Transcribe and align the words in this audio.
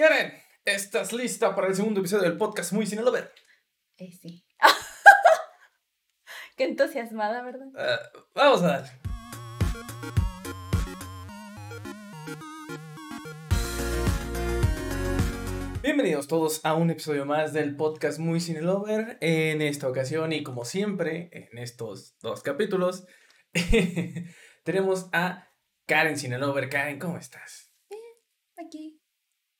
Karen, 0.00 0.32
¿estás 0.64 1.12
lista 1.12 1.54
para 1.54 1.66
el 1.66 1.74
segundo 1.74 2.00
episodio 2.00 2.22
del 2.22 2.38
podcast 2.38 2.72
Muy 2.72 2.86
Cine 2.86 3.02
Lover? 3.02 3.30
Eh, 3.98 4.10
sí. 4.10 4.46
Qué 6.56 6.64
entusiasmada, 6.64 7.42
¿verdad? 7.42 7.66
Uh, 7.66 8.18
vamos 8.34 8.62
a 8.62 8.66
darle. 8.66 8.90
Bienvenidos 15.82 16.26
todos 16.28 16.64
a 16.64 16.72
un 16.76 16.88
episodio 16.88 17.26
más 17.26 17.52
del 17.52 17.76
podcast 17.76 18.20
Muy 18.20 18.40
Cine 18.40 18.62
Lover. 18.62 19.18
En 19.20 19.60
esta 19.60 19.86
ocasión 19.86 20.32
y 20.32 20.42
como 20.42 20.64
siempre, 20.64 21.28
en 21.30 21.58
estos 21.58 22.16
dos 22.22 22.42
capítulos, 22.42 23.06
tenemos 24.64 25.10
a 25.12 25.46
Karen 25.84 26.16
Cine 26.16 26.38
Lover. 26.38 26.70
Karen, 26.70 26.98
¿cómo 26.98 27.18
estás? 27.18 27.74
Bien, 27.90 28.00
aquí. 28.66 28.99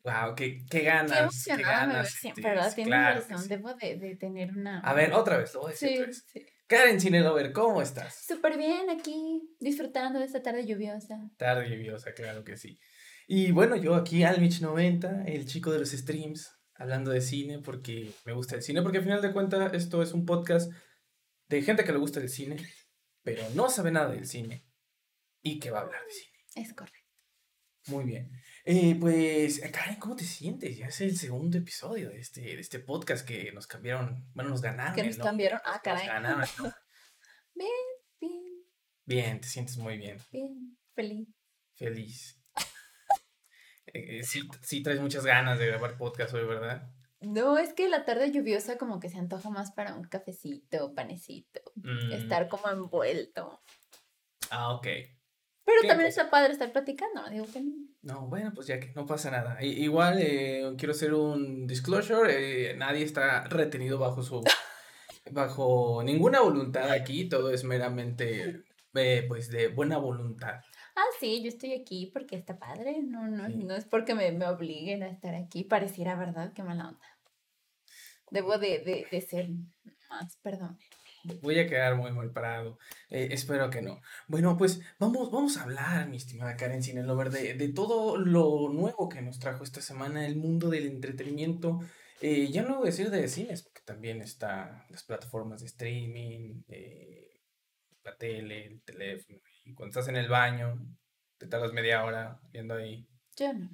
Wow, 0.02 0.34
qué, 0.34 0.64
qué 0.70 0.80
ganas. 0.80 1.44
Qué 1.44 1.56
ganas 1.62 2.10
siempre, 2.10 2.42
tienes, 2.42 2.56
¿verdad? 2.56 2.74
Tienes 2.74 2.88
claro 2.88 3.20
razón, 3.20 3.38
sí. 3.42 3.48
debo 3.48 3.74
de, 3.74 3.96
de 3.98 4.16
tener 4.16 4.50
una... 4.50 4.80
A 4.80 4.94
ver, 4.94 5.12
otra 5.12 5.36
vez, 5.36 5.52
lo 5.54 5.60
voy 5.60 5.70
a 5.70 5.72
decir 5.72 5.88
Sí, 5.88 5.94
otra 5.96 6.06
vez. 6.06 6.24
sí. 6.32 6.46
Karen 6.66 7.00
Cine 7.00 7.20
Lover, 7.20 7.52
¿cómo 7.52 7.82
estás? 7.82 8.24
Súper 8.26 8.56
bien 8.56 8.88
aquí, 8.90 9.42
disfrutando 9.58 10.20
de 10.20 10.24
esta 10.24 10.40
tarde 10.40 10.64
lluviosa. 10.64 11.18
Tarde 11.36 11.68
lluviosa, 11.68 12.14
claro 12.14 12.44
que 12.44 12.56
sí. 12.56 12.78
Y 13.26 13.50
bueno, 13.52 13.76
yo 13.76 13.94
aquí, 13.94 14.20
Almich90, 14.20 15.24
el 15.26 15.46
chico 15.46 15.72
de 15.72 15.80
los 15.80 15.90
streams, 15.90 16.50
hablando 16.76 17.10
de 17.10 17.20
cine 17.20 17.58
porque 17.58 18.10
me 18.24 18.32
gusta 18.32 18.54
el 18.56 18.62
cine, 18.62 18.82
porque 18.82 18.98
al 18.98 19.04
final 19.04 19.20
de 19.20 19.32
cuentas 19.32 19.74
esto 19.74 20.02
es 20.02 20.12
un 20.12 20.24
podcast 20.24 20.72
de 21.48 21.62
gente 21.62 21.84
que 21.84 21.92
le 21.92 21.98
gusta 21.98 22.20
el 22.20 22.28
cine, 22.28 22.56
pero 23.22 23.42
no 23.54 23.68
sabe 23.68 23.90
nada 23.90 24.10
del 24.10 24.26
cine 24.26 24.64
y 25.42 25.58
que 25.58 25.70
va 25.70 25.80
a 25.80 25.82
hablar 25.82 26.02
de 26.04 26.10
cine. 26.12 26.38
Es 26.54 26.72
correcto. 26.72 26.98
Muy 27.88 28.04
bien. 28.04 28.30
Eh, 28.64 28.96
pues, 29.00 29.60
Karen, 29.72 29.96
¿cómo 29.96 30.16
te 30.16 30.24
sientes? 30.24 30.76
Ya 30.76 30.86
es 30.86 31.00
el 31.00 31.16
segundo 31.16 31.56
episodio 31.58 32.10
de 32.10 32.20
este, 32.20 32.40
de 32.42 32.60
este 32.60 32.78
podcast 32.78 33.26
que 33.26 33.52
nos 33.52 33.66
cambiaron, 33.66 34.30
bueno, 34.34 34.50
nos 34.50 34.60
ganaron. 34.60 34.94
Que 34.94 35.02
nos 35.02 35.16
nombre, 35.18 35.28
cambiaron. 35.30 35.60
Ah, 35.64 35.72
nos 35.72 35.80
caray. 35.82 36.06
ganaron 36.06 36.42
el 36.42 36.48
nombre. 36.58 36.76
Bien, 37.54 37.70
bien, 38.20 38.42
Bien, 39.04 39.40
te 39.40 39.48
sientes 39.48 39.76
muy 39.76 39.98
bien. 39.98 40.18
bien, 40.30 40.78
feliz. 40.94 41.28
Feliz. 41.74 42.36
Eh, 43.92 44.18
eh, 44.20 44.22
sí, 44.22 44.42
sí 44.62 44.84
traes 44.84 45.00
muchas 45.00 45.26
ganas 45.26 45.58
de 45.58 45.66
grabar 45.66 45.96
podcast 45.98 46.32
hoy, 46.32 46.46
¿verdad? 46.46 46.92
No, 47.20 47.58
es 47.58 47.72
que 47.74 47.88
la 47.88 48.04
tarde 48.04 48.30
lluviosa 48.30 48.78
como 48.78 49.00
que 49.00 49.08
se 49.08 49.18
antoja 49.18 49.50
más 49.50 49.72
para 49.72 49.96
un 49.96 50.04
cafecito, 50.04 50.94
panecito, 50.94 51.60
Mm, 51.74 52.12
estar 52.12 52.46
como 52.48 52.68
envuelto. 52.70 53.60
Ah, 54.50 54.74
ok. 54.74 54.84
Pero 55.64 55.80
¿Qué 55.82 55.88
también 55.88 56.08
cosa? 56.08 56.20
está 56.20 56.30
padre 56.30 56.52
estar 56.52 56.70
platicando, 56.70 57.20
no 57.22 57.30
digo 57.30 57.46
que 57.52 57.62
no. 57.62 57.72
No, 58.02 58.26
bueno, 58.28 58.52
pues 58.54 58.66
ya 58.66 58.80
que 58.80 58.92
no 58.94 59.04
pasa 59.06 59.30
nada. 59.30 59.62
I- 59.62 59.82
igual 59.84 60.18
eh, 60.20 60.72
quiero 60.78 60.92
hacer 60.92 61.12
un 61.14 61.66
disclosure. 61.66 62.70
eh, 62.70 62.74
nadie 62.76 63.04
está 63.04 63.44
retenido 63.44 63.98
bajo 63.98 64.22
su... 64.22 64.42
bajo 65.30 66.02
ninguna 66.02 66.40
voluntad 66.40 66.90
aquí. 66.90 67.28
Todo 67.28 67.50
es 67.50 67.64
meramente, 67.64 68.62
eh, 68.94 69.24
pues, 69.28 69.50
de 69.50 69.68
buena 69.68 69.98
voluntad. 69.98 70.60
Ah, 70.96 71.04
sí, 71.18 71.42
yo 71.42 71.48
estoy 71.48 71.74
aquí 71.74 72.10
porque 72.12 72.36
está 72.36 72.58
padre. 72.58 73.02
No, 73.02 73.28
no, 73.28 73.46
Sí. 73.48 73.56
no 73.56 73.74
es 73.74 73.84
porque 73.84 74.14
me, 74.14 74.32
me 74.32 74.46
obliguen 74.48 75.02
a 75.02 75.08
estar 75.08 75.34
aquí. 75.34 75.64
Pareciera 75.64 76.14
verdad, 76.16 76.52
qué 76.54 76.62
mala 76.62 76.88
onda. 76.88 77.06
Debo 78.30 78.58
de, 78.58 78.78
de, 78.78 79.06
de 79.10 79.20
ser 79.20 79.48
más, 80.08 80.36
perdón. 80.42 80.78
Voy 81.42 81.58
a 81.58 81.66
quedar 81.66 81.96
muy 81.96 82.12
mal 82.12 82.30
parado. 82.32 82.78
Eh, 83.08 83.28
espero 83.32 83.70
que 83.70 83.82
no. 83.82 84.00
Bueno, 84.28 84.56
pues 84.56 84.80
vamos, 84.98 85.30
vamos 85.30 85.56
a 85.56 85.62
hablar, 85.62 86.08
mi 86.08 86.16
estimada 86.16 86.56
Karen 86.56 86.82
Cinelover, 86.82 87.30
de, 87.30 87.54
de 87.54 87.68
todo 87.72 88.16
lo 88.16 88.70
nuevo 88.70 89.08
que 89.08 89.22
nos 89.22 89.38
trajo 89.38 89.64
esta 89.64 89.80
semana 89.80 90.26
el 90.26 90.36
mundo 90.36 90.70
del 90.70 90.86
entretenimiento. 90.86 91.80
Eh, 92.20 92.48
ya 92.50 92.62
no 92.62 92.76
voy 92.76 92.88
a 92.88 92.90
decir 92.90 93.10
de 93.10 93.28
cines, 93.28 93.62
porque 93.62 93.80
también 93.84 94.20
está 94.20 94.86
las 94.90 95.02
plataformas 95.04 95.60
de 95.60 95.66
streaming, 95.66 96.62
eh, 96.68 97.40
la 98.04 98.16
tele, 98.16 98.66
el 98.66 98.82
teléfono. 98.82 99.38
Y 99.64 99.74
cuando 99.74 99.90
estás 99.90 100.08
en 100.08 100.16
el 100.16 100.28
baño, 100.28 100.78
te 101.38 101.46
tardas 101.46 101.72
media 101.72 102.04
hora 102.04 102.38
viendo 102.52 102.74
ahí. 102.74 103.06
Yo 103.36 103.52
no. 103.54 103.70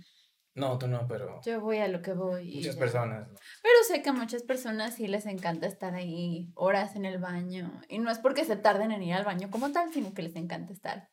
No, 0.56 0.78
tú 0.78 0.88
no, 0.88 1.06
pero 1.06 1.40
Yo 1.44 1.60
voy 1.60 1.78
a 1.78 1.86
lo 1.88 2.00
que 2.00 2.14
voy. 2.14 2.56
muchas 2.56 2.76
personas. 2.76 3.28
¿no? 3.28 3.34
Pero 3.62 3.74
sé 3.86 4.02
que 4.02 4.08
a 4.08 4.12
muchas 4.14 4.42
personas 4.42 4.94
sí 4.94 5.06
les 5.06 5.26
encanta 5.26 5.66
estar 5.66 5.94
ahí 5.94 6.50
horas 6.54 6.96
en 6.96 7.04
el 7.04 7.18
baño. 7.18 7.80
Y 7.88 7.98
no 7.98 8.10
es 8.10 8.18
porque 8.18 8.44
se 8.44 8.56
tarden 8.56 8.90
en 8.90 9.02
ir 9.02 9.12
al 9.14 9.24
baño 9.24 9.50
como 9.50 9.70
tal, 9.70 9.92
sino 9.92 10.14
que 10.14 10.22
les 10.22 10.34
encanta 10.34 10.72
estar 10.72 11.10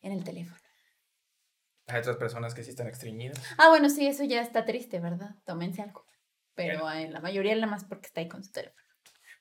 en 0.00 0.12
el 0.12 0.24
teléfono. 0.24 0.58
Hay 1.86 2.00
otras 2.00 2.16
personas 2.16 2.54
que 2.54 2.64
sí 2.64 2.70
están 2.70 2.86
extrañidas. 2.86 3.42
Ah, 3.58 3.68
bueno, 3.68 3.90
sí, 3.90 4.06
eso 4.06 4.24
ya 4.24 4.40
está 4.40 4.64
triste, 4.64 5.00
¿verdad? 5.00 5.36
Tómense 5.44 5.82
algo. 5.82 6.06
Pero 6.54 6.90
en 6.90 7.12
la 7.12 7.20
mayoría 7.20 7.54
nada 7.54 7.66
más 7.66 7.84
porque 7.84 8.06
está 8.06 8.20
ahí 8.20 8.28
con 8.28 8.42
su 8.42 8.52
teléfono. 8.52 8.82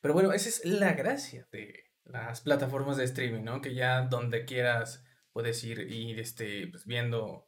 Pero 0.02 0.14
bueno, 0.14 0.34
esa 0.34 0.50
es 0.50 0.66
la 0.66 0.94
gracia 0.94 1.48
de 1.52 1.86
las 2.04 2.42
plataformas 2.42 2.98
de 2.98 3.06
streaming, 3.06 3.44
¿no? 3.44 3.62
Que 3.62 3.74
ya 3.74 4.02
donde 4.02 4.46
quieras 4.46 5.04
puedes 5.32 5.64
ir 5.64 5.80
y 5.92 6.12
ir 6.12 6.20
este, 6.20 6.68
pues, 6.68 6.86
viendo 6.86 7.48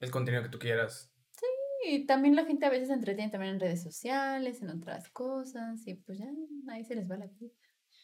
el 0.00 0.10
contenido 0.10 0.42
que 0.42 0.48
tú 0.48 0.58
quieras. 0.58 1.09
Y 1.86 2.06
también 2.06 2.36
la 2.36 2.44
gente 2.44 2.66
a 2.66 2.70
veces 2.70 2.88
se 2.88 2.94
entretiene 2.94 3.30
también 3.30 3.54
en 3.54 3.60
redes 3.60 3.82
sociales, 3.82 4.60
en 4.62 4.70
otras 4.70 5.08
cosas, 5.10 5.86
y 5.86 5.94
pues 5.94 6.18
ya 6.18 6.26
ahí 6.68 6.84
se 6.84 6.94
les 6.94 7.10
va 7.10 7.16
la 7.16 7.26
vida. 7.26 7.52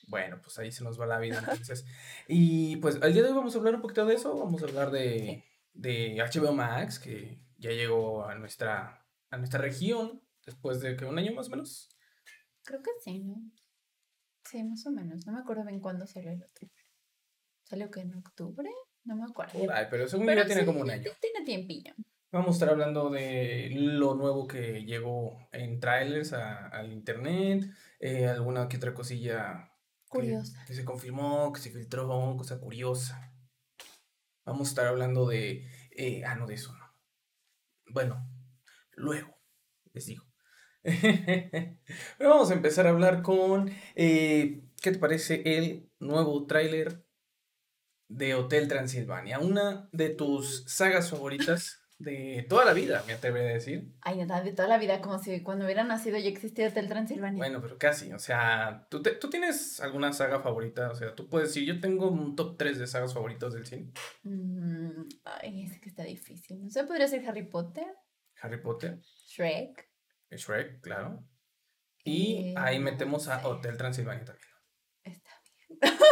Bueno, 0.09 0.41
pues 0.41 0.59
ahí 0.59 0.71
se 0.71 0.85
nos 0.85 1.01
va 1.01 1.07
la 1.07 1.19
vida 1.19 1.39
entonces. 1.41 1.85
Y 2.29 2.77
pues 2.77 2.99
el 3.03 3.13
día 3.13 3.23
de 3.23 3.29
hoy 3.29 3.35
vamos 3.35 3.55
a 3.55 3.59
hablar 3.59 3.75
un 3.75 3.83
poquito 3.83 4.07
de 4.07 4.15
eso. 4.15 4.39
Vamos 4.39 4.63
a 4.63 4.67
hablar 4.67 4.91
de, 4.91 5.45
de 5.73 6.17
HBO 6.17 6.53
Max, 6.53 6.99
que 6.99 7.41
ya 7.59 7.71
llegó 7.71 8.25
a 8.25 8.35
nuestra, 8.35 9.05
a 9.31 9.37
nuestra 9.37 9.61
región 9.61 10.23
después 10.45 10.81
de 10.81 10.97
que 10.97 11.05
un 11.05 11.19
año 11.19 11.33
más 11.33 11.49
o 11.49 11.51
menos. 11.51 11.89
Creo 12.63 12.83
que 12.83 12.91
sí, 13.03 13.21
¿no? 13.21 13.37
Sí, 14.45 14.63
más 14.63 14.87
o 14.87 14.91
menos. 14.91 15.27
No 15.27 15.33
me 15.33 15.41
acuerdo 15.41 15.65
bien 15.65 15.81
cuándo 15.81 16.07
salió 16.07 16.31
el 16.31 16.43
otro. 16.43 16.69
¿Salió 17.65 17.91
que 17.91 18.01
en 18.01 18.15
octubre? 18.15 18.71
No 19.05 19.17
me 19.17 19.25
acuerdo. 19.25 19.59
Ahí, 19.73 19.87
pero 19.91 20.09
según 20.09 20.27
Pero 20.27 20.43
ya 20.43 20.47
tiene 20.47 20.63
sí, 20.63 20.67
como 20.67 20.81
un 20.81 20.91
año. 20.91 21.11
Tiene 21.21 21.45
tiempillo. 21.45 21.95
Vamos 22.33 22.49
a 22.49 22.53
estar 22.55 22.69
hablando 22.71 23.09
de 23.11 23.71
lo 23.73 24.15
nuevo 24.15 24.47
que 24.47 24.85
llegó 24.85 25.49
en 25.53 25.81
trailers 25.81 26.33
a- 26.33 26.67
al 26.69 26.93
internet, 26.93 27.65
eh, 28.01 28.27
alguna 28.27 28.69
que 28.69 28.77
otra 28.77 28.95
cosilla 28.95 29.71
que- 30.11 30.19
Curiosa. 30.19 30.65
Que, 30.67 30.75
se 30.75 30.85
confirmó, 30.85 31.53
que 31.53 31.61
se 31.61 31.71
filtró, 31.71 32.09
cosa 32.37 32.59
curiosa. 32.61 33.33
Vamos 34.45 34.69
a 34.69 34.71
estar 34.71 34.87
hablando 34.87 35.27
de... 35.27 35.67
eh, 35.93 36.25
ah, 36.25 36.35
no, 36.37 36.47
de 36.47 36.55
eso 36.55 36.73
no. 36.75 36.85
Bueno, 37.89 38.29
luego, 38.93 39.37
les 39.93 40.07
digo. 40.07 40.25
Pero 40.85 42.31
vamos 42.31 42.51
a 42.51 42.55
empezar 42.55 42.87
a 42.87 42.91
hablar 42.91 43.23
con... 43.23 43.71
eh, 43.95 44.63
¿Qué 44.83 44.93
te 44.93 44.99
parece 44.99 45.43
el 45.57 45.91
nuevo 45.99 46.47
tráiler 46.47 47.05
de 48.09 48.35
Hotel 48.35 48.69
Transilvania? 48.69 49.39
Una 49.41 49.89
de 49.93 50.11
tus 50.11 50.65
sagas 50.67 51.11
favoritas 51.11 51.86
de 51.99 52.45
toda 52.49 52.65
la 52.67 52.75
vida, 52.75 53.03
me 53.07 53.15
atrevería 53.15 53.51
a 53.51 53.55
decir. 53.55 53.91
Ay, 54.03 54.19
de 54.25 54.53
toda 54.53 54.69
la 54.69 54.77
vida, 54.79 55.01
como 55.01 55.19
si 55.19 55.43
cuando 55.43 55.65
hubiera 55.65 55.83
nacido 55.85 56.19
ya 56.19 56.29
existía 56.29 56.69
Hotel 56.69 56.89
Transilvania. 56.89 57.39
Bueno, 57.39 57.61
pero 57.63 57.79
casi, 57.79 58.13
o 58.13 58.19
sea, 58.19 58.87
¿tú, 58.91 59.01
te- 59.03 59.13
¿tú 59.15 59.31
tienes 59.31 59.81
alguna 59.81 60.13
saga 60.13 60.41
favorita? 60.41 60.91
O 60.91 60.95
sea, 60.95 61.15
tú 61.15 61.29
puedes 61.29 61.49
decir, 61.49 61.65
yo 61.67 61.81
tengo 61.81 62.09
un 62.11 62.37
top 62.37 62.59
3 62.59 62.79
de 62.79 62.87
sagas 62.87 63.15
favoritas 63.15 63.55
del 63.55 63.65
cine. 63.67 63.93
Mm, 64.25 65.09
ay, 65.25 65.65
es 65.65 65.81
que 65.81 65.89
está 65.89 66.03
difícil. 66.05 66.63
No 66.63 66.71
sé, 66.71 66.85
podría 66.85 67.09
ser 67.09 67.27
Harry 67.29 67.45
Potter, 67.49 67.87
Harry 68.43 68.61
Potter, 68.61 69.01
Shrek. 69.29 69.89
Shrek, 70.31 70.81
claro. 70.83 71.25
Y 72.05 72.51
eh, 72.51 72.55
ahí 72.59 72.79
metemos 72.79 73.27
a 73.29 73.47
Hotel 73.49 73.77
Transilvania 73.79 74.25
también. 74.25 74.47
Está 75.03 75.31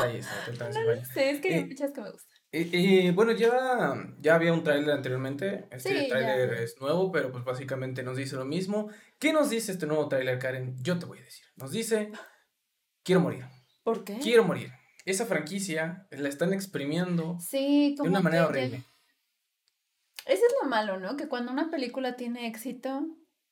Ahí 0.02 0.16
está, 0.16 0.32
Hotel 0.32 0.44
bien. 0.46 0.58
Transilvania. 0.58 1.04
Sí, 1.04 1.20
es 1.20 1.40
que 1.40 1.48
hay 1.48 1.60
Eh, 1.60 1.66
muchas 1.66 1.92
que 1.92 2.00
me 2.00 2.10
gustan. 2.10 2.33
Eh, 2.56 2.70
eh, 2.72 3.10
bueno, 3.10 3.32
ya, 3.32 3.96
ya 4.20 4.36
había 4.36 4.52
un 4.52 4.62
tráiler 4.62 4.92
anteriormente. 4.92 5.66
Este 5.72 6.02
Sí, 6.02 6.08
tráiler 6.08 6.52
es 6.54 6.80
nuevo, 6.80 7.10
pero 7.10 7.32
pues 7.32 7.42
básicamente 7.42 8.04
nos 8.04 8.16
dice 8.16 8.36
lo 8.36 8.44
mismo. 8.44 8.90
¿Qué 9.18 9.32
nos 9.32 9.50
dice 9.50 9.72
este 9.72 9.86
nuevo 9.86 10.06
tráiler, 10.06 10.38
Karen? 10.38 10.76
Yo 10.80 10.96
te 10.96 11.04
voy 11.04 11.18
a 11.18 11.24
decir. 11.24 11.44
Nos 11.56 11.72
dice, 11.72 12.12
quiero 13.02 13.22
morir, 13.22 13.44
¿Por 13.82 14.04
qué? 14.04 14.20
quiero 14.20 14.44
morir. 14.44 14.70
Esa 15.04 15.26
franquicia 15.26 16.06
la 16.12 16.28
están 16.28 16.52
exprimiendo 16.52 17.38
Sí, 17.40 17.96
de 17.96 18.08
una 18.08 18.20
manera 18.20 18.44
que 18.44 18.50
horrible. 18.50 18.84
Eso 20.24 20.42
es 20.46 20.54
lo 20.62 20.68
malo, 20.68 21.00
¿no? 21.00 21.16
Que 21.16 21.26
cuando 21.26 21.50
una 21.50 21.72
película 21.72 22.14
tiene 22.14 22.46
éxito, 22.46 23.04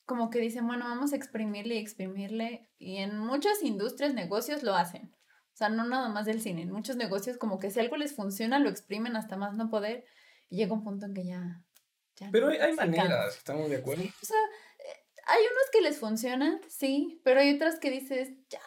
como 0.04 0.30
que 0.30 0.38
dicen, 0.38 0.64
bueno, 0.64 0.84
vamos 0.84 1.12
a 1.12 1.16
exprimirle 1.16 1.74
y 1.74 1.78
exprimirle. 1.78 2.70
Y 2.78 2.98
en 2.98 3.18
muchas 3.18 3.64
industrias, 3.64 4.14
negocios 4.14 4.62
lo 4.62 4.76
hacen. 4.76 5.12
O 5.52 5.56
sea, 5.56 5.68
no 5.68 5.84
nada 5.84 6.08
más 6.08 6.26
del 6.26 6.40
cine. 6.40 6.62
En 6.62 6.70
muchos 6.70 6.96
negocios, 6.96 7.36
como 7.36 7.58
que 7.58 7.70
si 7.70 7.80
algo 7.80 7.96
les 7.96 8.14
funciona, 8.14 8.58
lo 8.58 8.70
exprimen 8.70 9.16
hasta 9.16 9.36
más 9.36 9.54
no 9.54 9.70
poder. 9.70 10.04
Y 10.48 10.56
llega 10.56 10.72
un 10.72 10.82
punto 10.82 11.06
en 11.06 11.14
que 11.14 11.24
ya. 11.24 11.62
ya 12.16 12.30
Pero 12.32 12.46
no, 12.46 12.52
hay, 12.52 12.58
hay 12.58 12.74
maneras. 12.74 13.36
¿estamos 13.36 13.68
de 13.68 13.76
acuerdo? 13.76 14.02
O 14.02 14.26
sea, 14.26 14.38
hay 15.26 15.42
unos 15.42 15.70
que 15.72 15.80
les 15.80 15.98
funcionan, 15.98 16.60
sí, 16.68 17.20
pero 17.24 17.40
hay 17.40 17.54
otras 17.54 17.78
que 17.78 17.90
dices, 17.90 18.30
ya, 18.48 18.60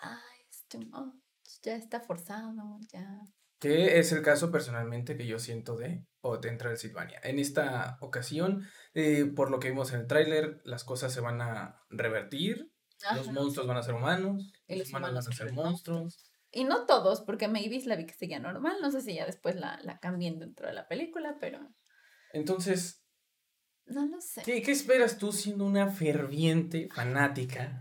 es 0.50 0.66
too 0.68 0.80
much, 0.80 1.14
ya 1.62 1.76
está 1.76 2.00
forzado, 2.00 2.80
ya. 2.92 3.22
Que 3.60 4.00
es 4.00 4.12
el 4.12 4.22
caso 4.22 4.52
personalmente 4.52 5.18
que 5.18 5.26
yo 5.26 5.40
siento 5.40 5.76
de 5.76 6.06
Hotel 6.22 6.58
Transilvania. 6.58 7.20
En 7.24 7.40
esta 7.40 7.98
ocasión, 8.02 8.68
eh, 8.94 9.26
por 9.26 9.50
lo 9.50 9.60
que 9.60 9.70
vimos 9.70 9.94
en 9.94 10.02
el 10.02 10.08
tráiler, 10.08 10.62
las 10.66 10.84
cosas 10.84 11.14
se 11.14 11.22
van 11.22 11.42
a 11.42 11.82
revertir. 11.90 12.72
Los 13.14 13.28
Ajá. 13.28 13.32
monstruos 13.32 13.68
van 13.68 13.78
a 13.78 13.84
ser 13.84 13.96
humanos. 13.96 14.52
Y 14.68 14.76
los 14.76 14.80
los 14.80 14.90
humanos 14.90 15.10
humanos 15.10 15.26
van 15.26 15.34
a 15.34 15.36
ser 15.36 15.46
los 15.48 15.56
monstruos. 15.56 16.25
Y 16.56 16.63
no 16.63 16.86
todos, 16.86 17.22
porque 17.22 17.50
Mavis 17.50 17.86
la 17.86 17.98
vi 17.98 18.06
que 18.06 18.13
seguía 18.13 18.40
normal. 18.40 18.78
No 18.81 18.90
sé 18.90 19.02
si 19.02 19.13
ya 19.13 19.25
después 19.25 19.57
la, 19.57 19.78
la 19.84 20.00
cambien 20.00 20.40
dentro 20.40 20.68
de 20.68 20.74
la 20.74 20.88
película, 20.88 21.36
pero 21.38 21.60
Entonces, 22.31 23.06
no 23.86 24.06
lo 24.06 24.22
sé. 24.22 24.42
¿qué, 24.44 24.62
qué 24.62 24.72
esperas 24.72 25.18
tú 25.18 25.34
siendo 25.34 25.66
una 25.66 25.90
ferviente 25.90 26.88
fanática 26.96 27.78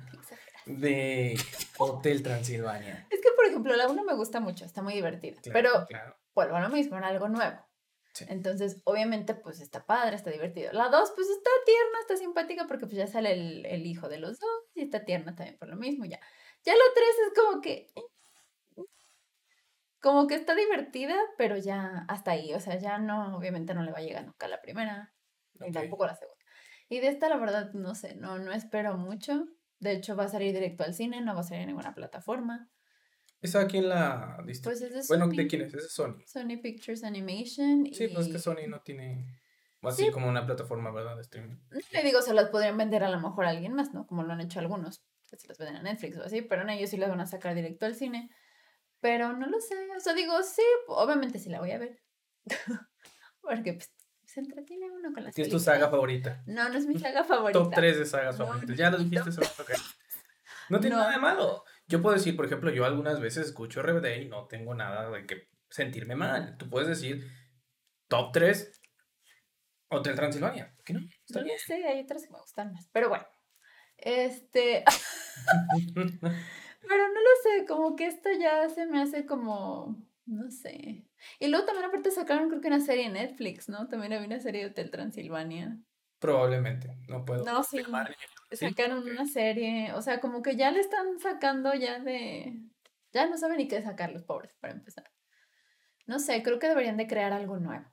de 0.66 1.38
Hotel 1.78 2.24
Transilvania? 2.24 3.06
Es 3.10 3.20
que, 3.20 3.30
por 3.36 3.46
ejemplo, 3.46 3.76
la 3.76 3.88
1 3.88 4.02
me 4.02 4.14
gusta 4.16 4.40
mucho, 4.40 4.64
está 4.64 4.82
muy 4.82 4.94
divertida. 4.94 5.40
Claro, 5.40 5.52
pero 5.52 5.86
claro. 5.86 6.16
vuelvo 6.34 6.56
a 6.56 6.62
lo 6.62 6.68
mismo, 6.68 6.98
era 6.98 7.06
algo 7.06 7.28
nuevo. 7.28 7.64
Sí. 8.12 8.24
Entonces, 8.28 8.82
obviamente, 8.82 9.36
pues 9.36 9.60
está 9.60 9.86
padre, 9.86 10.16
está 10.16 10.30
divertido. 10.32 10.72
La 10.72 10.88
2, 10.88 11.12
pues 11.14 11.28
está 11.28 11.50
tierna, 11.64 12.00
está 12.00 12.16
simpática 12.16 12.66
porque 12.66 12.86
pues 12.86 12.96
ya 12.96 13.06
sale 13.06 13.34
el, 13.34 13.66
el 13.66 13.86
hijo 13.86 14.08
de 14.08 14.18
los 14.18 14.40
dos 14.40 14.62
y 14.74 14.82
está 14.82 15.04
tierna 15.04 15.36
también 15.36 15.58
por 15.58 15.68
lo 15.68 15.76
mismo, 15.76 16.06
ya. 16.06 16.18
Ya 16.64 16.72
la 16.72 16.84
3 16.92 17.08
es 17.28 17.40
como 17.40 17.60
que... 17.60 17.92
Como 20.04 20.26
que 20.26 20.34
está 20.34 20.54
divertida, 20.54 21.16
pero 21.38 21.56
ya 21.56 22.04
hasta 22.08 22.32
ahí. 22.32 22.52
O 22.52 22.60
sea, 22.60 22.78
ya 22.78 22.98
no, 22.98 23.34
obviamente 23.38 23.72
no 23.72 23.82
le 23.82 23.90
va 23.90 24.00
a 24.00 24.02
llegar 24.02 24.26
nunca 24.26 24.48
la 24.48 24.60
primera, 24.60 25.14
ni 25.54 25.68
Ok. 25.68 25.72
tampoco 25.72 26.06
la 26.06 26.14
segunda. 26.14 26.44
Y 26.90 27.00
de 27.00 27.08
esta, 27.08 27.30
la 27.30 27.38
verdad, 27.38 27.72
no 27.72 27.94
sé, 27.94 28.14
no, 28.16 28.38
no 28.38 28.52
espero 28.52 28.98
mucho. 28.98 29.46
De 29.78 29.92
hecho, 29.92 30.14
va 30.14 30.24
a 30.24 30.28
salir 30.28 30.52
directo 30.52 30.84
al 30.84 30.92
cine, 30.92 31.22
no 31.22 31.32
va 31.34 31.40
a 31.40 31.42
salir 31.42 31.62
en 31.62 31.68
ninguna 31.68 31.94
plataforma. 31.94 32.68
¿Esa 33.40 33.66
quién 33.66 33.88
la 33.88 34.38
diste? 34.46 34.68
Pues 34.68 34.82
es 34.82 34.92
de 34.92 35.00
bueno, 35.08 35.24
Sony. 35.26 35.36
¿de 35.36 35.46
quién 35.46 35.62
es? 35.62 35.72
Es 35.74 35.82
de 35.84 35.88
Sony. 35.88 36.16
Sony 36.26 36.60
Pictures 36.62 37.02
Animation. 37.02 37.86
Sí, 37.90 38.08
pues 38.08 38.26
es 38.26 38.32
que 38.32 38.38
Sony 38.38 38.68
no 38.68 38.80
tiene 38.82 39.40
así 39.80 40.04
Sí. 40.04 40.10
como 40.10 40.28
una 40.28 40.44
plataforma, 40.44 40.90
¿verdad? 40.90 41.16
De 41.16 41.22
streaming. 41.22 41.56
Le 41.92 42.02
digo, 42.02 42.20
se 42.20 42.34
las 42.34 42.50
podrían 42.50 42.76
vender 42.76 43.04
a 43.04 43.08
lo 43.08 43.20
mejor 43.20 43.46
a 43.46 43.50
alguien 43.50 43.72
más, 43.72 43.94
¿no? 43.94 44.06
Como 44.06 44.22
lo 44.22 44.34
han 44.34 44.42
hecho 44.42 44.60
algunos, 44.60 45.02
que 45.30 45.38
se 45.38 45.48
las 45.48 45.56
venden 45.56 45.76
a 45.76 45.82
Netflix 45.82 46.18
o 46.18 46.24
así, 46.24 46.42
pero 46.42 46.60
en 46.62 46.70
ellos 46.70 46.90
sí 46.90 46.98
las 46.98 47.08
van 47.10 47.20
a 47.20 47.26
sacar 47.26 47.54
directo 47.54 47.86
al 47.86 47.94
cine. 47.94 48.30
Pero 49.04 49.34
no 49.34 49.46
lo 49.46 49.60
sé, 49.60 49.74
o 49.94 50.00
sea, 50.00 50.14
digo, 50.14 50.42
sí, 50.42 50.62
obviamente 50.86 51.38
sí 51.38 51.50
la 51.50 51.60
voy 51.60 51.72
a 51.72 51.78
ver. 51.78 52.00
Porque 53.42 53.74
pues, 53.74 53.92
se 54.24 54.40
entretiene 54.40 54.90
uno 54.90 55.12
con 55.12 55.24
las 55.24 55.34
¿Qué 55.34 55.42
es 55.42 55.50
tu 55.50 55.60
saga 55.60 55.90
favorita? 55.90 56.42
No, 56.46 56.70
no 56.70 56.78
es 56.78 56.86
mi 56.86 56.98
saga 56.98 57.22
favorita. 57.22 57.58
Top 57.58 57.74
3 57.74 57.98
de 57.98 58.06
sagas 58.06 58.38
No, 58.38 58.46
favoritas. 58.46 58.78
Ya 58.78 58.90
lo 58.90 58.96
no. 58.96 59.04
dijiste, 59.04 59.30
solo 59.30 59.46
ok. 59.60 59.72
No 60.70 60.80
tiene 60.80 60.96
No. 60.96 61.02
nada 61.02 61.12
de 61.12 61.18
malo. 61.18 61.64
Yo 61.86 62.00
puedo 62.00 62.14
decir, 62.16 62.34
por 62.34 62.46
ejemplo, 62.46 62.70
yo 62.70 62.86
algunas 62.86 63.20
veces 63.20 63.48
escucho 63.48 63.82
RBD 63.82 64.22
y 64.22 64.28
no 64.30 64.46
tengo 64.46 64.74
nada 64.74 65.10
de 65.10 65.26
que 65.26 65.50
sentirme 65.68 66.14
mal. 66.16 66.56
Tú 66.56 66.70
puedes 66.70 66.88
decir 66.88 67.30
top 68.08 68.32
3 68.32 68.80
Hotel 69.88 70.14
Transilvania. 70.16 70.72
¿Por 70.76 70.82
qué 70.86 70.94
no? 70.94 71.00
Está 71.26 71.40
No 71.40 71.44
bien. 71.44 71.58
sé, 71.58 71.86
hay 71.86 72.00
otras 72.00 72.22
que 72.22 72.30
me 72.32 72.38
gustan 72.40 72.72
más. 72.72 72.88
Pero 72.90 73.10
bueno, 73.10 73.26
este... 73.98 74.82
Pero 76.88 77.08
no 77.08 77.14
lo 77.14 77.30
sé, 77.42 77.66
como 77.66 77.96
que 77.96 78.06
esto 78.06 78.28
ya 78.38 78.68
se 78.68 78.86
me 78.86 79.00
hace 79.00 79.26
como, 79.26 79.96
no 80.26 80.50
sé. 80.50 81.06
Y 81.38 81.48
luego 81.48 81.64
también 81.64 81.86
aparte 81.86 82.10
sacaron 82.10 82.48
creo 82.48 82.60
que 82.60 82.68
una 82.68 82.80
serie 82.80 83.06
en 83.06 83.14
Netflix, 83.14 83.68
¿no? 83.68 83.88
También 83.88 84.12
había 84.12 84.26
una 84.26 84.40
serie 84.40 84.62
de 84.62 84.70
Hotel 84.70 84.90
Transilvania. 84.90 85.78
Probablemente. 86.18 86.96
No 87.08 87.24
puedo. 87.24 87.44
No, 87.44 87.62
sí. 87.62 87.82
Sacaron 88.52 89.02
una 89.02 89.26
serie, 89.26 89.92
o 89.94 90.02
sea, 90.02 90.20
como 90.20 90.42
que 90.42 90.56
ya 90.56 90.70
le 90.70 90.80
están 90.80 91.18
sacando 91.18 91.74
ya 91.74 91.98
de... 91.98 92.60
Ya 93.12 93.28
no 93.28 93.36
saben 93.36 93.58
ni 93.58 93.68
qué 93.68 93.82
sacar 93.82 94.12
los 94.12 94.22
pobres, 94.22 94.54
para 94.60 94.72
empezar. 94.74 95.10
No 96.06 96.18
sé, 96.18 96.42
creo 96.42 96.58
que 96.58 96.68
deberían 96.68 96.96
de 96.96 97.06
crear 97.06 97.32
algo 97.32 97.58
nuevo. 97.58 97.84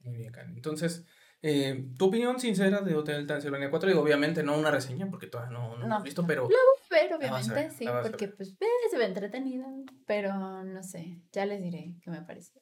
Muy 0.00 0.16
bien, 0.16 0.32
Karen. 0.32 0.54
Entonces, 0.54 1.04
eh, 1.42 1.90
tu 1.96 2.06
opinión 2.06 2.40
sincera 2.40 2.80
de 2.80 2.94
Hotel 2.94 3.26
Transilvania 3.26 3.70
4, 3.70 3.88
digo, 3.88 4.02
obviamente 4.02 4.42
no 4.42 4.56
una 4.56 4.70
reseña 4.70 5.08
porque 5.10 5.26
todavía 5.26 5.56
no, 5.56 5.76
no, 5.76 5.78
No, 5.78 5.86
hemos 5.86 6.02
visto, 6.02 6.26
pero 6.26 6.48
Pero 6.48 6.58
La 6.58 6.75
a 6.98 7.16
obviamente 7.16 7.54
ver, 7.54 7.70
sí, 7.70 7.86
porque 8.02 8.28
pues 8.28 8.58
ve, 8.58 8.66
se 8.90 8.98
ve 8.98 9.04
entretenida, 9.06 9.66
pero 10.06 10.64
no 10.64 10.82
sé, 10.82 11.22
ya 11.32 11.46
les 11.46 11.62
diré 11.62 11.96
qué 12.02 12.10
me 12.10 12.22
pareció. 12.22 12.60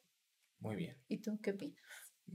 muy 0.59 0.75
bien. 0.75 0.97
¿Y 1.07 1.21
tú 1.21 1.39
qué 1.41 1.51
opinas? 1.51 1.81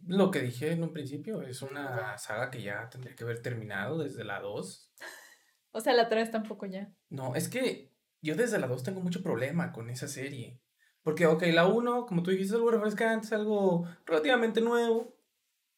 Lo 0.06 0.30
que 0.30 0.40
dije 0.40 0.72
en 0.72 0.82
un 0.82 0.92
principio 0.92 1.42
es 1.42 1.62
una 1.62 2.16
saga 2.16 2.50
que 2.50 2.62
ya 2.62 2.88
tendría 2.88 3.14
que 3.14 3.24
haber 3.24 3.42
terminado 3.42 3.98
desde 3.98 4.24
la 4.24 4.40
2. 4.40 4.92
O 5.72 5.80
sea, 5.80 5.94
la 5.94 6.08
3 6.08 6.32
tampoco 6.32 6.66
ya. 6.66 6.92
No, 7.10 7.36
es 7.36 7.48
que 7.48 7.92
yo 8.20 8.34
desde 8.34 8.58
la 8.58 8.66
2 8.66 8.82
tengo 8.82 9.00
mucho 9.00 9.22
problema 9.22 9.70
con 9.70 9.88
esa 9.88 10.08
serie. 10.08 10.60
Porque, 11.02 11.26
ok, 11.26 11.44
la 11.52 11.68
1, 11.68 12.06
como 12.06 12.24
tú 12.24 12.32
dijiste, 12.32 12.54
es 12.54 12.56
algo 12.56 12.72
refrescante, 12.72 13.26
es 13.26 13.32
algo 13.32 13.86
relativamente 14.04 14.60
nuevo. 14.60 15.16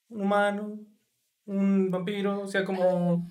Un 0.08 0.22
humano, 0.22 0.80
un 1.44 1.90
vampiro, 1.90 2.40
o 2.40 2.46
sea, 2.46 2.64
como... 2.64 3.30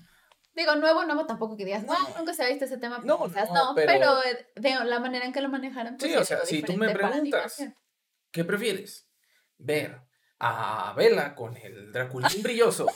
Digo, 0.54 0.74
nuevo, 0.76 1.04
nuevo 1.04 1.24
tampoco 1.26 1.56
que 1.56 1.64
digas, 1.64 1.84
no, 1.84 1.92
No. 2.10 2.18
nunca 2.18 2.34
se 2.34 2.44
ha 2.44 2.48
visto 2.48 2.66
ese 2.66 2.76
tema, 2.78 3.00
No, 3.04 3.24
quizás 3.24 3.48
no, 3.50 3.70
no, 3.70 3.74
pero- 3.74 3.92
pero, 3.92 4.16
de 4.56 4.84
la 4.84 4.98
manera 5.00 5.24
en 5.24 5.32
que 5.32 5.40
lo 5.40 5.48
manejaron, 5.48 5.96
pues 5.96 6.10
Sí, 6.10 6.16
o 6.16 6.24
sea, 6.24 6.44
si 6.44 6.62
tú 6.62 6.76
me 6.76 6.90
preguntas. 6.90 7.64
¿Qué 8.30 8.44
prefieres? 8.44 9.08
¿Ver 9.58 10.00
a 10.38 10.92
Bella 10.96 11.34
con 11.34 11.56
el 11.56 11.92
Draculín 11.92 12.28
brilloso? 12.42 12.86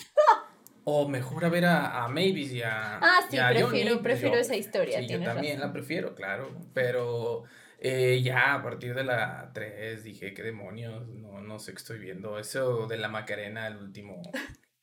¿O 0.84 1.08
mejor 1.08 1.44
a 1.44 1.48
ver 1.48 1.64
a, 1.64 2.04
a 2.04 2.08
Mavis 2.08 2.52
y 2.52 2.62
a. 2.62 2.98
Ah, 2.98 3.20
sí, 3.28 3.38
a 3.38 3.48
prefiero- 3.48 3.68
Johnny? 3.68 4.02
Prefiero 4.02 4.34
yo 4.34 4.40
esa 4.40 4.54
historia, 4.56 4.98
Sí, 5.00 5.08
yo 5.08 5.20
también 5.22 5.56
razón. 5.56 5.68
la 5.68 5.72
prefiero, 5.72 6.14
claro. 6.14 6.56
Pero 6.74 7.42
eh, 7.80 8.20
ya 8.22 8.54
a 8.54 8.62
partir 8.62 8.94
de 8.94 9.02
la 9.02 9.50
3 9.52 10.04
dije, 10.04 10.32
¿qué 10.32 10.42
demonios? 10.42 11.08
No, 11.08 11.40
no 11.40 11.58
sé 11.58 11.72
qué 11.72 11.78
estoy 11.78 11.98
viendo. 11.98 12.38
Eso 12.38 12.86
de 12.86 12.98
la 12.98 13.08
Macarena, 13.08 13.66
el 13.66 13.78
último. 13.78 14.22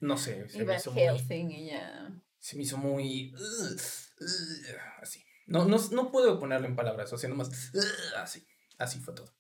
No 0.02 0.18
sé, 0.18 0.50
se 0.50 0.62
Y 0.62 0.66
me 0.66 0.76
hizo 0.76 0.92
muy. 0.92 1.04
Y 1.04 1.68
ya. 1.70 2.10
Se 2.44 2.58
me 2.58 2.64
hizo 2.64 2.78
muy. 2.78 3.34
uh, 3.34 3.74
uh, 3.74 5.02
así. 5.02 5.24
No, 5.48 5.64
no, 5.64 5.78
no 5.92 6.12
puedo 6.12 6.40
ponerlo 6.40 6.68
en 6.68 6.76
palabras, 6.76 7.14
o 7.14 7.18
sea, 7.18 7.30
nomás. 7.30 7.72
uh, 7.74 8.18
así. 8.18 8.46
Así 8.78 9.00
fue 9.00 9.16
todo. 9.16 9.34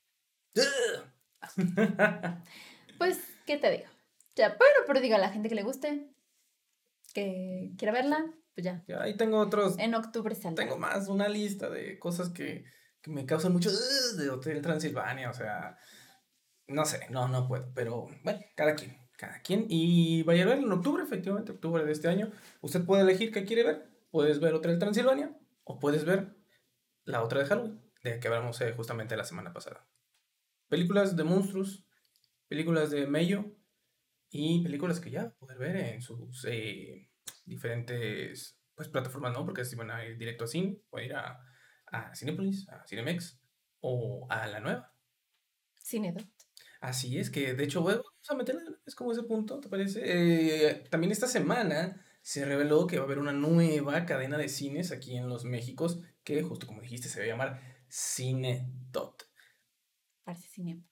Pues, 2.99 3.19
¿qué 3.45 3.57
te 3.57 3.71
digo? 3.71 3.89
Ya, 4.35 4.49
bueno, 4.49 4.75
pero 4.87 5.01
digo 5.01 5.15
a 5.15 5.19
la 5.19 5.31
gente 5.31 5.49
que 5.49 5.55
le 5.55 5.63
guste, 5.63 6.13
que 7.13 7.73
quiera 7.77 7.91
verla, 7.91 8.33
pues 8.53 8.63
ya. 8.63 8.85
Ya, 8.87 9.01
ahí 9.01 9.17
tengo 9.17 9.39
otros. 9.39 9.77
En 9.79 9.95
octubre 9.95 10.33
saldrá. 10.35 10.63
Tengo 10.63 10.77
más, 10.77 11.09
una 11.09 11.27
lista 11.27 11.69
de 11.69 11.99
cosas 11.99 12.29
que, 12.29 12.63
que 13.01 13.11
me 13.11 13.25
causan 13.25 13.51
mucho 13.51 13.69
de 14.15 14.29
Hotel 14.29 14.61
Transilvania, 14.61 15.29
o 15.29 15.33
sea, 15.33 15.77
no 16.67 16.85
sé, 16.85 17.07
no, 17.09 17.27
no 17.27 17.47
puedo, 17.47 17.73
pero 17.73 18.07
bueno, 18.23 18.39
cada 18.55 18.75
quien, 18.75 18.95
cada 19.23 19.41
quien. 19.41 19.65
Y 19.69 20.23
vaya 20.23 20.43
a 20.43 20.47
ver 20.47 20.59
en 20.59 20.71
octubre, 20.71 21.03
efectivamente, 21.03 21.53
octubre 21.53 21.83
de 21.85 21.91
este 21.91 22.09
año, 22.09 22.31
usted 22.61 22.85
puede 22.85 23.03
elegir 23.03 23.31
qué 23.31 23.45
quiere 23.45 23.63
ver. 23.63 23.87
Puedes 24.11 24.39
ver 24.39 24.53
Hotel 24.53 24.77
Transilvania 24.77 25.35
o 25.63 25.79
puedes 25.79 26.05
ver 26.05 26.35
la 27.05 27.23
otra 27.23 27.39
de 27.39 27.45
Halloween, 27.45 27.81
de 28.03 28.19
que 28.19 28.27
hablamos 28.27 28.59
eh, 28.61 28.73
justamente 28.73 29.17
la 29.17 29.23
semana 29.23 29.53
pasada. 29.53 29.87
Películas 30.67 31.15
de 31.15 31.23
monstruos, 31.23 31.85
películas 32.47 32.91
de 32.91 33.07
Mello 33.07 33.45
y 34.29 34.61
películas 34.61 34.99
que 34.99 35.11
ya 35.11 35.29
poder 35.35 35.57
ver 35.57 35.75
en 35.77 36.01
sus 36.01 36.45
eh, 36.45 37.09
diferentes 37.45 38.59
pues, 38.75 38.89
plataformas, 38.89 39.33
¿no? 39.33 39.45
Porque 39.45 39.65
si 39.65 39.75
van 39.75 39.91
a 39.91 40.05
ir 40.05 40.17
directo 40.17 40.43
a 40.43 40.47
cine, 40.47 40.81
a 40.91 41.01
ir 41.01 41.13
a, 41.15 41.39
a 41.87 42.15
Cinepolis, 42.15 42.67
a 42.69 42.85
Cinemex 42.85 43.39
o 43.79 44.27
a 44.29 44.47
la 44.47 44.59
nueva. 44.59 44.93
Cinedot. 45.75 46.42
Así 46.83 47.17
es, 47.17 47.29
que 47.29 47.53
de 47.53 47.63
hecho, 47.63 47.81
bueno, 47.81 48.01
vamos 48.03 48.29
a 48.29 48.35
meterle 48.35 48.61
es 48.85 48.93
como 48.93 49.13
ese 49.13 49.23
punto, 49.23 49.61
¿te 49.61 49.69
parece? 49.69 50.01
Eh, 50.03 50.83
también 50.89 51.13
esta 51.13 51.27
semana 51.27 52.05
se 52.21 52.43
reveló 52.43 52.87
que 52.87 52.97
va 52.97 53.03
a 53.03 53.05
haber 53.05 53.19
una 53.19 53.31
nueva 53.31 54.05
cadena 54.05 54.37
de 54.37 54.49
cines 54.49 54.91
aquí 54.91 55.15
en 55.15 55.29
los 55.29 55.45
Méxicos 55.45 56.01
que, 56.25 56.41
justo 56.43 56.67
como 56.67 56.81
dijiste, 56.81 57.07
se 57.07 57.19
va 57.19 57.25
a 57.25 57.27
llamar 57.29 57.61
Cinedot. 57.89 59.29
Parece 60.25 60.47
cine. 60.49 60.83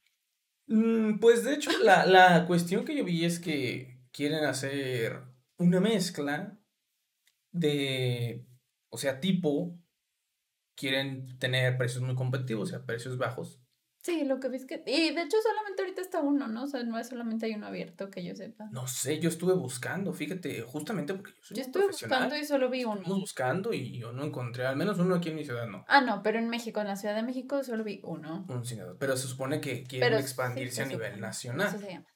Mm, 0.67 1.19
Pues 1.19 1.43
de 1.43 1.53
hecho, 1.55 1.71
la, 1.83 2.05
la 2.05 2.45
cuestión 2.48 2.86
que 2.86 2.95
yo 2.95 3.03
vi 3.03 3.25
es 3.25 3.39
que 3.39 4.00
quieren 4.13 4.45
hacer 4.45 5.21
una 5.57 5.81
mezcla 5.81 6.57
de, 7.51 8.48
o 8.89 8.98
sea, 8.98 9.19
tipo, 9.19 9.77
quieren 10.75 11.38
tener 11.39 11.77
precios 11.77 12.03
muy 12.03 12.15
competitivos, 12.15 12.69
o 12.69 12.71
sea, 12.71 12.86
precios 12.86 13.17
bajos. 13.17 13.61
Sí, 14.03 14.24
lo 14.25 14.39
que 14.39 14.50
ves 14.50 14.65
que... 14.65 14.81
Y 14.88 15.13
de 15.13 15.22
hecho 15.22 15.38
solamente 15.43 15.84
ahorita 15.84 16.01
está 16.01 16.22
uno, 16.22 16.48
¿no? 16.48 16.63
O 16.63 16.67
sea, 16.67 16.81
no 16.84 16.98
es 16.98 17.08
solamente 17.10 17.46
hay 17.46 17.53
uno 17.53 17.67
abierto 17.67 18.10
que 18.10 18.24
yo 18.24 18.36
sepa. 18.36 18.67
No 18.72 18.88
sé, 18.88 19.20
yo 19.20 19.29
estuve 19.29 19.53
buscando, 19.53 20.12
fíjate, 20.12 20.62
justamente 20.63 21.13
porque 21.13 21.31
yo 21.34 21.38
soy 21.43 21.58
yo 21.58 21.62
estuve 21.62 21.86
buscando 21.88 22.36
y 22.36 22.43
solo 22.43 22.70
vi 22.72 22.79
Estuvimos 22.79 23.08
uno. 23.08 23.20
buscando 23.20 23.74
y 23.74 24.00
yo 24.00 24.12
no 24.12 24.24
encontré, 24.24 24.65
al 24.65 24.75
menos 24.75 24.98
uno 24.98 25.13
aquí 25.15 25.29
en 25.29 25.36
mi 25.36 25.46
ciudad 25.46 25.67
no. 25.67 25.86
Ah, 25.88 26.01
no, 26.01 26.24
pero 26.24 26.39
en 26.39 26.50
México, 26.50 26.81
en 26.81 26.88
la 26.88 26.96
Ciudad 26.96 27.13
de 27.15 27.22
México, 27.22 27.63
solo 27.63 27.84
vi 27.84 28.01
uno. 28.03 28.43
Un 28.50 28.65
Cinedot. 28.65 28.98
Pero 28.98 29.15
se 29.15 29.27
supone 29.27 29.62
que 29.62 29.84
quieren 29.84 30.08
Pero 30.10 30.17
sí, 30.17 30.24
expandirse 30.24 30.75
se 30.77 30.81
a 30.81 30.86
nivel 30.88 31.08
supone. 31.12 31.22
nacional. 31.27 31.67
Eso 31.67 31.77
se 31.79 31.91
llama. 31.91 32.08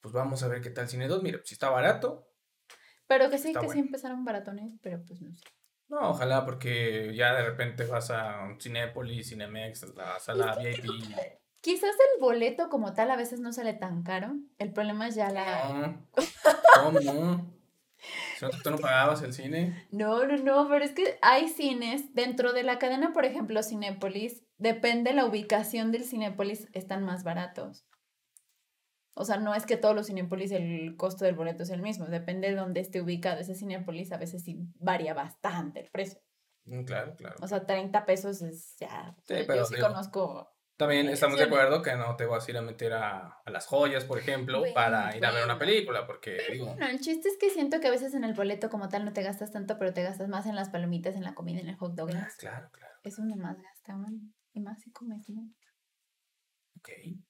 Pues 0.00 0.14
vamos 0.14 0.42
a 0.44 0.48
ver 0.48 0.60
qué 0.60 0.70
tal 0.70 0.88
Cinedot. 0.88 1.22
Mira, 1.24 1.40
si 1.44 1.54
está 1.54 1.70
barato, 1.70 2.28
Pero 3.08 3.30
que 3.30 3.38
sí, 3.38 3.52
que 3.52 3.58
sí 3.60 3.66
bueno. 3.66 3.80
empezaron 3.80 4.24
baratones, 4.24 4.74
pero 4.80 5.02
pues 5.04 5.20
no 5.22 5.34
sé. 5.34 5.42
No, 5.88 6.10
ojalá, 6.10 6.44
porque 6.44 7.14
ya 7.14 7.34
de 7.34 7.42
repente 7.42 7.84
vas 7.84 8.10
a 8.10 8.44
un 8.44 8.60
Cinépolis, 8.60 9.30
Cinemex, 9.30 9.94
la 9.94 10.18
sala 10.20 10.56
VIP. 10.56 10.84
Quizás 11.60 11.90
el 11.90 12.20
boleto 12.20 12.68
como 12.68 12.92
tal 12.92 13.10
a 13.10 13.16
veces 13.16 13.40
no 13.40 13.52
sale 13.52 13.72
tan 13.72 14.02
caro. 14.02 14.32
El 14.58 14.72
problema 14.72 15.08
es 15.08 15.14
ya 15.14 15.30
la... 15.30 16.00
¿Cómo 16.82 17.00
no? 17.00 17.58
Si 18.38 18.44
no, 18.44 18.50
¿Tú 18.62 18.70
no 18.70 18.78
pagabas 18.78 19.22
el 19.22 19.32
cine? 19.32 19.88
No, 19.90 20.24
no, 20.24 20.36
no, 20.36 20.68
pero 20.68 20.84
es 20.84 20.92
que 20.92 21.18
hay 21.20 21.48
cines 21.48 22.14
dentro 22.14 22.52
de 22.52 22.62
la 22.62 22.78
cadena, 22.78 23.12
por 23.12 23.24
ejemplo, 23.24 23.62
Cinépolis, 23.62 24.44
depende 24.56 25.12
la 25.12 25.24
ubicación 25.24 25.90
del 25.90 26.04
Cinépolis, 26.04 26.68
están 26.72 27.04
más 27.04 27.24
baratos. 27.24 27.87
O 29.18 29.24
sea, 29.24 29.36
no 29.38 29.54
es 29.54 29.66
que 29.66 29.76
todos 29.76 29.94
los 29.94 30.06
Cinépolis 30.06 30.52
el 30.52 30.96
costo 30.96 31.24
del 31.24 31.34
boleto 31.34 31.64
es 31.64 31.70
el 31.70 31.82
mismo, 31.82 32.06
depende 32.06 32.48
de 32.48 32.54
dónde 32.56 32.80
esté 32.80 33.02
ubicado 33.02 33.40
ese 33.40 33.54
Cinépolis, 33.54 34.12
a 34.12 34.16
veces 34.16 34.44
sí 34.44 34.56
varía 34.76 35.12
bastante 35.14 35.80
el 35.80 35.90
precio. 35.90 36.20
Mm, 36.64 36.84
Claro, 36.84 37.14
claro. 37.16 37.36
O 37.40 37.48
sea, 37.48 37.66
30 37.66 38.04
pesos 38.06 38.42
es 38.42 38.76
ya. 38.78 39.16
Sí, 39.26 39.34
yo 39.34 39.46
pero 39.46 39.64
sí 39.64 39.74
digo, 39.74 39.88
conozco. 39.88 40.54
También 40.76 41.08
estamos 41.08 41.36
de 41.38 41.44
acuerdo 41.46 41.82
que 41.82 41.96
no 41.96 42.14
te 42.14 42.24
vas 42.26 42.46
a 42.46 42.50
ir 42.52 42.56
a 42.56 42.62
meter 42.62 42.92
a, 42.92 43.40
a 43.44 43.50
las 43.50 43.66
joyas, 43.66 44.04
por 44.04 44.18
ejemplo, 44.18 44.60
Bueno, 44.60 44.74
para 44.74 45.16
ir 45.16 45.26
a 45.26 45.32
ver 45.32 45.44
una 45.44 45.54
bueno. 45.54 45.58
película, 45.58 46.06
porque 46.06 46.38
digo, 46.52 46.66
Bueno, 46.66 46.86
el 46.86 47.00
chiste 47.00 47.28
es 47.28 47.36
que 47.36 47.50
siento 47.50 47.80
que 47.80 47.88
a 47.88 47.90
veces 47.90 48.14
en 48.14 48.22
el 48.22 48.34
boleto 48.34 48.70
como 48.70 48.88
tal 48.88 49.04
no 49.04 49.12
te 49.12 49.22
gastas 49.24 49.50
tanto, 49.50 49.76
pero 49.76 49.92
te 49.92 50.04
gastas 50.04 50.28
más 50.28 50.46
en 50.46 50.54
las 50.54 50.68
palomitas, 50.70 51.16
en 51.16 51.24
la 51.24 51.34
comida, 51.34 51.58
en 51.58 51.68
el 51.68 51.74
hot 51.76 51.94
dog. 51.96 52.10
ah, 52.14 52.28
claro, 52.38 52.70
claro. 52.70 52.94
Es 53.02 53.16
donde 53.16 53.34
más 53.34 53.56
gastaban. 53.60 54.34
Y 54.52 54.60
más 54.60 54.80
si 54.80 54.92
comes 54.92 55.28
mucho. 55.30 55.68
Ok, 56.76 56.90
bueno. 57.04 57.27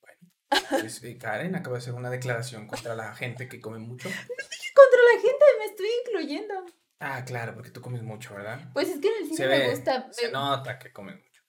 Pues, 0.71 1.03
eh, 1.05 1.19
Karen 1.19 1.55
acaba 1.57 1.77
de 1.77 1.83
hacer 1.83 1.95
una 1.95 2.11
declaración 2.11 2.67
contra 2.67 2.95
la 2.95 3.15
gente 3.15 3.49
que 3.49 3.61
come 3.61 3.79
mucho. 3.79 4.09
Contra 4.09 5.01
la 5.15 5.21
gente 5.21 5.45
me 5.59 5.65
estoy 5.67 5.87
incluyendo. 6.07 6.55
Ah, 7.01 7.25
claro, 7.25 7.55
porque 7.55 7.71
tú 7.71 7.81
comes 7.81 8.03
mucho, 8.03 8.35
¿verdad? 8.35 8.71
Pues 8.73 8.89
es 8.89 8.99
que 9.01 9.09
en 9.09 9.15
el 9.23 9.25
cine 9.25 9.37
Se 9.37 9.47
me 9.47 9.59
ve, 9.59 9.71
gusta. 9.71 10.09
se 10.11 10.27
me- 10.27 10.33
nota 10.33 10.79
que 10.79 10.93
comes 10.93 11.17
mucho. 11.17 11.43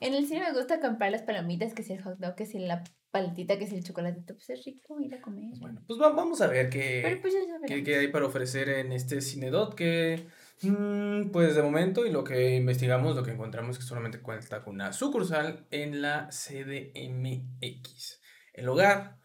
En 0.00 0.14
el 0.14 0.26
cine 0.26 0.40
me 0.40 0.52
gusta 0.52 0.80
comprar 0.80 1.10
las 1.10 1.22
palomitas, 1.22 1.74
que 1.74 1.82
si 1.82 1.92
el 1.92 2.02
hot 2.02 2.18
dog, 2.18 2.34
que 2.34 2.46
si 2.46 2.58
la 2.60 2.82
paletita, 3.10 3.58
que 3.58 3.66
si 3.66 3.76
el 3.76 3.84
chocolatito. 3.84 4.34
Pues 4.34 4.50
es 4.50 4.64
rico 4.64 5.00
ir 5.00 5.14
a 5.14 5.20
comer. 5.20 5.50
Bueno, 5.58 5.82
pues 5.86 6.00
va- 6.00 6.10
vamos 6.12 6.40
a 6.40 6.46
ver 6.46 6.70
Pero 6.70 6.70
qué, 6.70 7.18
pues 7.20 7.34
qué, 7.66 7.82
qué 7.84 7.96
hay 7.98 8.08
para 8.08 8.26
ofrecer 8.26 8.68
en 8.68 8.92
este 8.92 9.20
Cinedot 9.20 9.74
que, 9.74 10.26
mm, 10.62 11.30
pues 11.30 11.54
de 11.54 11.62
momento, 11.62 12.06
y 12.06 12.10
lo 12.10 12.24
que 12.24 12.56
investigamos, 12.56 13.14
lo 13.16 13.22
que 13.22 13.32
encontramos 13.32 13.76
es 13.76 13.78
que 13.82 13.88
solamente 13.88 14.20
cuenta 14.20 14.62
con 14.62 14.74
una 14.74 14.92
sucursal 14.92 15.66
en 15.70 16.00
la 16.02 16.28
CDMX. 16.30 18.20
El 18.52 18.68
hogar 18.68 19.18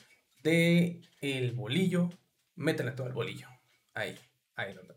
de 0.44 1.02
el 1.22 1.54
bolillo. 1.54 2.10
Métele 2.56 2.92
todo 2.92 3.08
el 3.08 3.14
bolillo. 3.14 3.48
Ahí, 3.94 4.18
ahí 4.56 4.74
donde. 4.74 4.96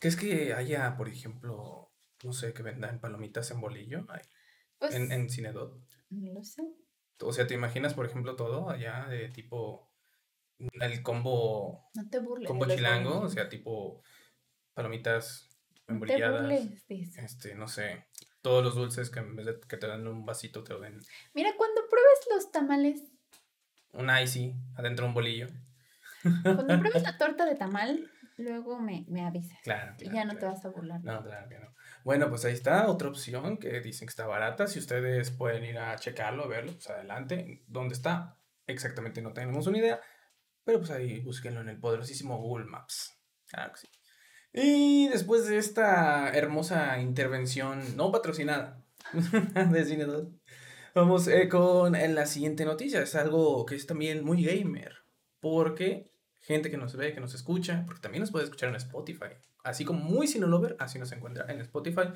Que 0.00 0.08
es 0.08 0.16
que 0.16 0.54
haya, 0.54 0.96
por 0.96 1.08
ejemplo, 1.08 1.90
no 2.24 2.32
sé, 2.32 2.52
que 2.54 2.62
vendan 2.62 3.00
palomitas 3.00 3.50
en 3.50 3.60
bolillo 3.60 4.06
ahí, 4.08 4.22
Pues, 4.78 4.94
en, 4.94 5.12
en 5.12 5.28
Cinedot. 5.28 5.78
no 6.10 6.32
lo 6.34 6.42
sé. 6.42 6.62
O 7.22 7.32
sea, 7.34 7.46
¿te 7.46 7.52
imaginas, 7.54 7.92
por 7.92 8.06
ejemplo, 8.06 8.34
todo 8.34 8.70
allá 8.70 9.06
de 9.08 9.28
tipo 9.28 9.92
el 10.58 11.02
combo 11.02 11.90
No 11.94 12.08
te 12.08 12.18
burles. 12.18 12.48
combo 12.48 12.66
chilango? 12.66 13.20
O 13.20 13.28
sea, 13.28 13.48
tipo 13.50 14.02
palomitas 14.72 15.49
Eso. 16.88 17.20
Este, 17.20 17.54
no 17.54 17.68
sé, 17.68 18.06
todos 18.42 18.64
los 18.64 18.74
dulces 18.74 19.10
que 19.10 19.20
en 19.20 19.36
vez 19.36 19.46
de 19.46 19.60
que 19.60 19.76
te 19.76 19.86
dan 19.86 20.06
un 20.06 20.24
vasito 20.24 20.62
te 20.62 20.72
lo 20.72 20.80
den 20.80 21.00
Mira, 21.34 21.50
cuando 21.56 21.82
pruebes 21.88 22.20
los 22.34 22.52
tamales, 22.52 23.02
un 23.92 24.10
icy 24.10 24.54
adentro 24.76 25.04
de 25.04 25.08
un 25.08 25.14
bolillo. 25.14 25.48
cuando 26.42 26.78
pruebes 26.80 27.02
la 27.02 27.18
torta 27.18 27.44
de 27.44 27.54
tamal, 27.54 28.10
luego 28.36 28.78
me, 28.78 29.04
me 29.08 29.26
avisas. 29.26 29.58
Claro, 29.62 29.94
Y 29.98 30.10
ya 30.10 30.24
no 30.24 30.36
te 30.36 30.46
vas 30.46 30.64
a 30.64 30.68
burlar. 30.68 31.02
No, 31.02 31.22
claro 31.22 31.48
que 31.48 31.58
no. 31.58 31.74
Bueno, 32.04 32.28
pues 32.28 32.44
ahí 32.44 32.54
está 32.54 32.88
otra 32.88 33.08
opción 33.08 33.58
que 33.58 33.80
dicen 33.80 34.06
que 34.06 34.10
está 34.10 34.26
barata. 34.26 34.66
Si 34.66 34.78
ustedes 34.78 35.30
pueden 35.30 35.64
ir 35.64 35.78
a 35.78 35.96
checarlo, 35.96 36.44
a 36.44 36.48
verlo, 36.48 36.72
pues 36.72 36.88
adelante. 36.88 37.62
¿Dónde 37.66 37.94
está? 37.94 38.38
Exactamente 38.66 39.20
no 39.22 39.32
tenemos 39.32 39.66
una 39.66 39.78
idea. 39.78 40.00
Pero 40.64 40.78
pues 40.78 40.90
ahí 40.90 41.20
búsquenlo 41.20 41.60
en 41.60 41.68
el 41.68 41.78
poderosísimo 41.78 42.38
Google 42.38 42.66
Maps. 42.66 43.16
Claro 43.48 43.72
que 43.72 43.80
sí. 43.80 43.88
Y 44.52 45.08
después 45.08 45.46
de 45.46 45.58
esta 45.58 46.30
hermosa 46.30 47.00
intervención 47.00 47.80
no 47.96 48.10
patrocinada 48.10 48.84
de 49.70 49.84
Cine 49.84 50.04
2, 50.04 50.28
vamos 50.94 51.28
eh, 51.28 51.48
con 51.48 51.94
eh, 51.94 52.08
la 52.08 52.26
siguiente 52.26 52.64
noticia. 52.64 53.02
Es 53.02 53.14
algo 53.14 53.64
que 53.66 53.76
es 53.76 53.86
también 53.86 54.24
muy 54.24 54.44
gamer. 54.44 54.96
Porque 55.40 56.10
gente 56.40 56.70
que 56.70 56.76
nos 56.76 56.96
ve, 56.96 57.14
que 57.14 57.20
nos 57.20 57.34
escucha, 57.34 57.84
porque 57.86 58.00
también 58.00 58.20
nos 58.20 58.30
puede 58.30 58.44
escuchar 58.44 58.70
en 58.70 58.76
Spotify. 58.76 59.30
Así 59.62 59.84
como 59.84 60.00
muy 60.00 60.26
Cinolover, 60.26 60.76
así 60.78 60.98
nos 60.98 61.12
encuentra 61.12 61.46
en 61.48 61.60
Spotify 61.60 62.08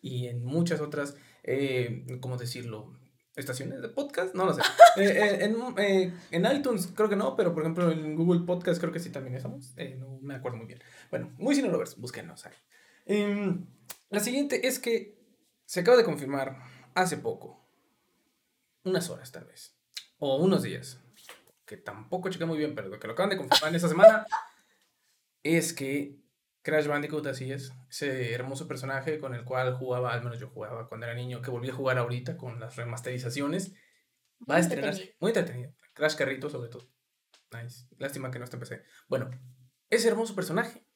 y 0.00 0.28
en 0.28 0.44
muchas 0.44 0.80
otras, 0.80 1.16
eh, 1.42 2.06
¿cómo 2.20 2.36
decirlo? 2.36 2.98
Estaciones 3.34 3.80
de 3.80 3.88
podcast, 3.88 4.34
no 4.34 4.44
lo 4.44 4.54
sé. 4.54 4.62
Eh, 4.98 5.04
eh, 5.06 5.44
en, 5.44 5.56
eh, 5.78 6.12
en 6.30 6.44
iTunes 6.54 6.88
creo 6.94 7.08
que 7.08 7.16
no, 7.16 7.34
pero 7.34 7.54
por 7.54 7.62
ejemplo 7.62 7.90
en 7.90 8.14
Google 8.14 8.44
Podcast 8.44 8.78
creo 8.78 8.92
que 8.92 9.00
sí 9.00 9.08
también 9.10 9.34
estamos. 9.34 9.72
Eh, 9.78 9.96
no 9.98 10.18
me 10.20 10.34
acuerdo 10.34 10.58
muy 10.58 10.66
bien. 10.66 10.82
Bueno, 11.10 11.32
muy 11.38 11.54
Cinelovers, 11.54 11.96
búsquenos 11.96 12.44
ahí. 12.44 12.52
Em, 13.06 13.66
la 14.10 14.20
siguiente 14.20 14.66
es 14.66 14.78
que 14.78 15.18
se 15.64 15.80
acaba 15.80 15.96
de 15.96 16.04
confirmar 16.04 16.58
hace 16.94 17.16
poco, 17.16 17.66
unas 18.84 19.08
horas 19.08 19.32
tal 19.32 19.46
vez, 19.46 19.74
o 20.18 20.36
unos 20.36 20.62
días, 20.62 21.00
que 21.64 21.78
tampoco 21.78 22.28
chequé 22.28 22.44
muy 22.44 22.58
bien, 22.58 22.74
pero 22.74 22.88
lo 22.88 23.00
que 23.00 23.06
lo 23.06 23.14
acaban 23.14 23.30
de 23.30 23.38
confirmar 23.38 23.70
en 23.70 23.76
esta 23.76 23.88
semana 23.88 24.26
es 25.42 25.72
que 25.72 26.21
Crash 26.62 26.86
Bandicoot, 26.86 27.26
así 27.26 27.50
es, 27.50 27.72
ese 27.90 28.32
hermoso 28.32 28.68
personaje 28.68 29.18
con 29.18 29.34
el 29.34 29.44
cual 29.44 29.74
jugaba, 29.74 30.12
al 30.12 30.22
menos 30.22 30.38
yo 30.38 30.48
jugaba 30.48 30.88
cuando 30.88 31.06
era 31.06 31.14
niño, 31.14 31.42
que 31.42 31.50
volví 31.50 31.68
a 31.68 31.74
jugar 31.74 31.98
ahorita 31.98 32.36
con 32.36 32.60
las 32.60 32.76
remasterizaciones, 32.76 33.72
va 34.48 34.54
a 34.54 34.58
Muy 34.58 34.60
estrenarse. 34.60 35.16
Muy 35.18 35.30
entretenido. 35.30 35.74
Crash 35.92 36.14
Carrito, 36.14 36.48
sobre 36.48 36.68
todo. 36.68 36.88
Nice. 37.52 37.86
Lástima 37.98 38.30
que 38.30 38.38
no 38.38 38.44
está 38.44 38.56
en 38.56 38.60
PC. 38.60 38.84
Bueno, 39.08 39.30
ese 39.90 40.08
hermoso 40.08 40.34
personaje 40.34 40.86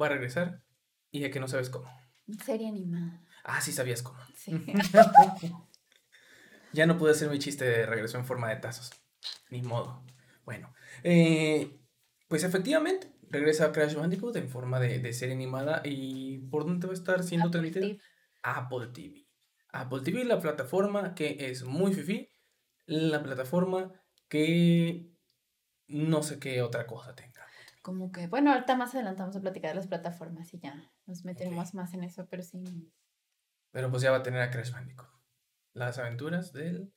va 0.00 0.06
a 0.06 0.10
regresar 0.10 0.62
y 1.10 1.20
ya 1.20 1.30
que 1.30 1.40
no 1.40 1.48
sabes 1.48 1.70
cómo. 1.70 1.90
Serie 2.44 2.68
animada. 2.68 3.24
Ah, 3.44 3.60
sí 3.60 3.72
sabías 3.72 4.02
cómo. 4.02 4.18
Sí. 4.34 4.64
Ya 6.72 6.84
no 6.84 6.98
pude 6.98 7.12
hacer 7.12 7.30
mi 7.30 7.38
chiste 7.38 7.64
de 7.64 7.86
regreso 7.86 8.18
en 8.18 8.26
forma 8.26 8.50
de 8.50 8.56
tazos. 8.56 8.90
Ni 9.48 9.62
modo. 9.62 10.04
Bueno, 10.44 10.74
eh, 11.02 11.80
pues 12.28 12.44
efectivamente, 12.44 13.15
regresa 13.30 13.72
Crash 13.72 13.94
Bandicoot 13.94 14.36
en 14.36 14.48
forma 14.48 14.80
de, 14.80 14.98
de 14.98 15.12
serie 15.12 15.34
animada. 15.34 15.82
¿Y 15.84 16.38
por 16.50 16.64
dónde 16.64 16.86
va 16.86 16.92
a 16.92 16.96
estar 16.96 17.22
siendo 17.22 17.48
Apple 17.48 17.70
transmitida? 17.70 17.86
TV. 17.86 18.02
Apple 18.42 18.86
TV. 18.92 19.26
Apple 19.72 20.00
TV, 20.00 20.24
la 20.24 20.40
plataforma 20.40 21.14
que 21.14 21.36
es 21.50 21.64
muy 21.64 21.92
fifi, 21.92 22.30
la 22.86 23.22
plataforma 23.22 23.92
que 24.28 25.10
no 25.88 26.22
sé 26.22 26.38
qué 26.38 26.62
otra 26.62 26.86
cosa 26.86 27.14
tenga. 27.14 27.46
Como 27.82 28.10
que, 28.10 28.26
bueno, 28.26 28.52
ahorita 28.52 28.76
más 28.76 28.94
adelante 28.94 29.22
vamos 29.22 29.36
a 29.36 29.40
platicar 29.40 29.70
de 29.70 29.76
las 29.76 29.86
plataformas 29.86 30.52
y 30.54 30.58
ya 30.58 30.90
nos 31.06 31.24
meteremos 31.24 31.74
más 31.74 31.94
en 31.94 32.02
eso, 32.02 32.26
pero 32.28 32.42
sí. 32.42 32.92
Pero 33.70 33.90
pues 33.90 34.02
ya 34.02 34.10
va 34.10 34.18
a 34.18 34.22
tener 34.22 34.40
a 34.40 34.50
Crash 34.50 34.72
Bandicoot. 34.72 35.08
Las 35.72 35.98
aventuras 35.98 36.52
del 36.52 36.92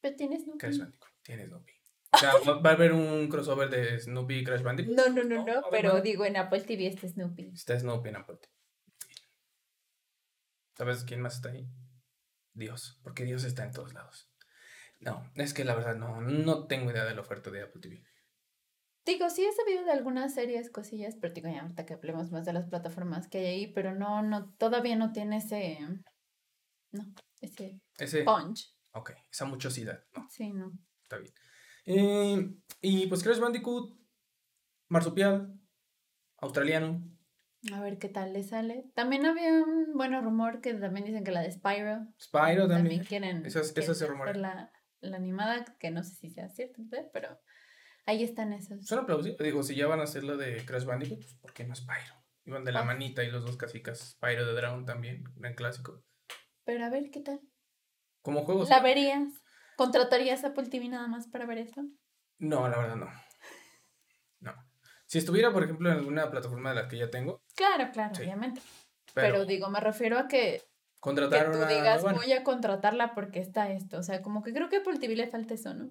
Pero 0.00 0.16
tienes. 0.16 0.44
Crash 0.58 0.78
Bandicoot. 0.78 1.12
Tiene 1.22 1.46
Snoopy. 1.46 1.72
O 2.12 2.18
sea, 2.18 2.32
va 2.52 2.70
a 2.70 2.72
haber 2.72 2.92
un 2.92 3.28
crossover 3.28 3.70
de 3.70 3.98
Snoopy 4.00 4.34
y 4.38 4.44
Crash 4.44 4.62
Bandicoot. 4.62 4.96
No, 4.96 5.08
no, 5.08 5.22
no, 5.22 5.44
No, 5.44 5.54
no, 5.60 5.62
pero 5.70 6.00
digo 6.00 6.24
en 6.24 6.36
Apple 6.36 6.62
TV 6.62 6.86
este 6.88 7.08
Snoopy. 7.08 7.52
Está 7.54 7.78
Snoopy 7.78 8.08
en 8.08 8.16
Apple 8.16 8.36
TV. 8.36 8.52
¿Sabes 10.76 11.04
quién 11.04 11.20
más 11.20 11.36
está 11.36 11.50
ahí? 11.50 11.68
Dios, 12.52 12.98
porque 13.02 13.24
Dios 13.24 13.44
está 13.44 13.64
en 13.64 13.72
todos 13.72 13.92
lados. 13.94 14.28
No, 14.98 15.30
es 15.34 15.54
que 15.54 15.64
la 15.64 15.74
verdad 15.74 15.94
no, 15.96 16.20
no 16.20 16.66
tengo 16.66 16.90
idea 16.90 17.04
de 17.04 17.14
la 17.14 17.20
oferta 17.20 17.50
de 17.50 17.62
Apple 17.62 17.80
TV. 17.80 18.02
Digo, 19.06 19.30
sí 19.30 19.44
he 19.44 19.52
sabido 19.52 19.84
de 19.84 19.92
algunas 19.92 20.34
series, 20.34 20.70
cosillas, 20.70 21.16
pero 21.20 21.32
digo, 21.32 21.48
ya 21.48 21.62
ahorita 21.62 21.86
que 21.86 21.94
hablemos 21.94 22.30
más 22.30 22.44
de 22.44 22.52
las 22.52 22.66
plataformas 22.68 23.28
que 23.28 23.38
hay 23.38 23.46
ahí, 23.46 23.66
pero 23.72 23.94
no, 23.94 24.22
no, 24.22 24.52
todavía 24.54 24.96
no 24.96 25.12
tiene 25.12 25.38
ese, 25.38 25.78
no, 26.92 27.04
ese 27.40 27.80
Ese, 27.98 28.24
punch. 28.24 28.74
ok, 28.92 29.12
esa 29.32 29.46
muchosidad, 29.46 30.04
no, 30.14 30.26
Sí, 30.28 30.52
no. 30.52 30.70
está 31.02 31.16
bien. 31.16 31.32
Eh, 31.92 32.54
y 32.82 33.06
pues 33.08 33.22
Crash 33.22 33.38
Bandicoot, 33.40 33.98
marsupial, 34.88 35.58
australiano. 36.38 37.02
A 37.74 37.80
ver 37.80 37.98
qué 37.98 38.08
tal 38.08 38.32
le 38.32 38.42
sale. 38.42 38.90
También 38.94 39.26
había 39.26 39.52
un 39.62 39.92
bueno 39.94 40.20
rumor 40.22 40.60
que 40.60 40.72
también 40.74 41.04
dicen 41.06 41.24
que 41.24 41.30
la 41.32 41.42
de 41.42 41.52
Spyro. 41.52 42.06
Spyro 42.18 42.68
también. 42.68 43.04
quieren, 43.04 43.44
Esas- 43.44 43.72
quieren 43.72 43.82
esas 43.84 43.98
se 43.98 44.06
rumorean. 44.06 44.36
hacer 44.36 44.40
la, 44.40 44.72
la 45.00 45.16
animada, 45.16 45.64
que 45.78 45.90
no 45.90 46.02
sé 46.02 46.14
si 46.14 46.30
sea 46.30 46.48
cierto, 46.48 46.80
¿verdad? 46.86 47.10
pero 47.12 47.38
ahí 48.06 48.22
están 48.22 48.52
esos. 48.54 48.86
Suena 48.86 49.04
plausible. 49.04 49.44
Digo, 49.44 49.62
si 49.62 49.74
ya 49.74 49.86
van 49.88 50.00
a 50.00 50.04
hacer 50.04 50.24
lo 50.24 50.36
de 50.38 50.64
Crash 50.64 50.84
Bandicoot, 50.84 51.18
pues 51.20 51.34
¿por 51.34 51.52
qué 51.52 51.64
no 51.64 51.74
Spyro? 51.74 52.14
Iban 52.46 52.64
de 52.64 52.72
la 52.72 52.80
Ah. 52.80 52.84
manita 52.84 53.22
y 53.24 53.30
los 53.30 53.44
dos 53.44 53.56
casicas. 53.58 54.12
Spyro 54.12 54.46
de 54.46 54.54
Drown 54.54 54.86
también, 54.86 55.24
gran 55.36 55.54
clásico. 55.54 56.02
Pero 56.64 56.84
a 56.84 56.88
ver 56.88 57.10
qué 57.10 57.20
tal. 57.20 57.40
Como 58.22 58.44
juegos. 58.44 58.68
¿La 58.70 58.80
verías? 58.80 59.28
¿Contratarías 59.80 60.44
Apple 60.44 60.68
TV 60.68 60.88
nada 60.90 61.06
más 61.08 61.26
para 61.26 61.46
ver 61.46 61.56
eso? 61.56 61.82
No, 62.38 62.68
la 62.68 62.76
verdad 62.76 62.96
no. 62.96 63.08
No. 64.40 64.52
Si 65.06 65.16
estuviera, 65.16 65.50
por 65.54 65.64
ejemplo, 65.64 65.90
en 65.90 65.96
alguna 65.96 66.30
plataforma 66.30 66.68
de 66.68 66.74
las 66.82 66.86
que 66.88 66.98
ya 66.98 67.08
tengo, 67.10 67.42
Claro, 67.56 67.90
claro, 67.90 68.14
Sí. 68.14 68.20
obviamente. 68.24 68.60
Pero, 69.14 69.46
digo, 69.46 69.70
me 69.70 69.80
refiero 69.80 70.18
a 70.18 70.28
que, 70.28 70.60
contratar 71.00 71.46
que 71.46 71.52
tú 71.52 71.58
una- 71.60 71.66
digas, 71.68 72.02
bueno, 72.02 72.18
voy 72.18 72.30
a 72.34 72.44
contratarla 72.44 73.14
porque 73.14 73.38
está 73.40 73.70
esto. 73.72 73.96
O 73.98 74.02
sea, 74.02 74.20
como 74.20 74.42
que 74.42 74.52
creo 74.52 74.68
que 74.68 74.76
a 74.76 74.80
Apple 74.80 74.98
TV 74.98 75.16
le 75.16 75.26
falta 75.28 75.54
eso, 75.54 75.72
¿no? 75.72 75.88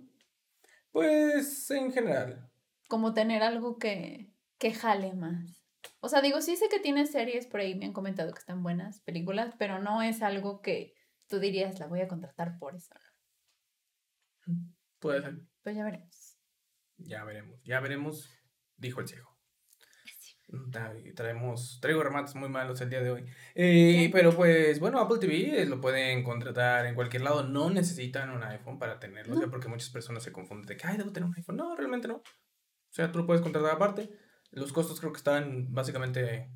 Pues 0.91 1.69
en 1.71 1.91
general. 1.91 2.47
Como 2.87 3.15
tener 3.15 3.41
algo 3.41 3.79
que, 3.79 4.31
que 4.59 4.71
jale 4.71 5.13
más. 5.15 5.65
O 5.99 6.09
sea, 6.09 6.21
digo, 6.21 6.41
sí 6.41 6.55
sé 6.57 6.69
que 6.69 6.79
tiene 6.79 7.07
series 7.07 7.47
por 7.47 7.59
ahí, 7.61 7.73
me 7.73 7.85
han 7.87 7.93
comentado 7.93 8.31
que 8.33 8.39
están 8.39 8.61
buenas 8.61 9.01
películas, 9.01 9.55
pero 9.57 9.79
no 9.79 10.03
es 10.03 10.21
algo 10.21 10.61
que 10.61 10.93
tú 11.27 11.39
dirías, 11.39 11.79
la 11.79 11.87
voy 11.87 12.01
a 12.01 12.07
contratar 12.07 12.59
por 12.59 12.75
eso. 12.75 12.93
¿No? 14.49 14.73
Puede 14.99 15.21
ser. 15.21 15.39
Pues 15.63 15.75
ya 15.75 15.83
veremos. 15.85 16.37
Ya 16.97 17.23
veremos. 17.23 17.61
Ya 17.63 17.79
veremos, 17.79 18.29
dijo 18.77 19.01
el 19.01 19.07
ciego. 19.07 19.29
Tra- 20.71 21.13
Traemos, 21.15 21.77
traigo 21.79 22.01
remates 22.01 22.33
muy 22.33 22.49
malos 22.49 22.81
el 22.81 22.89
día 22.89 23.01
de 23.01 23.11
hoy. 23.11 23.25
Eh, 23.53 24.09
pero 24.11 24.35
pues 24.35 24.79
bueno, 24.79 24.99
Apple 24.99 25.19
TV 25.19 25.61
eh, 25.61 25.65
lo 25.67 25.79
pueden 25.79 26.23
contratar 26.23 26.87
en 26.87 26.95
cualquier 26.95 27.21
lado. 27.21 27.43
No 27.43 27.69
necesitan 27.69 28.31
un 28.31 28.41
iPhone 28.43 28.79
para 28.79 28.99
tenerlo. 28.99 29.33
O 29.35 29.37
sea, 29.37 29.45
No. 29.45 29.51
porque 29.51 29.67
muchas 29.67 29.89
personas 29.91 30.23
se 30.23 30.31
confunden 30.31 30.65
de 30.65 30.75
que, 30.75 30.87
ay, 30.87 30.97
debo 30.97 31.11
tener 31.11 31.29
un 31.29 31.35
iPhone. 31.37 31.55
No, 31.57 31.75
realmente 31.75 32.07
no. 32.07 32.15
O 32.15 32.23
sea, 32.91 33.11
tú 33.11 33.19
lo 33.19 33.27
puedes 33.27 33.43
contratar 33.43 33.71
aparte. 33.71 34.09
Los 34.51 34.73
costos 34.73 34.99
creo 34.99 35.11
que 35.11 35.17
están 35.19 35.71
básicamente 35.71 36.51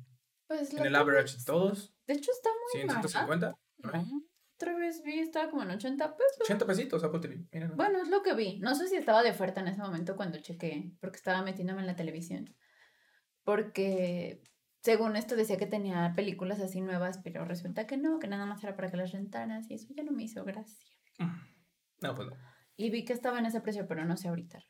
Pues 0.48 0.74
en 0.74 0.84
el 0.86 0.96
average 0.96 1.34
otra 1.34 1.38
de 1.38 1.44
todos. 1.44 1.94
De 2.08 2.14
hecho, 2.14 2.32
está 2.32 2.50
muy 2.50 2.72
100, 2.80 2.86
barata. 2.88 3.08
150. 3.08 3.58
por 3.80 3.96
ahí. 3.96 4.10
Otra 4.56 4.74
vez 4.76 5.02
vi, 5.02 5.18
estaba 5.18 5.50
como 5.50 5.62
en 5.62 5.70
80 5.70 6.16
pesos. 6.16 6.38
80 6.42 6.66
pesitos 6.66 7.02
Apple 7.02 7.20
TV. 7.20 7.44
Mira, 7.52 7.68
¿no? 7.68 7.76
Bueno, 7.76 8.00
es 8.02 8.08
lo 8.08 8.22
que 8.22 8.34
vi. 8.34 8.58
No 8.60 8.74
sé 8.74 8.88
si 8.88 8.96
estaba 8.96 9.22
de 9.22 9.30
oferta 9.30 9.60
en 9.60 9.68
ese 9.68 9.80
momento 9.80 10.16
cuando 10.16 10.38
chequé, 10.38 10.92
porque 11.00 11.16
estaba 11.16 11.42
metiéndome 11.42 11.80
en 11.80 11.86
la 11.88 11.96
televisión. 11.96 12.54
Porque 13.42 14.42
según 14.80 15.16
esto 15.16 15.34
decía 15.36 15.56
que 15.56 15.66
tenía 15.66 16.12
películas 16.14 16.60
así 16.60 16.80
nuevas, 16.80 17.18
pero 17.24 17.44
resulta 17.44 17.86
que 17.86 17.96
no, 17.96 18.18
que 18.18 18.28
nada 18.28 18.46
más 18.46 18.62
era 18.62 18.76
para 18.76 18.90
que 18.90 18.96
las 18.96 19.12
rentaras 19.12 19.70
y 19.70 19.74
eso 19.74 19.88
ya 19.96 20.02
no 20.04 20.12
me 20.12 20.22
hizo 20.22 20.44
gracia. 20.44 20.88
No, 22.00 22.14
pues 22.14 22.28
no. 22.28 22.36
Y 22.76 22.90
vi 22.90 23.04
que 23.04 23.12
estaba 23.12 23.38
en 23.38 23.46
ese 23.46 23.60
precio, 23.60 23.86
pero 23.86 24.04
no 24.04 24.16
sé 24.16 24.28
ahorita. 24.28 24.60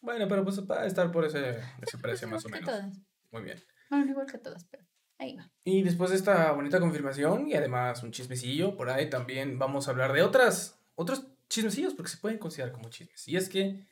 Bueno, 0.00 0.26
pero 0.28 0.44
pues 0.44 0.60
va 0.68 0.82
a 0.82 0.86
estar 0.86 1.10
por 1.12 1.24
ese, 1.24 1.58
ese 1.80 1.98
precio 1.98 2.28
Pues 2.28 2.44
más 2.44 2.46
o 2.46 2.48
menos. 2.48 2.66
todas. 2.68 3.00
Muy 3.30 3.42
bien. 3.42 3.58
Bueno, 3.88 4.10
igual 4.10 4.26
que 4.26 4.38
todas, 4.38 4.64
pero 4.64 4.84
ahí 5.22 5.36
va. 5.36 5.50
Y 5.64 5.82
después 5.82 6.10
de 6.10 6.16
esta 6.16 6.52
bonita 6.52 6.80
confirmación 6.80 7.48
y 7.48 7.54
además 7.54 8.02
un 8.02 8.12
chismecillo, 8.12 8.76
por 8.76 8.90
ahí 8.90 9.08
también 9.08 9.58
vamos 9.58 9.86
a 9.86 9.92
hablar 9.92 10.12
de 10.12 10.22
otras, 10.22 10.80
otros 10.94 11.26
chismecillos 11.48 11.94
porque 11.94 12.10
se 12.10 12.18
pueden 12.18 12.38
considerar 12.38 12.72
como 12.72 12.90
chismes. 12.90 13.26
Y 13.28 13.36
es 13.36 13.48
que 13.48 13.86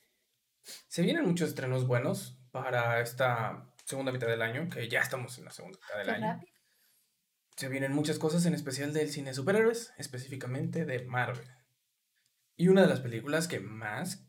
se 0.88 1.02
vienen 1.02 1.26
muchos 1.26 1.48
estrenos 1.48 1.86
buenos 1.86 2.36
para 2.50 3.00
esta 3.00 3.70
segunda 3.84 4.12
mitad 4.12 4.26
del 4.26 4.42
año, 4.42 4.68
que 4.68 4.88
ya 4.88 5.00
estamos 5.00 5.38
en 5.38 5.44
la 5.44 5.50
segunda 5.50 5.78
mitad 5.78 5.98
del 5.98 6.06
Qué 6.06 6.12
año. 6.12 6.26
rápido. 6.34 6.52
Se 7.56 7.68
vienen 7.68 7.92
muchas 7.92 8.18
cosas, 8.18 8.46
en 8.46 8.54
especial 8.54 8.92
del 8.92 9.10
cine 9.10 9.30
de 9.30 9.34
superhéroes, 9.34 9.92
específicamente 9.98 10.84
de 10.84 11.04
Marvel. 11.04 11.46
Y 12.56 12.68
una 12.68 12.82
de 12.82 12.88
las 12.88 13.00
películas 13.00 13.48
que 13.48 13.60
más 13.60 14.26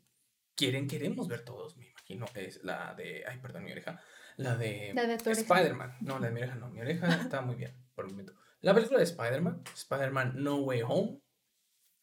quieren, 0.55 0.87
queremos 0.87 1.27
ver 1.27 1.43
todos, 1.45 1.77
me 1.77 1.87
imagino, 1.87 2.25
es 2.35 2.63
la 2.63 2.93
de, 2.95 3.23
ay, 3.27 3.39
perdón, 3.39 3.63
mi 3.63 3.71
oreja, 3.71 4.01
la 4.41 4.55
de... 4.57 4.91
La 4.93 5.05
de. 5.05 5.15
Spider-Man. 5.15 5.97
No, 6.01 6.19
la 6.19 6.27
de 6.27 6.33
mi 6.33 6.41
oreja 6.41 6.55
no. 6.55 6.69
Mi 6.69 6.81
oreja 6.81 7.07
está 7.21 7.41
muy 7.41 7.55
bien 7.55 7.73
por 7.95 8.05
el 8.05 8.11
momento. 8.11 8.33
La 8.61 8.73
película 8.73 8.99
de 8.99 9.05
Spider-Man, 9.05 9.63
Spider-Man 9.75 10.33
No 10.43 10.57
Way 10.57 10.81
Home, 10.87 11.19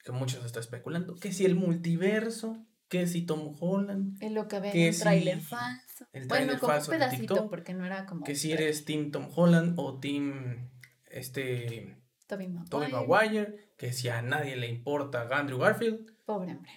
que 0.03 0.13
muchos 0.13 0.45
están 0.45 0.61
especulando, 0.61 1.15
que 1.17 1.33
si 1.33 1.45
el 1.45 1.55
multiverso, 1.55 2.65
que 2.89 3.07
si 3.07 3.27
Tom 3.27 3.55
Holland, 3.61 4.17
Es 4.23 4.33
lo 4.33 4.49
que 4.49 4.59
ve 4.61 4.73
Que 4.73 4.89
en 4.89 4.95
un 4.95 5.01
tráiler 5.01 5.41
falso. 5.41 6.07
el 6.13 6.27
Bueno, 6.27 6.59
como 6.59 6.73
falso 6.73 6.91
de 6.91 6.99
pedacito, 6.99 7.35
TikTok, 7.35 7.51
porque 7.51 7.75
no 7.75 7.85
era 7.87 8.07
como. 8.07 8.25
que 8.25 8.35
si 8.35 8.53
eres 8.53 8.85
Team 8.85 9.11
Tom 9.11 9.29
Holland 9.35 9.75
o 9.79 10.01
Team 10.01 10.71
este, 11.11 11.97
Tobey 12.27 12.49
Maguire. 12.49 12.71
Tobey 12.71 12.91
Maguire, 12.93 13.73
que 13.77 13.93
si 13.93 14.09
a 14.09 14.23
nadie 14.23 14.57
le 14.57 14.69
importa 14.69 15.29
Andrew 15.31 15.59
Garfield, 15.59 16.11
Pobre 16.25 16.53
hombre. 16.53 16.73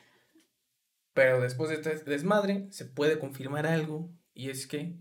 pero 1.14 1.42
después 1.42 1.70
de 1.70 1.76
este 1.76 2.10
desmadre 2.10 2.68
se 2.72 2.86
puede 2.86 3.18
confirmar 3.20 3.66
algo 3.66 4.12
y 4.34 4.50
es 4.50 4.68
que 4.68 4.98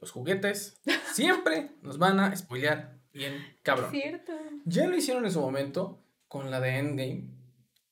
los 0.00 0.10
juguetes 0.10 0.80
siempre 1.12 1.72
nos 1.82 1.98
van 1.98 2.20
a 2.20 2.34
spoilear 2.36 2.98
bien 3.12 3.34
cabrón. 3.62 3.90
Cierto. 3.90 4.32
Ya 4.64 4.86
lo 4.86 4.96
hicieron 4.96 5.24
en 5.24 5.30
su 5.30 5.40
momento 5.40 6.04
con 6.28 6.50
la 6.50 6.60
de 6.60 6.78
Endgame, 6.78 7.30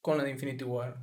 con 0.00 0.18
la 0.18 0.24
de 0.24 0.30
Infinity 0.30 0.64
War, 0.64 0.98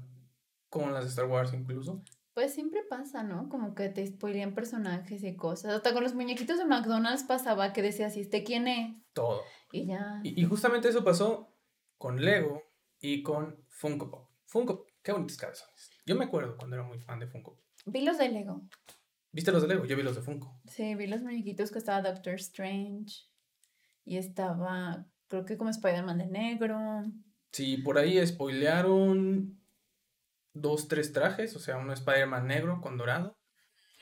con 0.70 0.94
las 0.94 1.04
de 1.04 1.10
Star 1.10 1.26
Wars 1.26 1.54
incluso. 1.54 2.04
Pues 2.34 2.54
siempre 2.54 2.82
pasa, 2.90 3.22
¿no? 3.22 3.48
Como 3.48 3.76
que 3.76 3.90
te 3.90 4.06
spoilean 4.08 4.56
personajes 4.56 5.24
y 5.24 5.36
cosas. 5.36 5.74
Hasta 5.74 5.94
con 5.94 6.04
los 6.04 6.16
muñequitos 6.16 6.58
de 6.58 6.66
McDonald's 6.66 7.24
pasaba 7.24 7.74
que 7.74 7.84
decías, 7.84 8.18
¿y 8.18 8.22
este 8.22 8.44
quién 8.44 8.68
es? 8.68 8.96
Todo. 9.14 9.42
Y 9.72 9.86
ya. 9.86 10.20
Y, 10.24 10.42
y 10.42 10.46
justamente 10.46 10.90
eso 10.90 11.04
pasó 11.04 11.54
con 11.98 12.24
Lego 12.24 12.64
y 13.00 13.22
con 13.22 13.64
Funko 13.70 14.10
Pop. 14.10 14.30
Funko 14.46 14.78
Pop, 14.78 14.90
qué 15.04 15.12
bonitos 15.12 15.38
cabezones. 15.38 15.92
Yo 16.06 16.16
me 16.16 16.26
acuerdo 16.26 16.58
cuando 16.58 16.76
era 16.76 16.86
muy 16.86 17.00
fan 17.00 17.20
de 17.20 17.28
Funko. 17.28 17.60
Vi 17.86 18.04
los 18.04 18.18
de 18.18 18.30
Lego. 18.30 18.62
¿Viste 19.34 19.52
los 19.52 19.64
de 19.64 19.68
Lego? 19.68 19.86
Yo 19.86 19.98
vi 19.98 20.04
los 20.04 20.16
de 20.16 20.22
Funko. 20.22 20.62
Sí, 20.68 20.94
vi 20.94 21.08
los 21.08 21.24
muñequitos 21.24 21.72
que 21.72 21.80
estaba 21.80 22.08
Doctor 22.08 22.36
Strange. 22.36 23.26
Y 24.06 24.18
estaba, 24.18 25.08
creo 25.28 25.44
que 25.44 25.58
como 25.58 25.72
Spider-Man 25.72 26.20
de 26.20 26.28
negro. 26.28 27.04
Sí, 27.52 27.78
por 27.78 27.98
ahí 27.98 28.26
spoilearon 28.26 29.60
dos, 30.54 30.88
tres 30.88 31.14
trajes, 31.14 31.56
o 31.56 31.60
sea, 31.60 31.78
uno 31.78 31.94
Spider-Man 31.94 32.48
negro 32.48 32.80
con 32.80 32.96
dorado. 32.96 33.36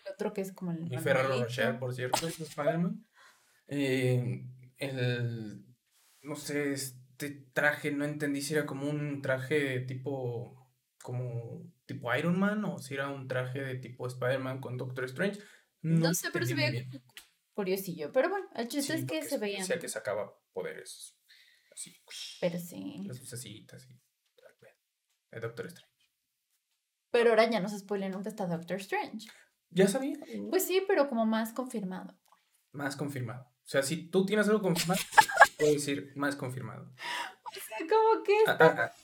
El 0.04 0.12
otro 0.12 0.34
que 0.34 0.42
es 0.42 0.52
como 0.52 0.72
el. 0.72 0.92
Y 0.92 0.98
Ferrero. 0.98 1.42
Rocher, 1.42 1.80
por 1.80 1.94
cierto, 1.94 2.28
es 2.28 2.38
de 2.38 2.44
Spider-Man. 2.44 3.06
Eh, 3.68 4.46
el, 4.80 5.66
no 6.24 6.36
sé, 6.36 6.74
este 6.74 7.30
traje, 7.54 7.92
no 7.92 8.04
entendí 8.04 8.42
si 8.42 8.54
era 8.54 8.66
como 8.66 8.90
un 8.90 9.22
traje 9.22 9.80
tipo, 9.82 10.70
como 11.02 11.72
tipo 11.94 12.14
Iron 12.16 12.40
Man 12.40 12.64
o 12.66 12.80
si 12.80 12.94
era 12.96 13.10
un 13.10 13.28
traje 13.28 13.62
de 13.62 13.76
tipo 13.76 14.08
Spider-Man 14.08 14.60
con 14.62 14.78
Doctor 14.78 15.06
Strange. 15.06 15.40
No, 15.82 16.14
sé, 16.14 16.30
pero 16.32 16.46
se 16.46 16.54
veía 16.56 16.86
curiosillo. 17.54 18.12
Pero 18.12 18.30
bueno, 18.30 18.48
el 18.56 18.68
chiste 18.68 18.94
Sí, 18.94 19.00
es 19.00 19.06
que 19.06 19.24
se 19.24 19.38
veían. 19.38 19.62
Decía 19.62 19.80
que 19.80 19.90
sacaba 19.90 20.34
poderes 20.54 21.18
así, 21.72 21.96
Pero 22.40 22.60
sí. 22.60 23.04
las 23.08 23.20
lucecitas 23.20 23.88
y 23.90 24.00
de 25.32 25.40
Doctor 25.40 25.66
Strange. 25.68 25.92
Pero 27.12 27.30
ahora 27.32 27.50
ya 27.50 27.60
no 27.60 27.70
se 27.70 27.80
spoiler 27.80 28.12
nunca 28.12 28.30
está 28.30 28.46
Doctor 28.48 28.78
Strange. 28.78 29.28
Ya 29.70 29.88
sabía. 29.88 30.18
Pues 30.50 30.66
sí, 30.66 30.84
pero 30.88 31.08
como 31.08 31.26
más 31.26 31.54
confirmado. 31.54 32.18
Más 32.72 32.96
confirmado. 32.96 33.44
O 33.44 33.68
sea, 33.72 33.84
si 33.84 34.10
tú 34.10 34.26
tienes 34.26 34.48
algo 34.48 34.62
confirmado, 34.62 35.00
puedo 35.58 35.74
decir 35.74 36.12
más 36.16 36.36
confirmado. 36.36 36.84
O 36.84 37.54
sea, 37.54 37.88
como 37.88 38.24
que 38.24 38.34
Ah, 38.48 38.52
está 38.52 38.66
ah, 38.66 38.76
ah, 38.78 38.96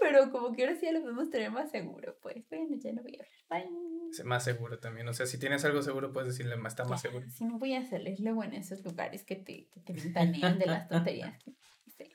pero 0.00 0.30
como 0.30 0.52
que 0.52 0.64
ahora 0.64 0.76
sí 0.76 0.86
ya 0.86 0.92
lo 0.92 1.00
podemos 1.00 1.30
tener 1.30 1.50
más 1.50 1.70
seguro. 1.70 2.16
Pues 2.20 2.48
bueno, 2.48 2.76
ya 2.78 2.92
no 2.92 3.02
voy 3.02 3.18
a 3.18 3.24
hablar. 3.52 3.68
Bye. 3.68 4.24
más 4.24 4.44
seguro 4.44 4.78
también. 4.78 5.08
O 5.08 5.12
sea, 5.12 5.26
si 5.26 5.38
tienes 5.38 5.64
algo 5.64 5.82
seguro, 5.82 6.12
puedes 6.12 6.28
decirle 6.30 6.56
más, 6.56 6.72
está 6.72 6.84
más 6.84 7.02
Ya, 7.02 7.10
seguro. 7.10 7.30
Si 7.30 7.44
no 7.44 7.58
voy 7.58 7.74
a 7.74 7.84
salir 7.84 8.18
luego 8.20 8.44
en 8.44 8.54
esos 8.54 8.84
lugares 8.84 9.24
que 9.24 9.36
te, 9.36 9.68
que 9.70 9.80
te 9.80 9.92
ventanean 9.92 10.58
de 10.58 10.66
las 10.66 10.88
tonterías. 10.88 11.38
que 11.42 11.50
dijiste. 11.84 12.10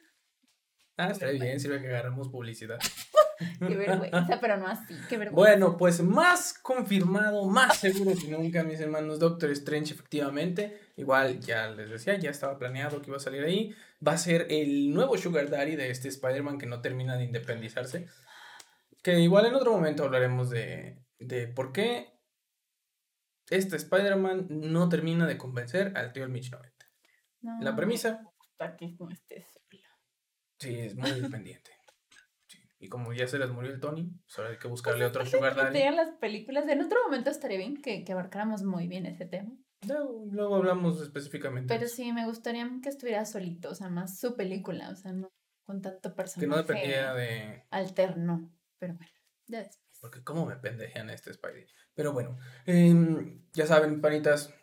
Ah, 0.98 1.10
está 1.12 1.28
bien, 1.30 1.60
sirve 1.60 1.82
que 1.82 1.88
agarramos 1.88 2.30
publicidad. 2.30 2.80
Qué 3.60 3.76
vergüenza, 3.76 4.40
pero 4.42 4.58
no 4.58 4.68
así. 4.68 4.96
Qué 5.08 5.18
vergüenza. 5.18 5.36
Bueno, 5.36 5.78
pues 5.78 6.02
más 6.02 6.54
confirmado, 6.54 7.46
más 7.46 7.78
seguro 7.78 8.12
que 8.20 8.28
nunca, 8.28 8.64
mis 8.64 8.80
hermanos. 8.80 9.20
Doctor 9.20 9.50
Strange, 9.52 9.94
efectivamente. 9.94 10.92
Igual, 10.98 11.40
ya 11.40 11.70
les 11.70 11.90
decía, 11.90 12.18
ya 12.18 12.30
estaba 12.30 12.58
planeado 12.58 13.02
que 13.02 13.10
iba 13.10 13.18
a 13.18 13.22
salir 13.22 13.44
ahí. 13.44 13.74
Va 14.06 14.14
a 14.14 14.18
ser 14.18 14.48
el 14.50 14.94
nuevo 14.94 15.18
Sugar 15.18 15.50
Daddy 15.50 15.76
de 15.76 15.90
este 15.90 16.10
Spider-Man 16.10 16.58
que 16.58 16.66
no 16.66 16.82
termina 16.82 17.16
de 17.18 17.24
independizarse. 17.24 18.08
Que 19.02 19.20
igual 19.20 19.46
en 19.46 19.56
otro 19.56 19.72
momento 19.72 20.04
hablaremos 20.04 20.50
de, 20.50 21.00
de 21.20 21.48
por 21.48 21.72
qué 21.72 22.20
este 23.50 23.78
Spider-Man 23.78 24.48
no 24.50 24.90
termina 24.90 25.26
de 25.26 25.38
convencer 25.38 25.94
al 25.96 26.12
tío 26.12 26.28
Mitch 26.28 26.52
90. 26.52 26.86
No, 27.42 27.62
La 27.62 27.76
premisa, 27.76 28.22
que 28.78 28.96
no 29.00 29.10
estés 29.10 29.46
sola. 29.48 29.88
sí, 30.60 30.76
es 30.78 30.96
muy 30.96 31.12
dependiente. 31.12 31.72
Y 32.80 32.88
como 32.88 33.12
ya 33.14 33.28
se 33.28 33.38
les 33.40 33.50
murió 33.52 33.72
el 33.72 33.80
Tony, 33.82 34.10
pues 34.26 34.38
ahora 34.40 34.52
hay 34.52 34.58
que 34.58 34.68
buscarle 34.70 35.06
otro 35.06 35.24
Que 35.24 35.30
Sugar 35.30 35.56
Daddy. 35.56 35.96
las 35.96 36.12
películas. 36.12 36.66
En 36.68 36.82
otro 36.82 36.98
momento 37.04 37.30
estaría 37.30 37.58
bien 37.58 37.82
que, 37.82 38.04
que 38.06 38.12
abarcáramos 38.14 38.64
muy 38.64 38.88
bien 38.88 39.06
ese 39.06 39.26
tema. 39.26 39.52
Luego, 39.88 40.26
luego 40.32 40.56
hablamos 40.56 41.02
específicamente. 41.02 41.74
Pero 41.74 41.88
sí, 41.90 42.12
me 42.14 42.26
gustaría 42.26 42.70
que 42.82 42.90
estuviera 42.90 43.26
solito, 43.26 43.70
o 43.70 43.76
sea, 43.76 43.90
más 43.90 44.18
su 44.20 44.36
película, 44.36 44.90
o 44.90 44.96
sea, 44.96 45.12
no 45.14 45.30
con 45.64 45.82
tanto 45.82 46.10
Que 46.10 46.16
personaje 46.16 46.48
no 46.48 46.58
dependiera 46.58 47.14
de. 47.14 47.66
alterno. 47.70 48.52
Pero 48.78 48.96
bueno, 48.96 49.12
ya 49.48 49.60
después. 49.60 49.80
Porque 50.02 50.24
cómo 50.24 50.46
me 50.46 50.56
pendejean 50.56 51.10
este 51.10 51.34
Spidey. 51.34 51.66
Pero 51.94 52.14
bueno, 52.14 52.38
em, 52.66 53.44
ya 53.52 53.66
saben, 53.68 54.00
panitas. 54.00 54.54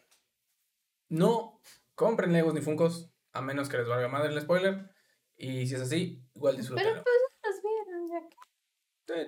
No 1.10 1.60
compren 1.94 2.32
Legos 2.32 2.54
ni 2.54 2.62
Funkos. 2.62 3.10
A 3.32 3.42
menos 3.42 3.68
que 3.68 3.76
les 3.76 3.86
valga 3.86 4.08
madre 4.08 4.32
el 4.32 4.40
spoiler. 4.40 4.90
Y 5.36 5.66
si 5.66 5.74
es 5.74 5.82
así, 5.82 6.26
igual 6.34 6.54
Pero 6.54 6.62
disfrútenlo. 6.62 7.02
pues 7.02 7.16
ya 7.42 7.50
las 7.50 7.62
vieron, 7.62 8.08
ya 8.08 8.28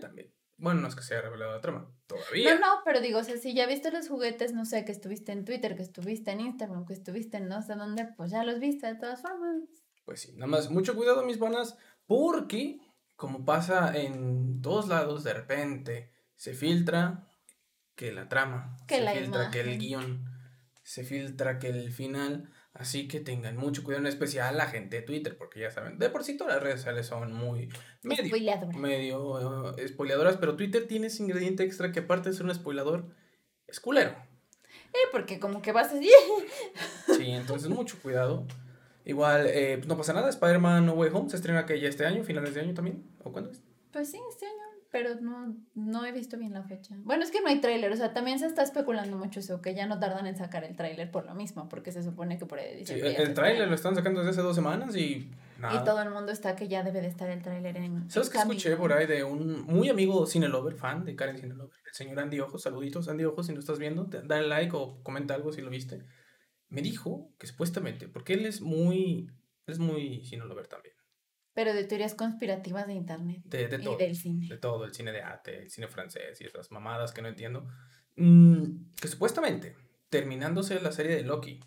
también. 0.00 0.32
Bueno, 0.56 0.80
no 0.80 0.88
es 0.88 0.96
que 0.96 1.02
se 1.02 1.14
haya 1.14 1.22
revelado 1.22 1.52
la 1.52 1.60
trama. 1.60 1.88
Todavía. 2.06 2.54
No, 2.54 2.60
no, 2.60 2.82
pero 2.84 3.00
digo, 3.00 3.20
o 3.20 3.24
sea, 3.24 3.36
si 3.36 3.54
ya 3.54 3.66
viste 3.66 3.92
los 3.92 4.08
juguetes, 4.08 4.52
no 4.52 4.64
sé, 4.64 4.84
que 4.84 4.92
estuviste 4.92 5.30
en 5.32 5.44
Twitter, 5.44 5.76
que 5.76 5.82
estuviste 5.82 6.32
en 6.32 6.40
Instagram, 6.40 6.84
que 6.84 6.94
estuviste 6.94 7.36
en 7.36 7.48
no 7.48 7.62
sé 7.62 7.74
dónde, 7.76 8.06
pues 8.16 8.32
ya 8.32 8.42
los 8.42 8.58
viste 8.58 8.88
de 8.88 8.96
todas 8.96 9.22
formas. 9.22 9.62
Pues 10.04 10.22
sí, 10.22 10.32
nada 10.32 10.48
más, 10.48 10.70
mucho 10.70 10.96
cuidado, 10.96 11.22
mis 11.24 11.38
panas, 11.38 11.76
porque, 12.06 12.80
como 13.14 13.44
pasa 13.44 13.96
en 13.96 14.60
todos 14.60 14.88
lados, 14.88 15.22
de 15.22 15.34
repente 15.34 16.12
se 16.34 16.54
filtra 16.54 17.28
que 17.94 18.12
la 18.12 18.28
trama, 18.28 18.76
Que 18.88 18.96
se 18.96 19.02
la 19.02 19.12
filtra 19.12 19.50
que 19.50 19.60
el 19.60 19.78
guion, 19.78 20.24
se 20.82 21.04
filtra 21.04 21.58
que 21.58 21.68
el 21.68 21.92
final. 21.92 22.50
Así 22.78 23.08
que 23.08 23.18
tengan 23.18 23.56
mucho 23.56 23.82
cuidado, 23.82 24.02
en 24.02 24.06
especial 24.06 24.56
la 24.56 24.66
gente 24.66 24.96
de 24.96 25.02
Twitter, 25.02 25.36
porque 25.36 25.58
ya 25.58 25.70
saben, 25.70 25.98
de 25.98 26.10
por 26.10 26.22
sí 26.22 26.36
todas 26.36 26.54
las 26.54 26.62
redes 26.62 26.76
sociales 26.76 27.06
son 27.06 27.32
muy 27.32 27.68
medio, 28.04 28.26
Spoileadoras. 28.26 28.76
medio 28.76 29.76
eh, 29.76 30.36
pero 30.40 30.56
Twitter 30.56 30.86
tiene 30.86 31.08
ese 31.08 31.24
ingrediente 31.24 31.64
extra 31.64 31.90
que 31.90 32.00
aparte 32.00 32.30
de 32.30 32.36
ser 32.36 32.46
un 32.46 32.54
spoilador, 32.54 33.06
es 33.66 33.80
culero. 33.80 34.10
Eh, 34.92 35.08
porque 35.10 35.40
como 35.40 35.60
que 35.60 35.72
vas 35.72 35.92
así. 35.92 36.08
Sí, 37.16 37.30
entonces 37.32 37.68
mucho 37.68 37.98
cuidado. 38.00 38.46
Igual, 39.04 39.46
eh, 39.48 39.78
pues 39.78 39.88
no 39.88 39.96
pasa 39.96 40.12
nada, 40.12 40.28
Spider-Man 40.28 40.86
No 40.86 40.92
Way 40.92 41.10
Home 41.12 41.30
se 41.30 41.36
estrena 41.36 41.66
que 41.66 41.80
ya 41.80 41.88
este 41.88 42.06
año, 42.06 42.22
finales 42.22 42.54
de 42.54 42.60
año 42.60 42.74
también, 42.74 43.10
¿o 43.24 43.32
cuándo 43.32 43.50
es? 43.50 43.60
Pues 43.90 44.08
sí, 44.10 44.20
este 44.30 44.46
año, 44.46 44.57
pero 44.90 45.16
no, 45.20 45.54
no 45.74 46.06
he 46.06 46.12
visto 46.12 46.38
bien 46.38 46.54
la 46.54 46.62
fecha. 46.62 46.94
Bueno, 47.04 47.22
es 47.22 47.30
que 47.30 47.40
no 47.40 47.48
hay 47.48 47.60
tráiler, 47.60 47.92
o 47.92 47.96
sea, 47.96 48.14
también 48.14 48.38
se 48.38 48.46
está 48.46 48.62
especulando 48.62 49.18
mucho 49.18 49.40
eso, 49.40 49.60
que 49.60 49.74
ya 49.74 49.86
no 49.86 49.98
tardan 49.98 50.26
en 50.26 50.36
sacar 50.36 50.64
el 50.64 50.76
tráiler 50.76 51.10
por 51.10 51.26
lo 51.26 51.34
mismo, 51.34 51.68
porque 51.68 51.92
se 51.92 52.02
supone 52.02 52.38
que 52.38 52.46
por 52.46 52.58
ahí 52.58 52.86
Sí, 52.86 52.94
el, 52.94 53.06
el 53.06 53.34
tráiler 53.34 53.68
lo 53.68 53.74
están 53.74 53.94
sacando 53.94 54.20
desde 54.20 54.30
hace 54.30 54.42
dos 54.42 54.54
semanas 54.54 54.96
y 54.96 55.30
nada. 55.58 55.80
Y 55.80 55.84
todo 55.84 56.00
el 56.00 56.10
mundo 56.10 56.32
está 56.32 56.56
que 56.56 56.68
ya 56.68 56.82
debe 56.82 57.02
de 57.02 57.08
estar 57.08 57.28
el 57.28 57.42
tráiler 57.42 57.76
en 57.76 58.10
¿Sabes 58.10 58.30
qué 58.30 58.38
escuché 58.38 58.76
por 58.76 58.92
ahí 58.94 59.06
de 59.06 59.24
un 59.24 59.62
muy 59.62 59.90
amigo 59.90 60.26
cinelover, 60.26 60.74
fan 60.74 61.04
de 61.04 61.14
Karen 61.14 61.36
Cinelover, 61.36 61.76
el 61.86 61.94
señor 61.94 62.18
Andy 62.20 62.40
Ojos, 62.40 62.62
saluditos 62.62 63.08
Andy 63.08 63.24
Ojos, 63.24 63.46
si 63.46 63.52
no 63.52 63.60
estás 63.60 63.78
viendo, 63.78 64.04
dale 64.04 64.48
like 64.48 64.74
o 64.74 65.02
comenta 65.02 65.34
algo 65.34 65.52
si 65.52 65.60
lo 65.60 65.68
viste. 65.68 66.02
Me 66.70 66.80
dijo 66.80 67.34
que 67.38 67.46
supuestamente, 67.46 68.08
porque 68.08 68.34
él 68.34 68.46
es 68.46 68.62
muy, 68.62 69.30
es 69.66 69.78
muy 69.78 70.24
cinelover 70.24 70.66
también, 70.66 70.94
Pero 71.58 71.74
de 71.74 71.82
teorías 71.82 72.14
conspirativas 72.14 72.86
de 72.86 72.92
internet 72.92 73.42
de, 73.44 73.66
de 73.66 73.76
y 73.78 73.84
todo. 73.84 73.96
del 73.96 74.14
cine. 74.14 74.46
de 74.48 74.58
todo, 74.58 74.84
el 74.84 74.94
cine 74.94 75.10
de 75.10 75.22
arte, 75.22 75.62
el 75.64 75.70
cine 75.72 75.88
francés 75.88 76.40
y 76.40 76.44
esas 76.44 76.70
mamadas 76.70 77.10
que 77.12 77.20
no 77.20 77.26
entiendo. 77.26 77.66
Mm, 78.14 78.92
que 78.94 79.08
supuestamente, 79.08 79.74
terminándose 80.08 80.80
la 80.80 80.92
serie 80.92 81.16
de 81.16 81.24
Loki, 81.24 81.58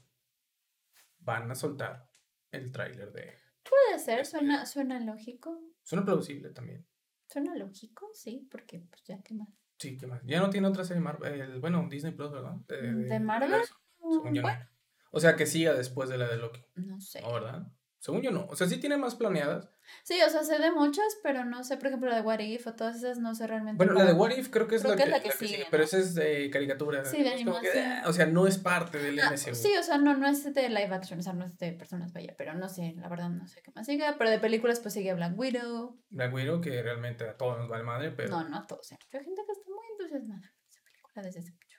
van 1.19 1.51
a 1.51 1.56
soltar 1.56 2.10
el 2.51 2.71
tráiler 2.71 3.12
de... 3.12 3.34
Puede 3.69 3.99
ser, 3.99 4.25
suena, 4.25 4.65
suena 4.65 4.97
lógico. 5.01 5.60
Suena 5.84 6.06
plausible 6.06 6.51
también. 6.51 6.88
Suena 7.27 7.54
lógico, 7.58 8.10
sí, 8.13 8.47
porque 8.49 8.80
pues 8.89 9.04
ya 9.04 9.21
qué 9.21 9.34
más. 9.34 9.49
Sí, 9.77 9.97
¿qué 9.97 10.08
más? 10.08 10.21
Ya 10.23 10.39
no 10.39 10.49
tiene 10.49 10.67
otra 10.67 10.86
serie 10.86 11.01
Marvel, 11.01 11.34
el- 11.41 11.60
bueno, 11.60 11.86
Disney 11.89 12.13
Plus, 12.13 12.32
¿verdad? 12.32 12.56
¿De 12.69 13.19
Marvel? 13.19 13.49
universo, 13.49 13.75
según 13.99 14.34
no. 14.36 14.41
Bueno, 14.41 14.65
O 15.12 15.19
sea, 15.19 15.36
que 15.36 15.45
siga 15.45 15.73
después 15.73 16.08
de 16.10 16.17
la 16.17 16.30
de 16.30 16.38
Loki, 16.38 16.63
no 16.75 17.01
sé. 17.01 17.21
¿no, 17.21 17.34
verdad? 17.34 17.67
Según 18.02 18.24
yo 18.24 18.32
no. 18.32 18.48
O 18.50 18.56
sea, 18.56 18.66
sí 18.66 18.80
tiene 18.80 18.98
más 18.98 19.14
planeadas. 19.14 19.70
Sí, 20.04 20.16
o 20.26 20.30
sea, 20.30 20.44
sé 20.44 20.58
de 20.58 20.72
muchas, 20.72 21.06
pero 21.22 21.46
no 21.46 21.64
sé, 21.64 21.78
por 21.78 21.86
ejemplo, 21.88 22.10
la 22.10 22.16
de 22.16 22.22
What 22.24 22.40
If 22.40 22.66
o 22.66 22.74
todas 22.74 22.96
esas, 22.96 23.20
no 23.20 23.36
sé 23.36 23.46
realmente. 23.46 23.78
Bueno, 23.78 23.94
la 23.94 24.06
de 24.06 24.14
What 24.14 24.32
If 24.32 24.50
creo 24.50 24.68
que 24.68 24.78
es, 24.78 24.82
Creo 24.82 24.96
la, 24.96 24.98
que 24.98 25.04
es 25.04 25.10
la 25.10 25.22
que 25.22 25.28
la 25.28 25.32
que 25.34 25.38
sigue, 25.38 25.52
sigue, 25.52 25.64
¿no? 25.66 25.70
pero 25.70 25.84
esa 25.84 25.98
es 26.00 26.16
de 26.16 26.50
caricatura. 26.50 27.06
Sí, 27.06 27.22
de 27.22 27.30
como 27.46 27.60
que, 27.60 27.70
animación. 27.70 28.02
ah, 28.04 28.10
o 28.10 28.14
sea, 28.14 28.26
no 28.26 28.48
es 28.48 28.58
parte 28.58 28.98
del 28.98 29.20
Ah, 29.20 29.30
MCU. 29.32 29.54
sí, 29.54 29.72
o 29.78 29.84
sea, 29.84 30.00
no, 30.00 30.18
no 30.18 30.28
es 30.28 30.52
de 30.52 30.70
live 30.70 30.96
action, 30.96 31.20
o 31.20 31.22
sea, 31.22 31.34
no 31.34 31.46
es 31.46 31.56
de 31.60 31.74
personas, 31.74 32.12
vaya, 32.12 32.34
pero 32.36 32.56
no 32.56 32.68
sé, 32.70 32.96
la 32.98 33.08
verdad 33.08 33.30
no 33.30 33.48
sé 33.48 33.62
qué 33.62 33.72
más 33.76 33.86
siga, 33.86 34.16
pero 34.18 34.32
de 34.32 34.40
películas 34.40 34.80
pues 34.80 34.96
sigue 34.96 35.14
Black 35.14 35.38
Widow. 35.38 36.02
Black 36.10 36.34
Widow, 36.34 36.60
que 36.60 36.82
realmente 36.82 37.30
a 37.30 37.38
todos 37.38 37.60
nos 37.60 37.70
vale 37.70 37.84
madre, 37.84 38.10
pero... 38.12 38.32
No, 38.32 38.50
no 38.50 38.58
a 38.58 38.66
todos. 38.66 38.92
Hay 38.94 38.98
gente 39.12 39.42
que 39.46 39.52
está 39.52 39.70
muy 39.70 39.86
entusiasmada 39.92 40.42
con 40.42 40.68
esa 40.68 40.82
película 40.84 41.22
desde 41.24 41.40
hace 41.40 41.52
mucho. 41.52 41.78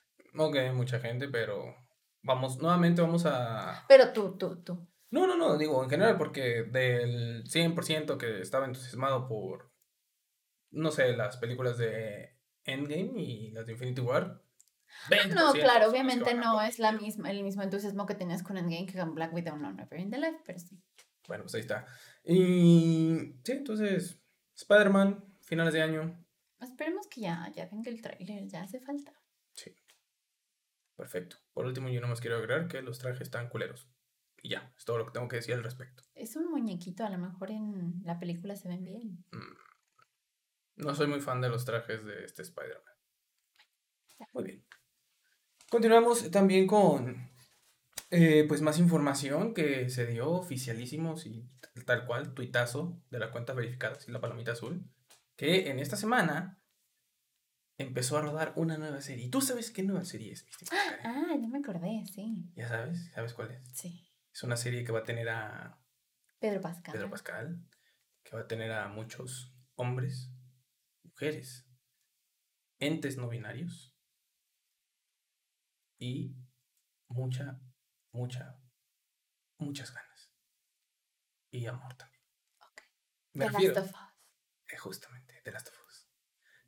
Ok, 0.70 0.72
mucha 0.74 1.00
gente, 1.00 1.26
pero 1.28 1.74
vamos, 2.22 2.58
nuevamente 2.58 3.02
vamos 3.02 3.26
a... 3.26 3.84
Pero 3.88 4.12
tú, 4.12 4.36
tú, 4.38 4.62
tú. 4.62 4.88
No, 5.12 5.26
no, 5.26 5.36
no, 5.36 5.58
digo 5.58 5.84
en 5.84 5.90
general 5.90 6.16
porque 6.16 6.64
del 6.64 7.44
100% 7.44 8.16
que 8.16 8.40
estaba 8.40 8.64
entusiasmado 8.64 9.28
por, 9.28 9.70
no 10.70 10.90
sé, 10.90 11.14
las 11.16 11.36
películas 11.36 11.76
de 11.78 12.38
Endgame 12.64 13.20
y 13.20 13.50
las 13.52 13.66
de 13.66 13.72
Infinity 13.72 14.00
War. 14.00 14.42
20% 15.10 15.34
No, 15.34 15.52
claro, 15.52 15.90
obviamente 15.90 16.30
a 16.30 16.34
no 16.34 16.60
es 16.62 16.78
la 16.78 16.92
misma, 16.92 17.30
el 17.30 17.44
mismo 17.44 17.62
entusiasmo 17.62 18.06
que 18.06 18.14
tenías 18.14 18.42
con 18.42 18.56
Endgame 18.56 18.86
que 18.86 18.98
con 18.98 19.14
Black 19.14 19.32
Widow, 19.32 19.56
no, 19.56 19.72
Never 19.72 20.00
in 20.00 20.10
the 20.10 20.18
Life, 20.18 20.40
pero 20.46 20.58
sí. 20.58 20.82
Bueno, 21.28 21.44
pues 21.44 21.54
ahí 21.54 21.60
está. 21.60 21.86
Y 22.24 23.36
sí, 23.44 23.52
entonces, 23.52 24.18
Spider-Man, 24.54 25.24
finales 25.42 25.74
de 25.74 25.82
año, 25.82 26.18
Esperemos 26.62 27.08
que 27.08 27.22
ya, 27.22 27.50
ya 27.54 27.66
venga 27.66 27.90
el 27.90 28.00
tráiler, 28.00 28.46
ya 28.46 28.62
hace 28.62 28.80
falta. 28.80 29.12
sí. 29.54 29.74
Perfecto. 30.96 31.36
Por 31.52 31.66
último, 31.66 31.88
yo 31.88 32.00
nomás 32.00 32.20
quiero 32.20 32.36
agregar 32.36 32.68
que 32.68 32.80
los 32.82 32.98
trajes 32.98 33.22
están 33.22 33.48
culeros. 33.48 33.88
Y 34.42 34.50
ya, 34.50 34.72
es 34.76 34.84
todo 34.84 34.98
lo 34.98 35.06
que 35.06 35.12
tengo 35.12 35.28
que 35.28 35.36
decir 35.36 35.54
al 35.54 35.62
respecto. 35.62 36.02
Es 36.14 36.34
un 36.34 36.50
muñequito, 36.50 37.04
a 37.04 37.10
lo 37.10 37.18
mejor 37.18 37.52
en 37.52 38.02
la 38.04 38.18
película 38.18 38.56
se 38.56 38.68
ven 38.68 38.84
bien. 38.84 39.24
Mm, 39.30 40.82
No 40.84 40.94
soy 40.94 41.06
muy 41.06 41.20
fan 41.20 41.40
de 41.40 41.48
los 41.48 41.64
trajes 41.64 42.04
de 42.04 42.24
este 42.24 42.42
Spider-Man. 42.42 42.94
Muy 44.32 44.44
bien. 44.44 44.66
Continuamos 45.70 46.30
también 46.30 46.66
con 46.66 47.30
eh, 48.10 48.44
pues 48.46 48.60
más 48.62 48.78
información 48.78 49.54
que 49.54 49.88
se 49.88 50.06
dio 50.06 50.30
oficialísimos 50.30 51.24
y 51.26 51.48
tal 51.86 52.04
cual, 52.04 52.34
tuitazo 52.34 53.00
de 53.10 53.18
la 53.18 53.30
cuenta 53.32 53.54
verificada, 53.54 53.96
y 54.06 54.10
la 54.10 54.20
palomita 54.20 54.52
azul, 54.52 54.84
que 55.36 55.70
en 55.70 55.78
esta 55.78 55.96
semana 55.96 56.62
empezó 57.78 58.18
a 58.18 58.22
rodar 58.22 58.52
una 58.56 58.76
nueva 58.76 59.00
serie. 59.00 59.24
¿Y 59.24 59.30
tú 59.30 59.40
sabes 59.40 59.70
qué 59.70 59.82
nueva 59.82 60.04
serie 60.04 60.32
es? 60.32 60.46
Ah, 61.04 61.34
ya 61.40 61.48
me 61.48 61.58
acordé, 61.58 62.04
sí. 62.12 62.50
¿Ya 62.54 62.68
sabes? 62.68 63.10
¿Sabes 63.14 63.32
cuál 63.34 63.52
es? 63.52 63.62
Sí. 63.72 64.11
Es 64.32 64.42
una 64.42 64.56
serie 64.56 64.84
que 64.84 64.92
va 64.92 65.00
a 65.00 65.04
tener 65.04 65.28
a 65.28 65.78
Pedro 66.38 66.60
Pascal. 66.60 66.92
Pedro 66.94 67.10
Pascal, 67.10 67.68
que 68.22 68.36
va 68.36 68.42
a 68.42 68.46
tener 68.48 68.72
a 68.72 68.88
muchos 68.88 69.54
hombres, 69.74 70.32
mujeres, 71.02 71.68
entes 72.78 73.16
no 73.16 73.28
binarios 73.28 73.94
y 75.98 76.34
mucha, 77.08 77.60
mucha, 78.12 78.58
muchas 79.58 79.92
ganas. 79.94 80.32
Y 81.50 81.66
amor 81.66 81.94
también. 81.94 82.22
Me 83.34 83.46
The 83.46 83.50
refiero, 83.50 83.74
Last 83.74 83.94
of 83.94 83.94
Us. 83.94 84.08
eh, 84.68 84.76
justamente, 84.76 85.42
de 85.42 85.52
Last 85.52 85.68
of 85.68 85.86
Us. 85.86 86.08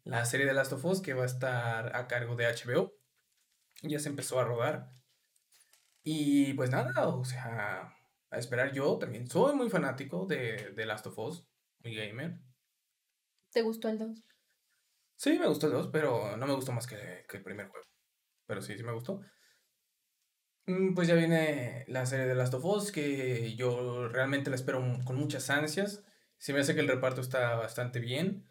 La 0.05 0.25
serie 0.25 0.47
de 0.47 0.55
Last 0.55 0.73
of 0.73 0.85
Us 0.85 1.01
que 1.03 1.15
va 1.15 1.25
a 1.25 1.27
estar 1.27 1.95
a 1.97 2.07
cargo 2.07 2.37
de 2.37 2.47
HBO. 2.47 2.93
Ya 3.83 3.99
se 3.99 4.09
empezó 4.09 4.39
a 4.41 4.45
rodar. 4.45 4.91
Y 6.05 6.55
pues 6.55 6.71
nada, 6.71 7.09
o 7.09 7.25
sea, 7.25 7.95
a 8.31 8.39
esperar 8.39 8.73
yo 8.73 8.99
también. 8.99 9.29
Soy 9.29 9.55
muy 9.57 9.71
fanático 9.71 10.27
de, 10.27 10.73
de 10.75 10.87
Last 10.87 11.07
of 11.07 11.19
Us, 11.19 11.49
muy 11.83 11.95
gamer. 11.95 12.41
¿Te 13.53 13.63
gustó 13.63 13.89
el 13.89 13.99
2? 13.99 14.23
Sí, 15.17 15.39
me 15.39 15.47
gustó 15.49 15.67
el 15.67 15.73
2, 15.73 15.89
pero 15.93 16.37
no 16.37 16.47
me 16.47 16.55
gustó 16.55 16.73
más 16.73 16.87
que, 16.87 17.25
que 17.29 17.37
el 17.39 17.43
primer 17.43 17.69
juego. 17.69 17.87
Pero 18.47 18.63
sí, 18.63 18.77
sí 18.77 18.83
me 18.85 18.93
gustó. 18.93 19.23
Mm, 20.67 20.95
Pues 20.95 21.09
ya 21.09 21.15
viene 21.15 21.85
la 21.89 22.07
serie 22.07 22.27
de 22.27 22.35
Last 22.35 22.55
of 22.55 22.65
Us, 22.65 22.93
que 22.93 23.55
yo 23.57 24.09
realmente 24.09 24.51
la 24.51 24.57
espero 24.57 24.81
con 25.05 25.17
muchas 25.17 25.51
ansias. 25.51 26.05
Se 26.39 26.53
me 26.53 26.61
hace 26.61 26.75
que 26.75 26.81
el 26.81 26.89
reparto 26.89 27.21
está 27.21 27.55
bastante 27.57 28.01
bien. 28.01 28.47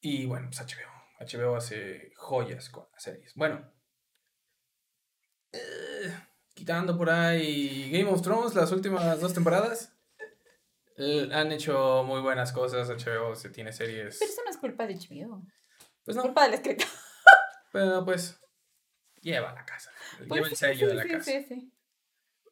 Y 0.00 0.26
bueno, 0.26 0.48
pues 0.50 0.60
HBO. 0.60 0.92
HBO 1.20 1.56
hace 1.56 2.12
joyas 2.16 2.70
con 2.70 2.88
las 2.92 3.02
series. 3.02 3.34
Bueno. 3.36 3.72
eh, 5.52 6.25
quitando 6.56 6.96
por 6.96 7.10
ahí 7.10 7.90
Game 7.92 8.10
of 8.10 8.22
Thrones, 8.22 8.54
las 8.54 8.72
últimas 8.72 9.20
dos 9.20 9.34
temporadas. 9.34 9.92
han 10.98 11.52
hecho 11.52 12.02
muy 12.04 12.20
buenas 12.22 12.50
cosas. 12.52 12.88
HBO 12.88 13.36
se 13.36 13.50
tiene 13.50 13.72
series. 13.72 14.16
Pero 14.18 14.32
eso 14.32 14.40
no 14.44 14.50
es 14.50 14.56
culpa 14.56 14.86
de 14.86 14.94
HBO. 14.94 15.42
Pues 16.04 16.08
Es 16.08 16.16
no, 16.16 16.22
culpa 16.22 16.44
del 16.44 16.54
escritor. 16.54 16.88
pero 17.72 18.04
pues 18.04 18.40
lleva 19.20 19.50
a 19.50 19.54
la 19.54 19.64
casa. 19.66 19.90
lleva 20.20 20.36
el 20.36 20.40
Pues 20.40 20.50
sí, 20.50 20.56
sello 20.56 20.88
de 20.88 20.94
la 20.94 21.02
sí, 21.02 21.08
casa. 21.10 21.24
sí, 21.30 21.44
sí. 21.46 21.72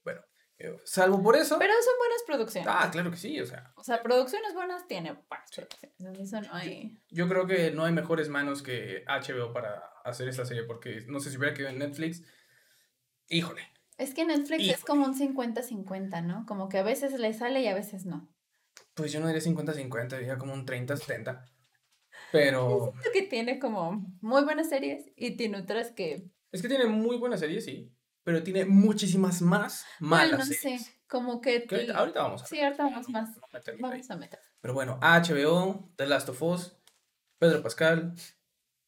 Bueno, 0.04 0.20
eh, 0.58 0.76
salvo 0.84 1.22
por 1.22 1.36
eso. 1.36 1.58
Pero 1.58 1.72
son 1.82 1.94
buenas 1.98 2.22
producciones. 2.26 2.68
Ah, 2.70 2.90
claro 2.92 3.10
que 3.10 3.16
sí, 3.16 3.40
o 3.40 3.46
sea, 3.46 3.72
O 3.76 3.82
sea, 3.82 4.02
producciones 4.02 4.52
buenas 4.52 4.86
tiene 4.86 5.12
buenas 5.28 5.50
producciones. 5.50 6.20
Eso 6.20 6.40
no 6.42 6.52
hay. 6.54 7.00
yo 7.08 7.26
creo 7.28 7.46
que 7.46 7.70
no 7.70 7.84
hay 7.86 7.92
mejores 7.92 8.28
manos 8.28 8.62
que 8.62 9.02
HBO 9.06 9.52
para 9.54 9.78
hacer 10.04 10.28
esta 10.28 10.44
serie, 10.44 10.64
porque 10.64 11.04
no 11.08 11.20
sé 11.20 11.30
si 11.30 11.38
hubiera 11.38 11.54
quedado 11.54 11.72
en 11.72 11.78
Netflix. 11.78 12.22
Híjole, 13.28 13.62
Es 13.96 14.12
que 14.14 14.24
Netflix 14.24 14.62
es 14.62 14.68
Híjole. 14.80 14.84
como 14.86 15.04
un 15.06 15.14
50-50, 15.18 16.22
¿no? 16.24 16.44
Como 16.46 16.68
que 16.68 16.78
a 16.78 16.82
veces 16.82 17.12
le 17.18 17.32
sale 17.32 17.60
y 17.62 17.68
a 17.68 17.74
veces 17.74 18.06
no. 18.06 18.28
pues 18.94 19.12
yo 19.12 19.20
no 19.20 19.26
diría 19.28 19.42
50-50, 19.42 20.18
diría 20.18 20.36
como 20.38 20.52
un 20.54 20.66
30-70. 20.66 21.44
Pero 22.32 22.90
Siento 22.92 23.10
que 23.12 23.22
tiene 23.22 23.58
como 23.58 24.04
muy 24.20 24.42
buenas 24.44 24.68
series 24.68 25.10
y 25.16 25.36
tiene 25.36 25.58
otras 25.58 25.90
que. 25.92 26.30
es 26.52 26.62
que 26.62 26.68
tiene 26.68 26.86
muy 26.86 27.16
buenas 27.16 27.40
series, 27.40 27.64
sí, 27.64 27.92
pero 28.24 28.42
tiene 28.42 28.64
muchísimas 28.64 29.40
más 29.42 29.84
malas 30.00 30.38
Bueno, 30.38 30.44
series. 30.44 30.86
sí. 30.86 30.92
Como 31.08 31.40
que. 31.40 31.64
Que 31.66 31.74
ahorita, 31.76 31.98
ahorita 31.98 32.22
vamos 32.22 32.42
a 32.42 32.46
Sí, 32.46 32.60
ahorita 32.60 32.82
vamos 32.84 33.08
no- 33.08 33.20
más. 33.20 33.36
no. 33.36 33.42
Vamos 33.80 34.10
a 34.10 34.16
meter. 34.16 34.40
Pero 34.60 34.74
bueno, 34.74 34.98
HBO, 35.02 35.92
The 35.96 36.06
Last 36.06 36.28
of 36.30 36.42
Us, 36.42 36.76
Pedro 37.38 37.62
Pascal, 37.62 38.14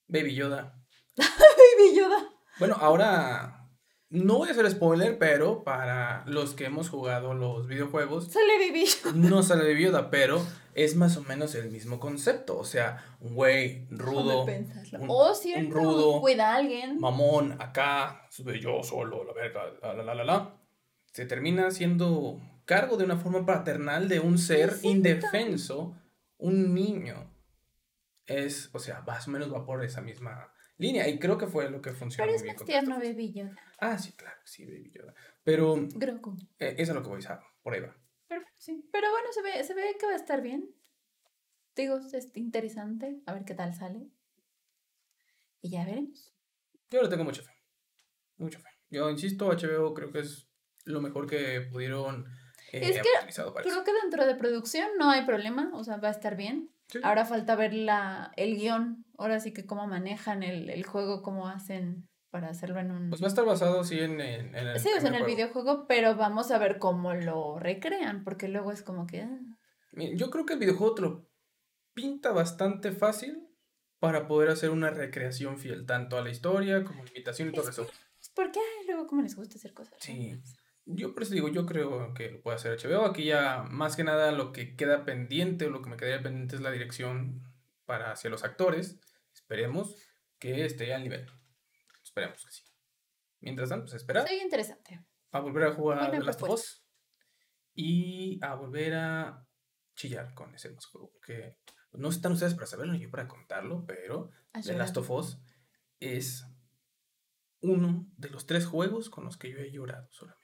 Baby 0.09 0.35
Yoda. 0.35 0.81
Baby 1.17 1.97
Yoda. 1.97 2.29
Bueno, 2.59 2.77
ahora 2.81 3.66
No 4.09 4.39
voy 4.39 4.49
a 4.49 4.53
hacer 4.53 4.71
spoiler, 4.71 5.19
pero 5.19 5.65
para 5.65 6.25
los 6.27 6.55
que 6.55 6.67
hemos 6.67 6.89
jugado 6.89 7.35
los 7.35 7.67
videojuegos. 7.67 8.31
Sale 8.31 8.59
Baby 8.59 8.85
No 9.17 9.43
sale 9.43 9.65
de 9.65 9.75
viuda, 9.75 10.11
pero 10.11 10.41
es 10.75 10.95
más 10.95 11.17
o 11.17 11.25
menos 11.25 11.57
el 11.57 11.73
mismo 11.73 11.99
concepto. 11.99 12.57
O 12.57 12.65
sea, 12.65 13.05
un 13.19 13.35
güey 13.35 13.89
rudo. 13.91 14.45
Un, 14.45 15.07
oh, 15.09 15.35
cierto. 15.35 15.67
Un 15.67 15.73
rudo. 15.73 16.21
Cuida 16.21 16.53
a 16.53 16.57
alguien. 16.57 17.01
Mamón, 17.01 17.61
acá. 17.61 18.29
Yo 18.61 18.85
solo, 18.85 19.25
la 19.25 19.33
verga, 19.33 19.65
la 19.83 19.95
la 19.95 20.03
la 20.05 20.15
la 20.15 20.25
la. 20.25 20.57
Se 21.11 21.27
termina 21.27 21.73
siendo 21.73 22.41
cargo 22.65 22.97
de 22.97 23.05
una 23.05 23.17
forma 23.17 23.45
paternal 23.45 24.09
de 24.09 24.21
un 24.21 24.39
ser 24.39 24.77
indefenso, 24.83 25.97
un 26.37 26.75
niño. 26.75 27.33
Es, 28.27 28.71
o 28.73 28.79
sea, 28.79 29.01
más 29.01 29.27
o 29.27 29.33
menos 29.33 29.53
va 29.53 29.65
por 29.65 29.85
esa 29.85 30.01
misma 30.01 30.53
línea. 30.79 31.09
Y 31.09 31.19
creo 31.19 31.39
que 31.39 31.47
fue 31.47 31.71
lo 31.71 31.81
que 31.81 31.93
funcionó 31.93 32.27
Pero 32.27 32.37
es 32.37 32.45
más 32.45 32.65
tierno 32.65 32.99
Baby 32.99 33.33
Yoda. 33.33 33.57
Ah, 33.79 33.99
sí, 33.99 34.13
claro, 34.13 34.39
sí, 34.45 34.65
Baby 34.65 34.93
Yoda. 34.95 35.15
Pero. 35.43 35.77
Grogu. 35.95 36.37
Eh, 36.59 36.75
eso 36.79 36.93
es 36.93 36.97
lo 36.97 37.03
que 37.03 37.09
voy 37.09 37.17
a 37.17 37.29
decir. 37.29 37.37
Por 37.63 37.75
ahí 37.75 37.81
va. 37.81 37.97
Pero, 38.29 38.45
sí. 38.57 38.89
Pero 38.93 39.11
bueno, 39.11 39.29
se 39.33 39.43
ve, 39.43 39.65
se 39.65 39.75
ve 39.75 39.97
que 39.99 40.07
va 40.07 40.13
a 40.13 40.17
estar 40.17 40.43
bien. 40.43 40.75
Digo, 41.75 41.99
es 42.13 42.31
interesante. 42.35 43.21
A 43.27 43.35
ver 43.35 43.45
qué 43.45 43.55
tal 43.55 43.75
sale. 43.75 44.09
Y 45.61 45.71
ya 45.71 45.85
veremos. 45.85 46.33
Yo 46.91 47.03
le 47.03 47.09
tengo 47.09 47.25
mucha 47.25 47.43
fe. 47.43 47.53
Mucha 48.37 48.59
fe. 48.59 48.69
Yo 48.91 49.11
insisto, 49.11 49.49
HBO 49.49 49.95
creo 49.95 50.13
que 50.13 50.21
es 50.21 50.49
lo 50.85 51.01
mejor 51.01 51.29
que 51.29 51.61
pudieron. 51.73 52.27
Eh, 52.73 52.81
es 52.83 52.97
que 52.97 53.43
creo 53.63 53.85
que 53.85 53.93
dentro 54.03 54.27
de 54.27 54.35
producción 54.35 54.89
no 54.99 55.11
hay 55.11 55.25
problema. 55.25 55.71
O 55.75 55.85
sea, 55.85 55.97
va 55.97 56.09
a 56.09 56.13
estar 56.13 56.37
bien. 56.37 56.71
Ahora 57.03 57.25
falta 57.25 57.57
ver 57.57 57.75
la, 57.75 58.33
el 58.37 58.57
guion, 58.57 59.05
ahora 59.19 59.41
sí 59.41 59.53
que 59.53 59.67
cómo 59.67 59.87
manejan 59.87 60.43
el, 60.43 60.71
el, 60.71 60.85
juego, 60.85 61.23
cómo 61.23 61.49
hacen 61.49 62.09
para 62.31 62.49
hacerlo 62.49 62.79
en 62.81 62.91
un... 62.91 63.11
Pues 63.11 63.23
va 63.23 63.27
a 63.27 63.29
estar 63.29 63.45
basado, 63.45 63.83
sí, 63.83 63.99
en, 63.99 64.21
en, 64.21 64.55
el, 64.55 64.79
sí, 64.79 64.91
en, 64.97 65.15
el, 65.15 65.25
videojuego, 65.25 65.87
pero 65.87 66.17
vamos 66.17 66.51
a 66.51 66.59
ver 66.59 66.79
cómo 66.79 67.15
lo 67.15 67.59
recrean, 67.59 68.25
porque 68.25 68.49
luego 68.49 68.73
es 68.73 68.83
como 68.83 69.07
que... 69.07 69.23
Ah. 69.23 69.41
Yo 70.15 70.31
creo 70.31 70.45
que 70.47 70.55
el 70.55 70.59
videojuego 70.59 70.95
te 70.95 71.03
lo 71.03 71.31
pinta 71.95 72.33
bastante 72.33 72.93
fácil 72.93 73.49
para 73.99 74.29
poder 74.29 74.51
hacer 74.51 74.71
una 74.71 74.91
recreación 74.91 75.59
fiel, 75.59 75.87
tanto 75.87 76.19
a 76.19 76.23
la 76.23 76.31
historia 76.31 76.85
como 76.85 77.01
a 77.01 77.05
la 77.05 77.11
imitación 77.11 77.49
y 77.49 77.53
todo 77.53 77.69
eso. 77.69 77.89
Es 78.21 78.31
porque 78.35 78.61
luego 78.87 79.07
como 79.07 79.23
les 79.23 79.35
gusta 79.35 79.57
hacer 79.57 79.73
cosas. 79.73 79.95
Sí. 80.01 80.39
Yo 80.89 81.13
por 81.13 81.25
eso 81.25 81.35
digo, 81.35 81.49
yo 81.49 81.67
creo 81.67 82.15
que 82.15 82.31
lo 82.31 82.41
puede 82.41 82.57
hacer 82.57 82.79
HBO. 82.79 83.05
Aquí 83.05 83.25
ya 83.25 83.65
más 83.69 83.97
que 83.97 84.05
nada 84.05 84.31
lo 84.31 84.53
que 84.53 84.77
queda 84.77 85.05
pendiente 85.05 85.67
o 85.67 85.71
lo 85.71 85.83
que 85.83 85.91
me 85.91 85.97
quedaría 85.97 86.23
pendiente 86.23 86.55
es 86.55 86.63
la 86.63 86.71
dirección 86.71 87.43
para 87.85 88.13
hacia 88.13 88.31
los 88.31 88.45
actores. 88.45 89.01
Esperemos 89.35 89.97
que 90.39 90.65
esté 90.65 90.95
al 90.95 91.03
nivel. 91.03 91.27
Esperemos 92.03 92.45
que 92.45 92.53
sí. 92.53 92.63
Mientras 93.41 93.69
tanto, 93.69 93.87
pues 93.87 93.95
esperar. 93.95 94.27
Soy 94.27 94.39
interesante. 94.39 95.05
A 95.33 95.41
volver 95.41 95.65
a 95.65 95.73
jugar 95.73 96.11
The 96.11 96.21
Last 96.21 96.43
of 96.43 96.51
Us. 96.51 96.85
Y 97.75 98.39
a 98.43 98.55
volver 98.55 98.95
a 98.95 99.47
chillar 99.97 100.35
con 100.35 100.55
ese 100.55 100.71
más 100.71 100.87
juego. 100.87 101.11
Porque 101.11 101.59
no 101.93 102.09
están 102.09 102.33
ustedes 102.33 102.55
para 102.55 102.67
saberlo 102.67 102.93
ni 102.93 103.01
yo 103.01 103.11
para 103.11 103.27
contarlo, 103.27 103.85
pero 103.87 104.31
The 104.53 104.75
Last 104.75 104.97
of 104.99 105.11
Us 105.11 105.39
es 105.99 106.47
uno 107.61 108.07
de 108.17 108.31
los 108.31 108.47
tres 108.47 108.67
juegos 108.67 109.11
con 109.11 109.25
los 109.25 109.37
que 109.37 109.51
yo 109.51 109.59
he 109.59 109.73
llorado 109.73 110.09
solamente. 110.13 110.36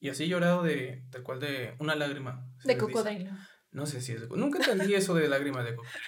Y 0.00 0.08
así 0.08 0.24
he 0.24 0.28
llorado 0.28 0.62
de, 0.62 1.04
tal 1.10 1.22
cual, 1.22 1.40
de 1.40 1.76
una 1.78 1.94
lágrima. 1.94 2.44
De 2.64 2.76
cocodrilo. 2.78 3.32
No 3.70 3.86
sé 3.86 4.00
si 4.00 4.12
es 4.12 4.22
de 4.22 4.36
Nunca 4.36 4.58
entendí 4.58 4.94
eso 4.94 5.14
de 5.14 5.28
lágrima 5.28 5.62
de 5.62 5.76
cocodrilo. 5.76 6.00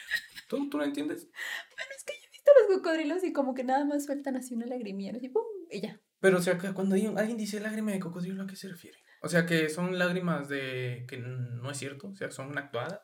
¿Tú, 0.48 0.70
¿Tú 0.70 0.78
no 0.78 0.84
entiendes? 0.84 1.28
Bueno, 1.28 1.92
es 1.96 2.04
que 2.04 2.14
yo 2.14 2.26
he 2.26 2.30
visto 2.30 2.50
los 2.60 2.78
cocodrilos 2.78 3.24
y 3.24 3.32
como 3.32 3.54
que 3.54 3.64
nada 3.64 3.84
más 3.84 4.06
sueltan 4.06 4.36
así 4.36 4.54
una 4.54 4.66
lagrimilla, 4.66 5.12
así 5.16 5.28
¡pum! 5.28 5.44
y 5.70 5.82
ya. 5.82 6.00
Pero, 6.20 6.38
o 6.38 6.42
sea, 6.42 6.58
cuando 6.58 6.94
alguien 6.94 7.36
dice 7.36 7.60
lágrima 7.60 7.92
de 7.92 8.00
cocodrilo, 8.00 8.42
¿a 8.42 8.46
qué 8.46 8.56
se 8.56 8.68
refiere? 8.68 8.98
O 9.22 9.28
sea, 9.28 9.46
que 9.46 9.68
son 9.68 9.98
lágrimas 9.98 10.48
de 10.48 11.04
que 11.08 11.18
no 11.18 11.70
es 11.70 11.78
cierto, 11.78 12.08
o 12.08 12.16
sea, 12.16 12.30
son 12.30 12.56
actuadas, 12.58 13.00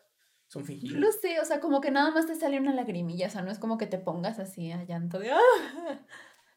son 0.48 0.64
fingidas. 0.64 1.01
Lo 1.01 1.12
sé, 1.12 1.40
o 1.40 1.44
sea, 1.44 1.61
como 1.61 1.81
que 1.81 1.90
nada 1.90 2.11
más 2.11 2.27
te 2.27 2.35
sale 2.35 2.59
una 2.59 2.74
lagrimilla, 2.74 3.29
o 3.29 3.31
sea, 3.31 3.42
no 3.42 3.51
es 3.51 3.59
como 3.59 3.79
que 3.79 3.87
te 3.87 3.98
pongas 3.98 4.38
así 4.38 4.72
a 4.72 4.85
llanto 4.85 5.18
de 5.18 5.33
¡ah! 5.33 5.38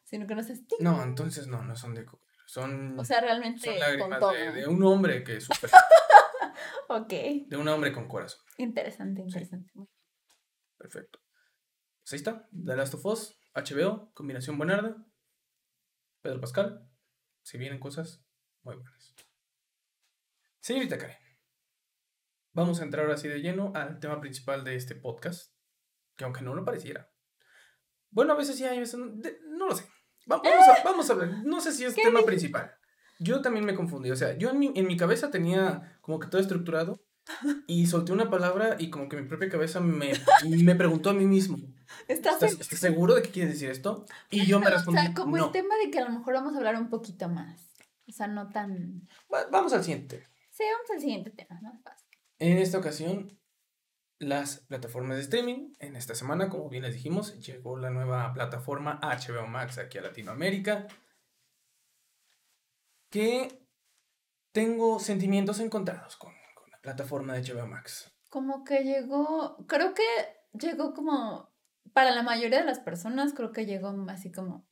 Sino 0.04 0.26
que 0.26 0.34
no 0.34 0.42
se 0.42 0.60
No, 0.80 1.02
entonces 1.02 1.46
no, 1.46 1.62
no 1.62 1.76
son 1.76 1.94
de 1.94 2.04
cocodrilo. 2.04 2.31
Son, 2.52 3.00
o 3.00 3.02
sea, 3.02 3.22
realmente 3.22 3.64
son 3.64 3.78
lágrimas 3.78 4.20
de, 4.54 4.66
un 4.66 4.84
hombre 4.84 5.24
que 5.24 5.40
sufre. 5.40 5.70
ok. 6.90 7.08
De 7.46 7.56
un 7.56 7.66
hombre 7.66 7.94
con 7.94 8.06
corazón. 8.06 8.42
Interesante, 8.58 9.22
interesante. 9.22 9.72
Perfecto. 10.76 11.18
Pues 12.02 12.12
ahí 12.12 12.16
está. 12.18 12.46
The 12.52 12.76
Last 12.76 12.92
of 12.92 13.06
Us, 13.06 13.40
HBO, 13.54 14.12
combinación 14.12 14.58
buenarda. 14.58 15.02
Pedro 16.20 16.42
Pascal. 16.42 16.86
Si 17.40 17.56
vienen 17.56 17.80
cosas 17.80 18.22
muy 18.64 18.76
buenas. 18.76 19.14
Señorita 20.60 20.98
Karen. 20.98 21.16
Vamos 22.52 22.80
a 22.80 22.84
entrar 22.84 23.10
así 23.10 23.28
de 23.28 23.40
lleno 23.40 23.72
al 23.74 23.98
tema 23.98 24.20
principal 24.20 24.62
de 24.62 24.76
este 24.76 24.94
podcast. 24.94 25.56
Que 26.16 26.24
aunque 26.24 26.42
no 26.42 26.54
lo 26.54 26.66
pareciera. 26.66 27.10
Bueno, 28.10 28.34
a 28.34 28.36
veces 28.36 28.58
sí 28.58 28.66
hay, 28.66 28.78
veces 28.78 29.00
no 29.00 29.68
lo 29.68 29.74
sé. 29.74 29.86
Vamos 30.26 30.46
a, 30.46 30.84
vamos 30.84 31.10
a 31.10 31.14
ver, 31.14 31.44
no 31.44 31.60
sé 31.60 31.72
si 31.72 31.84
es 31.84 31.94
tema 31.94 32.22
principal. 32.22 32.72
Yo 33.18 33.40
también 33.40 33.64
me 33.64 33.74
confundí, 33.74 34.10
o 34.10 34.16
sea, 34.16 34.36
yo 34.36 34.50
en 34.50 34.58
mi, 34.58 34.72
en 34.74 34.86
mi 34.86 34.96
cabeza 34.96 35.30
tenía 35.30 35.98
como 36.00 36.18
que 36.18 36.28
todo 36.28 36.40
estructurado 36.40 37.00
y 37.66 37.86
solté 37.86 38.12
una 38.12 38.30
palabra 38.30 38.76
y 38.78 38.90
como 38.90 39.08
que 39.08 39.16
mi 39.16 39.28
propia 39.28 39.48
cabeza 39.48 39.80
me, 39.80 40.12
me 40.44 40.74
preguntó 40.74 41.10
a 41.10 41.14
mí 41.14 41.24
mismo. 41.24 41.58
¿Estás, 42.08 42.38
seguro 42.60 43.14
de 43.14 43.22
que 43.22 43.30
quieres 43.30 43.52
decir 43.54 43.70
esto? 43.70 44.06
Y 44.30 44.46
yo 44.46 44.58
me 44.60 44.70
respondí, 44.70 45.00
o 45.00 45.02
sea, 45.02 45.14
como 45.14 45.36
el 45.36 45.50
tema 45.52 45.74
de 45.84 45.90
que 45.90 45.98
a 45.98 46.04
lo 46.04 46.10
mejor 46.10 46.34
vamos 46.34 46.54
a 46.54 46.58
hablar 46.58 46.76
un 46.76 46.88
poquito 46.88 47.28
más. 47.28 47.72
O 48.08 48.12
sea, 48.12 48.26
no 48.26 48.48
tan... 48.48 49.08
vamos 49.50 49.72
al 49.72 49.84
siguiente. 49.84 50.26
Sí, 50.50 50.64
vamos 50.70 50.90
al 50.90 51.00
siguiente 51.00 51.30
tema, 51.30 51.60
más 51.62 51.80
fácil. 51.82 52.08
En 52.38 52.58
esta 52.58 52.78
ocasión 52.78 53.38
las 54.22 54.60
plataformas 54.60 55.16
de 55.16 55.22
streaming. 55.22 55.74
En 55.78 55.96
esta 55.96 56.14
semana, 56.14 56.48
como 56.48 56.68
bien 56.68 56.82
les 56.82 56.94
dijimos, 56.94 57.38
llegó 57.40 57.76
la 57.76 57.90
nueva 57.90 58.32
plataforma 58.32 59.00
HBO 59.02 59.46
Max 59.46 59.78
aquí 59.78 59.98
a 59.98 60.02
Latinoamérica. 60.02 60.86
Que 63.10 63.62
tengo 64.52 64.98
sentimientos 64.98 65.60
encontrados 65.60 66.16
con, 66.16 66.32
la 66.70 66.78
plataforma 66.80 67.34
de 67.34 67.42
HBO 67.42 67.66
Max. 67.66 68.12
Como 68.30 68.64
que 68.64 68.84
llegó, 68.84 69.58
creo 69.66 69.92
que 69.94 70.02
llegó 70.58 70.94
como, 70.94 71.52
para 71.92 72.12
la 72.12 72.22
mayoría 72.22 72.60
de 72.60 72.64
las 72.64 72.80
personas, 72.80 73.34
creo 73.34 73.52
que 73.52 73.66
llegó 73.66 73.94
así 74.08 74.32
como, 74.32 74.66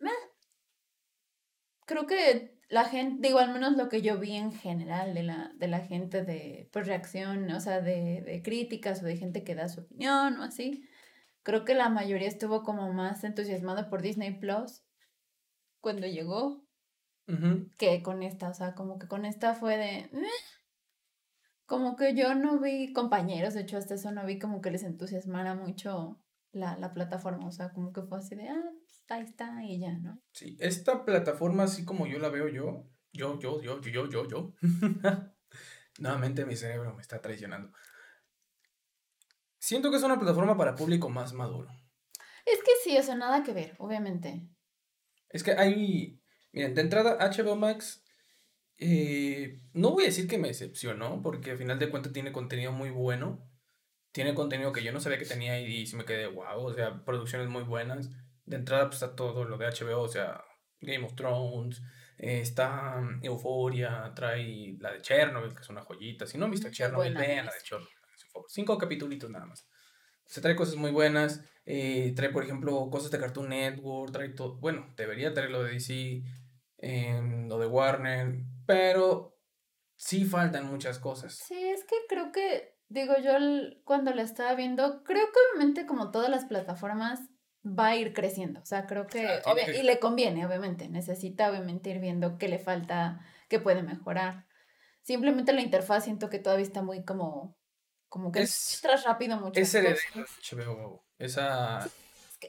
creo 1.85 2.07
que 2.07 2.60
la 2.71 2.85
gente, 2.85 3.27
digo, 3.27 3.41
al 3.41 3.53
menos 3.53 3.77
lo 3.77 3.89
que 3.89 4.01
yo 4.01 4.19
vi 4.19 4.37
en 4.37 4.53
general 4.53 5.13
de 5.13 5.25
la, 5.25 5.53
de 5.57 5.67
la 5.67 5.81
gente 5.81 6.25
de 6.25 6.71
pues, 6.73 6.87
reacción, 6.87 7.51
o 7.51 7.61
sea, 7.61 7.81
de, 7.81 8.23
de 8.23 8.43
críticas 8.43 9.03
o 9.03 9.07
de 9.07 9.17
gente 9.17 9.43
que 9.43 9.57
da 9.57 9.69
su 9.69 9.81
opinión 9.81 10.39
o 10.39 10.45
así, 10.45 10.89
creo 11.43 11.65
que 11.65 11.75
la 11.75 11.89
mayoría 11.89 12.29
estuvo 12.29 12.63
como 12.63 12.93
más 12.93 13.25
entusiasmada 13.25 13.91
por 13.91 14.03
Disney 14.03 14.39
Plus 14.39 14.85
cuando 15.81 16.07
llegó 16.07 16.65
que 17.77 18.03
con 18.03 18.25
esta, 18.25 18.49
o 18.49 18.55
sea, 18.55 18.75
como 18.75 18.99
que 18.99 19.07
con 19.07 19.25
esta 19.25 19.55
fue 19.55 19.77
de... 19.77 19.99
Eh". 19.99 20.31
Como 21.65 21.95
que 21.95 22.17
yo 22.17 22.35
no 22.35 22.59
vi 22.59 22.93
compañeros, 22.93 23.55
de 23.55 23.61
hecho 23.61 23.79
hasta 23.79 23.95
eso 23.95 24.11
no 24.11 24.27
vi 24.27 24.41
como 24.41 24.61
que 24.61 24.73
les 24.73 24.83
entusiasmara 24.83 25.55
mucho 25.55 26.21
la, 26.51 26.77
la 26.77 26.93
plataforma, 26.93 27.47
o 27.47 27.53
sea, 27.53 27.71
como 27.73 27.93
que 27.93 28.03
fue 28.03 28.19
así 28.19 28.35
de, 28.35 28.49
ah, 28.49 28.73
ahí 29.15 29.25
está 29.25 29.63
y 29.65 29.81
ya, 29.81 29.93
¿no? 29.99 30.23
Sí, 30.33 30.57
esta 30.61 31.05
plataforma, 31.05 31.65
así 31.65 31.85
como 31.85 32.07
yo 32.07 32.19
la 32.19 32.29
veo 32.29 32.49
yo, 32.49 32.89
yo, 33.13 33.39
yo, 33.39 33.61
yo, 33.61 33.81
yo, 33.81 34.09
yo, 34.09 34.29
yo, 34.29 34.55
Nuevamente 35.99 36.47
mi 36.47 36.57
cerebro 36.57 36.95
me 36.95 37.03
está 37.03 37.21
traicionando. 37.21 37.73
Siento 39.59 39.91
que 39.91 39.97
es 39.99 40.03
una 40.03 40.19
plataforma 40.19 40.57
para 40.57 40.75
público 40.75 41.11
más 41.11 41.35
maduro. 41.35 41.69
Es 42.47 42.61
que 42.61 42.71
sí, 42.83 42.97
o 42.97 43.03
sea, 43.03 43.17
nada 43.17 43.43
que 43.43 43.53
ver, 43.53 43.75
obviamente. 43.79 44.49
Es 45.29 45.43
que 45.43 45.53
hay. 45.53 46.23
Miren, 46.53 46.75
de 46.75 46.81
entrada, 46.81 47.19
HBO 47.21 47.57
Max. 47.57 48.03
Eh, 48.79 49.61
no 49.75 49.91
voy 49.91 50.05
a 50.05 50.07
decir 50.07 50.27
que 50.27 50.39
me 50.39 50.49
decepcionó, 50.49 51.21
porque 51.21 51.51
al 51.51 51.59
final 51.59 51.79
de 51.79 51.91
cuentas 51.91 52.15
tiene 52.15 52.33
contenido 52.33 52.73
muy 52.73 52.89
bueno. 52.89 53.47
Tiene 54.13 54.35
contenido 54.35 54.73
que 54.73 54.83
yo 54.83 54.93
no 54.93 55.01
sabía 55.01 55.19
que 55.19 55.27
tenía 55.27 55.61
y, 55.61 55.85
y 55.85 55.97
me 55.97 56.07
quedé 56.07 56.29
wow, 56.29 56.65
o 56.65 56.73
sea, 56.73 57.05
producciones 57.05 57.49
muy 57.49 57.63
buenas 57.63 58.11
de 58.51 58.57
entrada 58.57 58.87
pues, 58.87 59.01
está 59.01 59.15
todo 59.15 59.45
lo 59.45 59.57
de 59.57 59.67
HBO, 59.67 60.03
o 60.03 60.09
sea, 60.09 60.45
Game 60.81 61.05
of 61.07 61.15
Thrones, 61.15 61.81
eh, 62.19 62.41
está 62.41 63.01
mm, 63.01 63.25
Euphoria, 63.25 64.13
trae 64.15 64.77
la 64.81 64.93
de 64.93 65.01
Chernobyl, 65.01 65.55
que 65.55 65.63
es 65.63 65.69
una 65.69 65.83
joyita. 65.83 66.27
Si 66.27 66.37
no 66.37 66.47
han 66.47 66.51
visto 66.51 66.69
Chernobyl, 66.69 67.15
vean 67.15 67.47
la 67.47 67.53
de 67.53 67.61
Chernobyl. 67.63 67.95
Cinco 68.49 68.77
capítulos 68.77 69.31
nada 69.31 69.47
más. 69.47 69.67
Se 70.27 70.41
trae 70.41 70.57
cosas 70.57 70.77
muy 70.77 70.91
buenas. 70.91 71.45
Eh, 71.65 72.13
trae, 72.17 72.31
por 72.31 72.43
ejemplo, 72.43 72.89
cosas 72.91 73.11
de 73.11 73.19
Cartoon 73.19 73.51
Network. 73.51 74.13
Trae 74.13 74.31
todo. 74.31 74.57
Bueno, 74.59 74.93
debería 74.97 75.33
traer 75.33 75.51
lo 75.51 75.63
de 75.63 75.73
DC, 75.73 76.23
em, 76.79 77.49
lo 77.49 77.59
de 77.59 77.67
Warner. 77.67 78.41
Pero 78.67 79.39
sí 79.97 80.25
faltan 80.25 80.67
muchas 80.67 80.99
cosas. 80.99 81.35
Sí, 81.35 81.69
es 81.69 81.85
que 81.85 81.97
creo 82.09 82.33
que, 82.33 82.77
digo 82.89 83.15
yo, 83.23 83.33
cuando 83.85 84.13
la 84.13 84.23
estaba 84.23 84.55
viendo, 84.55 85.03
creo 85.05 85.27
que 85.27 85.39
obviamente 85.53 85.87
como 85.87 86.11
todas 86.11 86.31
las 86.31 86.45
plataformas 86.45 87.21
va 87.65 87.89
a 87.89 87.97
ir 87.97 88.13
creciendo. 88.13 88.61
O 88.61 88.67
sea, 88.67 88.87
creo 88.87 89.07
que, 89.07 89.41
y 89.79 89.83
le 89.83 89.99
conviene, 89.99 90.47
obviamente. 90.47 90.89
Necesita, 90.89 91.51
obviamente, 91.51 91.91
ir 91.91 92.01
viendo 92.01 92.39
qué 92.39 92.49
le 92.49 92.59
falta, 92.59 93.21
qué 93.49 93.61
puede 93.61 93.83
mejorar. 93.83 94.47
Simplemente 95.03 95.53
la 95.53 95.63
interfaz 95.63 96.05
siento 96.05 96.29
que 96.29 96.39
todavía 96.39 96.65
está 96.65 96.83
muy 96.83 97.05
como, 97.05 97.57
como 98.09 98.33
que 98.33 98.43
es, 98.43 98.79
tras 98.83 99.05
rápido 99.05 99.39
mucho. 99.39 99.59
Es 99.59 99.75
HBO 99.75 101.05
Esa... 101.19 101.89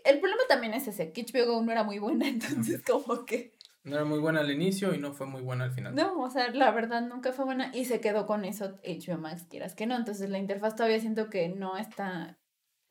el 0.04 0.19
problema 0.19 0.43
también 0.50 0.74
es 0.74 0.88
ese, 0.88 1.13
que 1.13 1.24
HBO 1.24 1.62
no 1.62 1.71
era 1.71 1.84
muy 1.84 2.00
buena, 2.00 2.28
entonces 2.28 2.84
como 2.84 3.26
que... 3.26 3.54
No 3.84 3.95
era 3.95 4.06
muy 4.06 4.19
buena 4.19 4.41
al 4.41 4.52
inicio 4.52 4.93
y 4.93 5.00
no 5.00 5.12
fue 5.12 5.26
muy 5.26 5.41
buena 5.41 5.63
al 5.63 5.71
final. 5.71 5.95
No, 5.95 6.21
o 6.21 6.30
sea, 6.30 6.52
la 6.52 6.69
verdad 6.69 7.02
nunca 7.02 7.32
fue 7.32 7.45
buena 7.45 7.71
y 7.74 7.86
se 7.86 8.00
quedó 8.00 8.28
con 8.28 8.45
eso 8.45 8.80
HBO 8.86 9.17
Max, 9.17 9.47
quieras 9.50 9.74
que 9.74 9.88
no. 9.88 9.95
Entonces 9.95 10.30
la 10.30 10.38
interfaz 10.38 10.76
todavía 10.76 11.00
siento 11.00 11.32
que 11.32 11.50
no 11.50 11.78
está 11.78 12.38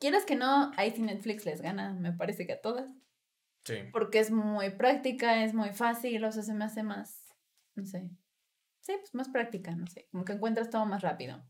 quieras 0.01 0.25
que 0.25 0.35
no, 0.35 0.71
ahí 0.75 0.91
sí 0.91 1.01
Netflix 1.01 1.45
les 1.45 1.61
gana, 1.61 1.93
me 1.93 2.11
parece 2.11 2.45
que 2.45 2.53
a 2.53 2.61
todas. 2.61 2.89
Sí. 3.63 3.75
Porque 3.93 4.19
es 4.19 4.31
muy 4.31 4.71
práctica, 4.71 5.45
es 5.45 5.53
muy 5.53 5.69
fácil, 5.69 6.25
o 6.25 6.31
sea, 6.31 6.43
se 6.43 6.53
me 6.53 6.65
hace 6.65 6.83
más, 6.83 7.27
no 7.75 7.85
sé. 7.85 8.09
Sí, 8.81 8.93
pues 8.99 9.13
más 9.13 9.29
práctica, 9.29 9.75
no 9.75 9.85
sé. 9.85 10.07
Como 10.11 10.25
que 10.25 10.33
encuentras 10.33 10.71
todo 10.71 10.85
más 10.87 11.03
rápido. 11.03 11.41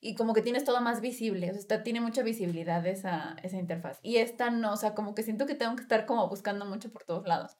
Y 0.00 0.14
como 0.14 0.32
que 0.32 0.42
tienes 0.42 0.62
todo 0.62 0.80
más 0.80 1.00
visible, 1.00 1.50
o 1.50 1.52
sea, 1.52 1.58
está, 1.58 1.82
tiene 1.82 2.00
mucha 2.00 2.22
visibilidad 2.22 2.86
esa, 2.86 3.36
esa 3.42 3.56
interfaz. 3.56 3.98
Y 4.00 4.18
esta 4.18 4.50
no, 4.50 4.72
o 4.72 4.76
sea, 4.76 4.94
como 4.94 5.16
que 5.16 5.24
siento 5.24 5.44
que 5.44 5.56
tengo 5.56 5.74
que 5.74 5.82
estar 5.82 6.06
como 6.06 6.28
buscando 6.28 6.64
mucho 6.64 6.92
por 6.92 7.02
todos 7.02 7.26
lados 7.26 7.58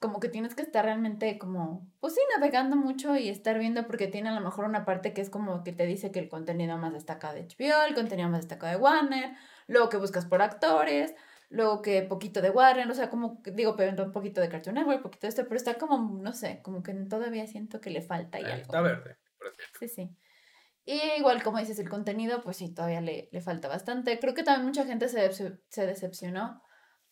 como 0.00 0.18
que 0.18 0.30
tienes 0.30 0.54
que 0.54 0.62
estar 0.62 0.84
realmente 0.84 1.38
como, 1.38 1.86
pues 2.00 2.14
sí, 2.14 2.20
navegando 2.34 2.74
mucho 2.74 3.16
y 3.16 3.28
estar 3.28 3.58
viendo 3.58 3.86
porque 3.86 4.08
tiene 4.08 4.30
a 4.30 4.34
lo 4.34 4.40
mejor 4.40 4.64
una 4.64 4.86
parte 4.86 5.12
que 5.12 5.20
es 5.20 5.28
como 5.28 5.62
que 5.62 5.72
te 5.72 5.84
dice 5.84 6.10
que 6.10 6.18
el 6.18 6.30
contenido 6.30 6.78
más 6.78 6.94
destacado 6.94 7.34
de 7.34 7.42
HBO, 7.46 7.84
el 7.86 7.94
contenido 7.94 8.30
más 8.30 8.40
destacado 8.40 8.72
de 8.72 8.82
Warner, 8.82 9.36
luego 9.66 9.90
que 9.90 9.98
buscas 9.98 10.24
por 10.24 10.40
actores, 10.40 11.14
luego 11.50 11.82
que 11.82 12.00
poquito 12.00 12.40
de 12.40 12.48
Warner, 12.48 12.90
o 12.90 12.94
sea, 12.94 13.10
como 13.10 13.42
digo, 13.44 13.76
pero 13.76 14.02
un 14.02 14.12
poquito 14.12 14.40
de 14.40 14.48
Cartoon 14.48 14.76
Network, 14.76 15.02
poquito 15.02 15.26
de 15.26 15.28
esto, 15.28 15.44
pero 15.44 15.56
está 15.56 15.74
como, 15.74 16.18
no 16.18 16.32
sé, 16.32 16.62
como 16.62 16.82
que 16.82 16.94
todavía 16.94 17.46
siento 17.46 17.82
que 17.82 17.90
le 17.90 18.00
falta 18.00 18.40
y 18.40 18.44
algo. 18.44 18.62
Está 18.62 18.80
verde, 18.80 19.18
Sí, 19.78 19.88
sí. 19.88 20.16
Y 20.86 20.98
igual, 21.18 21.42
como 21.42 21.58
dices, 21.58 21.78
el 21.78 21.90
contenido, 21.90 22.42
pues 22.42 22.56
sí, 22.56 22.72
todavía 22.72 23.02
le, 23.02 23.28
le 23.32 23.40
falta 23.42 23.68
bastante. 23.68 24.18
Creo 24.18 24.32
que 24.32 24.42
también 24.42 24.66
mucha 24.66 24.86
gente 24.86 25.08
se, 25.08 25.30
se 25.30 25.86
decepcionó 25.86 26.62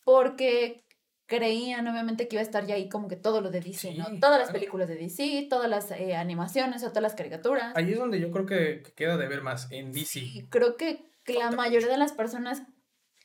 porque 0.04 0.87
creían 1.28 1.86
obviamente 1.86 2.26
que 2.26 2.36
iba 2.36 2.40
a 2.40 2.42
estar 2.42 2.66
ya 2.66 2.74
ahí 2.74 2.88
como 2.88 3.06
que 3.06 3.14
todo 3.14 3.42
lo 3.42 3.50
de 3.50 3.60
DC, 3.60 3.94
¿no? 3.94 4.06
Todas 4.18 4.40
las 4.40 4.50
películas 4.50 4.88
de 4.88 4.96
DC, 4.96 5.46
todas 5.48 5.68
las 5.68 5.90
eh, 5.90 6.16
animaciones 6.16 6.82
o 6.82 6.88
todas 6.88 7.02
las 7.02 7.14
caricaturas. 7.14 7.76
Ahí 7.76 7.92
es 7.92 7.98
donde 7.98 8.18
yo 8.18 8.30
creo 8.30 8.46
que, 8.46 8.82
queda 8.96 9.18
de 9.18 9.28
ver 9.28 9.42
más, 9.42 9.70
en 9.70 9.92
DC. 9.92 10.06
Sí, 10.06 10.46
creo 10.50 10.76
que, 10.76 11.06
la 11.26 11.50
mayoría 11.50 11.88
de 11.88 11.98
las 11.98 12.12
personas 12.12 12.62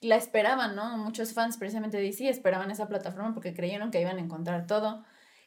la 0.01 0.17
esperaban, 0.17 0.75
¿no? 0.75 0.97
Muchos 0.97 1.33
fans 1.33 1.55
precisamente 1.55 1.95
de 1.95 2.03
DC 2.03 2.27
esperaban 2.27 2.69
esa 2.69 2.89
plataforma 2.89 3.33
porque 3.33 3.53
creyeron 3.53 3.89
que 3.89 4.01
iban 4.01 4.17
a 4.17 4.21
encontrar 4.21 4.67
todo. 4.67 5.05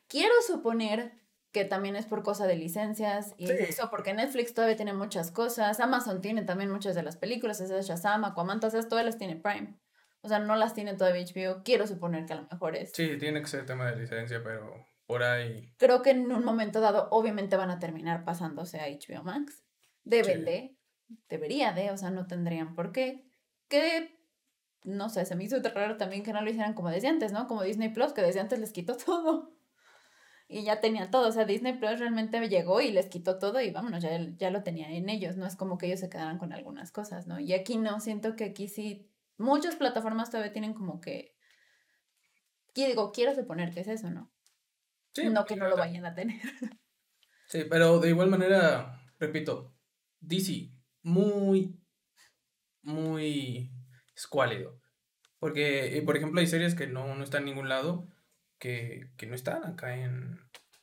Quiero 0.08 0.32
suponer 0.46 1.12
que 1.52 1.66
también 1.66 1.96
es 1.96 2.06
por 2.06 2.22
cosa 2.22 2.46
de 2.46 2.56
licencias 2.56 3.34
y 3.36 3.50
eso 3.50 3.90
porque 3.90 4.14
Netflix 4.14 4.54
todavía 4.54 4.76
tiene 4.76 4.94
muchas 4.94 5.30
cosas, 5.30 5.78
Amazon 5.80 6.22
tiene 6.22 6.42
también 6.42 6.70
muchas 6.70 6.94
de 6.94 7.02
las 7.02 7.18
películas, 7.18 7.60
esas 7.60 7.86
Shazam, 7.86 8.24
Aquaman, 8.24 8.60
todas 8.60 8.88
todas 8.88 9.04
las 9.04 9.18
tiene 9.18 9.36
Prime. 9.36 9.78
O 10.26 10.28
sea, 10.28 10.40
no 10.40 10.56
las 10.56 10.74
tiene 10.74 10.94
todavía 10.94 11.24
HBO. 11.24 11.62
Quiero 11.62 11.86
suponer 11.86 12.26
que 12.26 12.32
a 12.32 12.36
lo 12.36 12.48
mejor 12.50 12.74
es. 12.74 12.90
Sí, 12.92 13.16
tiene 13.16 13.40
que 13.40 13.46
ser 13.46 13.64
tema 13.64 13.88
de 13.88 13.96
licencia, 13.96 14.42
pero 14.42 14.84
por 15.06 15.22
ahí. 15.22 15.72
Creo 15.78 16.02
que 16.02 16.10
en 16.10 16.32
un 16.32 16.44
momento 16.44 16.80
dado, 16.80 17.06
obviamente 17.12 17.56
van 17.56 17.70
a 17.70 17.78
terminar 17.78 18.24
pasándose 18.24 18.80
a 18.80 18.88
HBO 18.88 19.22
Max. 19.22 19.62
Deben 20.02 20.44
de. 20.44 20.76
Debería 21.28 21.72
de, 21.72 21.92
o 21.92 21.96
sea, 21.96 22.10
no 22.10 22.26
tendrían 22.26 22.74
por 22.74 22.90
qué. 22.90 23.24
Que, 23.68 24.18
no 24.82 25.08
sé, 25.08 25.24
se 25.26 25.36
me 25.36 25.44
hizo 25.44 25.62
raro 25.62 25.96
también 25.96 26.24
que 26.24 26.32
no 26.32 26.42
lo 26.42 26.50
hicieran 26.50 26.74
como 26.74 26.90
desde 26.90 27.06
antes, 27.06 27.30
¿no? 27.30 27.46
Como 27.46 27.62
Disney 27.62 27.90
Plus, 27.90 28.12
que 28.12 28.22
desde 28.22 28.40
antes 28.40 28.58
les 28.58 28.72
quitó 28.72 28.96
todo. 29.06 29.56
Y 30.48 30.64
ya 30.64 30.80
tenía 30.80 31.10
todo, 31.10 31.28
o 31.28 31.32
sea, 31.32 31.44
Disney 31.44 31.74
Plus 31.74 32.00
realmente 32.00 32.40
llegó 32.48 32.80
y 32.80 32.90
les 32.90 33.06
quitó 33.06 33.38
todo 33.38 33.60
y 33.60 33.70
vámonos, 33.72 34.02
ya, 34.02 34.10
ya 34.36 34.50
lo 34.50 34.62
tenía 34.62 34.88
en 34.90 35.08
ellos, 35.08 35.36
no 35.36 35.44
es 35.44 35.56
como 35.56 35.76
que 35.76 35.86
ellos 35.86 35.98
se 35.98 36.08
quedaran 36.08 36.38
con 36.38 36.52
algunas 36.52 36.92
cosas, 36.92 37.26
¿no? 37.26 37.40
Y 37.40 37.52
aquí 37.52 37.78
no, 37.78 37.98
siento 37.98 38.36
que 38.36 38.44
aquí 38.44 38.68
sí 38.68 39.10
muchas 39.38 39.76
plataformas 39.76 40.30
todavía 40.30 40.52
tienen 40.52 40.74
como 40.74 41.00
que. 41.00 41.34
Y 42.74 42.84
digo, 42.86 43.10
quiero 43.12 43.34
suponer 43.34 43.72
que 43.72 43.80
es 43.80 43.88
eso, 43.88 44.10
¿no? 44.10 44.30
Sí, 45.14 45.28
no 45.30 45.46
que 45.46 45.56
no 45.56 45.68
lo 45.68 45.76
vayan 45.76 46.04
a 46.06 46.14
tener. 46.14 46.40
Sí, 47.48 47.62
pero 47.70 48.00
de 48.00 48.08
igual 48.08 48.28
manera, 48.28 49.00
repito, 49.20 49.72
DC, 50.18 50.72
muy, 51.02 51.78
muy 52.82 53.70
escuálido. 54.16 54.80
Porque, 55.38 55.96
eh, 55.96 56.02
por 56.02 56.16
ejemplo, 56.16 56.40
hay 56.40 56.48
series 56.48 56.74
que 56.74 56.88
no, 56.88 57.14
no 57.14 57.22
están 57.22 57.42
en 57.42 57.46
ningún 57.46 57.68
lado 57.68 58.08
que, 58.58 59.12
que 59.16 59.26
no 59.26 59.34
están 59.34 59.64
acá 59.64 59.96
en, 59.96 60.40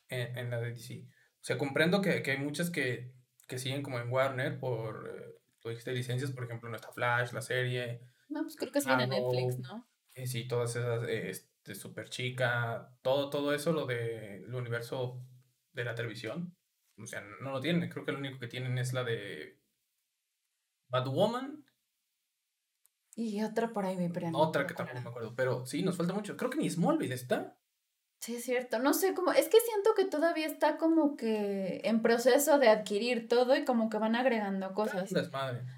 en, 0.08 0.38
en, 0.38 0.50
la 0.50 0.58
de 0.58 0.70
DC. 0.70 1.04
O 1.06 1.44
sea, 1.44 1.58
comprendo 1.58 2.00
que, 2.00 2.22
que 2.22 2.30
hay 2.30 2.38
muchas 2.38 2.70
que, 2.70 3.12
que, 3.46 3.58
siguen 3.58 3.82
como 3.82 3.98
en 3.98 4.10
Warner 4.10 4.58
por, 4.58 5.36
eh, 5.64 5.92
licencias, 5.92 6.32
por 6.32 6.44
ejemplo, 6.44 6.70
no 6.70 6.76
está 6.76 6.92
Flash, 6.92 7.32
la 7.32 7.42
serie, 7.42 8.00
no, 8.28 8.42
pues 8.42 8.56
creo 8.56 8.72
que 8.72 8.80
sí 8.80 8.90
en 8.90 9.08
Netflix, 9.08 9.58
¿no? 9.58 9.86
Eh, 10.14 10.26
sí, 10.26 10.46
todas 10.46 10.76
esas, 10.76 11.08
este, 11.08 11.74
Super 11.74 12.08
Chica, 12.08 12.96
todo, 13.02 13.30
todo 13.30 13.52
eso, 13.52 13.72
lo 13.72 13.86
del 13.86 14.54
universo 14.54 15.20
de 15.72 15.84
la 15.84 15.94
televisión. 15.94 16.56
O 16.98 17.06
sea, 17.06 17.22
no 17.40 17.50
lo 17.50 17.60
tienen. 17.60 17.88
Creo 17.88 18.04
que 18.04 18.12
lo 18.12 18.18
único 18.18 18.38
que 18.38 18.46
tienen 18.46 18.78
es 18.78 18.92
la 18.92 19.02
de 19.02 19.58
Batwoman. 20.88 21.64
Y 23.16 23.42
otra 23.42 23.72
por 23.72 23.84
ahí, 23.84 23.96
pero 24.12 24.30
Otra 24.36 24.66
que 24.66 24.74
tampoco 24.74 25.00
me 25.00 25.08
acuerdo. 25.08 25.34
Pero 25.34 25.66
sí, 25.66 25.82
nos 25.82 25.96
falta 25.96 26.14
mucho. 26.14 26.36
Creo 26.36 26.50
que 26.50 26.58
ni 26.58 26.70
Smallville 26.70 27.14
está. 27.14 27.58
Sí, 28.20 28.36
es 28.36 28.44
cierto. 28.44 28.78
No 28.78 28.94
sé 28.94 29.12
cómo. 29.12 29.32
Es 29.32 29.48
que 29.48 29.58
siento 29.60 29.90
que 29.94 30.06
todavía 30.06 30.46
está 30.46 30.78
como 30.78 31.14
que 31.16 31.82
en 31.84 32.00
proceso 32.00 32.58
de 32.58 32.68
adquirir 32.68 33.28
todo 33.28 33.54
y 33.54 33.64
como 33.64 33.90
que 33.90 33.98
van 33.98 34.16
agregando 34.16 34.72
cosas. 34.72 35.10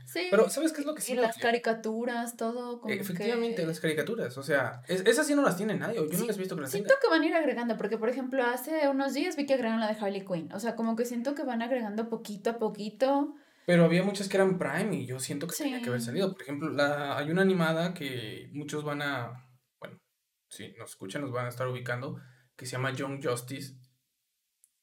Sí. 0.07 0.29
Pero, 0.31 0.49
¿sabes 0.49 0.73
qué 0.73 0.81
es 0.81 0.87
lo 0.87 0.95
que 0.95 1.03
sí? 1.03 1.15
Y 1.15 1.17
las 1.17 1.39
caricaturas, 1.39 2.37
todo. 2.37 2.81
Como 2.81 2.95
Efectivamente, 2.95 3.67
las 3.67 3.81
caricaturas. 3.81 4.39
O 4.39 4.45
sea, 4.45 4.83
esas 4.87 5.27
sí 5.27 5.35
no 5.35 5.43
las 5.43 5.57
tiene 5.57 5.75
nadie. 5.75 5.97
Yo 5.97 6.19
no 6.19 6.27
las 6.27 6.37
he 6.37 6.39
visto 6.39 6.55
que 6.55 6.63
las 6.63 6.71
Siento 6.71 6.95
que 7.03 7.09
van 7.11 7.23
a 7.23 7.27
ir 7.27 7.35
agregando, 7.35 7.77
porque 7.77 7.99
por 7.99 8.09
ejemplo, 8.09 8.45
hace 8.45 8.89
unos 8.89 9.15
días 9.15 9.35
vi 9.37 9.47
que 9.47 9.55
agregaron 9.55 9.81
la 9.81 9.89
de 9.89 9.99
Harley 10.01 10.25
Quinn. 10.25 10.53
O 10.53 10.61
sea, 10.61 10.77
como 10.77 10.95
que 10.95 11.05
siento 11.05 11.35
que 11.35 11.43
van 11.43 11.63
agregando 11.63 12.09
poquito 12.09 12.51
a 12.51 12.59
poquito. 12.59 13.35
Pero 13.67 13.85
había 13.85 14.05
muchas 14.05 14.29
que 14.29 14.37
eran 14.37 14.59
Prime 14.59 14.95
y 14.95 15.07
yo 15.07 15.19
siento 15.19 15.49
que 15.49 15.57
tenía 15.57 15.83
que 15.83 15.89
haber 15.89 16.01
salido. 16.01 16.33
Por 16.33 16.43
ejemplo, 16.43 16.71
la, 16.71 17.19
hay 17.19 17.31
una 17.31 17.43
animada 17.43 17.93
que 17.93 18.49
muchos 18.53 18.85
van 18.85 19.03
a. 19.03 19.46
Si 20.49 20.73
nos 20.73 20.91
escuchan, 20.91 21.23
nos 21.23 21.33
van 21.33 21.47
a 21.47 21.51
estar 21.51 21.67
ubicando 21.69 22.21
que 22.57 22.67
se 22.67 22.73
llama 22.73 22.93
Young 22.93 23.23
Justice. 23.23 23.75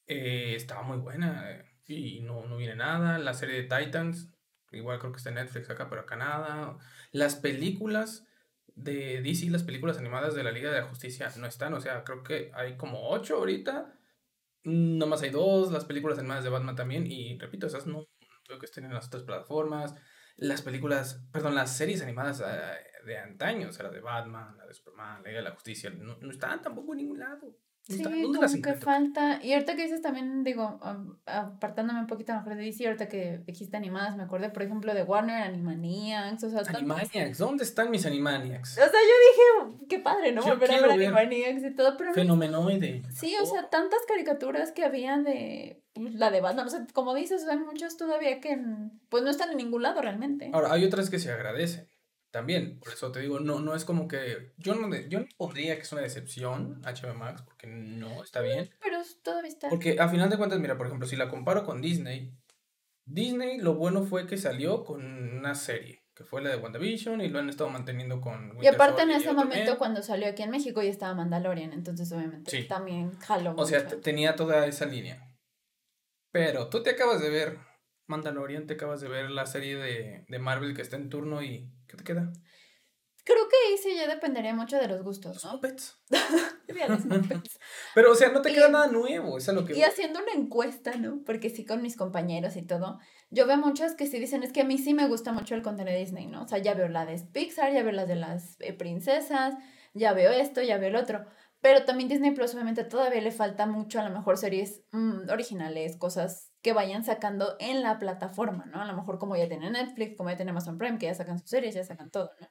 Eh, 0.08 0.56
estaba 0.56 0.84
muy 0.84 0.98
buena 0.98 1.52
eh, 1.52 1.66
y 1.86 2.22
no, 2.22 2.46
no 2.46 2.58
viene 2.58 2.76
nada. 2.76 3.18
La 3.18 3.34
serie 3.34 3.64
de 3.64 3.64
Titans, 3.64 4.32
igual 4.72 5.00
creo 5.00 5.12
que 5.12 5.18
está 5.18 5.30
en 5.30 5.36
Netflix 5.36 5.70
acá, 5.70 5.90
pero 5.90 6.02
acá 6.02 6.16
nada. 6.16 6.78
Las 7.12 7.36
películas 7.36 8.28
de 8.76 9.22
DC, 9.22 9.50
las 9.50 9.64
películas 9.64 9.98
animadas 9.98 10.36
de 10.36 10.44
la 10.44 10.52
Liga 10.52 10.72
de 10.72 10.82
la 10.82 10.88
Justicia 10.88 11.32
no 11.38 11.48
están. 11.48 11.74
O 11.74 11.82
sea, 11.82 12.04
creo 12.04 12.24
que 12.24 12.52
hay 12.54 12.78
como 12.78 13.10
ocho 13.10 13.38
ahorita. 13.38 13.94
Nomás 14.64 15.22
hay 15.24 15.30
dos. 15.30 15.72
Las 15.72 15.86
películas 15.86 16.20
animadas 16.20 16.44
de 16.44 16.50
Batman 16.50 16.76
también. 16.76 17.10
Y 17.10 17.38
repito, 17.40 17.68
esas 17.68 17.88
no 17.88 18.08
creo 18.46 18.60
que 18.60 18.66
estén 18.66 18.86
en 18.86 18.94
las 18.94 19.08
otras 19.08 19.24
plataformas. 19.24 19.96
Las 20.36 20.62
películas, 20.62 21.24
perdón, 21.32 21.56
las 21.56 21.76
series 21.76 22.02
animadas 22.02 22.42
eh, 22.42 23.06
de 23.06 23.18
antaño, 23.18 23.70
o 23.70 23.72
sea, 23.72 23.86
la 23.86 23.92
de 23.92 24.02
Batman, 24.02 24.58
la 24.58 24.66
de 24.66 24.74
Superman, 24.74 25.24
la 25.24 25.30
de 25.30 25.42
la 25.42 25.52
Justicia, 25.52 25.90
no, 25.90 26.18
no 26.18 26.32
están 26.32 26.62
tampoco 26.62 26.94
en 26.94 26.98
ningún 26.98 27.20
lado. 27.20 27.56
Sí, 27.86 28.02
como 28.02 28.40
que 28.62 28.74
falta. 28.76 29.44
Y 29.44 29.52
ahorita 29.52 29.76
que 29.76 29.84
dices 29.84 30.02
también, 30.02 30.44
digo, 30.46 30.80
apartándome 31.26 32.00
un 32.00 32.08
poquito 32.08 32.34
mejor 32.34 32.56
de 32.56 32.64
DC, 32.64 32.86
ahorita 32.86 33.10
que 33.10 33.42
dijiste 33.46 33.76
animadas, 33.76 34.16
me 34.16 34.24
acordé, 34.24 34.50
por 34.50 34.64
ejemplo, 34.64 34.94
de 34.94 35.04
Warner, 35.04 35.44
Animaniacs, 35.44 36.46
o 36.46 36.50
sea... 36.50 36.62
Animaniacs, 36.62 37.38
¿dónde 37.38 37.66
están 37.66 37.92
mis 37.92 38.06
Animaniacs? 38.06 38.72
O 38.72 38.76
sea, 38.76 38.86
yo 38.88 39.70
dije, 39.70 39.86
qué 39.90 40.00
padre, 40.00 40.32
¿no? 40.32 40.44
Volver 40.44 40.72
a 40.72 40.82
ver 40.82 40.92
Animaniacs 40.92 41.64
y 41.64 41.76
todo, 41.76 41.98
pero... 41.98 42.14
Fenomenoide. 42.14 43.04
Sí, 43.12 43.36
o 43.42 43.46
sea, 43.46 43.70
tantas 43.70 44.00
caricaturas 44.08 44.72
que 44.72 44.86
había 44.86 45.18
de... 45.18 45.84
Pues, 45.94 46.16
la 46.16 46.32
de 46.32 46.40
Batman, 46.40 46.68
o 46.68 46.70
sea, 46.70 46.88
como 46.94 47.14
dices, 47.14 47.46
hay 47.48 47.58
muchas 47.58 47.98
todavía 47.98 48.40
que 48.40 48.58
pues 49.10 49.24
no 49.24 49.30
están 49.30 49.52
en 49.52 49.58
ningún 49.58 49.84
lado 49.84 50.02
realmente. 50.02 50.50
Ahora, 50.52 50.74
hay 50.74 50.86
otras 50.86 51.12
que 51.12 51.20
se 51.20 51.32
agradecen 51.32 51.88
también, 52.34 52.80
por 52.80 52.92
eso 52.92 53.12
te 53.12 53.20
digo, 53.20 53.40
no, 53.40 53.60
no 53.60 53.76
es 53.76 53.86
como 53.86 54.08
que. 54.08 54.54
Yo 54.58 54.74
no, 54.74 54.90
yo 55.08 55.20
no 55.20 55.28
pondría 55.38 55.76
que 55.76 55.84
es 55.84 55.92
una 55.92 56.02
decepción 56.02 56.82
HBO 56.82 57.14
Max, 57.14 57.44
porque 57.44 57.68
no 57.68 58.24
está 58.24 58.42
bien. 58.42 58.72
Pero 58.82 58.98
todavía 59.22 59.50
está. 59.50 59.70
Porque 59.70 59.98
a 60.00 60.10
final 60.10 60.32
de 60.32 60.38
cuentas, 60.38 60.60
mira, 60.60 60.76
por 60.76 60.88
ejemplo, 60.88 61.08
si 61.08 61.16
la 61.16 61.30
comparo 61.30 61.64
con 61.64 61.80
Disney, 61.80 62.36
Disney 63.06 63.60
lo 63.60 63.76
bueno 63.76 64.02
fue 64.02 64.26
que 64.26 64.38
salió 64.38 64.84
con 64.84 65.06
una 65.06 65.54
serie, 65.54 66.06
que 66.16 66.24
fue 66.24 66.42
la 66.42 66.50
de 66.50 66.56
WandaVision, 66.56 67.22
y 67.22 67.30
lo 67.30 67.38
han 67.38 67.50
estado 67.50 67.70
manteniendo 67.70 68.20
con. 68.20 68.58
y 68.60 68.66
aparte 68.66 69.04
en 69.04 69.12
ese 69.12 69.32
momento, 69.32 69.78
cuando 69.78 70.02
salió 70.02 70.28
aquí 70.28 70.42
en 70.42 70.50
México, 70.50 70.82
ya 70.82 70.90
estaba 70.90 71.14
Mandalorian, 71.14 71.72
entonces 71.72 72.12
obviamente 72.12 72.64
también 72.64 73.16
jaló. 73.20 73.54
O 73.56 73.66
sea, 73.68 73.86
tenía 73.88 74.36
toda 74.36 74.66
esa 74.66 74.88
línea. 74.88 75.38
Pero 76.32 76.68
tú 76.70 76.82
te 76.82 76.90
acabas 76.90 77.22
de 77.22 77.30
ver 77.30 77.60
Mandalorian, 78.08 78.66
te 78.66 78.74
acabas 78.74 79.02
de 79.02 79.08
ver 79.08 79.30
la 79.30 79.46
serie 79.46 79.76
de, 79.76 80.26
de 80.28 80.40
Marvel 80.40 80.76
que 80.76 80.82
está 80.82 80.96
en 80.96 81.10
turno 81.10 81.44
y 81.44 81.72
¿qué 81.94 81.98
te 81.98 82.04
queda? 82.04 82.32
Creo 83.26 83.48
que 83.48 83.56
ahí 83.70 83.78
sí 83.78 83.96
ya 83.96 84.06
dependería 84.08 84.54
mucho 84.54 84.78
de 84.78 84.88
los 84.90 85.02
gustos, 85.02 85.46
¿no? 85.46 85.54
Muppets. 85.54 85.98
Pero, 87.96 88.12
o 88.12 88.16
sea, 88.16 88.30
no 88.30 88.42
te 88.42 88.52
Y- 88.52 88.54
queda 88.54 88.68
nada 88.70 88.88
nuevo, 88.88 89.38
eso 89.38 89.52
es 89.52 89.56
lo 89.58 89.66
que... 89.66 89.78
Y 89.78 89.84
haciendo 89.84 90.20
una 90.22 90.34
encuesta, 90.34 90.96
¿no? 90.96 91.22
Porque 91.26 91.50
sí 91.50 91.66
con 91.66 91.82
mis 91.82 91.96
compañeros 91.96 92.56
y 92.58 92.64
todo, 92.64 93.00
yo 93.30 93.48
veo 93.48 93.58
muchos 93.58 93.94
que 93.94 94.08
sí 94.08 94.20
dicen, 94.20 94.44
es 94.44 94.52
que 94.52 94.62
a 94.62 94.66
mí 94.66 94.78
sí 94.78 94.94
me 94.94 95.08
gusta 95.08 95.32
mucho 95.32 95.56
el 95.56 95.62
contenido 95.62 95.94
de 95.94 96.00
Disney, 96.04 96.28
¿no? 96.28 96.44
O 96.44 96.48
sea, 96.48 96.58
ya 96.58 96.74
veo 96.74 96.90
la 96.90 97.06
de 97.06 97.18
Pixar, 97.32 97.72
ya 97.72 97.84
veo 97.84 97.94
las 97.94 98.08
de 98.08 98.16
las 98.16 98.58
eh, 98.60 98.74
princesas, 98.74 99.54
ya 99.94 100.14
veo 100.14 100.32
esto, 100.32 100.62
ya 100.62 100.78
veo 100.78 100.90
el 100.90 100.96
otro. 100.98 101.26
Pero 101.62 101.86
también 101.86 102.10
Disney 102.10 102.32
Plus 102.32 102.54
obviamente 102.54 102.84
todavía 102.84 103.22
le 103.22 103.32
falta 103.32 103.66
mucho, 103.66 104.00
a 104.02 104.10
lo 104.10 104.14
mejor 104.14 104.38
series 104.38 104.82
mm, 104.92 105.30
originales, 105.30 105.96
cosas 105.98 106.53
que 106.64 106.74
vayan 106.74 107.04
sacando 107.04 107.56
en 107.60 107.84
la 107.84 108.00
plataforma, 108.00 108.66
¿no? 108.66 108.82
A 108.82 108.86
lo 108.86 108.96
mejor 108.96 109.20
como 109.20 109.36
ya 109.36 109.48
tiene 109.48 109.70
Netflix, 109.70 110.18
como 110.18 110.32
ya 110.32 110.38
tiene 110.38 110.52
Amazon 110.52 110.80
Prime, 110.80 110.98
que 110.98 111.06
ya 111.06 111.14
sacan 111.14 111.38
sus 111.38 111.50
series, 111.50 111.76
ya 111.76 111.84
sacan 111.84 112.10
todo, 112.10 112.32
¿no? 112.42 112.48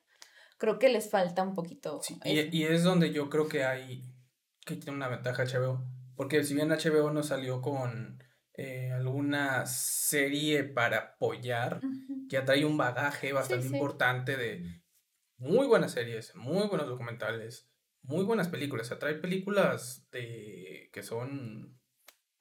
Creo 0.59 0.79
que 0.79 0.89
les 0.89 1.11
falta 1.11 1.43
un 1.43 1.55
poquito. 1.55 2.01
Sí, 2.03 2.21
y, 2.25 2.57
y 2.57 2.65
es 2.65 2.85
donde 2.85 3.13
yo 3.13 3.29
creo 3.29 3.49
que 3.49 3.65
hay 3.65 4.05
que 4.65 4.77
tiene 4.77 4.97
una 4.97 5.09
ventaja 5.09 5.45
HBO. 5.45 5.85
Porque 6.15 6.45
si 6.45 6.55
bien 6.55 6.71
HBO 6.71 7.11
no 7.11 7.23
salió 7.23 7.61
con 7.61 8.23
eh, 8.55 8.93
alguna 8.93 9.67
serie 9.67 10.65
para 10.65 10.99
apoyar, 10.99 11.79
Ujú. 11.79 12.27
ya 12.29 12.45
trae 12.45 12.65
un 12.65 12.77
bagaje 12.77 13.33
bastante 13.33 13.67
sí. 13.67 13.75
importante 13.75 14.37
de 14.37 14.83
muy 15.39 15.67
buenas 15.67 15.93
series, 15.93 16.35
muy 16.37 16.69
buenos 16.69 16.87
documentales, 16.87 17.71
muy 18.03 18.25
buenas 18.25 18.49
películas. 18.49 18.87
O 18.87 18.89
sea, 18.89 18.99
trae 18.99 19.15
películas 19.15 20.07
de 20.13 20.91
que 20.93 21.03
son 21.03 21.81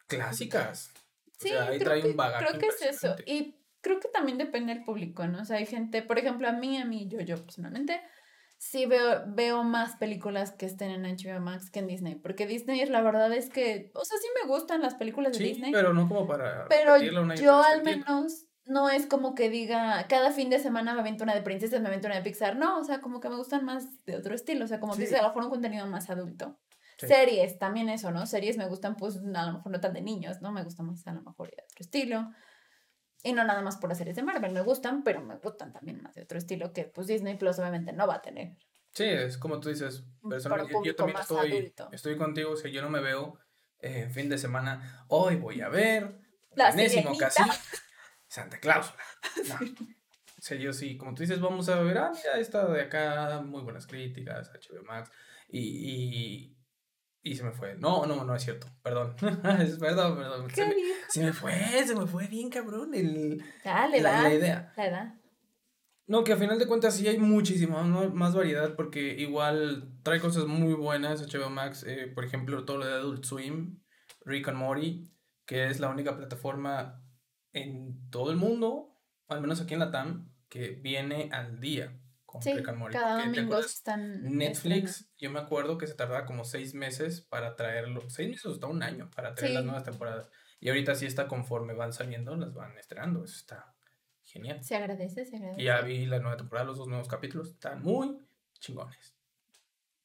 clásicas. 0.08 0.94
O 1.42 1.48
Sí, 1.48 1.50
sea, 1.50 1.64
ahí 1.64 1.78
creo 1.80 1.90
trae 1.90 2.02
que, 2.02 2.08
un 2.10 2.18
bagaje 2.18 2.46
creo 2.46 2.60
que 2.60 2.68
es 2.68 2.82
eso. 2.84 3.16
Y 3.26 3.58
creo 3.82 4.00
que 4.00 4.08
también 4.10 4.38
depende 4.38 4.74
del 4.76 4.84
público, 4.84 5.28
¿no? 5.28 5.42
O 5.42 5.46
sea, 5.46 5.58
hay 5.58 5.66
gente, 5.66 6.04
por 6.04 6.20
ejemplo, 6.20 6.48
a 6.48 6.52
mí, 6.52 6.78
a 6.78 6.86
mí, 6.86 7.08
yo, 7.10 7.20
yo 7.22 7.36
personalmente, 7.44 8.00
sí 8.58 8.86
veo, 8.86 9.24
veo 9.28 9.64
más 9.64 9.96
películas 9.98 10.52
que 10.52 10.68
estén 10.68 10.92
en 10.92 11.04
HBO 11.04 11.40
Max 11.42 11.72
que 11.72 11.80
en 11.80 11.88
Disney. 11.88 12.14
Porque 12.16 12.46
Disney, 12.46 12.86
la 12.86 13.02
verdad 13.02 13.34
es 13.34 13.50
que, 13.50 13.92
o 13.96 14.06
sea, 14.06 14.18
sí 14.20 14.28
me 14.42 14.48
gustan 14.48 14.82
las 14.84 14.94
películas 14.96 15.32
de 15.32 15.40
Sí, 15.40 15.44
Disney. 15.46 15.72
pero 15.72 15.94
no 15.94 16.08
como 16.08 16.28
para 16.28 16.68
Pero 16.70 16.94
una 17.22 17.34
yo 17.36 17.64
al 17.64 17.84
menos 17.84 18.46
no 18.66 18.90
es 18.90 19.08
como 19.08 19.34
que 19.34 19.50
diga, 19.50 20.06
cada 20.08 20.32
fin 20.32 20.52
de 20.52 20.60
semana 20.60 20.94
me 20.94 21.00
avento 21.02 21.24
una 21.24 21.34
de 21.34 21.42
princesas, 21.42 21.82
me 21.82 21.88
avento 21.88 22.08
una 22.08 22.18
de 22.18 22.22
Pixar. 22.22 22.56
No, 22.56 22.78
o 22.80 22.84
sea, 22.84 23.00
como 23.02 23.20
que 23.20 23.30
me 23.30 23.36
gustan 23.36 23.66
más 23.66 24.06
de 24.06 24.16
otro 24.16 24.36
estilo. 24.36 24.66
O 24.66 24.68
sea, 24.68 24.80
como 24.80 24.94
Sí. 24.94 25.08
que 25.08 25.16
a 25.16 25.24
lo 25.24 25.30
mejor 25.30 25.44
un 25.46 25.50
contenido 25.50 25.88
más 25.88 26.12
adulto. 26.12 26.60
Sí. 27.02 27.08
Series, 27.08 27.58
también 27.58 27.90
eso, 27.90 28.12
¿no? 28.12 28.28
Series 28.28 28.58
me 28.58 28.68
gustan, 28.68 28.96
pues, 28.96 29.18
a 29.18 29.46
lo 29.46 29.54
mejor 29.54 29.72
no 29.72 29.80
tan 29.80 29.92
de 29.94 30.02
niños, 30.02 30.40
¿no? 30.42 30.52
Me 30.52 30.64
gustan 30.64 30.86
más 30.86 31.06
a 31.08 31.14
lo 31.14 31.24
mejor 31.24 31.50
de 31.50 31.64
otro 31.64 31.80
estilo. 31.80 32.32
Y 33.24 33.34
no 33.34 33.44
nada 33.44 33.62
más 33.64 33.78
por 33.78 33.90
las 33.90 33.98
series 33.98 34.16
de 34.16 34.24
Marvel, 34.24 34.52
me 34.52 34.62
gustan, 34.62 35.04
pero 35.04 35.22
me 35.22 35.38
gustan 35.38 35.74
también 35.74 36.02
más 36.02 36.14
de 36.14 36.22
otro 36.22 36.38
estilo 36.38 36.74
que, 36.74 36.84
pues, 36.84 37.08
Disney 37.08 37.38
Plus 37.38 37.58
obviamente 37.58 37.92
no 37.92 38.06
va 38.06 38.16
a 38.16 38.22
tener. 38.22 38.56
Sí, 38.94 39.06
es 39.06 39.38
como 39.40 39.60
tú 39.60 39.70
dices, 39.70 40.06
personalmente, 40.30 40.74
yo, 40.74 40.84
yo 40.84 40.96
también 40.96 41.20
estoy, 41.20 41.52
adulto. 41.52 41.90
estoy 41.92 42.18
contigo, 42.18 42.52
o 42.52 42.56
sea, 42.56 42.70
yo 42.70 42.82
no 42.84 42.90
me 42.90 43.00
veo 43.00 43.40
eh, 43.80 44.10
fin 44.10 44.30
de 44.30 44.38
semana, 44.38 45.06
hoy 45.08 45.38
voy 45.38 45.62
a 45.62 45.70
ver, 45.70 46.20
La 46.56 46.72
Sirenita. 46.72 47.12
ocasión, 47.12 47.48
Santa 48.28 48.60
Claus. 48.60 48.94
No. 49.48 49.56
O 49.56 50.44
sea, 50.44 50.58
yo 50.58 50.74
sí, 50.74 50.98
como 50.98 51.14
tú 51.14 51.22
dices, 51.22 51.40
vamos 51.40 51.70
a 51.70 51.80
ver, 51.82 51.98
ah, 52.00 52.12
mira, 52.14 52.40
esta 52.40 52.68
de 52.68 52.82
acá, 52.82 53.42
muy 53.42 53.62
buenas 53.62 53.88
críticas, 53.88 54.52
HBO 54.52 54.84
Max, 54.84 55.12
y, 55.48 55.60
y, 55.60 56.58
y 57.24 57.36
se 57.36 57.44
me 57.44 57.52
fue. 57.52 57.76
No, 57.78 58.06
no, 58.06 58.24
no 58.26 58.36
es 58.36 58.44
cierto, 58.44 58.68
perdón, 58.84 59.16
es 59.62 59.78
perdón, 59.78 60.18
perdón, 60.18 60.50
se 60.50 60.56
¿Qué 60.56 60.66
me, 60.68 60.76
dijo? 60.76 60.90
se 61.10 61.24
me 61.24 61.34
fue, 61.34 61.54
se 61.86 61.96
me 61.96 62.06
fue 62.08 62.28
bien 62.28 62.50
cabrón 62.50 62.94
el, 62.94 63.44
Dale, 63.64 64.02
la, 64.02 64.12
da. 64.12 64.24
la 64.24 64.34
idea. 64.34 64.74
La 64.78 64.86
edad. 64.88 65.14
No, 66.08 66.24
que 66.26 66.34
a 66.34 66.38
final 66.38 66.60
de 66.60 66.68
cuentas 66.68 66.96
sí 66.96 67.08
hay 67.08 67.20
muchísima 67.20 67.84
ma- 67.84 68.10
más 68.10 68.36
variedad 68.36 68.76
porque 68.76 69.16
igual 69.20 69.94
trae 70.04 70.20
cosas 70.20 70.46
muy 70.46 70.74
buenas 70.74 71.22
HBO 71.22 71.50
Max, 71.50 71.84
eh, 71.88 72.12
por 72.14 72.26
ejemplo 72.26 72.66
todo 72.66 72.80
lo 72.80 72.86
de 72.86 72.94
Adult 72.94 73.24
Swim, 73.24 73.82
Rick 74.26 74.50
and 74.50 74.58
Morty, 74.58 75.04
que 75.46 75.68
es 75.68 75.80
la 75.80 75.90
única 75.90 76.18
plataforma 76.18 77.02
en 77.54 78.10
todo 78.10 78.32
el 78.32 78.38
mundo, 78.38 78.98
al 79.30 79.40
menos 79.42 79.62
aquí 79.62 79.74
en 79.74 79.80
la 79.80 79.92
TAM, 79.92 80.30
que 80.50 80.72
viene 80.72 81.30
al 81.32 81.62
día 81.62 81.98
con 82.32 82.42
Sí, 82.42 82.54
Rick 82.54 82.68
and 82.70 82.78
Morty. 82.78 82.98
cada 82.98 83.16
porque, 83.18 83.32
¿te 83.32 83.42
domingo 83.42 83.60
están. 83.60 84.24
Netflix, 84.38 85.10
yo 85.18 85.30
me 85.32 85.40
acuerdo 85.40 85.78
que 85.78 85.88
se 85.88 85.94
tardaba 85.96 86.26
como 86.26 86.44
seis 86.46 86.74
meses 86.74 87.22
para 87.22 87.56
traerlo, 87.56 88.10
seis 88.10 88.30
meses 88.30 88.46
hasta 88.54 88.68
un 88.68 88.82
año 88.84 89.10
para 89.16 89.36
traer 89.36 89.54
las 89.54 89.64
nuevas 89.66 89.84
temporadas. 89.84 90.30
Y 90.60 90.70
ahorita 90.70 90.96
sí 90.96 91.06
está 91.06 91.28
conforme 91.28 91.74
van 91.74 91.92
saliendo, 91.94 92.36
las 92.36 92.54
van 92.54 92.78
estrenando, 92.78 93.24
eso 93.24 93.36
está 93.36 93.74
genial. 94.24 94.64
Se 94.64 94.76
agradece, 94.76 95.26
se 95.26 95.36
agradece. 95.38 95.62
Y 95.62 95.66
ya 95.66 95.82
vi 95.82 96.06
la 96.06 96.20
nueva 96.20 96.38
temporada, 96.38 96.68
los 96.68 96.78
dos 96.78 96.88
nuevos 96.88 97.08
capítulos. 97.08 97.50
Están 97.50 97.82
muy 97.82 98.18
chingones. 98.60 99.16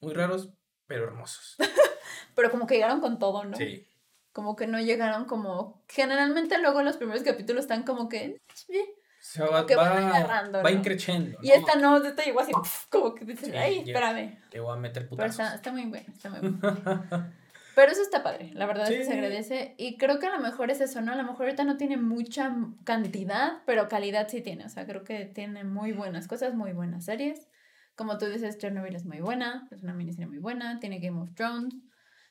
Muy 0.01 0.13
raros, 0.15 0.51
pero 0.87 1.05
hermosos. 1.05 1.57
Pero 2.35 2.51
como 2.51 2.67
que 2.67 2.75
llegaron 2.75 3.01
con 3.01 3.19
todo, 3.19 3.45
¿no? 3.45 3.57
Sí. 3.57 3.87
Como 4.33 4.57
que 4.57 4.67
no 4.67 4.79
llegaron 4.79 5.25
como. 5.25 5.83
Generalmente 5.89 6.59
luego 6.59 6.83
los 6.83 6.99
primeros 6.99 7.23
capítulos 7.23 7.63
están 7.65 7.83
como 7.85 8.11
que. 8.11 8.43
"Eh". 8.69 8.96
O 9.27 9.39
sea, 9.39 9.47
va, 9.49 9.67
que 9.67 9.75
van 9.75 9.93
va, 10.05 10.17
agarrando, 10.17 10.59
va 10.63 10.71
¿no? 10.71 10.77
increciendo. 10.79 11.39
Y 11.43 11.51
esta 11.51 11.75
no, 11.77 11.97
esta 11.97 12.23
llegó 12.23 12.41
así, 12.41 12.53
como 12.91 13.15
que 13.15 13.25
dices, 13.25 13.49
Sí, 13.49 13.57
ay, 13.57 13.79
espérame. 13.87 14.39
Te 14.51 14.61
voy 14.61 14.73
a 14.77 14.81
meter 14.81 15.03
Pero 15.05 15.11
putazos. 15.11 15.41
está, 15.41 15.55
está 15.57 15.73
muy 15.73 15.85
bueno, 15.87 16.07
está 16.13 16.31
muy 16.31 16.41
bueno. 16.41 16.61
Pero 17.75 17.93
eso 17.93 18.01
está 18.01 18.23
padre, 18.23 18.53
la 18.55 18.65
verdad 18.65 18.85
es 18.91 18.99
que 18.99 19.05
se 19.05 19.11
Sí. 19.11 19.17
agradece. 19.19 19.75
Y 19.77 19.99
creo 19.99 20.19
que 20.19 20.27
a 20.27 20.35
lo 20.35 20.41
mejor 20.41 20.71
es 20.71 20.81
eso, 20.81 21.03
¿no? 21.03 21.13
A 21.13 21.17
lo 21.17 21.25
mejor 21.25 21.43
ahorita 21.47 21.65
no 21.65 21.77
tiene 21.77 21.99
mucha 21.99 22.57
cantidad, 22.85 23.59
pero 23.67 23.89
calidad 23.89 24.29
sí 24.29 24.41
tiene. 24.41 24.65
O 24.65 24.69
sea, 24.71 24.87
creo 24.87 25.05
que 25.05 25.27
tiene 25.27 25.63
muy 25.65 25.93
buenas 25.93 26.27
cosas, 26.27 26.55
muy 26.55 26.73
buenas 26.73 27.05
series. 27.05 27.49
Como 27.95 28.17
tú 28.17 28.27
dices, 28.27 28.57
Chernobyl 28.59 28.95
es 28.97 29.05
muy 29.05 29.21
buena, 29.21 29.69
es 29.73 29.83
una 29.83 29.93
miniserie 29.93 30.27
muy 30.27 30.39
buena. 30.39 30.79
Tiene 30.81 31.01
Game 31.01 31.21
of 31.21 31.35
Thrones. 31.35 31.75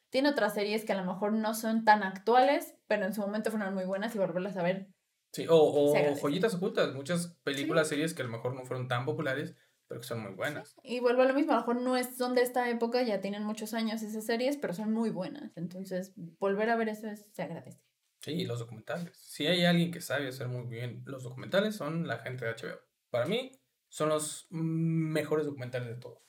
Tiene 0.09 0.29
otras 0.29 0.53
series 0.55 0.83
que 0.85 0.93
a 0.93 0.97
lo 0.97 1.05
mejor 1.05 1.33
no 1.33 1.53
son 1.53 1.83
tan 1.85 2.01
actuales, 2.01 2.73
pero 2.87 3.05
en 3.05 3.13
su 3.13 3.21
momento 3.21 3.51
fueron 3.51 3.73
muy 3.75 3.85
buenas 3.85 4.15
y 4.15 4.17
volverlas 4.17 4.57
a 4.57 4.63
ver. 4.63 4.87
Sí, 5.35 5.45
o, 5.49 5.55
o 5.57 6.15
joyitas 6.21 6.55
ocultas. 6.55 6.93
Muchas 6.95 7.27
películas, 7.43 7.89
series 7.89 8.13
que 8.13 8.21
a 8.21 8.25
lo 8.25 8.31
mejor 8.31 8.55
no 8.55 8.63
fueron 8.65 8.87
tan 8.87 9.03
populares, 9.03 9.53
pero 9.85 9.99
que 9.99 10.07
son 10.07 10.21
muy 10.21 10.31
buenas. 10.33 10.77
Y 10.81 11.01
vuelvo 11.01 11.23
a 11.23 11.25
lo 11.25 11.33
mismo, 11.33 11.51
a 11.51 11.55
lo 11.55 11.61
mejor 11.61 11.81
no 11.81 11.97
es, 11.97 12.15
son 12.15 12.35
de 12.35 12.41
esta 12.41 12.69
época, 12.69 13.03
ya 13.03 13.19
tienen 13.19 13.43
muchos 13.43 13.73
años 13.73 14.01
esas 14.01 14.25
series, 14.25 14.55
pero 14.55 14.73
son 14.73 14.93
muy 14.93 15.09
buenas. 15.09 15.57
Entonces, 15.57 16.13
volver 16.15 16.69
a 16.69 16.77
ver 16.77 16.87
eso 16.87 17.07
es- 17.09 17.27
se 17.33 17.43
agradece. 17.43 17.81
Sí, 18.21 18.31
y 18.31 18.45
los 18.45 18.59
documentales. 18.59 19.17
Si 19.17 19.45
hay 19.45 19.65
alguien 19.65 19.91
que 19.91 19.99
sabe 19.99 20.29
hacer 20.29 20.47
muy 20.47 20.65
bien 20.67 21.03
los 21.05 21.23
documentales, 21.23 21.75
son 21.75 22.07
la 22.07 22.19
gente 22.19 22.45
de 22.45 22.51
HBO. 22.51 22.79
Para 23.09 23.25
mí, 23.25 23.51
son 23.89 24.07
los 24.07 24.47
mm, 24.51 25.11
mejores 25.11 25.45
documentales 25.45 25.89
de 25.89 25.95
todo. 25.95 26.23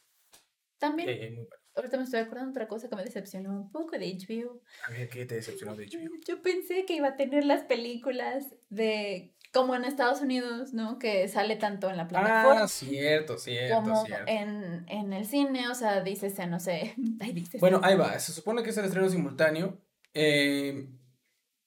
También, 0.79 1.09
hay- 1.09 1.21
hay 1.21 1.31
muy 1.31 1.45
buenos. 1.45 1.66
Ahorita 1.77 1.97
me 1.99 2.05
estoy 2.05 2.21
acordando 2.21 2.53
de 2.53 2.59
otra 2.59 2.69
cosa 2.69 2.89
que 2.89 2.97
me 2.97 3.05
decepcionó 3.05 3.51
un 3.53 3.71
poco 3.71 3.99
de 3.99 4.07
HBO. 4.17 4.61
A 4.87 4.91
ver, 4.91 5.09
¿qué 5.09 5.27
te 5.27 5.37
decepcionó 5.37 5.77
de 5.77 5.87
HBO? 5.87 6.11
Yo 6.27 6.43
pensé 6.43 6.85
que 6.87 6.95
iba 6.95 7.09
a 7.09 7.17
tener 7.17 7.45
las 7.45 7.63
películas 7.65 8.55
de 8.71 9.35
como 9.53 9.75
en 9.75 9.85
Estados 9.85 10.21
Unidos, 10.21 10.75
¿no? 10.75 10.99
Que 10.99 11.29
sale 11.29 11.57
tanto 11.57 11.89
en 11.89 11.97
la 11.97 12.09
plataforma 12.09 12.65
Ah, 12.65 12.69
cierto, 12.69 13.39
cierto, 13.39 13.77
como 13.83 14.05
cierto. 14.05 14.25
en, 14.27 14.85
en 14.89 15.13
el 15.13 15.25
cine, 15.25 15.69
o 15.69 15.75
sea, 15.75 16.03
dices, 16.03 16.35
no 16.49 16.61
sé, 16.61 16.95
ahí 17.21 17.33
dices. 17.33 17.61
Bueno, 17.61 17.81
ahí 17.83 17.97
va. 17.97 18.19
Se 18.19 18.33
supone 18.33 18.63
que 18.63 18.71
es 18.71 18.77
el 18.77 18.85
estreno 18.85 19.09
simultáneo. 19.09 19.81
Eh, 20.13 20.89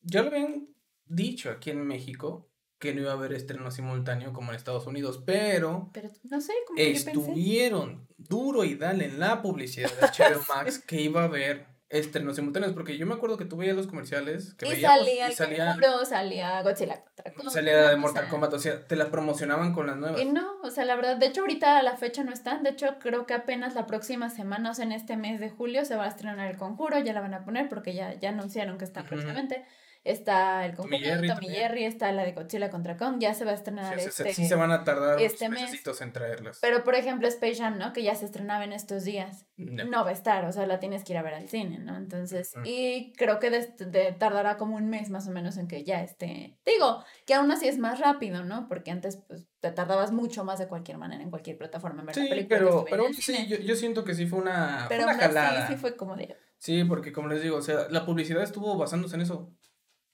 ya 0.01 0.21
lo 0.21 0.29
habían 0.29 0.67
dicho 1.05 1.49
aquí 1.49 1.71
en 1.71 1.85
México 1.85 2.48
que 2.79 2.93
no 2.93 3.01
iba 3.01 3.11
a 3.11 3.15
haber 3.15 3.33
estreno 3.33 3.69
simultáneo 3.71 4.33
como 4.33 4.51
en 4.51 4.55
Estados 4.55 4.87
Unidos, 4.87 5.21
pero 5.25 5.89
pero 5.93 6.09
no 6.23 6.41
sé, 6.41 6.53
que 6.75 6.83
pensé. 6.83 7.11
estuvieron 7.11 8.07
duro 8.17 8.63
y 8.63 8.75
dale 8.75 9.05
en 9.05 9.19
la 9.19 9.41
publicidad 9.41 9.91
de 9.91 10.07
HBO 10.07 10.41
Max 10.55 10.79
que 10.79 11.01
iba 11.01 11.21
a 11.21 11.25
haber 11.25 11.67
estrenos 11.89 12.35
simultáneos, 12.35 12.73
porque 12.73 12.99
yo 12.99 13.07
me 13.07 13.15
acuerdo 13.15 13.35
que 13.35 13.45
tú 13.45 13.57
veías 13.57 13.75
los 13.75 13.87
comerciales 13.87 14.53
que 14.53 14.67
Y 14.67 14.69
veíamos 14.69 14.99
salía 14.99 15.27
y 15.27 15.31
el 15.31 15.35
salía, 15.35 16.05
salía 16.05 16.61
Godzilla 16.61 17.03
contra 17.03 17.33
Kong, 17.33 17.49
salía 17.49 17.89
de 17.89 17.95
Mortal 17.95 18.27
Kombat, 18.29 18.53
o 18.53 18.59
sea, 18.59 18.87
te 18.87 18.95
la 18.95 19.09
promocionaban 19.09 19.73
con 19.73 19.87
las 19.87 19.97
nuevas. 19.97 20.21
Y 20.21 20.25
no, 20.25 20.59
o 20.61 20.69
sea, 20.69 20.85
la 20.85 20.95
verdad, 20.95 21.17
de 21.17 21.25
hecho 21.25 21.41
ahorita 21.41 21.79
a 21.79 21.83
la 21.83 21.97
fecha 21.97 22.23
no 22.23 22.31
están, 22.31 22.61
de 22.61 22.69
hecho 22.69 22.97
creo 22.99 23.25
que 23.25 23.33
apenas 23.33 23.73
la 23.73 23.87
próxima 23.87 24.29
semana, 24.29 24.69
o 24.69 24.73
sea, 24.75 24.85
en 24.85 24.91
este 24.91 25.17
mes 25.17 25.39
de 25.39 25.49
julio 25.49 25.83
se 25.83 25.95
va 25.95 26.05
a 26.05 26.09
estrenar 26.09 26.49
el 26.51 26.57
Conjuro, 26.57 26.99
ya 26.99 27.11
la 27.11 27.21
van 27.21 27.33
a 27.33 27.43
poner 27.43 27.67
porque 27.67 27.95
ya, 27.95 28.13
ya 28.19 28.29
anunciaron 28.29 28.77
que 28.77 28.85
está 28.85 28.99
Ujú. 28.99 29.09
próximamente. 29.09 29.65
Está 30.05 30.65
el 30.65 30.75
Tommy 30.75 30.91
Conjuro, 30.91 31.09
Jerry 31.15 31.27
Tommy. 31.27 31.49
Jerry, 31.49 31.83
está 31.83 32.11
la 32.13 32.23
de 32.23 32.31
Godzilla 32.31 32.69
contra 32.69 32.95
Kong, 32.95 33.17
ya 33.19 33.33
se 33.33 33.43
va 33.43 33.51
a 33.51 33.55
Sí, 33.55 33.59
estrenar 33.59 33.85
o 33.85 33.87
sea, 33.99 34.11
se- 34.11 34.29
este... 34.29 34.33
sí 34.33 34.47
se 34.47 34.55
van 34.55 34.71
a 34.71 34.83
tardar 34.85 35.19
este 35.21 35.49
mes. 35.49 35.71
en 36.01 36.13
traerlas. 36.13 36.59
Pero 36.61 36.83
por 36.83 36.95
ejemplo 36.95 37.27
Space 37.27 37.55
Jam, 37.55 37.77
¿no? 37.77 37.91
Que 37.91 38.03
ya 38.03 38.15
se 38.15 38.25
estrenaba 38.25 38.63
en 38.63 38.71
estos 38.73 39.03
días. 39.03 39.45
No. 39.57 39.83
No 39.85 40.03
va 40.05 40.11
a 40.11 40.13
estar, 40.13 40.45
o 40.45 40.51
sea, 40.53 40.65
la 40.65 40.79
tienes 40.79 41.03
que 41.03 41.11
ir 41.13 41.17
a 41.19 41.21
ver 41.21 41.33
al 41.33 41.49
cine, 41.49 41.79
¿no? 41.79 41.97
Entonces, 41.97 42.53
Ujú. 42.55 42.63
y 42.65 43.11
creo 43.17 43.39
que 43.39 43.49
de, 43.49 43.67
de- 43.85 44.13
tardará 44.13 44.55
como 44.57 44.77
un 44.77 44.89
mes 44.89 45.09
más 45.09 45.27
o 45.27 45.31
menos 45.31 45.57
en 45.57 45.67
que 45.67 45.83
ya 45.83 46.01
esté. 46.01 46.57
Digo, 46.65 47.03
que 47.25 47.33
aún 47.33 47.51
así 47.51 47.67
es 47.67 47.77
más 47.77 47.99
rápido, 47.99 48.45
¿no? 48.45 48.67
Porque 48.69 48.91
antes, 48.91 49.17
pues, 49.27 49.47
te 49.59 49.71
tardabas 49.71 50.13
mucho 50.13 50.45
más 50.45 50.59
de 50.59 50.67
cualquier 50.69 50.97
manera 50.97 51.21
en 51.21 51.29
cualquier 51.29 51.57
plataforma 51.57 51.99
en 51.99 52.05
ver 52.07 52.15
la 52.17 52.23
Sí, 52.23 52.29
película 52.29 52.57
que 52.59 52.65
pero, 52.65 52.85
pero 52.89 53.03
en 53.03 53.09
el 53.09 53.15
sí, 53.15 53.21
cine. 53.33 53.47
yo, 53.47 53.57
yo 53.57 53.75
siento 53.75 54.05
que 54.05 54.15
sí 54.15 54.25
fue 54.27 54.39
una, 54.39 54.85
fue 54.87 54.95
Pero 54.95 55.03
una 55.03 55.11
aún 55.11 55.21
así 55.21 55.27
jalada. 55.35 55.67
sí 55.67 55.75
fue 55.75 55.97
como 55.97 56.15
de. 56.15 56.37
Sí, 56.57 56.83
porque 56.85 57.11
como 57.13 57.27
les 57.29 57.41
digo, 57.41 57.57
o 57.57 57.61
sea, 57.61 57.87
la 57.89 58.05
publicidad 58.05 58.43
estuvo 58.43 58.77
basándose 58.77 59.15
en 59.15 59.21
eso. 59.21 59.53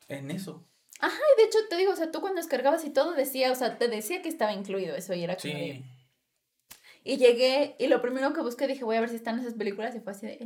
En 0.08 0.32
eso. 0.32 0.68
Ay, 1.00 1.12
de 1.38 1.44
hecho, 1.44 1.58
te 1.70 1.76
digo, 1.78 1.92
o 1.92 1.96
sea, 1.96 2.12
tú 2.12 2.22
cuando 2.22 2.38
descargabas 2.42 2.86
y 2.86 2.90
todo 2.90 3.14
decía, 3.14 3.52
o 3.52 3.56
sea, 3.56 3.78
te 3.78 3.88
decía 3.88 4.22
que 4.22 4.30
estaba 4.30 4.54
incluido 4.54 4.96
eso 4.96 5.14
y 5.14 5.24
era 5.24 5.36
como 5.36 5.54
de- 5.54 5.84
Sí. 5.84 5.86
Y 7.04 7.18
llegué 7.18 7.76
y 7.80 7.88
lo 7.88 8.02
primero 8.02 8.34
que 8.34 8.42
busqué 8.42 8.66
dije, 8.68 8.84
voy 8.84 8.96
a 8.98 9.02
ver 9.02 9.10
si 9.10 9.16
están 9.18 9.38
esas 9.40 9.54
películas 9.54 9.96
y 9.96 10.00
fue 10.00 10.14
así 10.14 10.26
de... 10.26 10.40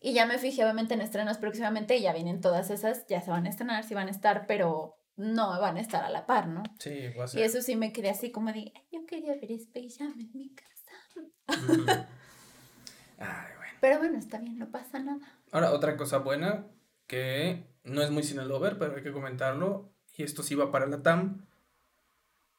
Y 0.00 0.14
ya 0.14 0.24
me 0.26 0.38
fijé 0.38 0.62
obviamente 0.64 0.94
en 0.94 1.02
estrenos 1.02 1.36
próximamente 1.38 1.96
y 1.96 2.02
ya 2.02 2.12
vienen 2.14 2.40
todas 2.40 2.70
esas, 2.70 3.06
ya 3.06 3.20
se 3.20 3.30
van 3.30 3.46
a 3.46 3.50
estrenar, 3.50 3.84
sí 3.84 3.94
van 3.94 4.08
a 4.08 4.10
estar, 4.10 4.46
pero 4.46 4.96
no 5.16 5.60
van 5.60 5.76
a 5.76 5.80
estar 5.80 6.02
a 6.02 6.08
la 6.10 6.24
par, 6.26 6.48
¿no? 6.48 6.62
Sí, 6.78 7.08
va 7.18 7.24
a 7.26 7.28
Y 7.38 7.42
eso 7.42 7.60
sí 7.60 7.76
me 7.76 7.92
quedé 7.92 8.08
así 8.08 8.30
como 8.32 8.50
de, 8.52 8.72
"Ay, 8.74 8.86
yo 8.90 9.04
quería 9.06 9.34
ver 9.34 9.52
Space 9.52 9.96
Jam 9.98 10.14
en 10.18 10.30
mi 10.32 10.54
casa. 10.54 11.26
Ujú. 11.48 11.84
Ay, 13.18 13.52
bueno. 13.58 13.74
Pero 13.80 13.98
bueno, 13.98 14.18
está 14.18 14.38
bien, 14.38 14.58
no 14.58 14.70
pasa 14.70 14.98
nada. 14.98 15.38
Ahora, 15.52 15.72
otra 15.72 15.96
cosa 15.98 16.18
buena 16.18 16.66
que 17.06 17.66
no 17.84 18.02
es 18.02 18.10
muy 18.10 18.22
cinelover, 18.22 18.78
pero 18.78 18.96
hay 18.96 19.02
que 19.02 19.12
comentarlo. 19.12 19.92
Y 20.16 20.22
esto 20.22 20.42
sí 20.42 20.54
va 20.54 20.70
para 20.70 20.86
la 20.86 21.02
TAM. 21.02 21.46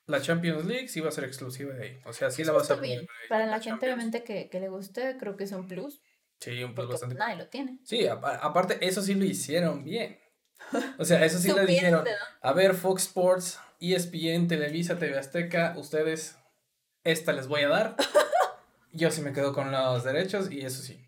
La 0.07 0.21
Champions 0.21 0.65
League 0.65 0.87
sí 0.87 0.99
va 0.99 1.09
a 1.09 1.11
ser 1.11 1.23
exclusiva 1.25 1.73
de 1.73 1.83
ahí. 1.83 2.01
O 2.05 2.13
sea, 2.13 2.31
sí 2.31 2.43
la 2.43 2.51
vas 2.51 2.69
a 2.71 2.79
ahí, 2.79 3.05
Para 3.29 3.45
la 3.45 3.59
gente 3.59 3.85
obviamente 3.85 4.23
que, 4.23 4.49
que 4.49 4.59
le 4.59 4.67
guste, 4.69 5.15
creo 5.19 5.37
que 5.37 5.43
es 5.45 5.51
un 5.51 5.67
plus, 5.67 6.01
Sí, 6.39 6.63
un 6.63 6.73
plus 6.73 6.87
bastante. 6.89 7.15
nadie 7.15 7.35
lo 7.37 7.47
tiene. 7.47 7.77
Sí, 7.83 8.07
apa- 8.07 8.35
aparte, 8.37 8.77
eso 8.85 9.01
sí 9.03 9.13
lo 9.13 9.25
hicieron 9.25 9.83
bien. 9.83 10.19
O 10.97 11.05
sea, 11.05 11.23
eso 11.23 11.37
sí 11.39 11.51
le 11.53 11.65
dijeron. 11.65 12.03
A 12.41 12.53
ver, 12.53 12.73
Fox 12.73 13.03
Sports, 13.03 13.59
ESPN, 13.79 14.47
Televisa, 14.47 14.97
TV 14.97 15.17
Azteca, 15.17 15.75
ustedes, 15.77 16.37
esta 17.03 17.31
les 17.33 17.47
voy 17.47 17.61
a 17.61 17.69
dar. 17.69 17.95
Yo 18.91 19.09
sí 19.11 19.21
me 19.21 19.33
quedo 19.33 19.53
con 19.53 19.71
los 19.71 20.03
derechos 20.03 20.51
y 20.51 20.61
eso 20.65 20.81
sí. 20.81 20.99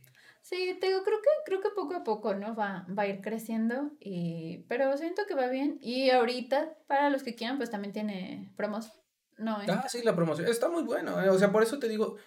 Sí, 0.43 0.77
te 0.81 0.87
digo, 0.87 1.03
creo 1.03 1.19
que, 1.21 1.29
creo 1.45 1.61
que 1.61 1.69
poco 1.69 1.95
a 1.95 2.03
poco, 2.03 2.35
¿no? 2.35 2.53
Va, 2.53 2.85
va 2.97 3.03
a 3.03 3.07
ir 3.07 3.21
creciendo, 3.21 3.91
y, 4.01 4.65
pero 4.67 4.95
siento 4.97 5.21
que 5.25 5.35
va 5.35 5.47
bien. 5.47 5.77
Y 5.81 6.09
ahorita, 6.09 6.73
para 6.85 7.09
los 7.09 7.23
que 7.23 7.33
quieran, 7.33 7.55
pues 7.57 7.69
también 7.71 7.93
tiene 7.93 8.51
promos. 8.57 8.91
No, 9.37 9.61
es- 9.61 9.69
Ah, 9.69 9.87
sí, 9.87 10.03
la 10.03 10.13
promoción. 10.15 10.47
Está 10.49 10.67
muy 10.67 10.83
bueno. 10.83 11.23
eh, 11.23 11.29
O 11.29 11.39
sea, 11.39 11.51
por 11.51 11.63
eso 11.63 11.79
te 11.79 11.87
digo. 11.87 12.17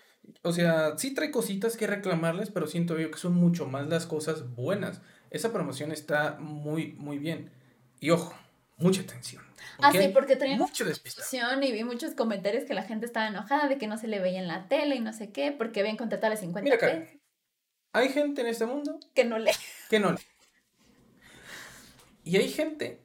O 0.43 0.51
sea, 0.51 0.97
sí 0.97 1.13
trae 1.15 1.31
cositas 1.31 1.77
que 1.77 1.87
reclamarles, 1.87 2.51
pero 2.51 2.67
siento 2.67 2.99
yo 2.99 3.11
que 3.11 3.19
son 3.19 3.35
mucho 3.35 3.67
más 3.67 3.87
las 3.87 4.07
cosas 4.07 4.51
buenas. 4.55 5.03
Esa 5.31 5.53
promoción 5.53 5.93
está 5.93 6.37
muy, 6.41 6.95
muy 6.95 7.19
bien. 7.19 7.53
Y 8.01 8.11
ojo, 8.11 8.35
mucha 8.79 9.03
atención. 9.03 9.43
Ah, 9.79 9.93
sí, 9.93 10.09
porque 10.13 10.37
Mucho 10.57 10.85
despistado. 10.87 11.27
discusión 11.27 11.63
y 11.63 11.71
vi 11.71 11.85
muchos 11.85 12.15
comentarios 12.15 12.65
que 12.65 12.73
la 12.75 12.83
gente 12.83 13.05
estaba 13.05 13.29
enojada 13.29 13.69
de 13.69 13.77
que 13.77 13.87
no 13.87 13.99
se 13.99 14.09
le 14.09 14.21
veía 14.21 14.41
en 14.41 14.49
la 14.49 14.69
tele 14.69 14.97
y 14.97 15.01
no 15.01 15.13
sé 15.13 15.33
qué, 15.33 15.53
porque 15.53 15.81
habían 15.81 15.97
contratado 15.99 16.33
a 16.33 16.37
50 16.37 16.65
Mira, 16.65 16.79
Karen. 16.79 17.21
Hay 17.97 18.11
gente 18.11 18.43
en 18.43 18.47
este 18.49 18.67
mundo 18.67 18.99
que 19.15 19.25
no 19.25 19.39
le... 19.39 19.53
que 19.89 19.99
no 20.01 20.13
lee. 20.13 20.19
Y 22.25 22.37
hay 22.37 22.49
gente 22.51 23.01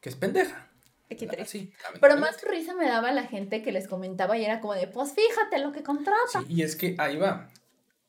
que 0.00 0.08
es 0.08 0.16
pendeja. 0.16 0.70
Aquí. 1.10 1.28
Sí, 1.46 1.72
Pero 2.00 2.16
más 2.16 2.42
risa 2.42 2.74
me 2.74 2.86
daba 2.86 3.12
la 3.12 3.24
gente 3.24 3.62
que 3.62 3.70
les 3.72 3.86
comentaba 3.86 4.36
y 4.36 4.44
era 4.44 4.60
como 4.60 4.74
de, 4.74 4.88
pues 4.88 5.12
fíjate 5.14 5.58
lo 5.60 5.70
que 5.70 5.82
contrata. 5.82 6.40
Sí, 6.40 6.46
y 6.48 6.62
es 6.62 6.74
que 6.76 6.94
ahí 6.98 7.16
va. 7.16 7.48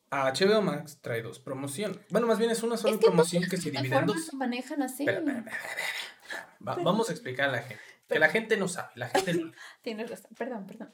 A 0.09 0.31
HBO 0.31 0.61
Max 0.61 0.99
trae 1.01 1.21
dos 1.21 1.39
promociones. 1.39 1.99
Bueno, 2.09 2.25
más 2.25 2.37
bien 2.39 2.49
es 2.51 2.63
una 2.63 2.77
sola 2.77 2.93
es 2.93 2.99
que 2.99 3.05
promoción 3.07 3.43
que 3.43 3.57
se 3.57 3.69
divide 3.71 3.95
en 3.95 4.05
dos. 4.05 4.33
manejan 4.33 4.81
así. 4.81 5.03
Espera. 5.07 5.43
Va- 6.65 6.73
Pero- 6.75 6.83
vamos 6.83 7.09
a 7.09 7.11
explicar 7.11 7.49
a 7.49 7.51
la 7.53 7.59
gente. 7.61 7.75
Que 7.75 8.03
pero- 8.07 8.19
la 8.21 8.29
gente 8.29 8.57
no 8.57 8.67
sabe, 8.67 8.91
la 8.95 9.09
gente 9.09 9.33
no. 9.35 9.51
Tienes 9.81 10.09
razón, 10.09 10.31
perdón, 10.37 10.65
perdón. 10.67 10.93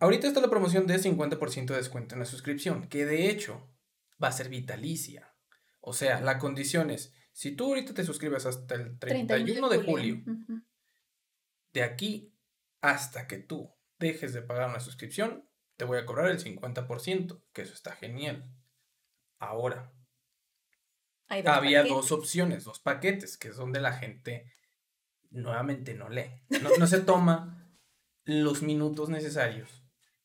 Ahorita 0.00 0.26
está 0.26 0.40
la 0.40 0.48
promoción 0.50 0.86
de 0.86 0.96
50% 0.98 1.66
de 1.66 1.76
descuento 1.76 2.14
en 2.14 2.18
la 2.20 2.24
suscripción, 2.26 2.88
que 2.88 3.04
de 3.04 3.28
hecho 3.30 3.68
va 4.22 4.28
a 4.28 4.32
ser 4.32 4.48
vitalicia. 4.48 5.34
O 5.80 5.92
sea, 5.92 6.20
la 6.20 6.38
condición 6.38 6.90
es, 6.90 7.12
si 7.32 7.52
tú 7.52 7.66
ahorita 7.66 7.94
te 7.94 8.04
suscribes 8.04 8.46
hasta 8.46 8.74
el 8.74 8.98
31 8.98 9.68
de 9.68 9.78
julio, 9.82 10.22
Ujú. 10.26 10.62
de 11.72 11.82
aquí 11.82 12.34
hasta 12.80 13.26
que 13.26 13.38
tú 13.38 13.74
dejes 13.98 14.32
de 14.32 14.42
pagar 14.42 14.68
una 14.70 14.80
suscripción, 14.80 15.48
te 15.76 15.84
voy 15.84 15.98
a 15.98 16.06
cobrar 16.06 16.30
el 16.30 16.38
50%, 16.38 17.42
que 17.52 17.62
eso 17.62 17.74
está 17.74 17.92
genial. 17.96 18.48
Ahora, 19.38 19.92
dos 21.28 21.46
había 21.46 21.80
paquetes. 21.80 21.88
dos 21.96 22.12
opciones, 22.12 22.64
dos 22.64 22.80
paquetes, 22.80 23.36
que 23.36 23.48
es 23.48 23.56
donde 23.56 23.80
la 23.80 23.92
gente 23.92 24.52
nuevamente 25.30 25.94
no 25.94 26.08
lee. 26.08 26.44
No, 26.62 26.70
no 26.78 26.86
se 26.86 27.00
toma 27.00 27.68
los 28.24 28.62
minutos 28.62 29.08
necesarios 29.08 29.82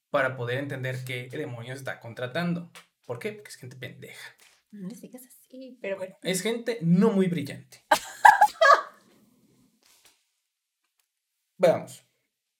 para 0.09 0.37
poder 0.37 0.59
entender 0.59 1.03
qué 1.03 1.27
demonios 1.29 1.79
está 1.79 1.99
contratando. 1.99 2.71
¿Por 3.09 3.17
qué? 3.17 3.33
Porque 3.33 3.49
es 3.49 3.55
gente 3.55 3.75
pendeja. 3.75 4.35
No 4.69 4.87
les 4.87 5.01
digas 5.01 5.23
así, 5.25 5.79
pero 5.81 5.97
bueno. 5.97 6.15
Es 6.21 6.43
gente 6.43 6.77
no 6.83 7.09
muy 7.09 7.27
brillante. 7.27 7.83
Veamos. 11.57 12.05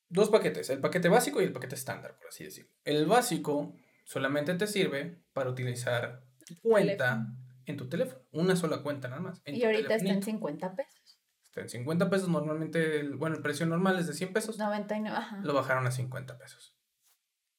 Dos 0.09 0.31
paquetes, 0.31 0.71
el 0.71 0.81
paquete 0.81 1.07
básico 1.07 1.39
y 1.39 1.43
el 1.43 1.53
paquete 1.53 1.75
estándar, 1.75 2.17
por 2.17 2.29
así 2.29 2.45
decirlo. 2.45 2.71
El 2.83 3.05
básico 3.05 3.75
solamente 4.05 4.55
te 4.55 4.65
sirve 4.65 5.21
para 5.33 5.51
utilizar 5.51 6.25
cuenta 6.63 7.27
en 7.67 7.77
tu 7.77 7.87
teléfono. 7.87 8.25
Una 8.31 8.55
sola 8.55 8.81
cuenta 8.81 9.07
nada 9.07 9.21
más. 9.21 9.43
en 9.45 9.55
Y 9.55 9.63
ahorita 9.63 9.93
está 9.93 10.09
en 10.09 10.19
telefonito. 10.19 10.65
50 10.65 10.75
pesos. 10.75 11.19
Está 11.43 11.61
en 11.61 11.69
50 11.69 12.09
pesos. 12.09 12.27
Normalmente, 12.27 12.99
el, 12.99 13.17
bueno, 13.17 13.35
el 13.35 13.43
precio 13.43 13.67
normal 13.67 13.99
es 13.99 14.07
de 14.07 14.13
100 14.13 14.33
pesos. 14.33 14.57
99, 14.57 15.15
ajá. 15.15 15.41
Lo 15.43 15.53
bajaron 15.53 15.85
a 15.85 15.91
50 15.91 16.39
pesos. 16.39 16.75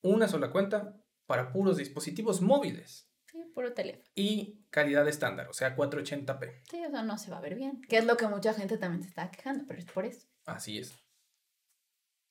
Una 0.03 0.27
sola 0.27 0.51
cuenta 0.51 1.00
para 1.31 1.53
puros 1.53 1.77
dispositivos 1.77 2.41
móviles. 2.41 3.09
Sí, 3.31 3.39
puro 3.55 3.73
teléfono. 3.73 4.05
Y 4.17 4.67
calidad 4.69 5.07
estándar, 5.07 5.47
o 5.49 5.53
sea, 5.53 5.77
480p. 5.77 6.63
Sí, 6.69 6.85
o 6.85 6.91
sea, 6.91 7.05
no 7.05 7.19
se 7.19 7.31
va 7.31 7.39
a 7.39 7.41
ver 7.41 7.55
bien. 7.55 7.81
Que 7.89 7.99
es 7.99 8.05
lo 8.05 8.17
que 8.17 8.27
mucha 8.27 8.53
gente 8.53 8.79
también 8.79 9.05
se 9.05 9.11
está 9.11 9.31
quejando, 9.31 9.63
pero 9.69 9.79
es 9.79 9.85
por 9.87 10.05
eso. 10.05 10.27
Así 10.45 10.79
es. 10.79 10.93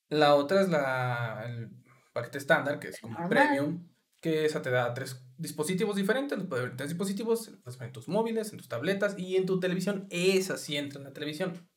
La 0.09 0.35
otra 0.35 0.59
es 0.59 0.67
la, 0.67 1.45
el 1.47 1.69
paquete 2.11 2.39
estándar, 2.39 2.77
que 2.77 2.89
es 2.89 2.99
como 2.99 3.13
Normal. 3.13 3.29
premium, 3.29 3.87
que 4.19 4.43
esa 4.43 4.61
te 4.61 4.69
da 4.69 4.93
tres 4.93 5.25
dispositivos 5.37 5.95
diferentes, 5.95 6.37
los 6.37 6.47
puedes 6.47 6.63
ver 6.63 6.71
en 6.71 6.77
tres 6.77 6.89
dispositivos, 6.89 7.47
los 7.47 7.61
puedes 7.61 7.79
ver 7.79 7.87
en 7.87 7.93
tus 7.93 8.09
móviles, 8.09 8.51
en 8.51 8.57
tus 8.57 8.67
tabletas 8.67 9.17
y 9.17 9.37
en 9.37 9.45
tu 9.45 9.61
televisión. 9.61 10.07
Esa 10.09 10.57
sí 10.57 10.75
entra 10.75 10.99
en 10.99 11.05
la 11.05 11.13
televisión. 11.13 11.68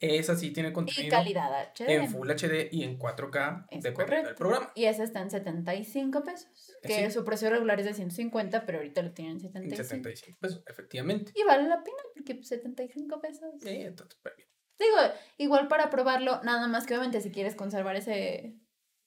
Esa 0.00 0.34
sí 0.34 0.50
tiene 0.50 0.70
Y 0.70 0.72
contenido 0.72 1.10
calidad 1.10 1.52
HD. 1.74 1.88
en 1.94 2.08
Full 2.10 2.30
HD 2.30 2.68
y 2.72 2.84
en 2.84 2.98
4K, 2.98 3.66
Es 3.70 3.82
dependiendo 3.82 4.28
del 4.28 4.34
programa. 4.34 4.72
Y 4.74 4.86
ese 4.86 5.04
está 5.04 5.20
en 5.20 5.30
75 5.30 6.24
pesos. 6.24 6.72
Que 6.82 7.04
Sí. 7.06 7.10
su 7.10 7.24
precio 7.24 7.50
regular 7.50 7.78
es 7.80 7.84
de 7.86 7.92
150, 7.94 8.64
pero 8.64 8.78
ahorita 8.78 9.02
lo 9.02 9.12
tienen 9.12 9.32
en 9.32 9.44
En 9.44 9.52
75. 9.52 9.84
75 9.84 10.38
pesos, 10.40 10.62
efectivamente. 10.66 11.32
Y 11.36 11.44
vale 11.44 11.68
la 11.68 11.82
pena, 11.84 11.98
porque 12.14 12.34
pues, 12.34 12.48
75 12.48 13.20
pesos. 13.20 13.50
Sí, 13.60 13.68
entonces, 13.68 14.18
pues, 14.22 14.34
bien. 14.36 14.48
Digo, 14.78 14.96
igual 15.36 15.68
para 15.68 15.90
probarlo, 15.90 16.40
nada 16.42 16.66
más 16.66 16.86
que 16.86 16.94
obviamente 16.94 17.20
si 17.20 17.30
quieres 17.30 17.54
conservar 17.54 17.96
ese, 17.96 18.56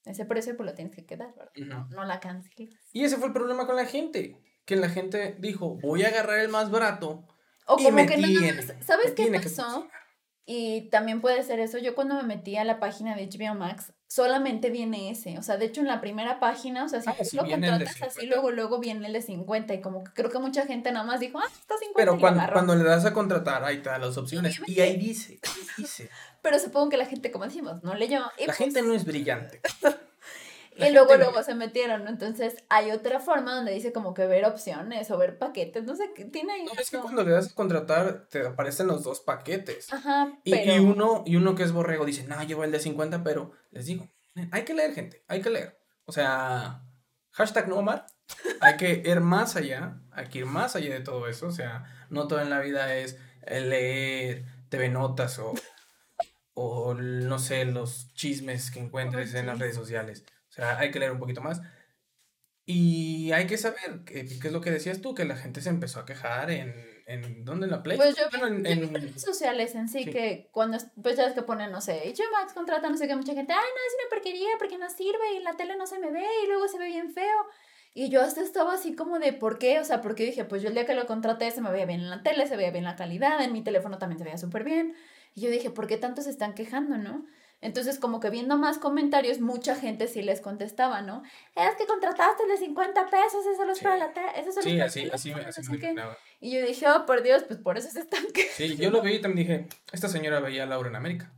ese 0.06 0.26
precio, 0.26 0.56
pues 0.56 0.70
lo 0.70 0.76
tienes 0.76 0.94
que 0.96 1.08
quedar, 1.08 1.34
¿verdad? 1.36 1.52
No, 1.56 1.88
no 1.90 2.04
la 2.06 2.20
canceles. 2.20 2.76
Y 2.94 3.04
ese 3.04 3.18
fue 3.18 3.28
el 3.30 3.34
problema 3.34 3.66
con 3.66 3.76
la 3.76 3.86
gente. 3.86 4.38
Que 4.66 4.76
la 4.76 4.90
gente 4.90 5.36
dijo, 5.40 5.76
voy 5.82 6.04
a 6.04 6.10
agarrar 6.10 6.38
el 6.40 6.50
más 6.50 6.70
barato. 6.70 7.26
O 7.66 7.78
y 7.80 7.86
como 7.86 7.96
me 7.96 8.06
que 8.06 8.18
nada 8.18 8.28
tiene, 8.28 8.54
más, 8.54 8.74
¿sabes 8.86 9.10
me 9.10 9.16
qué 9.16 9.26
que 9.32 9.40
pasó? 9.40 9.64
funcionar. 9.64 10.03
Y 10.46 10.90
también 10.90 11.22
puede 11.22 11.42
ser 11.44 11.60
eso. 11.60 11.78
Yo 11.78 11.96
cuando 11.96 12.16
me 12.16 12.24
metí 12.24 12.58
a 12.58 12.66
la 12.66 12.80
página 12.80 13.16
de 13.16 13.28
HBO 13.30 13.56
Max, 13.56 13.94
solamente 14.08 14.70
viene 14.70 15.10
ese. 15.10 15.40
O 15.40 15.42
sea, 15.42 15.56
de 15.58 15.66
hecho 15.66 15.80
en 15.80 15.88
la 15.88 16.02
primera 16.02 16.40
página, 16.42 16.84
o 16.84 16.90
sea, 16.90 17.02
si 17.02 17.10
Ah, 17.10 17.16
tú 17.18 17.24
sí, 17.24 17.38
lo 17.38 17.44
contratas 17.48 17.90
así, 18.02 18.20
50. 18.22 18.26
luego, 18.26 18.52
luego 18.52 18.80
viene 18.80 19.08
el 19.08 19.14
de 19.14 19.22
50. 19.22 19.74
Y 19.74 19.82
como 19.82 20.04
que 20.04 20.12
creo 20.14 20.30
que 20.30 20.40
mucha 20.40 20.66
gente 20.66 20.92
nada 20.92 21.06
más 21.06 21.22
dijo, 21.22 21.40
ah, 21.40 21.48
está 21.48 21.76
50 21.78 21.86
y 21.86 21.96
Pero 21.96 22.20
cuando, 22.20 22.44
cuando 22.52 22.76
le 22.76 22.84
das 22.84 23.06
a 23.06 23.14
contratar, 23.14 23.64
ahí 23.64 23.78
te 23.78 23.90
da 23.90 23.98
las 24.00 24.18
opciones. 24.18 24.60
Y 24.68 24.82
ahí 24.82 24.98
dice, 24.98 25.40
ahí 25.44 25.66
dice. 25.78 26.10
Pero 26.42 26.60
supongo 26.60 26.90
que 26.90 26.98
la 26.98 27.06
gente, 27.06 27.32
como 27.32 27.46
decimos, 27.46 27.82
no 27.84 27.96
leyó. 27.96 28.20
La 28.20 28.32
pues, 28.46 28.58
gente 28.58 28.82
no 28.82 28.94
es 28.94 29.06
brillante. 29.06 29.62
La 30.76 30.90
y 30.90 30.94
luego, 30.94 31.12
no- 31.14 31.18
luego 31.26 31.44
se 31.44 31.56
metieron, 31.56 32.04
¿no? 32.04 32.10
Entonces 32.10 32.56
hay 32.70 32.92
otra 32.92 33.20
forma 33.20 33.54
donde 33.56 33.72
dice 33.74 33.92
como 33.94 34.14
que 34.14 34.26
ver 34.28 34.46
opciones 34.46 35.10
o 35.12 35.18
ver 35.18 35.38
paquetes, 35.38 35.84
no 35.84 35.96
sé, 35.96 36.12
qué 36.16 36.26
tiene 36.26 36.54
ahí. 36.54 36.66
No, 36.66 36.72
es 36.80 36.90
que 36.90 36.98
cuando 37.00 37.24
le 37.24 37.32
das 37.32 37.52
a 37.52 37.56
contratar, 37.56 38.28
te 38.30 38.46
aparecen 38.48 38.88
los 38.88 39.04
dos 39.04 39.20
paquetes. 39.22 39.92
Ajá, 39.94 40.32
Y, 40.44 40.52
pero... 40.52 40.74
y 40.74 40.80
uno, 40.80 41.24
y 41.26 41.36
uno 41.36 41.56
que 41.56 41.64
es 41.64 41.72
borrego 41.72 42.06
dice, 42.06 42.26
no, 42.28 42.42
yo 42.44 42.58
voy 42.58 42.66
el 42.68 42.72
de 42.72 42.80
50, 42.80 43.24
pero 43.24 43.52
les 43.72 43.86
digo, 43.86 44.10
hay 44.52 44.64
que 44.64 44.74
leer, 44.74 44.94
gente, 44.94 45.24
hay 45.28 45.42
que 45.42 45.50
leer. 45.50 45.80
O 46.06 46.12
sea, 46.12 46.84
hashtag 47.32 47.68
no 47.68 47.78
Omar, 47.78 48.06
hay 48.60 48.78
que 48.78 49.04
ir 49.06 49.20
más 49.22 49.56
allá, 49.56 50.02
hay 50.12 50.28
que 50.28 50.40
ir 50.40 50.46
más 50.46 50.76
allá 50.76 50.94
de 50.94 51.02
todo 51.02 51.28
eso. 51.28 51.48
O 51.48 51.52
sea, 51.52 51.86
no 52.10 52.28
todo 52.28 52.42
en 52.42 52.50
la 52.50 52.60
vida 52.60 52.96
es 52.96 53.18
leer 53.48 54.46
TV 54.70 54.90
Notas 54.90 55.38
o, 55.40 55.54
o 56.54 56.94
no 56.94 57.40
sé, 57.40 57.66
los 57.66 58.14
chismes 58.14 58.72
que 58.72 58.80
encuentres 58.80 59.34
en 59.34 59.48
las 59.48 59.60
redes 59.60 59.76
sociales. 59.76 60.24
O 60.54 60.56
sea, 60.56 60.78
hay 60.78 60.92
que 60.92 61.00
leer 61.00 61.12
un 61.12 61.18
poquito 61.20 61.42
más. 61.42 61.62
Y 62.66 63.32
hay 63.32 63.48
que 63.48 63.58
saber 63.58 64.04
qué, 64.06 64.26
qué 64.26 64.48
es 64.48 64.54
lo 64.54 64.62
que 64.62 64.70
decías 64.72 65.02
tú, 65.02 65.16
que 65.16 65.26
la 65.26 65.36
gente 65.36 65.62
se 65.62 65.70
empezó 65.70 66.00
a 66.00 66.06
quejar 66.06 66.50
en, 66.52 66.74
en 67.08 67.44
¿dónde? 67.44 67.66
En 67.66 67.72
la 67.72 67.82
Play. 67.84 67.98
Pues 67.98 68.16
yo 68.16 68.24
Bueno, 68.30 68.48
en- 68.48 68.64
yo 68.64 68.70
en- 68.88 68.94
redes 68.94 69.22
sociales 69.22 69.76
en 69.76 69.90
sí, 69.90 70.04
Sí. 70.06 70.12
que 70.12 70.50
cuando, 70.52 70.78
pues 71.02 71.18
ya 71.18 71.26
es 71.26 71.34
que 71.34 71.42
ponen, 71.42 71.72
no 71.72 71.82
sé, 71.82 72.04
HBO 72.06 72.32
Max 72.32 72.54
contrata, 72.54 72.88
no 72.90 72.96
sé 72.98 73.08
qué, 73.08 73.16
mucha 73.16 73.34
gente, 73.34 73.52
ay, 73.52 73.58
no, 73.60 73.82
es 73.88 73.96
una 74.00 74.10
porquería 74.16 74.48
porque 74.60 74.78
no 74.78 74.90
sirve 74.90 75.34
y 75.38 75.44
la 75.44 75.54
tele 75.56 75.76
no 75.76 75.88
se 75.88 76.00
me 76.00 76.12
ve 76.12 76.24
y 76.44 76.48
luego 76.48 76.68
se 76.70 76.78
ve 76.78 76.86
bien 76.88 77.12
feo. 77.14 77.46
Y 77.96 78.10
yo 78.10 78.22
hasta 78.22 78.42
estaba 78.42 78.76
así 78.76 78.96
como 78.96 79.20
de, 79.20 79.34
¿por 79.34 79.58
qué? 79.60 79.80
O 79.80 79.84
sea, 79.84 80.02
porque 80.02 80.24
dije, 80.24 80.46
pues 80.46 80.62
yo 80.62 80.70
el 80.70 80.74
día 80.76 80.86
que 80.86 80.96
lo 80.96 81.06
contraté 81.06 81.50
se 81.52 81.62
me 81.62 81.70
veía 81.72 81.86
bien 81.86 82.00
en 82.00 82.10
la 82.10 82.24
tele, 82.24 82.48
se 82.48 82.56
veía 82.56 82.72
bien 82.72 82.86
la 82.86 82.96
calidad, 82.96 83.44
en 83.44 83.52
mi 83.52 83.64
teléfono 83.64 83.98
también 83.98 84.20
se 84.20 84.24
veía 84.24 84.38
súper 84.38 84.64
bien. 84.64 84.96
Y 85.36 85.42
yo 85.42 85.50
dije, 85.50 85.70
¿por 85.70 85.86
qué 85.88 85.98
tanto 85.98 86.22
se 86.22 86.30
están 86.30 86.54
quejando, 86.54 86.98
no? 86.98 87.26
Entonces, 87.64 87.98
como 87.98 88.20
que 88.20 88.30
viendo 88.30 88.58
más 88.58 88.78
comentarios, 88.78 89.40
mucha 89.40 89.76
gente 89.76 90.08
sí 90.08 90.22
les 90.22 90.42
contestaba, 90.42 91.02
¿no? 91.02 91.24
Es 91.56 91.76
que 91.76 91.88
contrataste 91.88 92.46
de 92.46 92.58
50 92.58 93.10
pesos, 93.10 93.46
eso 93.46 93.64
es 93.64 93.80
para 93.80 93.98
la 93.98 94.12
eso 94.36 94.52
solo 94.52 94.64
Sí, 94.64 94.80
así, 94.82 95.10
así, 95.10 95.12
así 95.12 95.32
no 95.32 95.38
me 95.38 95.52
sé 95.52 95.62
qué". 95.62 95.76
imaginaba. 95.78 96.18
Y 96.42 96.52
yo 96.52 96.66
dije, 96.66 96.86
oh, 96.90 97.06
por 97.06 97.24
Dios, 97.24 97.44
pues 97.44 97.60
por 97.60 97.78
eso 97.78 97.90
se 97.90 98.02
están 98.02 98.26
que... 98.34 98.44
Sí, 98.44 98.76
yo 98.76 98.92
lo 98.92 99.02
vi 99.02 99.14
y 99.14 99.22
también 99.22 99.48
dije, 99.48 99.68
esta 99.94 100.10
señora 100.10 100.42
veía 100.42 100.64
a 100.64 100.66
Laura 100.66 100.90
en 100.90 100.98
América. 100.98 101.32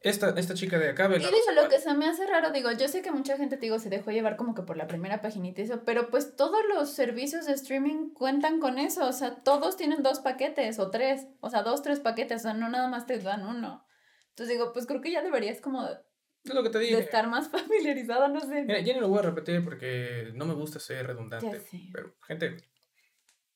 Esta, 0.00 0.30
esta 0.38 0.54
chica 0.54 0.78
de 0.78 0.90
acá 0.90 1.08
ve 1.08 1.16
Y 1.16 1.20
digo, 1.20 1.32
lo 1.56 1.68
que 1.68 1.80
se 1.80 1.92
me 1.94 2.06
hace 2.06 2.26
raro, 2.26 2.50
digo, 2.50 2.70
yo 2.70 2.86
sé 2.86 3.02
que 3.02 3.10
mucha 3.10 3.36
gente, 3.36 3.56
te 3.56 3.62
digo, 3.62 3.78
se 3.78 3.90
dejó 3.90 4.10
llevar 4.12 4.36
como 4.36 4.54
que 4.54 4.62
por 4.62 4.76
la 4.76 4.86
primera 4.86 5.20
paginita 5.20 5.60
y 5.60 5.64
eso, 5.64 5.82
pero 5.84 6.08
pues 6.10 6.36
todos 6.36 6.60
los 6.68 6.90
servicios 6.92 7.46
de 7.46 7.54
streaming 7.54 8.10
cuentan 8.10 8.60
con 8.60 8.78
eso, 8.78 9.08
o 9.08 9.12
sea, 9.12 9.36
todos 9.36 9.76
tienen 9.76 10.02
dos 10.02 10.20
paquetes 10.20 10.78
o 10.78 10.90
tres, 10.90 11.26
o 11.40 11.50
sea, 11.50 11.62
dos, 11.62 11.82
tres 11.82 11.98
paquetes, 11.98 12.42
o 12.42 12.42
sea, 12.42 12.54
no 12.54 12.68
nada 12.68 12.88
más 12.88 13.06
te 13.06 13.18
dan 13.18 13.44
uno. 13.44 13.87
Entonces 14.38 14.56
digo, 14.56 14.72
pues 14.72 14.86
creo 14.86 15.00
que 15.00 15.10
ya 15.10 15.20
deberías 15.20 15.60
como 15.60 15.84
de 15.84 15.96
Es 16.44 16.54
lo 16.54 16.62
que 16.62 16.70
te 16.70 16.78
dije. 16.78 16.96
estar 17.00 17.26
más 17.26 17.48
familiarizado, 17.50 18.28
no 18.28 18.40
sé. 18.40 18.62
Mira, 18.62 18.78
ya 18.78 18.94
ni 18.94 19.00
lo 19.00 19.08
voy 19.08 19.18
a 19.18 19.22
repetir 19.22 19.64
porque 19.64 20.30
no 20.36 20.46
me 20.46 20.54
gusta 20.54 20.78
ser 20.78 21.08
redundante. 21.08 21.60
Pero, 21.92 22.14
gente, 22.24 22.56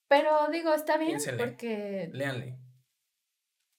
Pero 0.09 0.49
digo, 0.51 0.74
está 0.74 0.97
bien 0.97 1.11
Piénsenle. 1.12 1.47
porque, 1.47 2.11
léanle. 2.12 2.59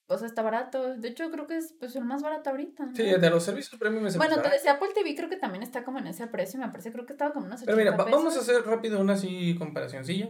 o 0.08 0.18
sea, 0.18 0.28
está 0.28 0.43
barato. 0.43 0.95
De 0.95 1.10
hecho, 1.10 1.30
creo 1.30 1.45
que 1.45 1.58
es 1.58 1.74
pues 1.78 1.93
el 1.97 2.06
más 2.06 2.22
barato 2.24 2.51
ahorita. 2.51 2.86
¿no? 2.86 2.95
Sí, 2.95 3.04
de 3.04 3.30
los 3.30 3.43
servicios 3.43 3.78
premium 3.78 4.08
es 4.08 4.14
el 4.14 4.20
Bueno, 4.20 4.38
más 4.38 4.43
te 4.45 4.51
decía 4.51 4.72
Apple 4.72 4.89
TV, 4.95 5.14
creo 5.14 5.28
que 5.30 5.36
también 5.36 5.62
está 5.62 5.84
como 5.84 5.99
en 5.99 6.08
ese 6.08 6.26
precio, 6.28 6.58
me 6.58 6.70
parece, 6.70 6.93
creo 6.93 7.06
que 7.06 7.12
estaba 7.12 7.34
como 7.34 7.47
unos 7.47 7.62
80 7.64 7.66
Pero 7.76 7.78
mira, 7.91 7.97
va- 8.01 8.10
vamos 8.10 8.38
a 8.38 8.39
hacer 8.39 8.64
rápido 8.66 9.01
una 9.01 9.14
así 9.16 9.58
comparacioncilla. 9.60 10.30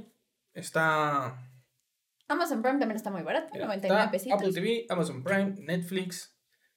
Está, 0.54 1.38
Amazon 2.28 2.64
Prime 2.64 2.80
también 2.80 2.96
está 2.96 3.12
muy 3.12 3.22
barato, 3.22 3.50
mira, 3.54 3.66
99 3.68 4.02
está 4.02 4.12
pesitos. 4.12 4.40
Apple 4.42 4.54
TV, 4.54 4.86
Amazon 4.90 5.24
Prime, 5.24 5.56
Netflix, 5.60 6.33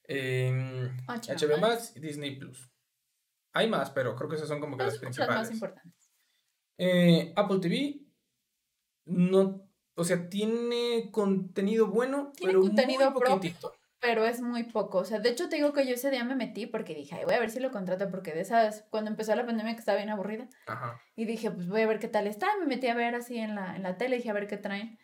em, 0.07 0.97
HBO 1.07 1.35
HBO 1.55 1.57
Max. 1.59 1.93
Y 1.95 1.99
Disney 1.99 2.35
Plus. 2.37 2.71
Hay 3.53 3.69
más, 3.69 3.89
pero 3.91 4.15
creo 4.15 4.29
que 4.29 4.35
esas 4.35 4.47
son 4.47 4.59
como 4.59 4.77
que 4.77 4.83
Pues 4.83 5.01
las 5.01 5.15
son 5.15 5.27
las 5.27 5.35
más 5.35 5.47
principales. 5.47 5.51
importantes. 5.51 6.11
Eh, 6.77 7.33
Apple 7.35 7.59
TV 7.59 8.01
no, 9.05 9.67
o 9.95 10.03
sea, 10.03 10.29
tiene 10.29 11.09
contenido 11.11 11.87
bueno, 11.87 12.31
Tiene 12.35 12.53
pero 12.53 12.61
contenido 12.61 13.11
muy 13.11 13.19
propio. 13.19 13.35
poquitito. 13.35 13.73
Pero 13.99 14.25
es 14.25 14.41
muy 14.41 14.63
poco. 14.65 14.99
O 14.99 15.05
sea, 15.05 15.19
de 15.19 15.29
hecho 15.29 15.49
te 15.49 15.55
digo 15.55 15.73
que 15.73 15.87
yo 15.87 15.95
ese 15.95 16.11
día 16.11 16.23
me 16.23 16.35
metí 16.35 16.67
porque 16.67 16.93
dije, 16.93 17.15
ay, 17.15 17.25
voy 17.25 17.33
a 17.33 17.39
ver 17.39 17.49
si 17.49 17.59
lo 17.59 17.71
contrato 17.71 18.11
porque 18.11 18.31
de 18.31 18.41
esas, 18.41 18.85
cuando 18.91 19.09
empezó 19.09 19.35
la 19.35 19.45
pandemia 19.45 19.73
que 19.73 19.79
estaba 19.79 19.97
bien 19.97 20.11
aburrida. 20.11 20.47
Ajá. 20.67 21.01
Y 21.15 21.25
dije, 21.25 21.49
pues 21.49 21.67
voy 21.67 21.81
a 21.81 21.87
ver 21.87 21.97
qué 21.97 22.07
tal 22.07 22.27
está. 22.27 22.45
Y 22.55 22.59
me 22.59 22.67
metí 22.67 22.85
a 22.87 22.93
ver 22.93 23.15
así 23.15 23.37
en 23.37 23.55
la, 23.55 23.75
en 23.75 23.81
la 23.81 23.97
tele, 23.97 24.17
dije, 24.17 24.29
a 24.29 24.33
ver 24.33 24.45
qué 24.47 24.57
traen. 24.57 24.99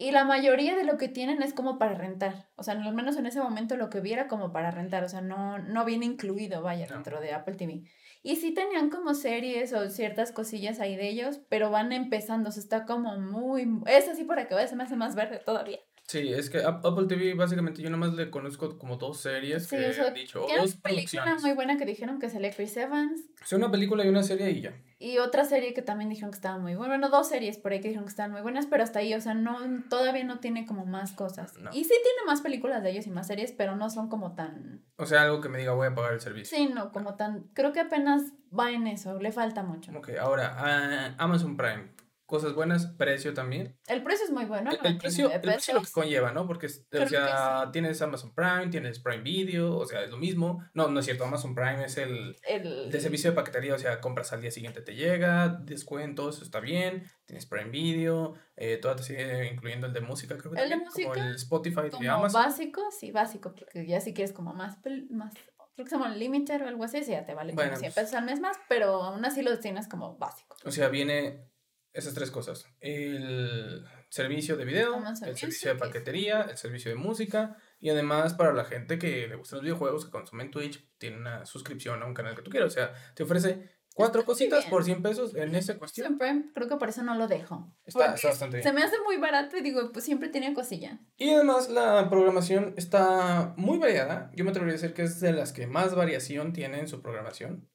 Y 0.00 0.12
la 0.12 0.24
mayoría 0.24 0.76
de 0.76 0.84
lo 0.84 0.96
que 0.96 1.08
tienen 1.08 1.42
es 1.42 1.52
como 1.52 1.76
para 1.76 1.94
rentar. 1.94 2.48
O 2.54 2.62
sea, 2.62 2.74
al 2.74 2.94
menos 2.94 3.16
en 3.16 3.26
ese 3.26 3.40
momento 3.40 3.76
lo 3.76 3.90
que 3.90 4.00
vi 4.00 4.12
era 4.12 4.28
como 4.28 4.52
para 4.52 4.70
rentar. 4.70 5.02
O 5.02 5.08
sea, 5.08 5.20
no, 5.20 5.58
no 5.58 5.84
viene 5.84 6.06
incluido, 6.06 6.62
vaya, 6.62 6.86
No. 6.86 6.94
dentro 6.94 7.20
de 7.20 7.32
Apple 7.32 7.56
TV. 7.56 7.82
Y 8.22 8.36
sí 8.36 8.54
tenían 8.54 8.90
como 8.90 9.14
series 9.14 9.72
o 9.72 9.90
ciertas 9.90 10.30
cosillas 10.30 10.78
ahí 10.78 10.94
de 10.94 11.08
ellos, 11.08 11.40
pero 11.48 11.70
van 11.70 11.90
empezando. 11.92 12.48
O 12.50 12.52
sea, 12.52 12.62
está 12.62 12.86
como 12.86 13.18
muy... 13.18 13.66
Es 13.86 14.08
así 14.08 14.22
para 14.22 14.46
que 14.46 14.54
veas, 14.54 14.70
se 14.70 14.76
me 14.76 14.84
hace 14.84 14.94
más 14.96 15.16
verde 15.16 15.40
todavía. 15.44 15.80
Sí, 16.08 16.32
es 16.32 16.48
que 16.48 16.62
Ap- 16.64 16.84
Apple 16.86 17.06
TV 17.06 17.34
básicamente 17.34 17.82
yo 17.82 17.90
nomás 17.90 18.14
le 18.14 18.30
conozco 18.30 18.78
como 18.78 18.96
dos 18.96 19.20
series 19.20 19.66
Sí, 19.66 19.76
que 19.76 19.90
o 19.90 19.92
sea, 19.92 20.06
han 20.08 20.14
dicho, 20.14 20.42
o 20.42 20.46
dos 20.48 20.50
una 20.50 20.60
película 20.82 20.82
producciones. 20.82 21.42
muy 21.42 21.52
buena 21.52 21.76
que 21.76 21.84
dijeron 21.84 22.18
que 22.18 22.30
sale 22.30 22.50
Chris 22.50 22.74
Evans. 22.78 23.20
Sea, 23.44 23.58
una 23.58 23.70
película 23.70 24.06
y 24.06 24.08
una 24.08 24.22
serie 24.22 24.50
y 24.52 24.62
ya. 24.62 24.72
Y 24.98 25.18
otra 25.18 25.44
serie 25.44 25.74
que 25.74 25.82
también 25.82 26.08
dijeron 26.08 26.30
que 26.30 26.36
estaba 26.36 26.56
muy 26.58 26.74
buena. 26.74 26.94
Bueno, 26.94 27.10
dos 27.10 27.28
series 27.28 27.58
por 27.58 27.72
ahí 27.72 27.80
que 27.80 27.88
dijeron 27.88 28.06
que 28.06 28.10
estaban 28.10 28.32
muy 28.32 28.40
buenas, 28.40 28.64
pero 28.66 28.82
hasta 28.82 29.00
ahí, 29.00 29.12
o 29.12 29.20
sea, 29.20 29.34
no, 29.34 29.58
todavía 29.90 30.24
no 30.24 30.40
tiene 30.40 30.64
como 30.64 30.86
más 30.86 31.12
cosas. 31.12 31.56
No. 31.58 31.70
Y 31.74 31.84
sí 31.84 31.90
tiene 31.90 32.26
más 32.26 32.40
películas 32.40 32.82
de 32.82 32.90
ellos 32.90 33.06
y 33.06 33.10
más 33.10 33.26
series, 33.26 33.52
pero 33.52 33.76
no 33.76 33.90
son 33.90 34.08
como 34.08 34.34
tan. 34.34 34.82
O 34.96 35.04
sea, 35.04 35.22
algo 35.24 35.42
que 35.42 35.50
me 35.50 35.58
diga 35.58 35.72
voy 35.72 35.88
a 35.88 35.94
pagar 35.94 36.14
el 36.14 36.20
servicio. 36.22 36.56
Sí, 36.56 36.70
no, 36.74 36.90
como 36.90 37.16
tan. 37.16 37.42
Creo 37.52 37.72
que 37.74 37.80
apenas 37.80 38.22
va 38.58 38.70
en 38.72 38.86
eso, 38.86 39.20
le 39.20 39.30
falta 39.30 39.62
mucho. 39.62 39.92
Ok, 39.94 40.08
ahora, 40.18 40.56
ah, 40.58 41.14
Amazon 41.18 41.56
Prime. 41.58 41.90
Cosas 42.28 42.52
buenas, 42.52 42.84
precio 42.84 43.32
también. 43.32 43.74
El 43.86 44.02
precio 44.02 44.26
es 44.26 44.30
muy 44.30 44.44
bueno, 44.44 44.70
El, 44.70 44.76
el 44.84 44.98
precio, 44.98 45.24
99 45.24 45.34
el 45.34 45.40
precio 45.40 45.72
lo 45.72 45.80
que 45.80 45.90
conlleva, 45.90 46.30
¿no? 46.30 46.46
Porque, 46.46 46.68
Creo 46.90 47.06
o 47.06 47.08
sea, 47.08 47.70
tienes 47.72 48.02
Amazon 48.02 48.34
Prime, 48.34 48.68
tienes 48.68 48.98
Prime 48.98 49.22
Video, 49.22 49.74
o 49.74 49.86
sea, 49.86 50.02
es 50.02 50.10
lo 50.10 50.18
mismo. 50.18 50.62
No, 50.74 50.88
no 50.88 51.00
es 51.00 51.06
cierto, 51.06 51.24
Amazon 51.24 51.54
Prime 51.54 51.86
es 51.86 51.96
el 51.96 52.36
El, 52.46 52.90
de 52.90 53.00
servicio 53.00 53.30
de 53.30 53.34
paquetería, 53.34 53.74
o 53.74 53.78
sea, 53.78 53.98
compras 54.02 54.34
al 54.34 54.42
día 54.42 54.50
siguiente 54.50 54.82
te 54.82 54.94
llega, 54.94 55.48
descuentos, 55.48 56.42
está 56.42 56.60
bien, 56.60 57.10
tienes 57.24 57.46
Prime 57.46 57.70
Video, 57.70 58.34
eh, 58.56 58.76
todo 58.76 58.94
te 58.94 59.04
sigue 59.04 59.50
incluyendo 59.50 59.86
el 59.86 59.94
de 59.94 60.02
música, 60.02 60.36
creo 60.36 60.52
que 60.52 60.60
El 60.60 60.68
de 60.68 60.76
también, 60.76 60.90
como 60.90 61.08
música, 61.14 61.26
el 61.28 61.34
Spotify 61.36 61.80
de 61.84 61.90
como 61.92 62.12
Amazon. 62.12 62.42
básico, 62.42 62.82
sí, 62.90 63.10
básico, 63.10 63.54
porque 63.54 63.86
ya 63.86 64.02
si 64.02 64.12
quieres 64.12 64.34
como 64.34 64.52
más, 64.52 64.76
más 65.08 65.32
creo 65.74 65.84
que 65.86 65.88
se 65.88 65.96
llama 65.96 66.14
Limiter 66.14 66.62
o 66.62 66.68
algo 66.68 66.84
así, 66.84 67.02
sí, 67.04 67.12
ya 67.12 67.24
te 67.24 67.32
vale 67.32 67.54
Bueno, 67.54 67.70
como 67.70 67.80
100 67.80 67.92
pues- 67.94 68.04
pesos 68.04 68.18
al 68.18 68.26
mes 68.26 68.38
más, 68.40 68.58
pero 68.68 69.02
aún 69.02 69.24
así 69.24 69.40
lo 69.40 69.58
tienes 69.60 69.88
como 69.88 70.18
básico. 70.18 70.56
O 70.66 70.70
sea, 70.70 70.88
viene 70.88 71.48
esas 71.92 72.14
tres 72.14 72.30
cosas. 72.30 72.66
El 72.80 73.84
servicio 74.08 74.56
de 74.56 74.64
video, 74.64 75.02
el 75.26 75.36
servicio 75.36 75.72
de 75.72 75.78
paquetería, 75.78 76.42
el 76.42 76.56
servicio 76.56 76.90
de 76.90 76.96
música. 76.96 77.56
Y 77.80 77.90
además 77.90 78.34
para 78.34 78.52
la 78.52 78.64
gente 78.64 78.98
que 78.98 79.26
le 79.28 79.36
gustan 79.36 79.58
los 79.58 79.64
videojuegos, 79.64 80.04
que 80.04 80.10
consumen 80.10 80.50
Twitch, 80.50 80.88
tiene 80.98 81.16
una 81.16 81.46
suscripción 81.46 82.02
a 82.02 82.06
un 82.06 82.14
canal 82.14 82.34
que 82.34 82.42
tú 82.42 82.50
quieras. 82.50 82.72
O 82.72 82.74
sea, 82.74 82.92
te 83.14 83.22
ofrece 83.22 83.78
cuatro 83.98 84.20
Está 84.20 84.32
cositas 84.32 84.64
por 84.66 84.84
100 84.84 85.02
pesos 85.02 85.34
en 85.34 85.54
esa 85.56 85.76
cuestión. 85.76 86.18
Prime, 86.18 86.50
creo 86.54 86.68
que 86.68 86.76
por 86.76 86.88
eso 86.88 87.02
no 87.02 87.16
lo 87.16 87.26
dejo. 87.26 87.72
Está 87.84 88.12
bastante 88.12 88.58
bien. 88.58 88.62
Se 88.62 88.72
me 88.72 88.82
hace 88.82 88.96
muy 89.04 89.16
barato 89.16 89.56
y 89.56 89.60
digo, 89.60 89.90
pues 89.92 90.04
siempre 90.04 90.28
tiene 90.28 90.54
cosilla. 90.54 91.00
Y 91.16 91.30
además 91.30 91.68
la 91.68 92.08
programación 92.08 92.74
está 92.76 93.54
muy 93.56 93.78
variada. 93.78 94.30
Yo 94.34 94.44
me 94.44 94.50
atrevería 94.50 94.76
a 94.76 94.80
decir 94.80 94.94
que 94.94 95.02
es 95.02 95.20
de 95.20 95.32
las 95.32 95.52
que 95.52 95.66
más 95.66 95.96
variación 95.96 96.52
tiene 96.52 96.78
en 96.78 96.86
su 96.86 97.02
programación. 97.02 97.68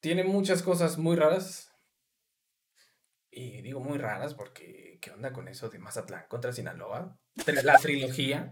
Tiene 0.00 0.22
muchas 0.22 0.62
cosas 0.62 0.98
muy 0.98 1.16
raras. 1.16 1.72
Y 3.38 3.60
digo 3.60 3.80
muy 3.80 3.98
raras 3.98 4.32
porque, 4.32 4.98
¿qué 5.02 5.10
onda 5.10 5.30
con 5.32 5.46
eso 5.46 5.68
de 5.68 5.78
Mazatlán 5.78 6.24
contra 6.28 6.52
Sinaloa? 6.52 7.18
La 7.62 7.76
trilogía. 7.76 8.50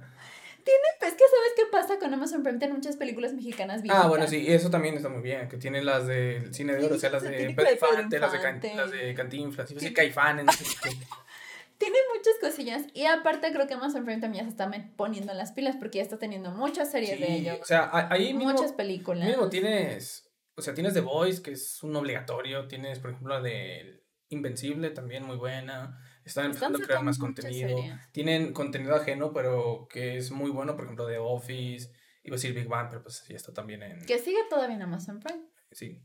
Es 0.67 1.13
que 1.13 1.25
¿sabes 1.31 1.53
qué 1.57 1.63
pasa 1.73 1.99
con 1.99 2.13
Amazon 2.13 2.43
Prime? 2.43 2.59
Tiene 2.59 2.75
muchas 2.75 2.97
películas 2.97 3.33
mexicanas 3.33 3.81
viejitas. 3.83 4.05
Ah, 4.05 4.09
bueno, 4.09 4.27
sí, 4.27 4.45
eso 4.47 4.69
también 4.71 4.95
está 4.97 5.09
muy 5.09 5.23
bien. 5.23 5.49
Que 5.49 5.57
tiene 5.57 5.83
las 5.83 6.07
del 6.07 6.53
cine 6.55 6.75
de 6.75 6.85
oro, 6.85 6.97
o 6.97 6.99
sea, 6.99 7.09
las 7.11 7.23
de 7.23 7.31
tiene 7.37 7.55
Pedro 7.55 7.73
Infante, 7.73 8.19
las 8.19 8.33
de, 8.33 8.41
Can- 8.41 8.61
las 8.77 8.91
de 8.91 9.15
Cantinflas, 9.15 9.71
iba 9.71 9.79
a 9.79 9.81
decir 9.81 9.89
Sí. 9.89 9.95
Caifanes. 9.95 10.47
Tiene 11.79 11.97
muchas 12.15 12.35
cosillas. 12.41 12.83
Y 12.95 13.07
aparte 13.07 13.53
creo 13.53 13.67
que 13.67 13.75
Amazon 13.75 14.05
Prime 14.05 14.21
también 14.21 14.45
ya 14.45 14.51
se 14.51 14.57
está 14.57 14.71
poniendo 14.97 15.33
en 15.33 15.39
las 15.39 15.53
pilas 15.53 15.77
porque 15.77 15.99
ya 15.99 16.03
está 16.03 16.19
teniendo 16.19 16.51
muchas 16.53 16.91
series 16.91 17.19
de 17.19 17.33
ellos. 17.35 17.59
o 17.61 17.65
sea, 17.65 17.91
ahí 18.11 18.33
mismo, 18.33 18.53
muchas 18.53 18.73
películas. 18.73 19.25
Mínimo 19.25 19.49
tienes, 19.49 20.31
o 20.57 20.63
sea, 20.63 20.73
tienes 20.73 20.95
The 20.95 21.01
Voice, 21.01 21.43
que 21.43 21.53
es 21.53 21.83
un 21.83 21.97
obligatorio, 21.97 22.69
tienes, 22.69 23.01
por 23.01 23.11
ejemplo, 23.11 23.35
la 23.35 23.41
de 23.43 24.04
Invencible, 24.29 24.91
también 24.91 25.25
muy 25.25 25.37
buena, 25.37 25.99
están 26.25 26.47
empezando 26.47 26.79
a 26.79 26.83
crear 26.83 27.03
más 27.03 27.19
contenido, 27.19 27.69
series. 27.69 28.13
tienen 28.13 28.53
contenido 28.53 28.95
ajeno, 28.95 29.33
pero 29.33 29.87
que 29.91 30.17
es 30.17 30.31
muy 30.31 30.51
bueno, 30.51 30.75
por 30.75 30.85
ejemplo, 30.85 31.07
The 31.07 31.19
Office, 31.19 31.91
iba 32.23 32.35
a 32.35 32.39
decir 32.39 32.55
Big 32.55 32.69
Bang, 32.69 32.89
pero 32.91 33.03
pues 33.03 33.25
ya 33.29 33.37
está 33.37 33.53
también 33.53 33.83
en, 33.83 34.05
Que 34.07 34.19
sigue 34.19 34.39
todavía 34.49 34.77
en 34.77 34.83
Amazon 34.83 35.21
Prime. 35.21 35.43
sí, 35.71 36.03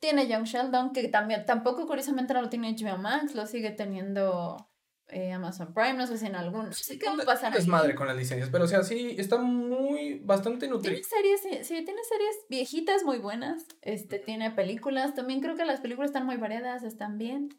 Tiene 0.00 0.26
Young 0.28 0.44
Sheldon, 0.44 0.92
que 0.92 1.08
también, 1.08 1.44
tampoco 1.44 1.86
curiosamente 1.86 2.32
no 2.34 2.42
lo 2.42 2.48
tiene 2.48 2.74
HBO 2.74 2.98
Max, 2.98 3.34
lo 3.34 3.46
sigue 3.46 3.70
teniendo 3.70 4.71
eh, 5.08 5.32
Amazon 5.32 5.74
Prime, 5.74 5.94
no 5.94 6.06
sé 6.06 6.18
si 6.18 6.26
en 6.26 6.36
algún... 6.36 6.66
No 6.66 6.72
sé 6.72 6.98
qué 6.98 7.06
va 7.06 7.22
a 7.22 7.26
pasar 7.26 7.56
es 7.56 7.66
madre 7.66 7.94
con 7.94 8.06
las 8.06 8.16
licencias, 8.16 8.48
pero 8.50 8.64
o 8.64 8.68
sea, 8.68 8.82
sí, 8.82 9.14
está 9.18 9.38
muy, 9.38 10.20
bastante 10.24 10.60
Tiene 10.60 10.74
nutrido. 10.74 11.02
series, 11.02 11.42
sí, 11.42 11.50
sí, 11.64 11.84
tiene 11.84 12.02
series 12.04 12.36
viejitas 12.48 13.04
muy 13.04 13.18
buenas. 13.18 13.66
Este, 13.82 14.18
tiene 14.18 14.50
películas. 14.50 15.14
También 15.14 15.40
creo 15.40 15.56
que 15.56 15.64
las 15.64 15.80
películas 15.80 16.10
están 16.10 16.26
muy 16.26 16.36
variadas, 16.36 16.82
están 16.82 17.18
bien. 17.18 17.50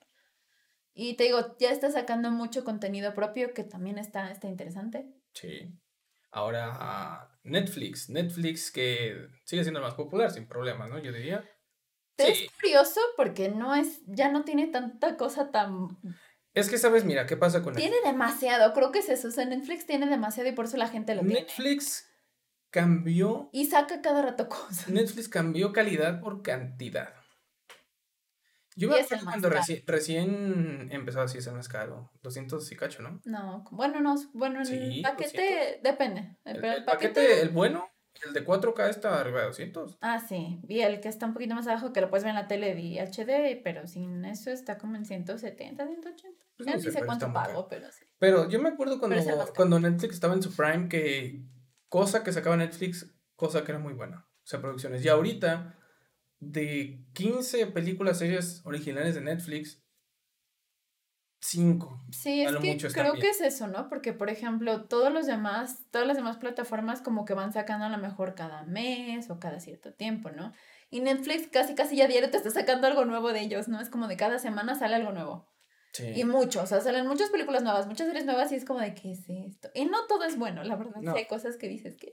Y 0.93 1.15
te 1.15 1.25
digo, 1.25 1.55
ya 1.59 1.71
está 1.71 1.91
sacando 1.91 2.31
mucho 2.31 2.63
contenido 2.63 3.13
propio 3.13 3.53
que 3.53 3.63
también 3.63 3.97
está, 3.97 4.31
está 4.31 4.47
interesante. 4.47 5.07
Sí. 5.33 5.73
Ahora, 6.31 6.71
ah, 6.73 7.37
Netflix, 7.43 8.09
Netflix 8.09 8.71
que 8.71 9.27
sigue 9.43 9.63
siendo 9.63 9.79
el 9.79 9.85
más 9.85 9.95
popular, 9.95 10.31
sin 10.31 10.47
problemas, 10.47 10.89
¿no? 10.89 10.99
Yo 10.99 11.11
diría. 11.11 11.43
Sí. 12.17 12.25
Es 12.27 12.51
curioso 12.59 13.01
porque 13.17 13.49
no 13.49 13.73
es, 13.75 14.01
ya 14.05 14.31
no 14.31 14.43
tiene 14.43 14.67
tanta 14.67 15.17
cosa 15.17 15.51
tan... 15.51 15.87
Es 16.53 16.69
que, 16.69 16.77
¿sabes? 16.77 17.03
Mira, 17.03 17.25
¿qué 17.25 17.35
pasa 17.35 17.61
con 17.63 17.73
Tiene 17.75 17.95
demasiado, 18.05 18.73
creo 18.73 18.91
que 18.91 18.99
es 18.99 19.09
eso. 19.09 19.27
O 19.27 19.31
sea, 19.31 19.45
Netflix 19.45 19.85
tiene 19.85 20.05
demasiado 20.07 20.49
y 20.49 20.53
por 20.53 20.65
eso 20.65 20.77
la 20.77 20.87
gente 20.87 21.15
lo 21.15 21.21
tiene. 21.21 21.41
Netflix 21.41 22.09
cambió, 22.69 23.49
Y 23.51 23.65
saca 23.65 24.01
cada 24.01 24.21
rato 24.21 24.49
cosas. 24.49 24.87
Netflix 24.89 25.29
cambió 25.29 25.71
calidad 25.73 26.19
por 26.21 26.41
cantidad. 26.41 27.13
Yo 28.75 28.89
me 28.89 28.99
es 28.99 29.11
el 29.11 29.19
acuerdo 29.19 29.25
cuando 29.31 29.49
reci- 29.51 29.83
recién 29.85 30.89
empezó 30.91 31.21
así 31.21 31.37
a 31.37 31.41
ser 31.41 31.53
más 31.53 31.69
caro, 31.69 32.09
200 32.23 32.71
y 32.71 32.75
cacho, 32.75 33.03
¿no? 33.03 33.21
No, 33.25 33.63
bueno, 33.71 34.01
no, 34.01 34.15
bueno, 34.33 34.61
el 34.61 34.65
Sí, 34.65 35.01
paquete 35.03 35.79
depende. 35.83 36.37
El, 36.43 36.63
el 36.65 36.83
paquete, 36.83 37.41
el 37.41 37.49
bueno, 37.49 37.87
el 38.25 38.33
de 38.33 38.45
4K 38.45 38.89
está 38.89 39.19
arriba 39.19 39.41
de 39.41 39.47
200. 39.47 39.97
Ah, 40.01 40.19
sí. 40.19 40.59
Y 40.67 40.81
el 40.81 40.99
que 41.01 41.09
está 41.09 41.25
un 41.25 41.33
poquito 41.33 41.55
más 41.55 41.67
abajo, 41.67 41.93
que 41.93 42.01
lo 42.01 42.09
puedes 42.09 42.23
ver 42.23 42.31
en 42.31 42.35
la 42.35 42.47
tele 42.47 42.75
de 42.75 43.01
HD, 43.01 43.61
pero 43.63 43.87
sin 43.87 44.23
eso 44.25 44.51
está 44.51 44.77
como 44.77 44.95
en 44.95 45.05
170, 45.05 45.85
180. 45.85 46.45
Pues 46.55 46.67
no 46.67 46.75
ni 46.75 46.81
sé, 46.81 46.91
sé 46.91 47.05
cuánto 47.05 47.33
pago, 47.33 47.67
pero 47.67 47.91
sí. 47.91 48.05
Pero 48.19 48.49
yo 48.49 48.61
me 48.61 48.69
acuerdo 48.69 48.99
cuando, 48.99 49.17
cuando 49.55 49.79
Netflix 49.79 50.13
estaba 50.13 50.33
en 50.33 50.43
su 50.43 50.55
prime 50.55 50.87
que 50.87 51.43
cosa 51.89 52.23
que 52.23 52.31
sacaba 52.31 52.55
Netflix 52.55 53.13
cosa 53.35 53.63
que 53.63 53.71
era 53.71 53.79
muy 53.79 53.93
buena. 53.93 54.27
O 54.43 54.45
sea, 54.45 54.61
producciones. 54.61 55.03
Y 55.03 55.09
ahorita, 55.09 55.77
de 56.39 57.05
15 57.13 57.67
películas, 57.67 58.19
series 58.19 58.61
originales 58.65 59.15
de 59.15 59.21
Netflix, 59.21 59.82
5. 61.43 61.99
Sí, 62.11 62.41
es 62.41 62.55
que 62.55 62.77
creo 62.93 63.13
que 63.15 63.29
es 63.29 63.41
eso, 63.41 63.67
¿no? 63.67 63.89
Porque, 63.89 64.13
por 64.13 64.29
ejemplo, 64.29 64.85
todos 64.85 65.11
los 65.11 65.25
demás, 65.25 65.83
todas 65.91 66.07
las 66.07 66.15
demás 66.15 66.37
plataformas 66.37 67.01
como 67.01 67.25
que 67.25 67.33
van 67.33 67.51
sacando 67.51 67.85
a 67.85 67.89
lo 67.89 67.97
mejor 67.97 68.33
cada 68.33 68.63
mes 68.63 69.29
o 69.29 69.39
cada 69.39 69.59
cierto 69.59 69.93
tiempo, 69.93 70.31
¿no? 70.31 70.53
Y 70.89 71.01
Netflix 71.01 71.47
casi 71.47 71.75
casi 71.75 71.97
ya 71.97 72.07
diario 72.07 72.29
te 72.29 72.37
está 72.37 72.49
sacando 72.49 72.87
algo 72.87 73.03
nuevo 73.03 73.33
de 73.33 73.41
ellos, 73.41 73.67
¿no? 73.67 73.81
Es 73.81 73.89
como 73.89 74.07
de 74.07 74.15
cada 74.15 74.39
semana 74.39 74.75
sale 74.75 74.95
algo 74.95 75.11
nuevo. 75.11 75.45
Sí. 75.91 76.05
Y 76.15 76.23
muchos, 76.23 76.63
o 76.63 76.65
sea, 76.65 76.81
salen 76.81 77.07
muchas 77.07 77.29
películas 77.29 77.61
nuevas, 77.61 77.87
muchas 77.87 78.07
series 78.07 78.25
nuevas 78.25 78.51
y 78.51 78.55
es 78.55 78.63
como 78.63 78.79
de, 78.79 78.95
¿qué 78.95 79.11
es 79.11 79.25
esto? 79.27 79.69
Y 79.75 79.85
no 79.85 80.07
todo 80.07 80.23
es 80.23 80.37
bueno, 80.37 80.63
la 80.63 80.75
verdad. 80.75 81.01
hay 81.15 81.25
cosas 81.27 81.57
que 81.57 81.67
dices, 81.67 81.97
¿qué 81.97 82.07
es 82.07 82.12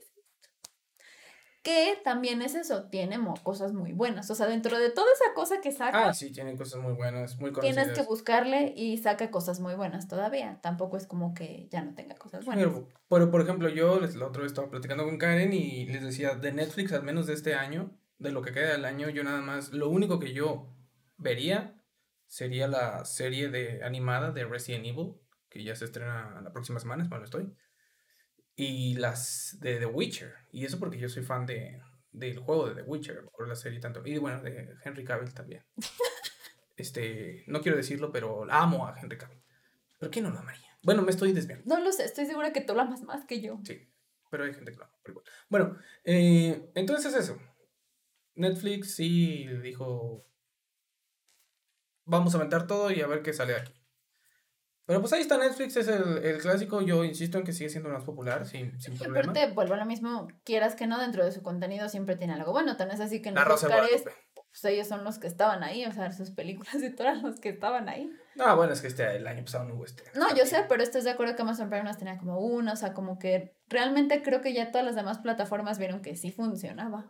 Que 1.63 1.95
también 2.03 2.41
es 2.41 2.55
eso, 2.55 2.85
tiene 2.85 3.19
cosas 3.43 3.71
muy 3.71 3.93
buenas. 3.93 4.31
O 4.31 4.35
sea, 4.35 4.47
dentro 4.47 4.79
de 4.79 4.89
toda 4.89 5.07
esa 5.13 5.33
cosa 5.35 5.61
que 5.61 5.71
saca. 5.71 6.07
Ah, 6.07 6.13
sí, 6.13 6.31
tiene 6.31 6.55
cosas 6.55 6.81
muy 6.81 6.93
buenas, 6.93 7.39
muy 7.39 7.51
conocidas. 7.51 7.85
Tienes 7.85 7.99
que 7.99 8.05
buscarle 8.05 8.73
y 8.75 8.97
saca 8.97 9.29
cosas 9.29 9.59
muy 9.59 9.75
buenas 9.75 10.07
todavía. 10.07 10.59
Tampoco 10.61 10.97
es 10.97 11.05
como 11.05 11.35
que 11.35 11.67
ya 11.69 11.83
no 11.83 11.93
tenga 11.93 12.15
cosas 12.15 12.45
buenas. 12.45 12.67
Pero, 13.07 13.29
por 13.29 13.41
ejemplo, 13.41 13.69
yo 13.69 13.99
la 13.99 14.25
otra 14.25 14.41
vez 14.41 14.51
estaba 14.51 14.71
platicando 14.71 15.03
con 15.03 15.19
Karen 15.19 15.53
y 15.53 15.85
les 15.85 16.01
decía, 16.03 16.33
de 16.33 16.51
Netflix, 16.51 16.93
al 16.93 17.03
menos 17.03 17.27
de 17.27 17.33
este 17.33 17.53
año, 17.53 17.91
de 18.17 18.31
lo 18.31 18.41
que 18.41 18.53
queda 18.53 18.71
del 18.71 18.85
año, 18.85 19.09
yo 19.09 19.23
nada 19.23 19.41
más, 19.41 19.71
lo 19.71 19.89
único 19.89 20.19
que 20.19 20.33
yo 20.33 20.67
vería 21.17 21.75
sería 22.25 22.67
la 22.67 23.05
serie 23.05 23.49
de 23.49 23.83
animada 23.83 24.31
de 24.31 24.45
Resident 24.45 24.85
Evil, 24.85 25.13
que 25.49 25.63
ya 25.63 25.75
se 25.75 25.85
estrena 25.85 26.41
la 26.41 26.51
próxima 26.51 26.79
semana, 26.79 27.07
cuando 27.07 27.25
estoy. 27.25 27.53
Y 28.55 28.95
las 28.95 29.57
de 29.59 29.77
The 29.77 29.85
Witcher. 29.85 30.33
Y 30.51 30.65
eso 30.65 30.79
porque 30.79 30.97
yo 30.97 31.09
soy 31.09 31.23
fan 31.23 31.45
de, 31.45 31.81
del 32.11 32.39
juego 32.39 32.69
de 32.69 32.75
The 32.75 32.89
Witcher, 32.89 33.25
por 33.35 33.47
la 33.47 33.55
serie 33.55 33.79
tanto. 33.79 34.01
Y 34.05 34.17
bueno, 34.17 34.41
de 34.41 34.75
Henry 34.83 35.03
Cavill 35.03 35.33
también. 35.33 35.63
este, 36.77 37.43
no 37.47 37.61
quiero 37.61 37.77
decirlo, 37.77 38.11
pero 38.11 38.45
amo 38.51 38.87
a 38.87 38.99
Henry 38.99 39.17
Cavill. 39.17 39.41
¿Pero 39.99 40.11
quién 40.11 40.25
no 40.25 40.31
lo 40.31 40.39
amaría? 40.39 40.67
Bueno, 40.83 41.03
me 41.03 41.11
estoy 41.11 41.31
desviando. 41.31 41.63
No 41.65 41.83
lo 41.83 41.91
sé, 41.91 42.05
estoy 42.05 42.25
segura 42.25 42.51
que 42.51 42.61
tú 42.61 42.73
lo 42.73 42.81
amas 42.81 43.03
más 43.03 43.25
que 43.25 43.39
yo. 43.39 43.59
Sí, 43.63 43.87
pero 44.29 44.43
hay 44.43 44.53
gente 44.53 44.71
que 44.71 44.77
lo 44.77 44.85
ama. 44.85 44.93
igual. 45.07 45.25
Bueno, 45.49 45.77
eh, 46.03 46.71
entonces 46.75 47.13
es 47.13 47.25
eso. 47.25 47.39
Netflix 48.33 48.95
sí 48.95 49.47
dijo, 49.61 50.25
vamos 52.05 52.33
a 52.33 52.37
aventar 52.37 52.65
todo 52.65 52.91
y 52.91 53.01
a 53.01 53.07
ver 53.07 53.21
qué 53.21 53.33
sale 53.33 53.53
de 53.53 53.59
aquí. 53.59 53.80
Pero 54.91 54.99
pues 54.99 55.13
ahí 55.13 55.21
está 55.21 55.37
Netflix, 55.37 55.77
es 55.77 55.87
el, 55.87 56.37
clásico, 56.41 56.81
yo 56.81 57.05
insisto 57.05 57.37
en 57.37 57.45
que 57.45 57.53
sigue 57.53 57.69
siendo 57.69 57.87
más 57.87 58.03
popular, 58.03 58.45
sin, 58.45 58.77
sin 58.77 58.97
problema. 58.97 59.31
Aparte, 59.31 59.53
vuelvo 59.53 59.75
a 59.75 59.77
lo 59.77 59.85
mismo, 59.85 60.27
quieras 60.43 60.75
que 60.75 60.85
no, 60.85 60.99
dentro 60.99 61.23
de 61.23 61.31
su 61.31 61.41
contenido 61.41 61.87
siempre 61.87 62.17
tiene 62.17 62.33
algo 62.33 62.51
bueno, 62.51 62.75
tan 62.75 62.91
es 62.91 62.99
así 62.99 63.21
que 63.21 63.29
en 63.29 63.35
los 63.35 63.47
Oscars, 63.47 64.03
pues 64.33 64.65
ellos 64.65 64.89
son 64.89 65.05
los 65.05 65.17
que 65.17 65.27
estaban 65.27 65.63
ahí, 65.63 65.85
o 65.85 65.93
sea, 65.93 66.11
sus 66.11 66.31
películas 66.31 66.75
y 66.83 66.93
todos 66.93 67.21
los 67.23 67.39
que 67.39 67.47
estaban 67.47 67.87
ahí. 67.87 68.11
No, 68.35 68.53
bueno, 68.57 68.73
es 68.73 68.81
que 68.81 68.87
este, 68.87 69.15
el 69.15 69.25
año 69.25 69.45
pasado 69.45 69.63
no 69.63 69.75
hubo 69.75 69.85
este. 69.85 70.03
No, 70.13 70.35
yo 70.35 70.45
sé, 70.45 70.65
pero 70.67 70.83
estás 70.83 71.05
de 71.05 71.11
acuerdo 71.11 71.37
que 71.37 71.43
Amazon 71.43 71.69
Prime 71.69 71.85
nos 71.85 71.97
tenía 71.97 72.17
como 72.17 72.39
uno, 72.39 72.73
o 72.73 72.75
sea, 72.75 72.93
como 72.93 73.17
que 73.17 73.55
realmente 73.69 74.21
creo 74.21 74.41
que 74.41 74.53
ya 74.53 74.71
todas 74.71 74.85
las 74.85 74.95
demás 74.97 75.19
plataformas 75.19 75.79
vieron 75.79 76.01
que 76.01 76.17
sí 76.17 76.33
funcionaba. 76.33 77.09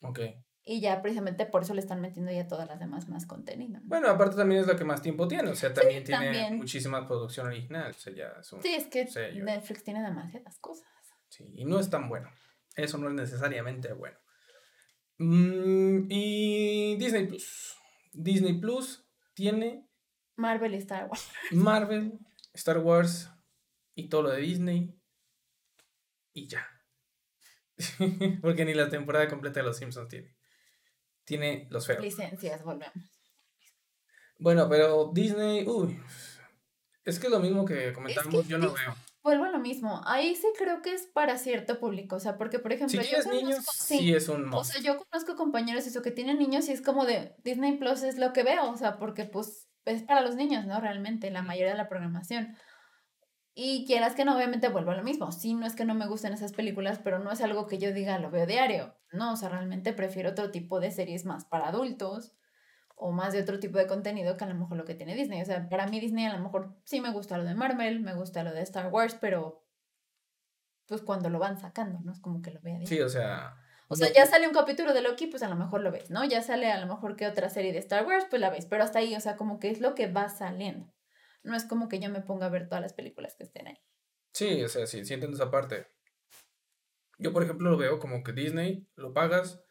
Ok. 0.00 0.20
Y 0.64 0.80
ya 0.80 1.00
precisamente 1.00 1.46
por 1.46 1.62
eso 1.62 1.74
le 1.74 1.80
están 1.80 2.00
metiendo 2.00 2.30
ya 2.30 2.46
todas 2.46 2.68
las 2.68 2.78
demás 2.78 3.08
más 3.08 3.26
contenido. 3.26 3.80
Bueno, 3.84 4.08
aparte 4.08 4.36
también 4.36 4.60
es 4.60 4.66
la 4.66 4.76
que 4.76 4.84
más 4.84 5.00
tiempo 5.00 5.26
tiene, 5.26 5.50
o 5.50 5.54
sea, 5.54 5.72
también 5.72 6.04
tiene 6.04 6.50
muchísima 6.52 7.06
producción 7.06 7.46
original. 7.46 7.90
O 7.90 7.94
sea, 7.94 8.12
ya 8.12 8.26
es 8.38 8.46
sí, 8.46 8.74
es 8.74 8.86
que 8.86 9.04
Netflix 9.40 9.82
tiene 9.84 10.02
demasiadas 10.02 10.58
cosas. 10.58 10.86
Sí, 11.28 11.44
y 11.56 11.64
no 11.64 11.80
es 11.80 11.88
tan 11.88 12.08
bueno. 12.08 12.30
Eso 12.76 12.98
no 12.98 13.08
es 13.08 13.14
necesariamente 13.14 13.92
bueno. 13.92 14.18
Mm, 15.18 16.06
y 16.08 16.96
Disney 16.96 17.26
Plus. 17.26 17.76
Disney 18.12 18.60
Plus 18.60 19.06
tiene... 19.34 19.88
Marvel 20.36 20.74
y 20.74 20.78
Star 20.78 21.06
Wars. 21.06 21.30
Marvel, 21.52 22.18
Star 22.54 22.78
Wars 22.78 23.30
y 23.94 24.08
todo 24.08 24.22
lo 24.22 24.30
de 24.30 24.40
Disney. 24.40 24.94
Y 26.32 26.48
ya. 26.48 26.66
Porque 28.42 28.64
ni 28.64 28.74
la 28.74 28.88
temporada 28.88 29.28
completa 29.28 29.60
de 29.60 29.66
Los 29.66 29.78
Simpsons 29.78 30.08
tiene 30.08 30.39
tiene 31.30 31.68
los 31.70 31.86
feos. 31.86 32.02
Licencias, 32.02 32.64
volvemos. 32.64 33.08
Bueno, 34.40 34.68
pero 34.68 35.12
Disney, 35.14 35.64
uy, 35.64 35.96
es 37.04 37.20
que 37.20 37.28
lo 37.28 37.38
mismo 37.38 37.64
que 37.64 37.92
comentamos, 37.92 38.48
yo 38.48 38.58
no 38.58 38.72
veo. 38.72 38.96
Vuelvo 39.22 39.44
a 39.44 39.50
lo 39.50 39.60
mismo, 39.60 40.00
ahí 40.06 40.34
sí 40.34 40.48
creo 40.58 40.82
que 40.82 40.92
es 40.92 41.06
para 41.06 41.38
cierto 41.38 41.78
público, 41.78 42.16
o 42.16 42.20
sea, 42.20 42.36
porque 42.36 42.58
por 42.58 42.72
ejemplo... 42.72 43.00
Si 43.00 43.08
tienes 43.08 43.26
niños, 43.28 43.64
sí, 43.72 44.12
es 44.12 44.28
un 44.28 44.52
O 44.52 44.64
sea, 44.64 44.80
yo 44.80 44.96
conozco 44.98 45.36
compañeros 45.36 45.86
eso 45.86 46.02
que 46.02 46.10
tienen 46.10 46.38
niños 46.38 46.68
y 46.68 46.72
es 46.72 46.82
como 46.82 47.04
de 47.04 47.36
Disney 47.44 47.76
Plus 47.76 48.02
es 48.02 48.18
lo 48.18 48.32
que 48.32 48.42
veo, 48.42 48.68
o 48.68 48.76
sea, 48.76 48.98
porque 48.98 49.26
pues 49.26 49.68
es 49.84 50.02
para 50.02 50.22
los 50.22 50.34
niños, 50.34 50.66
¿no? 50.66 50.80
Realmente, 50.80 51.30
la 51.30 51.42
mayoría 51.42 51.72
de 51.72 51.78
la 51.78 51.88
programación. 51.88 52.56
Y 53.54 53.84
quieras 53.86 54.14
que 54.14 54.24
no, 54.24 54.36
obviamente 54.36 54.68
vuelvo 54.68 54.92
a 54.92 54.96
lo 54.96 55.02
mismo. 55.02 55.32
Sí, 55.32 55.54
no 55.54 55.66
es 55.66 55.74
que 55.74 55.84
no 55.84 55.94
me 55.94 56.06
gusten 56.06 56.32
esas 56.32 56.52
películas, 56.52 57.00
pero 57.02 57.18
no 57.18 57.32
es 57.32 57.40
algo 57.40 57.66
que 57.66 57.78
yo 57.78 57.92
diga, 57.92 58.18
lo 58.18 58.30
veo 58.30 58.46
diario. 58.46 58.96
No, 59.12 59.32
o 59.32 59.36
sea, 59.36 59.48
realmente 59.48 59.92
prefiero 59.92 60.30
otro 60.30 60.50
tipo 60.50 60.80
de 60.80 60.90
series 60.90 61.24
más 61.24 61.44
para 61.44 61.68
adultos 61.68 62.34
o 62.94 63.12
más 63.12 63.32
de 63.32 63.40
otro 63.40 63.58
tipo 63.58 63.78
de 63.78 63.86
contenido 63.86 64.36
que 64.36 64.44
a 64.44 64.48
lo 64.48 64.54
mejor 64.54 64.76
lo 64.76 64.84
que 64.84 64.94
tiene 64.94 65.14
Disney. 65.14 65.42
O 65.42 65.44
sea, 65.44 65.68
para 65.68 65.86
mí 65.86 66.00
Disney 66.00 66.26
a 66.26 66.36
lo 66.36 66.42
mejor 66.42 66.76
sí 66.84 67.00
me 67.00 67.10
gusta 67.10 67.38
lo 67.38 67.44
de 67.44 67.54
Marvel, 67.54 68.00
me 68.00 68.14
gusta 68.14 68.44
lo 68.44 68.52
de 68.52 68.62
Star 68.62 68.88
Wars, 68.92 69.16
pero 69.20 69.66
pues 70.86 71.02
cuando 71.02 71.30
lo 71.30 71.38
van 71.38 71.58
sacando, 71.58 72.00
¿no? 72.00 72.12
Es 72.12 72.20
como 72.20 72.42
que 72.42 72.50
lo 72.50 72.60
vea 72.60 72.78
diario. 72.78 72.88
Sí, 72.88 73.00
o 73.00 73.08
sea... 73.08 73.56
O 73.92 73.96
sea, 73.96 74.12
ya 74.12 74.24
sale 74.24 74.46
un 74.46 74.54
capítulo 74.54 74.94
de 74.94 75.02
Loki, 75.02 75.26
pues 75.26 75.42
a 75.42 75.48
lo 75.48 75.56
mejor 75.56 75.80
lo 75.80 75.90
ves, 75.90 76.10
¿no? 76.10 76.24
Ya 76.24 76.42
sale 76.42 76.70
a 76.70 76.78
lo 76.78 76.86
mejor 76.86 77.16
que 77.16 77.26
otra 77.26 77.48
serie 77.48 77.72
de 77.72 77.80
Star 77.80 78.06
Wars, 78.06 78.24
pues 78.30 78.40
la 78.40 78.48
ves. 78.48 78.66
Pero 78.66 78.84
hasta 78.84 79.00
ahí, 79.00 79.16
o 79.16 79.20
sea, 79.20 79.34
como 79.36 79.58
que 79.58 79.68
es 79.68 79.80
lo 79.80 79.96
que 79.96 80.06
va 80.06 80.28
saliendo. 80.28 80.92
No 81.42 81.56
es 81.56 81.64
como 81.64 81.88
que 81.88 82.00
yo 82.00 82.10
me 82.10 82.20
ponga 82.20 82.46
a 82.46 82.50
ver 82.50 82.68
todas 82.68 82.82
las 82.82 82.92
películas 82.92 83.34
que 83.36 83.44
estén 83.44 83.68
ahí. 83.68 83.78
Sí, 84.32 84.62
o 84.62 84.68
sea, 84.68 84.86
sí, 84.86 85.04
sí 85.04 85.14
entiendo 85.14 85.36
esa 85.36 85.50
parte. 85.50 85.86
Yo, 87.18 87.32
por 87.32 87.42
ejemplo, 87.42 87.70
lo 87.70 87.76
veo 87.76 87.98
como 87.98 88.22
que 88.22 88.32
Disney 88.32 88.88
lo 88.96 89.12
pagas 89.12 89.62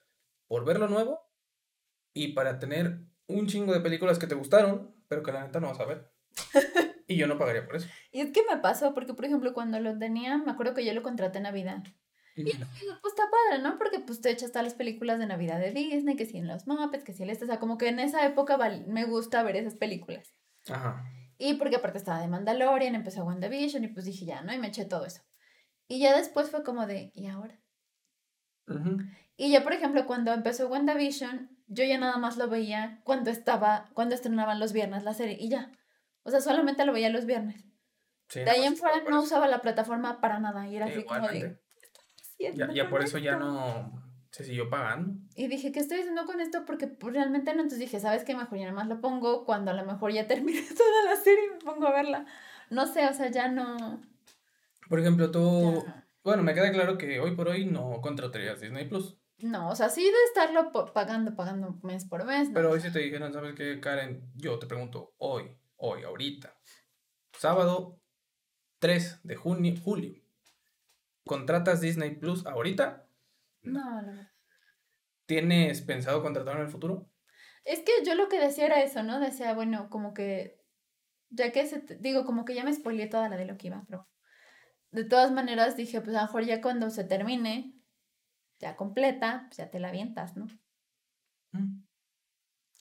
por 0.48 0.66
ver 0.66 0.80
lo 0.80 0.88
nuevo 0.88 1.22
y 2.14 2.34
para 2.34 2.60
tener 2.60 3.00
un 3.28 3.48
chingo 3.48 3.74
de 3.74 3.82
películas 3.82 4.20
que 4.20 4.28
te 4.28 4.36
gustaron, 4.36 4.96
pero 5.08 5.24
que 5.24 5.32
la 5.32 5.46
neta 5.46 5.60
no 5.60 5.68
vas 5.68 5.80
a 5.80 5.86
ver. 5.86 6.12
y 7.08 7.18
yo 7.18 7.28
no 7.28 7.38
pagaría 7.38 7.66
por 7.66 7.76
eso. 7.76 7.88
Y 8.12 8.22
es 8.22 8.32
que 8.32 8.44
me 8.50 8.58
pasó, 8.58 8.94
porque 8.94 9.14
por 9.14 9.26
ejemplo, 9.26 9.54
cuando 9.54 9.80
lo 9.80 9.98
tenía, 9.98 10.38
me 10.38 10.52
acuerdo 10.52 10.74
que 10.74 10.86
yo 10.86 10.94
lo 10.94 11.04
contraté 11.04 11.38
en 11.38 11.44
Navidad. 11.44 11.84
Y 12.36 12.44
pues 12.44 13.14
está 13.14 13.24
padre, 13.30 13.62
¿no? 13.62 13.78
Porque 13.78 14.00
pues 14.00 14.22
te 14.22 14.32
echas 14.32 14.52
todas 14.52 14.64
las 14.64 14.74
películas 14.74 15.20
de 15.20 15.28
Navidad 15.28 15.60
de 15.60 15.72
Disney, 15.72 16.16
que 16.16 16.26
si 16.26 16.38
en 16.38 16.48
los 16.48 16.68
Muppets, 16.68 17.04
que 17.04 17.14
si 17.14 17.24
el 17.24 17.30
este, 17.30 17.46
o 17.46 17.48
sea, 17.48 17.60
como 17.60 17.78
que 17.78 17.90
en 17.90 18.00
esa 18.00 18.26
época 18.26 18.58
me 18.88 19.06
gusta 19.06 19.44
ver 19.44 19.58
esas 19.58 19.76
películas. 19.76 20.34
Ajá. 20.70 21.06
Y 21.42 21.54
porque 21.54 21.78
aparte 21.78 21.98
estaba 21.98 22.20
de 22.20 22.28
Mandalorian, 22.28 22.96
empezó 22.96 23.24
WandaVision 23.24 23.86
y 23.86 23.88
pues 23.88 24.06
dije 24.06 24.26
ya, 24.26 24.42
¿no? 24.42 24.54
Y 24.54 24.60
me 24.60 24.68
eché 24.68 24.84
todo 24.84 25.06
eso. 25.06 25.22
Y 25.88 26.00
ya 26.00 26.16
después 26.16 26.52
fue 26.52 26.64
como 26.64 26.86
de, 26.86 27.12
¿y 27.16 27.28
ahora? 27.28 27.60
Y 29.38 29.50
ya, 29.50 29.64
por 29.64 29.74
ejemplo, 29.74 30.06
cuando 30.06 30.34
empezó 30.34 30.68
WandaVision, 30.68 31.50
yo 31.68 31.86
ya 31.86 31.98
nada 31.98 32.18
más 32.18 32.38
lo 32.38 32.50
veía 32.50 33.02
cuando 33.06 33.32
estaba, 33.32 33.90
cuando 33.94 34.16
estrenaban 34.16 34.60
los 34.60 34.74
viernes 34.74 35.04
la 35.04 35.14
serie 35.14 35.38
y 35.40 35.50
ya. 35.50 35.72
O 36.24 36.30
sea, 36.30 36.42
solamente 36.42 36.86
lo 36.86 36.92
veía 36.92 37.10
los 37.10 37.26
viernes. 37.26 37.64
de 38.34 38.50
ahí 38.50 38.66
en 38.66 38.76
fuera 38.76 39.02
no 39.10 39.22
usaba 39.22 39.48
la 39.48 39.62
plataforma 39.62 40.20
para 40.20 40.40
nada 40.40 40.68
y 40.68 40.76
era 40.76 40.88
así 40.88 41.04
como 41.06 41.28
de... 41.30 41.58
Ya, 42.38 42.72
ya 42.74 42.90
por 42.90 43.02
eso 43.02 43.18
ya 43.18 43.38
no 43.38 44.09
se 44.32 44.44
siguió 44.44 44.70
pagando. 44.70 45.20
Y 45.36 45.48
dije, 45.48 45.72
¿qué 45.72 45.80
estoy 45.80 46.00
haciendo 46.00 46.26
con 46.26 46.40
esto? 46.40 46.66
Porque 46.66 46.88
pues, 46.88 47.14
realmente 47.14 47.54
no. 47.54 47.62
Entonces 47.62 47.80
dije, 47.80 48.00
¿sabes 48.00 48.24
qué? 48.24 48.36
Mejor 48.36 48.58
ya 48.58 48.66
nada 48.66 48.76
más 48.76 48.88
lo 48.88 49.02
pongo 49.02 49.46
cuando 49.46 49.72
a 49.72 49.74
lo 49.74 49.86
mejor 49.86 50.12
ya 50.12 50.28
termine 50.28 50.62
toda 50.62 51.06
la 51.06 51.16
serie 51.16 51.46
y 51.46 51.50
me 51.52 51.60
pongo 51.60 51.88
a 51.88 51.94
verla. 51.94 52.26
No 52.70 52.86
sé, 52.86 53.08
o 53.08 53.14
sea, 53.14 53.30
ya 53.32 53.48
no. 53.50 54.02
Por 54.88 55.00
ejemplo, 55.00 55.32
tú. 55.32 55.84
Bueno, 56.24 56.44
me 56.44 56.54
queda 56.54 56.72
claro 56.72 56.98
que 56.98 57.20
hoy 57.20 57.36
por 57.36 57.48
hoy 57.48 57.66
no 57.66 58.02
contratarías 58.02 58.60
Disney 58.60 58.88
Plus. 58.88 59.18
No, 59.40 59.70
o 59.70 59.76
sea, 59.76 59.90
sí 59.90 60.04
de 60.04 60.24
estarlo 60.28 60.72
pagando, 60.94 61.34
pagando 61.36 61.80
mes 61.82 62.06
por 62.06 62.26
mes. 62.26 62.50
Pero 62.54 62.72
hoy 62.72 62.82
si 62.82 62.92
te 62.92 63.00
dijeron, 63.00 63.32
¿sabes 63.32 63.56
qué, 63.56 63.80
Karen? 63.80 64.30
Yo 64.36 64.60
te 64.60 64.68
pregunto, 64.68 65.14
hoy, 65.18 65.56
hoy, 65.78 66.04
ahorita, 66.04 66.54
sábado 67.32 68.02
3 68.80 69.22
de 69.24 69.36
junio, 69.36 69.76
julio, 69.82 70.22
¿contratas 71.26 71.80
Disney 71.80 72.16
Plus 72.18 72.46
ahorita? 72.46 73.09
No, 73.62 74.02
no. 74.02 74.30
¿Tienes 75.26 75.82
pensado 75.82 76.22
contratar 76.22 76.56
en 76.56 76.64
el 76.64 76.70
futuro? 76.70 77.10
Es 77.66 77.80
que 77.82 77.92
yo 78.06 78.16
lo 78.16 78.30
que 78.30 78.40
decía 78.40 78.66
era 78.66 78.82
eso, 78.82 79.04
¿no? 79.04 79.20
Decía, 79.20 79.54
bueno, 79.54 79.90
como 79.90 80.14
que, 80.14 80.60
ya 81.30 81.52
que 81.52 81.68
se, 81.68 81.82
digo, 82.00 82.26
como 82.26 82.46
que 82.46 82.56
ya 82.56 82.64
me 82.64 82.74
spoileé 82.74 83.08
toda 83.08 83.30
la 83.30 83.38
de 83.38 83.46
lo 83.46 83.58
que 83.58 83.68
iba, 83.68 83.84
pero 83.88 84.08
de 84.92 85.04
todas 85.04 85.32
maneras 85.32 85.78
dije, 85.78 86.02
pues 86.02 86.16
a 86.16 86.22
lo 86.22 86.26
mejor 86.26 86.46
ya 86.46 86.62
cuando 86.62 86.90
se 86.90 87.04
termine, 87.04 87.76
ya 88.60 88.76
completa, 88.76 89.46
pues 89.48 89.58
ya 89.58 89.70
te 89.70 89.80
la 89.80 89.90
avientas, 89.90 90.36
¿no? 90.36 90.48
Mm. 91.52 91.84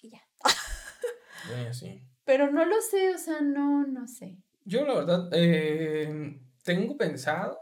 Y 0.03 0.11
ya. 0.11 1.73
sí. 1.73 2.03
Pero 2.25 2.51
no 2.51 2.67
lo 2.67 2.79
sé, 2.83 3.15
o 3.15 3.19
sea, 3.19 3.41
no, 3.41 3.87
no 3.87 4.07
sé. 4.07 4.37
Yo 4.65 4.85
la 4.85 4.97
verdad, 4.97 5.31
eh, 5.33 6.39
tengo 6.63 6.99
pensado 6.99 7.59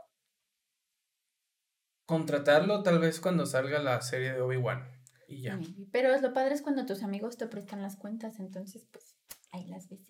contratarlo 2.07 2.83
tal 2.83 2.99
vez 2.99 3.21
cuando 3.21 3.45
salga 3.47 3.81
la 3.81 4.01
serie 4.01 4.33
de 4.33 4.41
Obi-Wan. 4.41 4.91
Y 5.29 5.43
ya. 5.43 5.59
Pero 5.93 6.17
lo 6.21 6.33
padre 6.33 6.55
es 6.55 6.63
cuando 6.63 6.87
tus 6.87 7.03
amigos 7.03 7.37
te 7.37 7.49
prestan 7.49 7.83
las 7.83 7.97
cuentas, 7.97 8.39
entonces 8.39 8.87
pues 8.91 9.17
ahí 9.53 9.67
las 9.67 9.89
ves. 9.89 10.01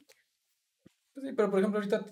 Pues 1.14 1.26
sí, 1.26 1.32
pero 1.34 1.50
por 1.50 1.58
ejemplo, 1.58 1.80
ahorita. 1.80 2.04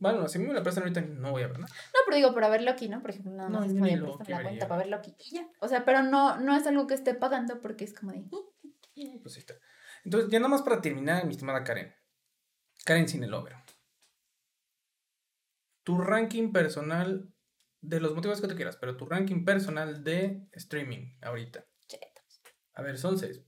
Bueno, 0.00 0.28
si 0.28 0.38
a 0.38 0.40
mí 0.40 0.46
me 0.46 0.54
la 0.54 0.62
prestan 0.62 0.84
ahorita, 0.84 1.00
no 1.02 1.32
voy 1.32 1.42
a 1.42 1.48
ver 1.48 1.58
nada. 1.58 1.74
No, 1.74 2.00
pero 2.06 2.16
digo, 2.16 2.32
para 2.32 2.48
ver 2.48 2.62
Loki, 2.62 2.88
¿no? 2.88 3.02
Por 3.02 3.10
ejemplo, 3.10 3.32
nada 3.32 3.50
No, 3.50 3.60
más 3.60 3.66
es 3.68 3.74
yo 3.74 3.80
como 3.80 4.16
prestar 4.18 4.36
la 4.36 4.42
cuenta 4.42 4.68
para 4.68 4.78
ver 4.78 4.90
Loki 4.90 5.14
y 5.18 5.34
ya. 5.34 5.48
O 5.60 5.68
sea, 5.68 5.84
pero 5.84 6.02
no, 6.02 6.38
no 6.38 6.56
es 6.56 6.66
algo 6.66 6.86
que 6.86 6.94
esté 6.94 7.14
pagando 7.14 7.60
porque 7.60 7.84
es 7.84 7.92
como 7.94 8.12
de... 8.12 8.20
"Mm". 8.20 8.30
Pues 9.22 9.34
ahí 9.36 9.40
está. 9.40 9.54
Entonces, 10.04 10.30
ya 10.30 10.38
nada 10.38 10.48
más 10.48 10.62
para 10.62 10.80
terminar, 10.80 11.24
mi 11.26 11.32
estimada 11.32 11.62
Karen. 11.64 11.92
Karen 12.84 13.08
Cinelover. 13.08 13.54
Tu 15.84 15.98
ranking 15.98 16.52
personal 16.52 17.32
de 17.80 18.00
los 18.00 18.14
motivos 18.14 18.40
que 18.40 18.48
tú 18.48 18.56
quieras, 18.56 18.76
pero 18.76 18.96
tu 18.96 19.06
ranking 19.06 19.44
personal 19.44 20.02
de 20.02 20.48
streaming 20.52 21.16
ahorita. 21.22 21.64
Chetos. 21.86 22.42
A 22.74 22.82
ver, 22.82 22.98
son 22.98 23.18
seis. 23.18 23.42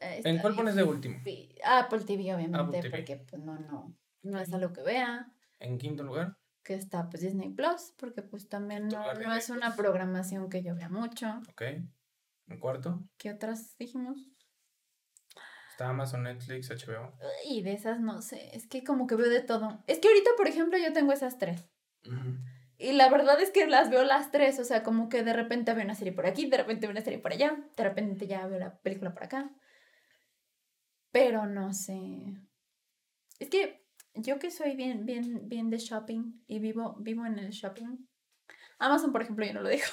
¿En 0.00 0.38
cuál 0.38 0.54
pones 0.54 0.74
de 0.74 0.82
último? 0.82 1.18
Apple 1.64 2.00
TV, 2.00 2.34
obviamente, 2.34 2.58
Apple 2.58 2.80
TV. 2.80 2.90
porque 2.90 3.16
pues 3.16 3.42
no, 3.42 3.58
no, 3.58 3.96
no 4.22 4.40
es 4.40 4.52
algo 4.52 4.72
que 4.72 4.82
vea. 4.82 5.32
En 5.58 5.78
quinto 5.78 6.02
lugar. 6.02 6.36
Que 6.62 6.74
está 6.74 7.08
pues 7.08 7.22
Disney 7.22 7.50
Plus, 7.50 7.94
porque 7.96 8.22
pues 8.22 8.48
también 8.48 8.88
no, 8.88 9.14
no 9.14 9.34
es 9.34 9.48
una 9.48 9.74
programación 9.74 10.50
que 10.50 10.62
yo 10.62 10.74
vea 10.74 10.88
mucho. 10.88 11.40
Ok. 11.50 11.62
En 12.48 12.60
cuarto. 12.60 13.02
¿Qué 13.16 13.30
otras 13.30 13.76
dijimos? 13.78 14.18
Está 15.70 15.90
Amazon, 15.90 16.24
Netflix, 16.24 16.70
HBO. 16.70 17.16
Y 17.46 17.62
de 17.62 17.72
esas 17.72 18.00
no 18.00 18.20
sé, 18.20 18.50
es 18.54 18.66
que 18.66 18.82
como 18.82 19.06
que 19.06 19.14
veo 19.14 19.30
de 19.30 19.42
todo. 19.42 19.82
Es 19.86 19.98
que 20.00 20.08
ahorita, 20.08 20.30
por 20.36 20.48
ejemplo, 20.48 20.76
yo 20.78 20.92
tengo 20.92 21.12
esas 21.12 21.38
tres. 21.38 21.68
Ujú. 22.04 22.38
Y 22.78 22.92
la 22.92 23.08
verdad 23.10 23.40
es 23.40 23.50
que 23.50 23.66
las 23.66 23.90
veo 23.90 24.04
las 24.04 24.30
tres, 24.30 24.60
o 24.60 24.64
sea, 24.64 24.84
como 24.84 25.08
que 25.08 25.24
de 25.24 25.32
repente 25.32 25.74
veo 25.74 25.84
una 25.84 25.96
serie 25.96 26.12
por 26.12 26.26
aquí, 26.26 26.46
de 26.46 26.58
repente 26.58 26.86
veo 26.86 26.92
una 26.92 27.00
serie 27.00 27.18
por 27.18 27.32
allá, 27.32 27.58
de 27.76 27.82
repente 27.82 28.28
ya 28.28 28.46
veo 28.46 28.60
la 28.60 28.78
película 28.78 29.12
por 29.12 29.24
acá. 29.24 29.50
Pero 31.10 31.46
no 31.46 31.72
sé. 31.74 32.36
Es 33.40 33.50
que 33.50 33.84
yo 34.14 34.38
que 34.38 34.52
soy 34.52 34.76
bien, 34.76 35.06
bien, 35.06 35.48
bien 35.48 35.70
de 35.70 35.78
shopping 35.78 36.44
y 36.46 36.60
vivo, 36.60 36.94
vivo 37.00 37.26
en 37.26 37.40
el 37.40 37.50
shopping. 37.50 38.06
Amazon, 38.78 39.10
por 39.10 39.22
ejemplo, 39.22 39.44
yo 39.44 39.54
no 39.54 39.62
lo 39.62 39.68
dejo. 39.68 39.92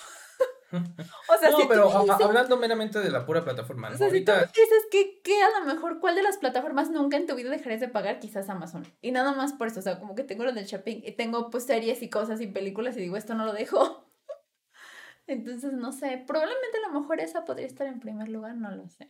O 0.72 1.38
sea, 1.40 1.52
no, 1.52 1.58
si 1.58 1.68
pero 1.68 1.88
me 1.90 1.94
a- 1.96 2.00
a- 2.00 2.04
dices- 2.04 2.22
hablando 2.26 2.58
meramente 2.58 3.00
de 3.00 3.10
la 3.12 3.26
pura 3.26 3.44
plataforma. 3.44 3.90
¿no? 3.90 3.96
o 3.96 3.98
sea, 3.98 4.10
si 4.10 4.24
tú 4.24 4.32
Ahorita, 4.32 4.52
dices 4.52 4.86
que, 4.92 5.22
que 5.22 5.42
a 5.42 5.60
lo 5.60 5.66
mejor, 5.66 6.00
¿cuál 6.00 6.16
de 6.16 6.24
las 6.24 6.38
plataformas 6.38 6.90
nunca 6.90 7.18
en 7.18 7.28
tu 7.28 7.36
vida 7.36 7.50
dejarías 7.50 7.82
de 7.82 7.88
pagar? 7.88 8.20
Quizás 8.20 8.50
Amazon. 8.50 8.84
Y 9.02 9.12
nada 9.12 9.34
más 9.34 9.54
por 9.54 9.68
eso, 9.68 9.80
o 9.80 9.84
sea, 9.84 10.00
como 10.00 10.16
que 10.16 10.24
tengo 10.24 10.44
lo 10.44 10.54
del 10.54 10.66
shopping 10.66 11.02
y 11.04 11.12
tengo 11.14 11.50
pues 11.50 11.66
series 11.66 12.02
y 12.02 12.10
cosas 12.10 12.42
y 12.42 12.48
películas 12.48 12.98
y 12.98 13.02
digo, 13.02 13.16
esto 13.18 13.36
no 13.36 13.46
lo 13.46 13.54
dejo. 13.54 14.06
Entonces, 15.28 15.74
no 15.74 15.92
sé, 15.92 16.24
probablemente 16.28 16.78
a 16.84 16.88
lo 16.92 17.00
mejor 17.00 17.20
esa 17.20 17.46
podría 17.46 17.66
estar 17.68 17.88
en 17.88 18.00
primer 18.00 18.30
lugar, 18.30 18.56
no 18.56 18.70
lo 18.72 18.88
sé. 18.88 19.08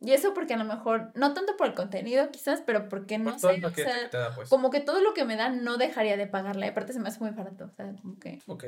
Y 0.00 0.12
eso 0.12 0.34
porque 0.34 0.54
a 0.54 0.58
lo 0.58 0.64
mejor, 0.64 1.10
no 1.14 1.32
tanto 1.32 1.56
por 1.56 1.68
el 1.68 1.74
contenido 1.74 2.30
quizás, 2.30 2.60
pero 2.60 2.88
porque 2.88 3.16
no 3.18 3.30
por 3.30 3.40
sé, 3.40 3.64
o 3.64 3.70
sea, 3.70 4.08
da, 4.12 4.34
pues. 4.34 4.48
como 4.50 4.70
que 4.70 4.80
todo 4.80 5.00
lo 5.00 5.14
que 5.14 5.24
me 5.24 5.36
dan 5.36 5.64
no 5.64 5.78
dejaría 5.78 6.16
de 6.18 6.26
pagarla. 6.26 6.66
Y 6.66 6.68
aparte 6.70 6.92
se 6.92 7.00
me 7.00 7.08
hace 7.08 7.20
muy 7.20 7.30
barato, 7.30 7.64
o 7.64 7.70
sea, 7.70 7.94
como 8.02 8.18
que... 8.18 8.38
Ok. 8.46 8.64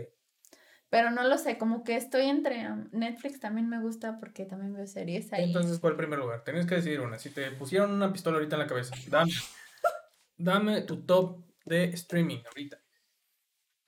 Pero 0.90 1.10
no 1.10 1.22
lo 1.22 1.36
sé, 1.36 1.58
como 1.58 1.84
que 1.84 1.96
estoy 1.96 2.26
entre 2.26 2.66
Netflix 2.92 3.40
también 3.40 3.68
me 3.68 3.80
gusta 3.80 4.18
porque 4.18 4.46
también 4.46 4.72
veo 4.72 4.86
series 4.86 5.32
ahí. 5.32 5.44
Entonces, 5.44 5.78
¿cuál 5.80 5.96
primer 5.96 6.18
lugar? 6.18 6.44
Tenías 6.44 6.66
que 6.66 6.76
decidir 6.76 7.00
una. 7.00 7.18
Si 7.18 7.30
te 7.30 7.50
pusieron 7.50 7.92
una 7.92 8.10
pistola 8.10 8.38
ahorita 8.38 8.56
en 8.56 8.60
la 8.60 8.66
cabeza, 8.66 8.94
dame, 9.08 9.32
dame 10.36 10.82
tu 10.82 11.04
top 11.04 11.44
de 11.66 11.84
streaming 11.90 12.38
ahorita. 12.46 12.78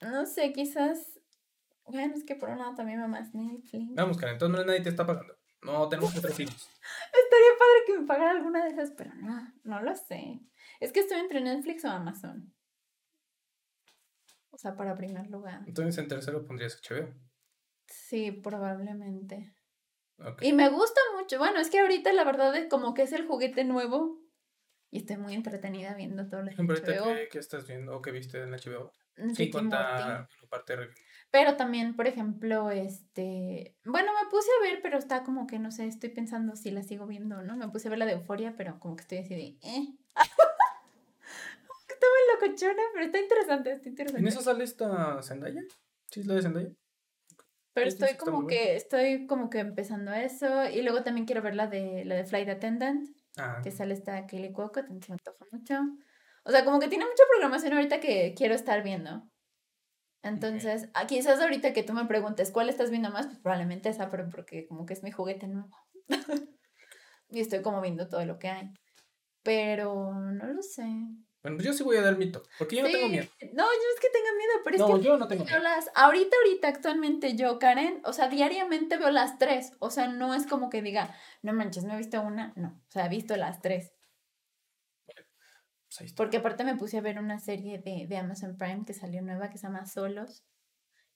No 0.01 0.25
sé, 0.27 0.53
quizás. 0.53 1.19
Bueno, 1.85 2.13
es 2.15 2.23
que 2.23 2.35
por 2.35 2.49
un 2.49 2.59
lado 2.59 2.75
también 2.75 2.99
mamás 2.99 3.33
Netflix. 3.33 3.95
Vamos, 3.95 4.17
Karen, 4.17 4.35
entonces 4.35 4.65
nadie 4.65 4.81
te 4.81 4.89
está 4.89 5.05
pagando. 5.05 5.35
No 5.63 5.89
tenemos 5.89 6.13
que 6.13 6.19
decir. 6.27 6.47
Estaría 6.47 7.57
padre 7.57 7.83
que 7.87 7.99
me 7.99 8.05
pagara 8.05 8.31
alguna 8.31 8.63
de 8.63 8.71
esas, 8.71 8.91
pero 8.91 9.13
no, 9.15 9.51
no 9.63 9.81
lo 9.81 9.95
sé. 9.95 10.39
Es 10.79 10.91
que 10.91 10.99
estoy 10.99 11.19
entre 11.19 11.41
Netflix 11.41 11.83
o 11.83 11.89
Amazon. 11.89 12.53
O 14.61 14.67
sea, 14.69 14.75
para 14.75 14.93
primer 14.93 15.27
lugar. 15.31 15.63
Entonces 15.65 15.97
en 15.97 16.07
tercero 16.07 16.45
pondrías 16.45 16.79
HBO. 16.87 17.11
Sí, 17.87 18.31
probablemente. 18.31 19.55
Ok. 20.19 20.43
Y 20.43 20.53
me 20.53 20.69
gusta 20.69 21.01
mucho. 21.19 21.39
Bueno, 21.39 21.59
es 21.59 21.71
que 21.71 21.79
ahorita 21.79 22.13
la 22.13 22.23
verdad 22.23 22.55
es 22.55 22.69
como 22.69 22.93
que 22.93 23.01
es 23.01 23.11
el 23.11 23.25
juguete 23.25 23.63
nuevo. 23.63 24.21
Y 24.91 24.99
estoy 24.99 25.17
muy 25.17 25.33
entretenida 25.33 25.95
viendo 25.95 26.29
todo 26.29 26.43
lo 26.43 26.51
HBO. 26.51 27.15
¿qué, 27.31 27.39
estás 27.39 27.65
viendo 27.65 27.97
o 27.97 28.03
qué 28.03 28.11
viste 28.11 28.39
en 28.39 28.51
HBO? 28.51 28.91
Rick 29.15 29.35
Sin 29.35 29.47
y 29.47 29.49
contar 29.49 30.19
Morty. 30.19 30.35
la 30.43 30.47
parte 30.47 30.77
de. 30.77 30.89
Pero 31.31 31.55
también, 31.57 31.95
por 31.95 32.05
ejemplo, 32.05 32.69
este. 32.69 33.75
Bueno, 33.83 34.11
me 34.13 34.29
puse 34.29 34.47
a 34.59 34.63
ver, 34.63 34.83
pero 34.83 34.99
está 34.99 35.23
como 35.23 35.47
que 35.47 35.57
no 35.57 35.71
sé, 35.71 35.87
estoy 35.87 36.09
pensando 36.09 36.55
si 36.55 36.69
la 36.69 36.83
sigo 36.83 37.07
viendo 37.07 37.39
o 37.39 37.41
no. 37.41 37.57
Me 37.57 37.67
puse 37.69 37.87
a 37.87 37.89
ver 37.89 37.97
la 37.97 38.05
de 38.05 38.11
Euforia, 38.11 38.53
pero 38.55 38.79
como 38.79 38.95
que 38.95 39.01
estoy 39.01 39.17
así 39.17 39.33
de. 39.33 39.57
Eh. 39.67 39.87
Como 41.67 41.79
que 41.87 41.93
está 41.95 42.05
muy 42.05 42.30
locochona, 42.41 42.83
pero 42.93 43.05
está 43.05 43.19
interesante, 43.19 43.71
está 43.71 43.89
interesante. 43.89 44.21
¿En 44.21 44.27
eso 44.27 44.41
sale 44.41 44.63
esta 44.63 45.21
Zendaya? 45.21 45.61
¿Sí 46.11 46.21
es 46.21 46.25
la 46.25 46.35
de 46.35 46.41
Zendaya? 46.41 46.69
Pero 47.73 47.89
sí, 47.89 47.97
estoy 47.97 48.17
como 48.17 48.47
que, 48.47 48.75
estoy 48.75 49.27
como 49.27 49.49
que 49.49 49.59
empezando 49.59 50.11
eso. 50.13 50.65
Y 50.69 50.81
luego 50.81 51.03
también 51.03 51.25
quiero 51.25 51.41
ver 51.41 51.55
la 51.55 51.67
de 51.67 52.03
la 52.05 52.15
de 52.15 52.25
Flight 52.25 52.49
Attendant, 52.49 53.07
Ah, 53.37 53.61
que 53.63 53.71
sale 53.71 53.93
esta 53.93 54.27
Kelly 54.27 54.51
Cuoco, 54.51 54.81
también 54.81 55.01
se 55.01 55.11
me 55.11 55.15
antoja 55.15 55.45
mucho. 55.51 55.79
O 56.43 56.51
sea, 56.51 56.65
como 56.65 56.79
que 56.79 56.87
tiene 56.87 57.05
mucha 57.05 57.23
programación 57.29 57.73
ahorita 57.73 57.99
que 57.99 58.33
quiero 58.35 58.55
estar 58.55 58.83
viendo. 58.83 59.23
Entonces, 60.23 60.89
ah, 60.93 61.07
quizás 61.07 61.39
ahorita 61.39 61.73
que 61.73 61.83
tú 61.83 61.93
me 61.93 62.05
preguntes 62.05 62.51
cuál 62.51 62.69
estás 62.69 62.89
viendo 62.89 63.09
más, 63.09 63.27
pues 63.27 63.39
probablemente 63.39 63.89
esa, 63.89 64.09
pero 64.09 64.29
porque 64.29 64.67
como 64.67 64.85
que 64.85 64.93
es 64.93 65.03
mi 65.03 65.11
juguete 65.11 65.47
nuevo. 65.47 65.75
y 67.29 67.39
estoy 67.39 67.61
como 67.61 67.81
viendo 67.81 68.07
todo 68.07 68.25
lo 68.25 68.37
que 68.37 68.49
hay. 68.49 68.73
Pero 69.43 70.13
no 70.13 70.47
lo 70.47 70.61
sé. 70.61 70.85
Bueno, 71.41 71.57
pues 71.57 71.65
yo 71.65 71.73
sí 71.73 71.83
voy 71.83 71.97
a 71.97 72.01
dar 72.01 72.17
mi 72.17 72.31
top. 72.31 72.45
Porque 72.59 72.75
yo 72.75 72.83
no 72.83 72.89
tengo 72.89 73.07
miedo. 73.07 73.27
No, 73.53 73.63
yo 73.63 73.87
es 73.95 73.99
que 73.99 74.09
tenga 74.09 74.29
miedo, 74.37 74.53
pero 74.63 74.75
es 74.75 74.81
No, 74.81 74.95
que 74.95 75.01
yo 75.03 75.17
no 75.17 75.27
tengo 75.27 75.43
miedo. 75.43 75.59
las, 75.59 75.89
ahorita, 75.95 76.35
ahorita, 76.43 76.67
actualmente 76.67 77.35
yo, 77.35 77.57
Karen, 77.59 78.01
o 78.05 78.13
sea, 78.13 78.29
diariamente 78.29 78.97
veo 78.97 79.09
las 79.09 79.37
tres. 79.39 79.73
O 79.79 79.89
sea, 79.89 80.07
no 80.07 80.35
es 80.35 80.45
como 80.45 80.69
que 80.69 80.81
diga, 80.81 81.15
no 81.41 81.53
manches, 81.53 81.83
no 81.83 81.93
he 81.93 81.97
visto 81.97 82.21
una. 82.21 82.53
No, 82.55 82.69
o 82.87 82.91
sea, 82.91 83.07
he 83.07 83.09
visto 83.09 83.35
las 83.37 83.61
tres. 83.61 83.93
Pues 85.05 85.99
ahí 86.01 86.05
está. 86.07 86.15
Porque 86.17 86.37
aparte 86.37 86.63
me 86.63 86.75
puse 86.75 86.97
a 86.97 87.01
ver 87.01 87.17
una 87.19 87.39
serie 87.39 87.79
de, 87.79 88.05
de 88.07 88.17
Amazon 88.17 88.55
Prime 88.57 88.85
que 88.85 88.93
salió 88.93 89.21
nueva 89.21 89.49
que 89.49 89.57
se 89.57 89.67
llama 89.67 89.85
Solos. 89.85 90.45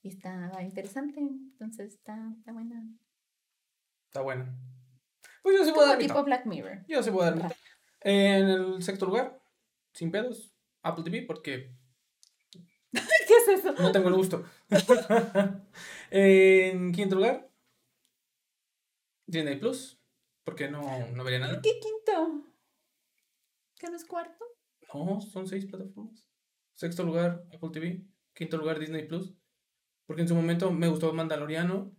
Y 0.01 0.09
está 0.09 0.51
interesante. 0.61 1.19
Entonces 1.19 1.93
está, 1.93 2.17
está 2.37 2.51
buena. 2.51 2.83
Está 4.07 4.21
bueno. 4.21 4.45
Pues 5.43 5.57
yo 5.57 5.65
sí 5.65 5.71
voy 5.71 5.83
a 5.85 5.87
dar 5.89 5.97
mi 5.97 6.03
tipo 6.03 6.15
top. 6.15 6.25
Black 6.25 6.45
Mirror. 6.45 6.83
Yo 6.87 7.03
sí 7.03 7.09
voy 7.11 7.21
a 7.21 7.25
dar 7.25 7.35
mi 7.35 7.41
top. 7.43 7.53
En 8.01 8.47
el 8.49 8.83
sexto 8.83 9.05
lugar, 9.05 9.41
sin 9.95 10.11
pedos, 10.11 10.53
Apple 10.83 11.03
TV, 11.05 11.21
porque 11.23 11.73
¿Qué 12.91 13.33
es 13.37 13.47
eso? 13.59 13.73
no 13.73 13.91
tengo 13.91 14.09
el 14.09 14.15
gusto. 14.15 14.43
en 16.11 16.91
quinto 16.91 17.15
lugar, 17.15 17.49
Disney 19.25 19.57
Plus, 19.57 19.99
porque 20.43 20.69
no, 20.69 20.81
no 21.07 21.23
vería 21.23 21.39
nada. 21.39 21.61
¿Qué 21.61 21.79
quinto? 21.79 22.43
¿Qué 23.79 23.89
no 23.89 23.95
es 23.95 24.05
cuarto? 24.05 24.45
No, 24.93 25.19
son 25.21 25.47
seis 25.47 25.65
plataformas. 25.65 26.27
Sexto 26.73 27.03
lugar, 27.03 27.45
Apple 27.53 27.69
TV. 27.71 28.05
Quinto 28.33 28.57
lugar, 28.57 28.79
Disney 28.79 29.07
Plus. 29.07 29.33
Porque 30.05 30.21
en 30.21 30.27
su 30.27 30.35
momento 30.35 30.71
me 30.71 30.87
gustó 30.87 31.11
Mandaloriano. 31.13 31.95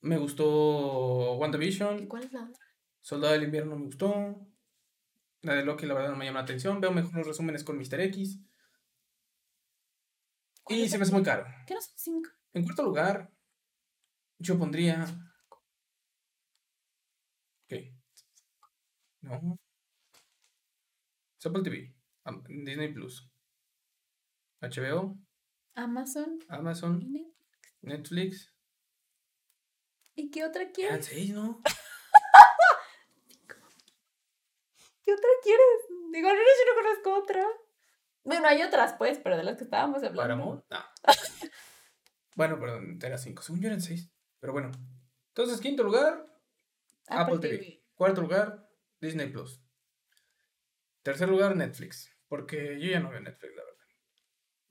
Me 0.00 0.18
gustó 0.18 1.34
¿Y 1.36 1.38
WandaVision. 1.38 2.06
cuál 2.06 2.24
es 2.24 2.32
la 2.32 2.44
otra? 2.44 2.64
Soldado 3.00 3.32
del 3.34 3.44
Invierno 3.44 3.76
me 3.76 3.86
gustó. 3.86 4.46
La 5.44 5.54
de 5.54 5.64
Loki, 5.64 5.86
la 5.86 5.94
verdad, 5.94 6.10
no 6.10 6.16
me 6.16 6.24
llama 6.24 6.40
la 6.40 6.44
atención. 6.44 6.80
Veo 6.80 6.90
mejor 6.90 7.14
los 7.14 7.26
resúmenes 7.26 7.62
con 7.64 7.76
Mr. 7.78 8.00
X. 8.00 8.40
¿Cuál 10.62 10.78
Y 10.78 10.88
se 10.88 10.96
me 10.98 11.02
hace 11.04 11.12
muy 11.12 11.22
caro. 11.22 11.44
¿Qué 11.66 11.74
no 11.74 11.80
son 11.80 11.94
cinco? 11.96 12.30
En 12.54 12.64
cuarto 12.64 12.82
lugar, 12.82 13.30
yo 14.38 14.58
pondría. 14.58 15.06
¿Qué? 17.68 17.94
No. 19.20 19.58
Apple 21.44 21.62
TV, 21.62 21.94
Disney 22.48 22.90
Plus, 22.90 23.30
HBO, 24.62 25.18
Amazon. 25.74 26.38
Amazon, 26.48 27.06
Netflix. 27.82 28.50
¿Y 30.14 30.30
qué 30.30 30.42
otra 30.42 30.62
Eran 30.62 30.72
quieres? 30.72 31.04
seis, 31.04 31.34
¿no? 31.34 31.60
¿Qué 35.04 35.12
otra 35.12 35.28
quieres? 35.42 36.12
Digo, 36.12 36.28
al 36.28 36.36
menos 36.36 36.52
yo 36.58 36.72
no 36.72 36.82
conozco 36.82 37.22
otra. 37.22 37.46
Bueno, 38.24 38.48
hay 38.48 38.62
otras, 38.62 38.94
pues, 38.94 39.18
pero 39.18 39.36
de 39.36 39.44
las 39.44 39.56
que 39.56 39.64
estábamos 39.64 39.98
hablando. 39.98 40.22
Paramount. 40.22 40.64
No. 40.70 40.78
bueno, 42.36 42.58
perdón, 42.58 42.98
era 43.02 43.18
cinco. 43.18 43.42
Según 43.42 43.60
yo 43.60 43.68
eran 43.68 43.82
seis. 43.82 44.10
Pero 44.40 44.52
bueno. 44.52 44.70
Entonces, 45.28 45.60
quinto 45.60 45.82
lugar, 45.82 46.26
Apple, 47.08 47.38
TV. 47.38 47.84
Cuarto 47.94 48.22
lugar, 48.22 48.68
Disney 49.00 49.28
Plus. 49.28 49.60
Tercer 51.02 51.28
lugar, 51.28 51.54
Netflix. 51.54 52.10
Porque 52.28 52.80
yo 52.80 52.90
ya 52.90 53.00
no 53.00 53.10
veo 53.10 53.20
Netflix, 53.20 53.54
la 53.54 53.64
verdad. 53.64 53.86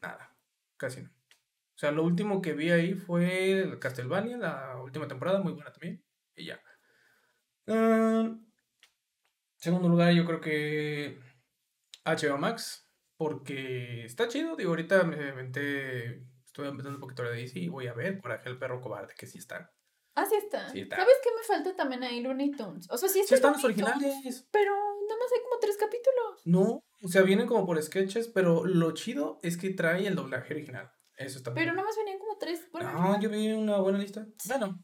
Nada. 0.02 0.38
Casi 0.78 1.02
no. 1.02 1.10
O 1.10 1.78
sea, 1.78 1.92
lo 1.92 2.04
último 2.04 2.42
que 2.42 2.54
vi 2.54 2.72
ahí 2.72 2.94
fue 2.94 3.78
Castlevania, 3.80 4.38
la 4.38 4.82
última 4.82 5.08
temporada, 5.08 5.42
muy 5.42 5.54
buena 5.54 5.72
también. 5.72 6.04
Y 6.36 6.46
ya. 6.46 6.62
Ah, 7.68 8.36
segundo 9.64 9.88
lugar, 9.88 10.12
yo 10.14 10.26
creo 10.26 10.42
que 10.42 11.20
HBO 12.04 12.38
Max, 12.38 12.90
porque 13.18 14.04
está 14.06 14.28
chido. 14.28 14.56
Digo, 14.58 14.72
ahorita 14.72 15.04
me 15.04 15.30
inventé, 15.30 16.26
estoy 16.46 16.68
empezando 16.68 16.98
un 16.98 17.02
poquito 17.02 17.24
de 17.24 17.32
DC 17.38 17.60
y 17.60 17.70
voy 17.70 17.88
a 17.88 17.94
ver 17.94 18.20
Coraje 18.20 18.50
el 18.50 18.60
perro 18.60 18.82
cobarde, 18.82 19.14
que 19.18 19.26
sí 19.26 19.38
está. 19.38 19.72
Ah, 20.16 20.26
sí 20.26 20.36
está. 20.36 20.70
Sí 20.70 20.82
está. 20.82 20.98
¿Sabes 20.98 21.16
qué 21.24 21.30
me 21.36 21.44
falta 21.44 21.76
también 21.76 22.04
ahí? 22.04 22.22
Looney 22.22 22.52
Tunes. 22.52 22.88
O 22.92 22.98
sea, 22.98 23.08
sí, 23.10 23.20
Sí 23.26 23.34
está 23.34 23.36
están 23.36 23.54
los 23.54 23.62
Tunes, 23.62 23.80
originales. 23.80 24.48
Pero 24.52 24.72
nada 24.72 25.20
más 25.20 25.32
hay 25.34 25.42
como 25.44 25.60
tres 25.60 25.78
capítulos. 25.78 26.42
No, 26.46 26.82
o 27.02 27.08
sea, 27.08 27.22
vienen 27.24 27.48
como 27.48 27.66
por 27.66 27.82
sketches, 27.82 28.28
pero 28.28 28.66
lo 28.66 28.92
chido 28.92 29.40
es 29.44 29.58
que 29.58 29.70
trae 29.72 30.06
el 30.06 30.16
doblaje 30.16 30.54
original. 30.54 30.92
Eso 31.16 31.38
está 31.38 31.54
Pero 31.54 31.66
bien. 31.66 31.76
nada 31.76 31.88
más 31.88 31.96
venían 31.98 32.13
como 32.13 32.13
tres. 32.44 32.68
Bueno, 32.72 32.92
No, 32.94 33.20
yo 33.22 33.30
vi 33.30 33.52
una 33.52 33.78
buena 33.78 33.98
lista. 34.00 34.26
Bueno, 34.48 34.84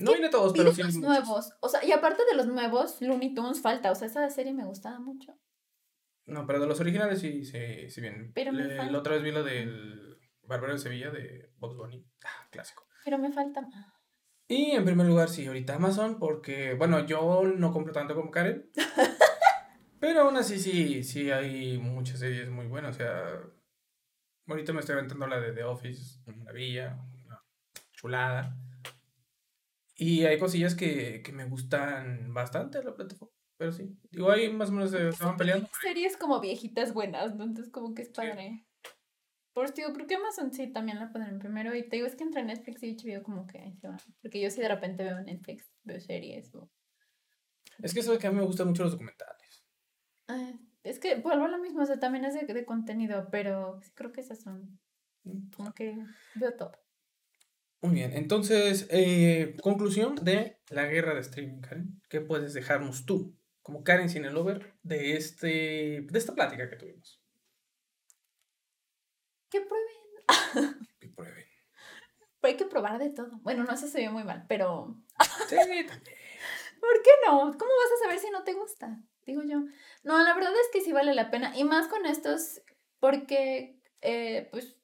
no 0.00 0.12
viene 0.12 0.28
todos, 0.28 0.52
pero 0.56 0.72
sí. 0.72 0.82
los 0.82 0.94
muchos. 0.94 1.08
nuevos. 1.08 1.52
O 1.60 1.68
sea, 1.68 1.84
y 1.84 1.92
aparte 1.92 2.22
de 2.30 2.36
los 2.36 2.46
nuevos, 2.46 3.00
Looney 3.00 3.34
Tunes 3.34 3.60
falta. 3.60 3.90
O 3.90 3.94
sea, 3.94 4.06
esa 4.06 4.28
serie 4.30 4.52
me 4.54 4.64
gustaba 4.64 4.98
mucho. 5.00 5.38
No, 6.26 6.46
pero 6.46 6.60
de 6.60 6.66
los 6.66 6.78
originales 6.80 7.18
sí, 7.20 7.44
sí, 7.44 7.90
sí 7.90 8.00
vienen. 8.00 8.32
Pero 8.34 8.52
me 8.52 8.62
Le- 8.64 8.76
falta. 8.76 8.92
La 8.92 8.98
otra 8.98 9.14
vez 9.14 9.22
vi 9.22 9.32
la 9.32 9.42
del 9.42 10.18
Bárbaro 10.42 10.72
de 10.74 10.78
Sevilla 10.78 11.10
de 11.10 11.52
Box 11.58 11.76
Bunny. 11.76 12.06
Ah, 12.24 12.48
clásico. 12.50 12.86
Pero 13.04 13.18
me 13.18 13.32
falta 13.32 13.60
más. 13.62 13.86
Y 14.46 14.72
en 14.72 14.84
primer 14.84 15.06
lugar, 15.06 15.28
sí, 15.28 15.46
ahorita 15.46 15.74
Amazon, 15.76 16.18
porque, 16.18 16.74
bueno, 16.74 17.06
yo 17.06 17.42
no 17.44 17.72
compro 17.72 17.92
tanto 17.92 18.14
como 18.14 18.30
Karen. 18.30 18.70
pero 20.00 20.22
aún 20.22 20.36
así, 20.36 20.58
sí, 20.58 21.02
sí 21.04 21.30
hay 21.30 21.78
muchas 21.78 22.18
series 22.18 22.48
muy 22.50 22.66
buenas. 22.66 22.96
O 22.96 22.98
sea, 22.98 23.40
ahorita 24.54 24.72
me 24.72 24.80
estoy 24.80 24.94
aventando 24.94 25.26
la 25.26 25.40
de 25.40 25.52
The 25.52 25.64
Office, 25.64 26.20
una 26.26 26.36
maravilla, 26.38 26.98
una 27.24 27.42
chulada. 27.92 28.56
Y 29.96 30.24
hay 30.24 30.38
cosillas 30.38 30.74
que, 30.74 31.22
que 31.22 31.32
me 31.32 31.44
gustan 31.44 32.32
bastante 32.32 32.78
de 32.78 32.84
la 32.84 32.94
plataforma. 32.94 33.34
Pero 33.56 33.72
sí, 33.72 33.94
digo, 34.10 34.30
ahí 34.30 34.50
más 34.50 34.70
o 34.70 34.72
menos 34.72 34.90
se, 34.90 35.12
se 35.12 35.24
van 35.24 35.36
peleando. 35.36 35.68
Series 35.82 36.16
como 36.16 36.40
viejitas 36.40 36.94
buenas, 36.94 37.36
¿no? 37.36 37.44
Entonces 37.44 37.70
como 37.70 37.94
que 37.94 38.02
es 38.02 38.08
padre. 38.08 38.66
Por 39.52 39.66
eso 39.66 39.74
digo, 39.76 39.92
porque 39.92 40.14
Amazon 40.14 40.52
sí 40.52 40.72
también 40.72 40.98
la 40.98 41.12
ponen 41.12 41.38
primero. 41.38 41.74
Y 41.74 41.86
te 41.86 41.96
digo, 41.96 42.06
es 42.06 42.16
que 42.16 42.24
entre 42.24 42.42
Netflix 42.42 42.82
y 42.82 42.96
HBO 42.96 43.22
como 43.22 43.46
que 43.46 43.58
ahí 43.58 43.76
se 43.76 43.88
va. 43.88 43.98
Porque 44.22 44.40
yo 44.40 44.48
sí 44.48 44.62
de 44.62 44.68
repente 44.68 45.04
veo 45.04 45.20
Netflix, 45.20 45.70
veo 45.82 46.00
series 46.00 46.54
o... 46.54 46.70
Es 47.82 47.92
que 47.92 48.00
eso 48.00 48.14
es 48.14 48.18
que 48.18 48.26
a 48.26 48.30
mí 48.30 48.38
me 48.38 48.46
gustan 48.46 48.68
mucho 48.68 48.84
los 48.84 48.92
documentales. 48.92 49.64
Ah, 50.28 50.52
es 50.82 50.98
que 50.98 51.16
vuelvo 51.16 51.44
a 51.44 51.48
lo 51.48 51.58
mismo, 51.58 51.82
o 51.82 51.86
sea, 51.86 51.98
también 51.98 52.24
es 52.24 52.34
de, 52.34 52.52
de 52.52 52.64
contenido, 52.64 53.28
pero 53.30 53.80
sí 53.82 53.90
creo 53.94 54.12
que 54.12 54.20
esas 54.20 54.40
son 54.40 54.78
como 55.56 55.72
que 55.74 55.96
veo 56.34 56.54
todo. 56.54 56.72
Muy 57.82 57.94
bien, 57.94 58.12
entonces, 58.12 58.86
eh, 58.90 59.56
conclusión 59.62 60.14
de 60.16 60.60
la 60.68 60.86
guerra 60.86 61.14
de 61.14 61.20
streaming, 61.20 61.60
Karen. 61.60 62.02
¿Qué 62.08 62.20
puedes 62.20 62.52
dejarnos 62.52 63.06
tú, 63.06 63.34
como 63.62 63.84
Karen 63.84 64.10
Cinelover, 64.10 64.74
de, 64.82 65.16
este, 65.16 66.02
de 66.02 66.18
esta 66.18 66.34
plática 66.34 66.68
que 66.68 66.76
tuvimos? 66.76 67.22
Que 69.50 69.60
prueben. 69.62 69.96
Que 71.00 71.08
prueben. 71.08 71.44
Pero 72.40 72.52
hay 72.52 72.56
que 72.56 72.66
probar 72.66 72.98
de 72.98 73.10
todo. 73.10 73.38
Bueno, 73.42 73.64
no, 73.64 73.72
eso 73.72 73.86
se 73.86 73.98
ve 73.98 74.10
muy 74.10 74.24
mal, 74.24 74.44
pero 74.48 75.02
Sí. 75.48 75.56
¿por 76.80 77.02
qué 77.02 77.10
no? 77.26 77.38
¿Cómo 77.38 77.70
vas 77.82 77.92
a 77.98 78.04
saber 78.04 78.18
si 78.18 78.30
no 78.30 78.44
te 78.44 78.54
gusta? 78.54 79.02
Digo 79.26 79.42
yo. 79.42 79.60
No, 80.02 80.22
la 80.22 80.34
verdad 80.34 80.52
es 80.52 80.68
que 80.72 80.80
sí 80.80 80.92
vale 80.92 81.14
la 81.14 81.30
pena. 81.30 81.56
Y 81.56 81.64
más 81.64 81.88
con 81.88 82.06
estos, 82.06 82.60
porque, 82.98 83.80
eh, 84.00 84.48
pues, 84.50 84.76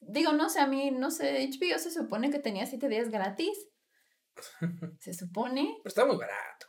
digo, 0.00 0.32
no 0.32 0.48
sé, 0.48 0.60
a 0.60 0.66
mí, 0.66 0.90
no 0.90 1.10
sé, 1.10 1.48
HBO 1.48 1.78
se 1.78 1.90
supone 1.90 2.30
que 2.30 2.38
tenía 2.38 2.66
siete 2.66 2.88
días 2.88 3.10
gratis. 3.10 3.68
Se 5.00 5.12
supone. 5.14 5.78
Pero 5.82 5.88
está 5.88 6.06
muy 6.06 6.16
barato. 6.16 6.66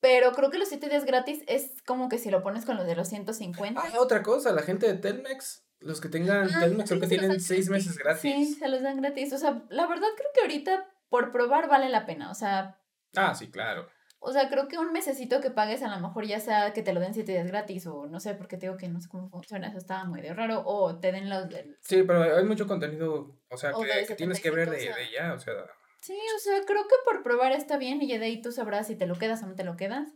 Pero 0.00 0.32
creo 0.32 0.50
que 0.50 0.58
los 0.58 0.68
siete 0.68 0.88
días 0.88 1.04
gratis 1.04 1.42
es 1.46 1.80
como 1.86 2.08
que 2.08 2.18
si 2.18 2.30
lo 2.30 2.42
pones 2.42 2.64
con 2.64 2.76
los 2.76 2.86
de 2.86 2.96
los 2.96 3.08
150. 3.08 3.80
Ah, 3.80 4.00
otra 4.00 4.22
cosa, 4.22 4.52
la 4.52 4.62
gente 4.62 4.86
de 4.86 4.94
Telmex, 4.94 5.64
los 5.80 6.00
que 6.00 6.08
tengan 6.08 6.48
Ah, 6.52 6.60
Telmex, 6.60 6.88
creo 6.88 7.00
que 7.00 7.06
sí, 7.06 7.14
se 7.14 7.16
los 7.16 7.26
tienen 7.26 7.40
seis 7.40 7.68
meses 7.68 7.98
gratis. 7.98 8.22
Sí, 8.22 8.54
se 8.54 8.68
los 8.68 8.82
dan 8.82 9.00
gratis. 9.00 9.32
O 9.32 9.38
sea, 9.38 9.64
la 9.70 9.86
verdad 9.86 10.08
creo 10.16 10.30
que 10.34 10.40
ahorita 10.40 10.88
por 11.08 11.30
probar 11.32 11.68
vale 11.68 11.88
la 11.88 12.04
pena. 12.06 12.30
O 12.30 12.34
sea, 12.34 12.80
Ah, 13.16 13.34
sí, 13.34 13.50
claro. 13.50 13.88
O 14.20 14.32
sea, 14.32 14.48
creo 14.48 14.68
que 14.68 14.78
un 14.78 14.92
mesecito 14.92 15.40
que 15.40 15.50
pagues 15.50 15.82
a 15.82 15.94
lo 15.94 16.00
mejor 16.00 16.26
ya 16.26 16.40
sea 16.40 16.72
que 16.72 16.82
te 16.82 16.92
lo 16.92 17.00
den 17.00 17.14
siete 17.14 17.32
días 17.32 17.46
gratis 17.46 17.86
o 17.86 18.06
no 18.06 18.20
sé, 18.20 18.34
porque 18.34 18.56
te 18.56 18.66
digo 18.66 18.76
que 18.76 18.88
no 18.88 19.00
sé 19.00 19.08
cómo 19.08 19.28
funciona, 19.28 19.68
eso 19.68 19.78
estaba 19.78 20.04
muy 20.04 20.20
de 20.20 20.34
raro. 20.34 20.62
O 20.66 20.98
te 20.98 21.12
den 21.12 21.30
los 21.30 21.48
del... 21.48 21.76
Sí, 21.80 22.02
pero 22.02 22.36
hay 22.36 22.44
mucho 22.44 22.66
contenido, 22.66 23.38
o 23.48 23.56
sea, 23.56 23.76
O 23.76 23.82
que, 23.82 24.14
tienes 24.16 24.40
que 24.40 24.50
ver 24.50 24.70
de, 24.70 24.80
75, 24.80 24.92
o 24.92 24.94
sea. 24.94 25.04
de 25.04 25.12
ya, 25.12 25.34
o 25.34 25.38
sea. 25.38 25.54
Sí, 26.00 26.16
o 26.36 26.38
sea, 26.38 26.60
creo 26.64 26.84
que 26.84 26.94
por 27.04 27.22
probar 27.22 27.52
está 27.52 27.76
bien 27.76 28.00
y 28.00 28.08
ya 28.08 28.18
de 28.18 28.26
ahí 28.26 28.40
tú 28.40 28.52
sabrás 28.52 28.86
si 28.86 28.94
te 28.94 29.06
lo 29.06 29.16
quedas 29.16 29.42
o 29.42 29.46
no 29.46 29.56
te 29.56 29.64
lo 29.64 29.76
quedas. 29.76 30.08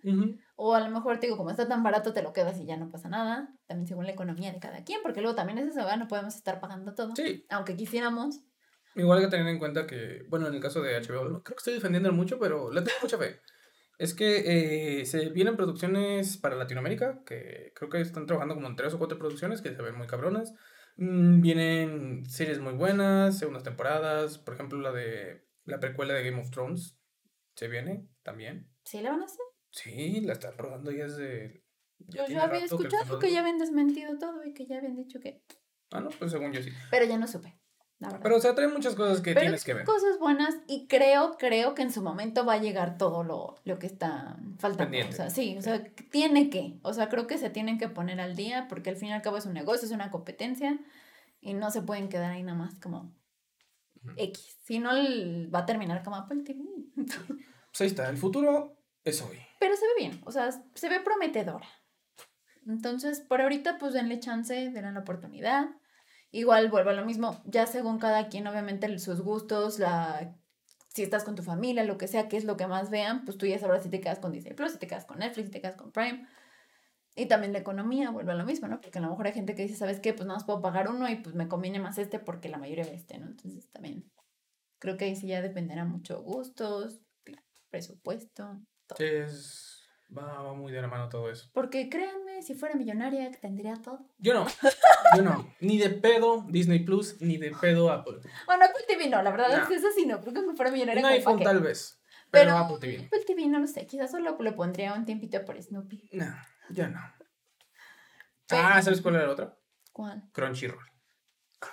O 0.55 0.75
a 0.75 0.81
lo 0.81 0.89
mejor 0.91 1.19
te 1.19 1.27
digo, 1.27 1.37
como 1.37 1.51
está 1.51 1.67
tan 1.67 1.83
barato, 1.83 2.13
te 2.13 2.23
lo 2.23 2.33
quedas 2.33 2.59
y 2.61 2.67
ya 2.67 2.77
no 2.77 2.89
pasa 2.89 3.09
nada. 3.09 3.53
También 3.67 3.89
según 3.89 4.07
la 4.07 4.13
economía 4.13 4.53
de 4.53 4.61
cada 4.61 4.85
quien, 4.85 5.01
porque 5.03 5.21
luego 5.21 5.35
también 5.35 5.59
es 5.59 5.67
eso, 5.67 5.79
¿verdad? 5.79 5.97
No 5.97 6.09
podemos 6.09 6.37
estar 6.37 6.61
pagando 6.61 6.95
todo. 6.95 7.15
Sí, 7.17 7.45
Aunque 7.51 7.77
quisiéramos. 7.77 8.41
Igual 8.95 9.19
hay 9.19 9.25
que 9.25 9.31
tener 9.31 9.49
en 9.49 9.59
cuenta 9.59 9.87
que, 9.87 10.25
bueno, 10.29 10.47
en 10.47 10.55
el 10.55 10.61
caso 10.61 10.83
de 10.83 11.01
HBO, 11.01 11.43
creo 11.43 11.43
que 11.43 11.55
estoy 11.57 11.75
defendiendo 11.75 12.13
mucho, 12.13 12.39
pero 12.39 12.71
le 12.71 12.83
tengo 12.83 12.99
mucha 13.03 13.19
fe. 13.19 13.41
Es 14.03 14.15
que 14.15 15.01
eh, 15.01 15.07
se 15.07 15.29
vienen 15.29 15.55
producciones 15.55 16.37
para 16.37 16.57
Latinoamérica, 16.57 17.23
que 17.25 17.73
creo 17.73 17.89
que 17.89 18.01
están 18.01 18.27
trabajando 18.27 18.57
como 18.57 18.67
en 18.67 18.75
tres 18.75 18.93
o 18.95 18.99
cuatro 18.99 19.17
producciones 19.17 19.63
que 19.63 19.73
se 19.73 19.81
ven 19.81 19.97
muy 19.97 20.09
cabronas. 20.09 20.55
Mm, 20.97 21.41
vienen 21.41 22.27
series 22.27 22.59
muy 22.59 22.73
buenas, 22.73 23.39
segundas 23.39 23.63
temporadas, 23.63 24.39
por 24.39 24.55
ejemplo 24.55 24.81
la 24.81 24.91
de 24.91 25.47
la 25.67 25.79
precuela 25.79 26.15
de 26.15 26.29
Game 26.29 26.43
of 26.43 26.51
Thrones, 26.51 26.99
se 27.55 27.69
viene 27.69 28.09
también. 28.25 28.69
¿Sí 28.85 29.01
le 29.01 29.09
van 29.09 29.23
a 29.23 29.27
hacer? 29.27 29.47
Sí, 29.71 30.21
la 30.23 30.33
están 30.33 30.59
rodando 30.59 30.91
ya 30.91 31.05
desde... 31.05 31.65
ya 32.01 32.27
Yo, 32.27 32.35
yo 32.35 32.43
había 32.43 32.59
rato 32.59 32.79
que 32.79 32.83
la 32.83 32.89
escuchado 32.89 33.19
que 33.21 33.31
ya 33.31 33.39
habían 33.39 33.59
desmentido 33.59 34.19
todo 34.19 34.45
y 34.45 34.53
que 34.53 34.67
ya 34.67 34.79
habían 34.79 34.97
dicho 34.97 35.21
que... 35.21 35.45
Ah, 35.93 36.01
no, 36.01 36.09
pues 36.09 36.33
según 36.33 36.53
yo 36.53 36.61
sí. 36.61 36.71
Pero 36.91 37.05
ya 37.05 37.19
no 37.19 37.29
supe, 37.29 37.57
la 38.03 38.09
verdad. 38.09 38.21
Pero 38.23 38.37
o 38.37 38.41
sea, 38.41 38.55
trae 38.55 38.69
muchas 38.69 38.95
cosas 38.95 39.21
que 39.23 39.33
Pero 39.33 39.41
tienes 39.41 39.65
que 39.65 39.73
ver. 39.75 39.85
cosas 39.85 40.19
buenas 40.19 40.55
y 40.67 40.87
creo, 40.87 41.37
creo 41.39 41.75
que 41.75 41.83
en 41.83 41.91
su 41.91 42.03
momento 42.03 42.45
va 42.45 42.55
a 42.55 42.59
llegar 42.59 42.99
todo 42.99 43.25
lo, 43.25 43.57
lo 43.65 43.79
que 43.79 43.87
está 43.87 44.37
faltando. 44.59 44.91
Pendiente. 44.91 45.15
O 45.15 45.17
sea, 45.17 45.31
sí, 45.31 45.57
o 45.57 45.63
sea, 45.63 45.83
tiene 46.11 46.51
que. 46.51 46.79
O 46.83 46.93
sea, 46.93 47.09
creo 47.09 47.27
que 47.27 47.39
se 47.39 47.49
tienen 47.49 47.79
que 47.79 47.89
poner 47.89 48.21
al 48.21 48.37
día 48.37 48.67
porque 48.69 48.91
al 48.91 48.97
fin 48.97 49.09
y 49.09 49.13
al 49.13 49.23
cabo 49.23 49.39
es 49.39 49.47
un 49.47 49.55
negocio, 49.55 49.87
es 49.87 49.93
una 49.93 50.11
competencia 50.11 50.79
y 51.41 51.55
no 51.55 51.71
se 51.71 51.83
pueden 51.83 52.09
quedar 52.09 52.33
ahí 52.33 52.43
nada 52.43 52.59
más 52.59 52.75
como. 52.75 53.15
X. 54.17 54.59
Si 54.65 54.79
no, 54.81 54.91
va 55.55 55.61
a 55.61 55.67
terminar 55.67 56.03
como 56.03 56.17
Apple 56.17 56.43
TV. 56.43 56.61
Pues 56.95 57.81
ahí 57.81 57.87
está, 57.87 58.11
el 58.11 58.19
futuro 58.19 58.77
es 59.05 59.23
hoy. 59.23 59.39
Pero 59.59 59.77
se 59.77 59.87
ve 59.87 59.93
bien, 59.97 60.21
o 60.25 60.33
sea, 60.33 60.51
se 60.75 60.89
ve 60.89 61.01
prometedora. 61.01 61.67
Entonces, 62.67 63.21
por 63.21 63.41
ahorita, 63.41 63.79
pues 63.79 63.93
denle 63.93 64.21
chance, 64.21 64.55
denle 64.55 64.93
la 64.93 65.01
oportunidad. 65.01 65.67
Igual 66.33 66.71
vuelvo 66.71 66.91
a 66.91 66.95
lo 66.95 67.05
mismo, 67.05 67.41
ya 67.45 67.67
según 67.67 67.99
cada 67.99 68.29
quien, 68.29 68.47
obviamente, 68.47 68.99
sus 68.99 69.21
gustos, 69.21 69.79
la 69.79 70.35
si 70.95 71.03
estás 71.03 71.25
con 71.25 71.35
tu 71.35 71.43
familia, 71.43 71.85
lo 71.85 71.97
que 71.97 72.07
sea, 72.07 72.29
qué 72.29 72.37
es 72.37 72.45
lo 72.45 72.57
que 72.57 72.67
más 72.67 72.91
vean, 72.91 73.25
pues 73.25 73.39
tú 73.39 73.47
ya 73.47 73.59
sabrás 73.59 73.83
si 73.83 73.89
te 73.89 74.01
quedas 74.01 74.19
con 74.19 74.33
Disney 74.33 74.55
Plus, 74.55 74.73
si 74.73 74.79
te 74.79 74.87
quedas 74.87 75.07
con 75.07 75.19
Netflix, 75.19 75.47
si 75.47 75.53
te 75.53 75.61
quedas 75.61 75.77
con 75.77 75.91
Prime. 75.91 76.27
Y 77.15 77.27
también 77.27 77.53
la 77.53 77.59
economía, 77.59 78.11
vuelve 78.11 78.33
a 78.33 78.35
lo 78.35 78.45
mismo, 78.45 78.69
¿no? 78.69 78.81
Porque 78.81 78.99
a 78.99 79.03
lo 79.03 79.09
mejor 79.09 79.27
hay 79.27 79.33
gente 79.33 79.55
que 79.55 79.63
dice, 79.63 79.75
¿sabes 79.75 80.01
qué? 80.01 80.13
Pues 80.13 80.27
nada 80.27 80.39
más 80.39 80.45
puedo 80.45 80.61
pagar 80.61 80.89
uno 80.89 81.09
y 81.09 81.17
pues 81.17 81.35
me 81.35 81.49
conviene 81.49 81.79
más 81.79 81.99
este 81.99 82.19
porque 82.19 82.49
la 82.49 82.59
mayoría 82.59 82.85
ve 82.85 82.95
este, 82.95 83.19
¿no? 83.19 83.27
Entonces 83.27 83.71
también 83.71 84.11
creo 84.79 84.97
que 84.97 85.07
ahí 85.07 85.17
sí 85.17 85.29
ya 85.29 85.41
dependerá 85.41 85.85
mucho 85.85 86.23
gustos, 86.23 87.01
presupuesto, 87.71 88.61
todo. 88.87 88.99
Es... 88.99 89.72
Va, 90.17 90.43
va 90.43 90.53
muy 90.55 90.71
de 90.73 90.83
la 90.83 90.89
mano 90.89 91.09
todo 91.09 91.31
eso. 91.31 91.49
Porque 91.55 91.89
créanme, 91.89 92.43
si 92.43 92.55
fuera 92.55 92.75
millonaria 92.75 93.31
tendría 93.41 93.77
todo. 93.77 94.01
Yo 94.19 94.35
no. 94.35 94.47
Yo 95.17 95.23
no. 95.23 95.55
Ni 95.61 95.79
de 95.79 95.89
pedo 95.91 96.45
Disney 96.49 96.81
Plus, 96.81 97.21
ni 97.21 97.39
de 97.39 97.51
pedo 97.53 97.91
Apple. 97.91 98.19
Bueno, 98.47 98.65
Apple 98.65 98.85
TV 98.87 99.09
no, 99.09 99.23
la 99.23 99.31
verdad 99.31 99.49
No. 99.57 99.63
es 99.63 99.69
que 99.69 99.75
eso 99.77 99.89
sí 99.97 100.05
no, 100.07 100.21
creo 100.21 100.35
que 100.35 100.43
me 100.43 100.55
fuera 100.55 100.71
millonaria 100.71 101.03
Un 101.03 101.13
iPhone 101.13 101.43
tal 101.43 101.61
vez. 101.61 101.99
Pero, 102.31 102.45
Pero 102.53 102.59
Apple 102.59 102.77
TV. 102.81 103.05
Apple 103.07 103.25
TV 103.27 103.47
no 103.49 103.59
lo 103.59 103.67
sé, 103.67 103.87
quizás 103.87 104.11
solo 104.11 104.37
le 104.41 104.53
pondría 104.53 104.93
un 104.95 105.05
tiempito 105.05 105.43
por 105.45 105.61
Snoopy. 105.63 106.11
No, 106.13 106.35
yo 106.71 106.89
no. 106.89 107.01
Pero- 108.49 108.63
Ah, 108.65 108.83
¿sabes 108.83 109.01
cuál 109.01 109.15
era 109.17 109.27
la 109.27 109.33
otra? 109.33 109.59
¿Cuál? 109.93 110.25
Crunchyroll. 110.33 110.85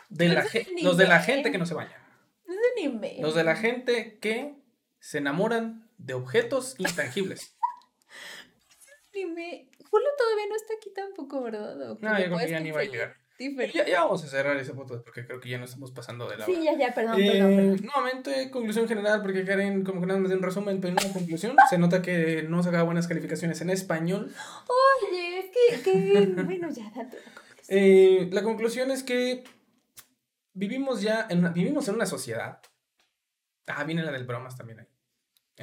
De 0.10 0.30
la 0.30 0.42
un 0.44 0.84
los 0.84 0.98
de 0.98 1.08
la 1.08 1.20
gente 1.20 1.52
que 1.52 1.58
no 1.58 1.66
se 1.66 1.74
bañan. 1.74 2.00
No 2.46 2.54
es 2.54 2.60
un 2.86 2.92
email. 2.96 3.22
Los 3.22 3.36
de 3.36 3.44
la 3.44 3.56
gente 3.56 4.20
que 4.20 4.56
se 5.00 5.18
enamoran 5.18 5.90
de 5.98 6.14
objetos 6.14 6.76
intangibles. 6.78 7.58
Anime. 9.24 9.70
Julio 9.90 10.08
todavía 10.18 10.46
no 10.48 10.56
está 10.56 10.74
aquí 10.76 10.92
tampoco, 10.94 11.42
¿verdad? 11.42 11.92
¿O 11.92 11.98
que 11.98 12.06
No, 12.06 12.20
yo 12.20 12.26
creo 12.26 12.38
que 12.40 12.50
ya 12.50 12.60
ni 12.60 12.72
va 12.72 12.82
a 12.82 12.84
llegar. 12.84 13.16
Ya, 13.74 13.88
ya 13.88 14.04
vamos 14.04 14.22
a 14.26 14.28
cerrar 14.28 14.58
ese 14.58 14.74
foto 14.74 15.02
porque 15.02 15.26
creo 15.26 15.40
que 15.40 15.48
ya 15.48 15.58
nos 15.58 15.70
estamos 15.70 15.92
pasando 15.92 16.28
de 16.28 16.38
la 16.38 16.44
hora. 16.44 16.54
Sí, 16.54 16.62
ya, 16.62 16.78
ya, 16.78 16.94
perdón, 16.94 17.22
Eh, 17.22 17.32
perdón, 17.32 17.56
perdón. 17.56 17.80
nuevamente, 17.84 18.52
conclusión 18.52 18.86
general, 18.86 19.22
porque 19.22 19.46
Karen 19.46 19.86
como 19.86 20.02
que 20.02 20.08
nada 20.08 20.20
más 20.20 20.30
de 20.30 20.36
un 20.36 20.44
resumen, 20.44 20.82
pero 20.82 20.92
una 20.92 21.14
conclusión. 21.14 21.56
Se 21.70 21.78
nota 21.78 22.02
que 22.02 22.44
no 22.44 22.62
sacaba 22.64 22.84
buenas 22.84 23.08
calificaciones 23.08 23.62
en 23.62 23.70
español. 23.70 24.30
Oye, 24.68 25.40
es 25.40 25.82
que, 25.82 25.92
que... 25.92 26.26
bueno, 26.44 26.70
ya, 26.70 26.92
date 26.94 27.18
la 27.18 27.32
conclusión. 27.32 27.80
Eh, 27.80 28.30
la 28.30 28.44
conclusión 28.44 28.92
es 28.92 29.04
que 29.04 29.46
vivimos 30.52 31.02
ya 31.02 31.26
en 31.30 31.40
una, 31.40 31.50
vivimos 31.52 31.88
en 31.88 31.96
una 31.96 32.06
sociedad. 32.06 32.60
Ah, 33.68 33.86
viene 33.86 34.04
la 34.04 34.12
del 34.12 34.26
bromas 34.26 34.58
también 34.58 34.82
ahí. 34.82 34.88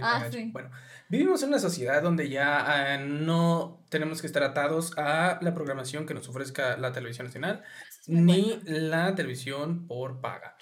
Ah, 0.01 0.29
sí. 0.31 0.51
Bueno, 0.53 0.71
vivimos 1.09 1.43
en 1.43 1.51
una 1.51 1.59
sociedad 1.59 2.03
donde 2.03 2.29
ya 2.29 2.95
eh, 2.95 2.99
no 2.99 3.85
tenemos 3.89 4.21
que 4.21 4.27
estar 4.27 4.43
atados 4.43 4.97
a 4.99 5.39
la 5.43 5.55
programación 5.55 6.07
que 6.07 6.15
nos 6.15 6.29
ofrezca 6.29 6.77
la 6.77 6.93
televisión 6.93 7.27
nacional 7.27 7.63
muy 8.07 8.43
ni 8.43 8.43
bueno. 8.43 8.63
la 8.89 9.15
televisión 9.15 9.87
por 9.87 10.21
paga. 10.21 10.57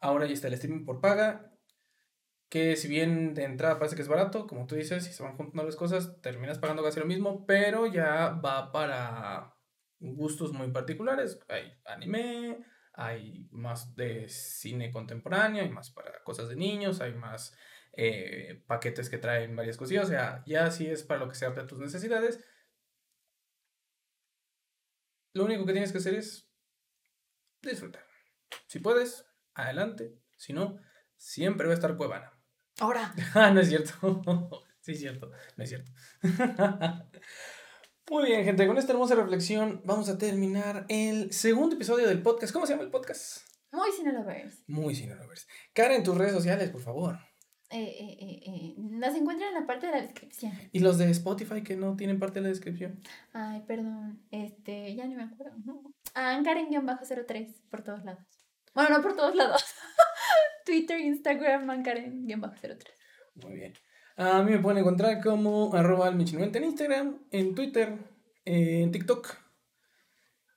Ahora 0.00 0.26
ya 0.26 0.32
está 0.32 0.48
el 0.48 0.54
streaming 0.54 0.84
por 0.84 1.00
paga, 1.00 1.52
que 2.48 2.76
si 2.76 2.88
bien 2.88 3.34
de 3.34 3.44
entrada 3.44 3.78
parece 3.78 3.96
que 3.96 4.02
es 4.02 4.08
barato, 4.08 4.46
como 4.46 4.66
tú 4.66 4.74
dices, 4.74 5.04
si 5.04 5.12
se 5.12 5.22
van 5.22 5.36
juntando 5.36 5.64
las 5.64 5.76
cosas, 5.76 6.20
terminas 6.20 6.58
pagando 6.58 6.82
casi 6.82 6.98
lo 6.98 7.06
mismo, 7.06 7.46
pero 7.46 7.86
ya 7.86 8.30
va 8.30 8.72
para 8.72 9.54
gustos 10.00 10.52
muy 10.52 10.70
particulares. 10.70 11.38
Hay 11.48 11.72
anime, 11.84 12.58
hay 12.94 13.46
más 13.52 13.94
de 13.94 14.28
cine 14.28 14.90
contemporáneo, 14.90 15.62
hay 15.62 15.70
más 15.70 15.90
para 15.90 16.22
cosas 16.24 16.48
de 16.48 16.56
niños, 16.56 17.00
hay 17.00 17.14
más 17.14 17.54
eh, 18.02 18.64
paquetes 18.66 19.10
que 19.10 19.18
traen 19.18 19.54
varias 19.54 19.76
cosillas, 19.76 20.06
o 20.06 20.08
sea, 20.08 20.42
ya 20.46 20.70
si 20.70 20.86
es 20.86 21.02
para 21.02 21.20
lo 21.20 21.28
que 21.28 21.34
se 21.34 21.44
adapte 21.44 21.60
a 21.60 21.66
tus 21.66 21.80
necesidades. 21.80 22.42
Lo 25.34 25.44
único 25.44 25.66
que 25.66 25.72
tienes 25.72 25.92
que 25.92 25.98
hacer 25.98 26.14
es 26.14 26.50
disfrutar. 27.60 28.02
Si 28.68 28.78
puedes, 28.78 29.26
adelante. 29.52 30.18
Si 30.38 30.54
no, 30.54 30.80
siempre 31.18 31.66
va 31.66 31.74
a 31.74 31.74
estar 31.74 31.94
Cuevana. 31.98 32.32
Ahora, 32.78 33.14
Ah, 33.34 33.50
no 33.50 33.60
es 33.60 33.68
cierto. 33.68 33.92
sí, 34.80 34.92
es 34.92 35.00
cierto. 35.00 35.30
No 35.58 35.62
es 35.62 35.68
cierto. 35.68 35.92
Muy 38.10 38.24
bien, 38.24 38.44
gente. 38.46 38.66
Con 38.66 38.78
esta 38.78 38.92
hermosa 38.92 39.14
reflexión 39.14 39.82
vamos 39.84 40.08
a 40.08 40.16
terminar 40.16 40.86
el 40.88 41.34
segundo 41.34 41.76
episodio 41.76 42.08
del 42.08 42.22
podcast. 42.22 42.54
¿Cómo 42.54 42.64
se 42.64 42.72
llama 42.72 42.84
el 42.84 42.90
podcast? 42.90 43.42
muy 43.72 43.92
Cinelovers. 43.92 44.64
Muy 44.66 44.94
Cinelovers. 44.94 45.46
Cara 45.74 45.94
en 45.94 46.02
tus 46.02 46.16
redes 46.16 46.32
sociales, 46.32 46.70
por 46.70 46.80
favor. 46.80 47.29
Eh, 47.72 47.82
eh, 47.82 48.16
eh, 48.20 48.40
eh, 48.46 48.74
las 48.98 49.14
encuentran 49.14 49.50
en 49.50 49.60
la 49.60 49.66
parte 49.66 49.86
de 49.86 49.92
la 49.92 50.02
descripción. 50.02 50.52
Y 50.72 50.80
los 50.80 50.98
de 50.98 51.08
Spotify 51.10 51.62
que 51.62 51.76
no 51.76 51.94
tienen 51.94 52.18
parte 52.18 52.40
de 52.40 52.42
la 52.42 52.48
descripción. 52.48 53.00
Ay, 53.32 53.62
perdón. 53.66 54.20
Este, 54.32 54.94
ya 54.96 55.06
ni 55.06 55.14
me 55.14 55.22
acuerdo. 55.22 55.54
Ah, 56.14 56.40
Karen-03 56.44 57.68
por 57.70 57.82
todos 57.82 58.04
lados. 58.04 58.24
Bueno, 58.74 58.96
no 58.96 59.02
por 59.02 59.14
todos 59.14 59.36
lados. 59.36 59.64
Twitter, 60.66 60.98
Instagram, 61.00 61.84
Karen-03. 61.84 62.76
Muy 63.36 63.54
bien. 63.54 63.74
A 64.16 64.42
mí 64.42 64.50
me 64.50 64.58
pueden 64.58 64.78
encontrar 64.78 65.22
como 65.22 65.72
arroba 65.72 66.10
almichi90 66.10 66.56
en 66.56 66.64
Instagram, 66.64 67.18
en 67.30 67.54
Twitter, 67.54 67.98
en 68.44 68.90
TikTok 68.90 69.34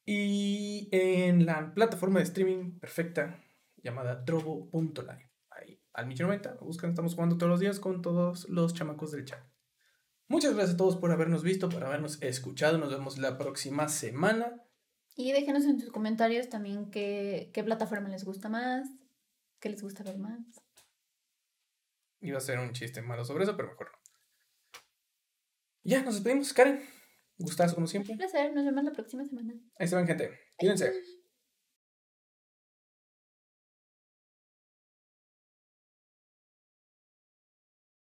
y 0.06 0.90
en 0.92 1.46
la 1.46 1.74
plataforma 1.74 2.20
de 2.20 2.26
streaming 2.26 2.80
perfecta 2.80 3.40
llamada 3.84 4.16
drobo.live. 4.16 5.33
Ahí, 5.94 6.06
almichi90, 6.06 6.56
lo 6.60 6.66
buscan, 6.66 6.90
estamos 6.90 7.14
jugando 7.14 7.38
todos 7.38 7.50
los 7.50 7.60
días 7.60 7.80
con 7.80 8.02
todos 8.02 8.50
los 8.50 8.74
chamacos 8.74 9.12
del 9.12 9.26
chat. 9.26 9.44
Muchas 10.28 10.54
gracias 10.54 10.76
a 10.76 10.78
todos 10.78 10.98
por 10.98 11.12
habernos 11.12 11.44
visto, 11.44 11.70
por 11.70 11.84
habernos 11.84 12.22
escuchado. 12.22 12.78
Nos 12.78 12.92
vemos 12.92 13.18
la 13.20 13.38
próxima 13.38 13.88
semana. 13.88 14.64
Y 15.16 15.32
déjenos 15.32 15.66
en 15.66 15.80
sus 15.80 15.92
comentarios 15.92 16.50
también 16.50 16.90
qué, 16.90 17.52
qué 17.54 17.64
plataforma 17.64 18.10
les 18.10 18.24
gusta 18.24 18.50
más, 18.50 18.90
qué 19.60 19.70
les 19.70 19.84
gusta 19.84 20.04
ver 20.04 20.18
más. 20.18 20.40
Iba 22.22 22.38
a 22.38 22.42
ser 22.42 22.58
un 22.58 22.72
chiste 22.72 23.02
malo 23.02 23.24
sobre 23.26 23.44
eso, 23.44 23.56
pero 23.56 23.70
mejor 23.70 23.92
no. 23.92 23.98
Ya, 25.84 26.02
nos 26.02 26.16
despedimos, 26.16 26.54
Karen. 26.54 26.82
Gustazo 27.38 27.76
como 27.76 27.86
siempre. 27.86 28.14
Un 28.14 28.18
placer, 28.18 28.54
nos 28.54 28.66
vemos 28.66 28.84
la 28.84 28.94
próxima 28.94 29.26
semana. 29.26 29.54
Ahí 29.78 29.88
se 29.88 29.96
ven, 29.96 30.08
gente. 30.08 30.32
Cuídense. 30.58 30.94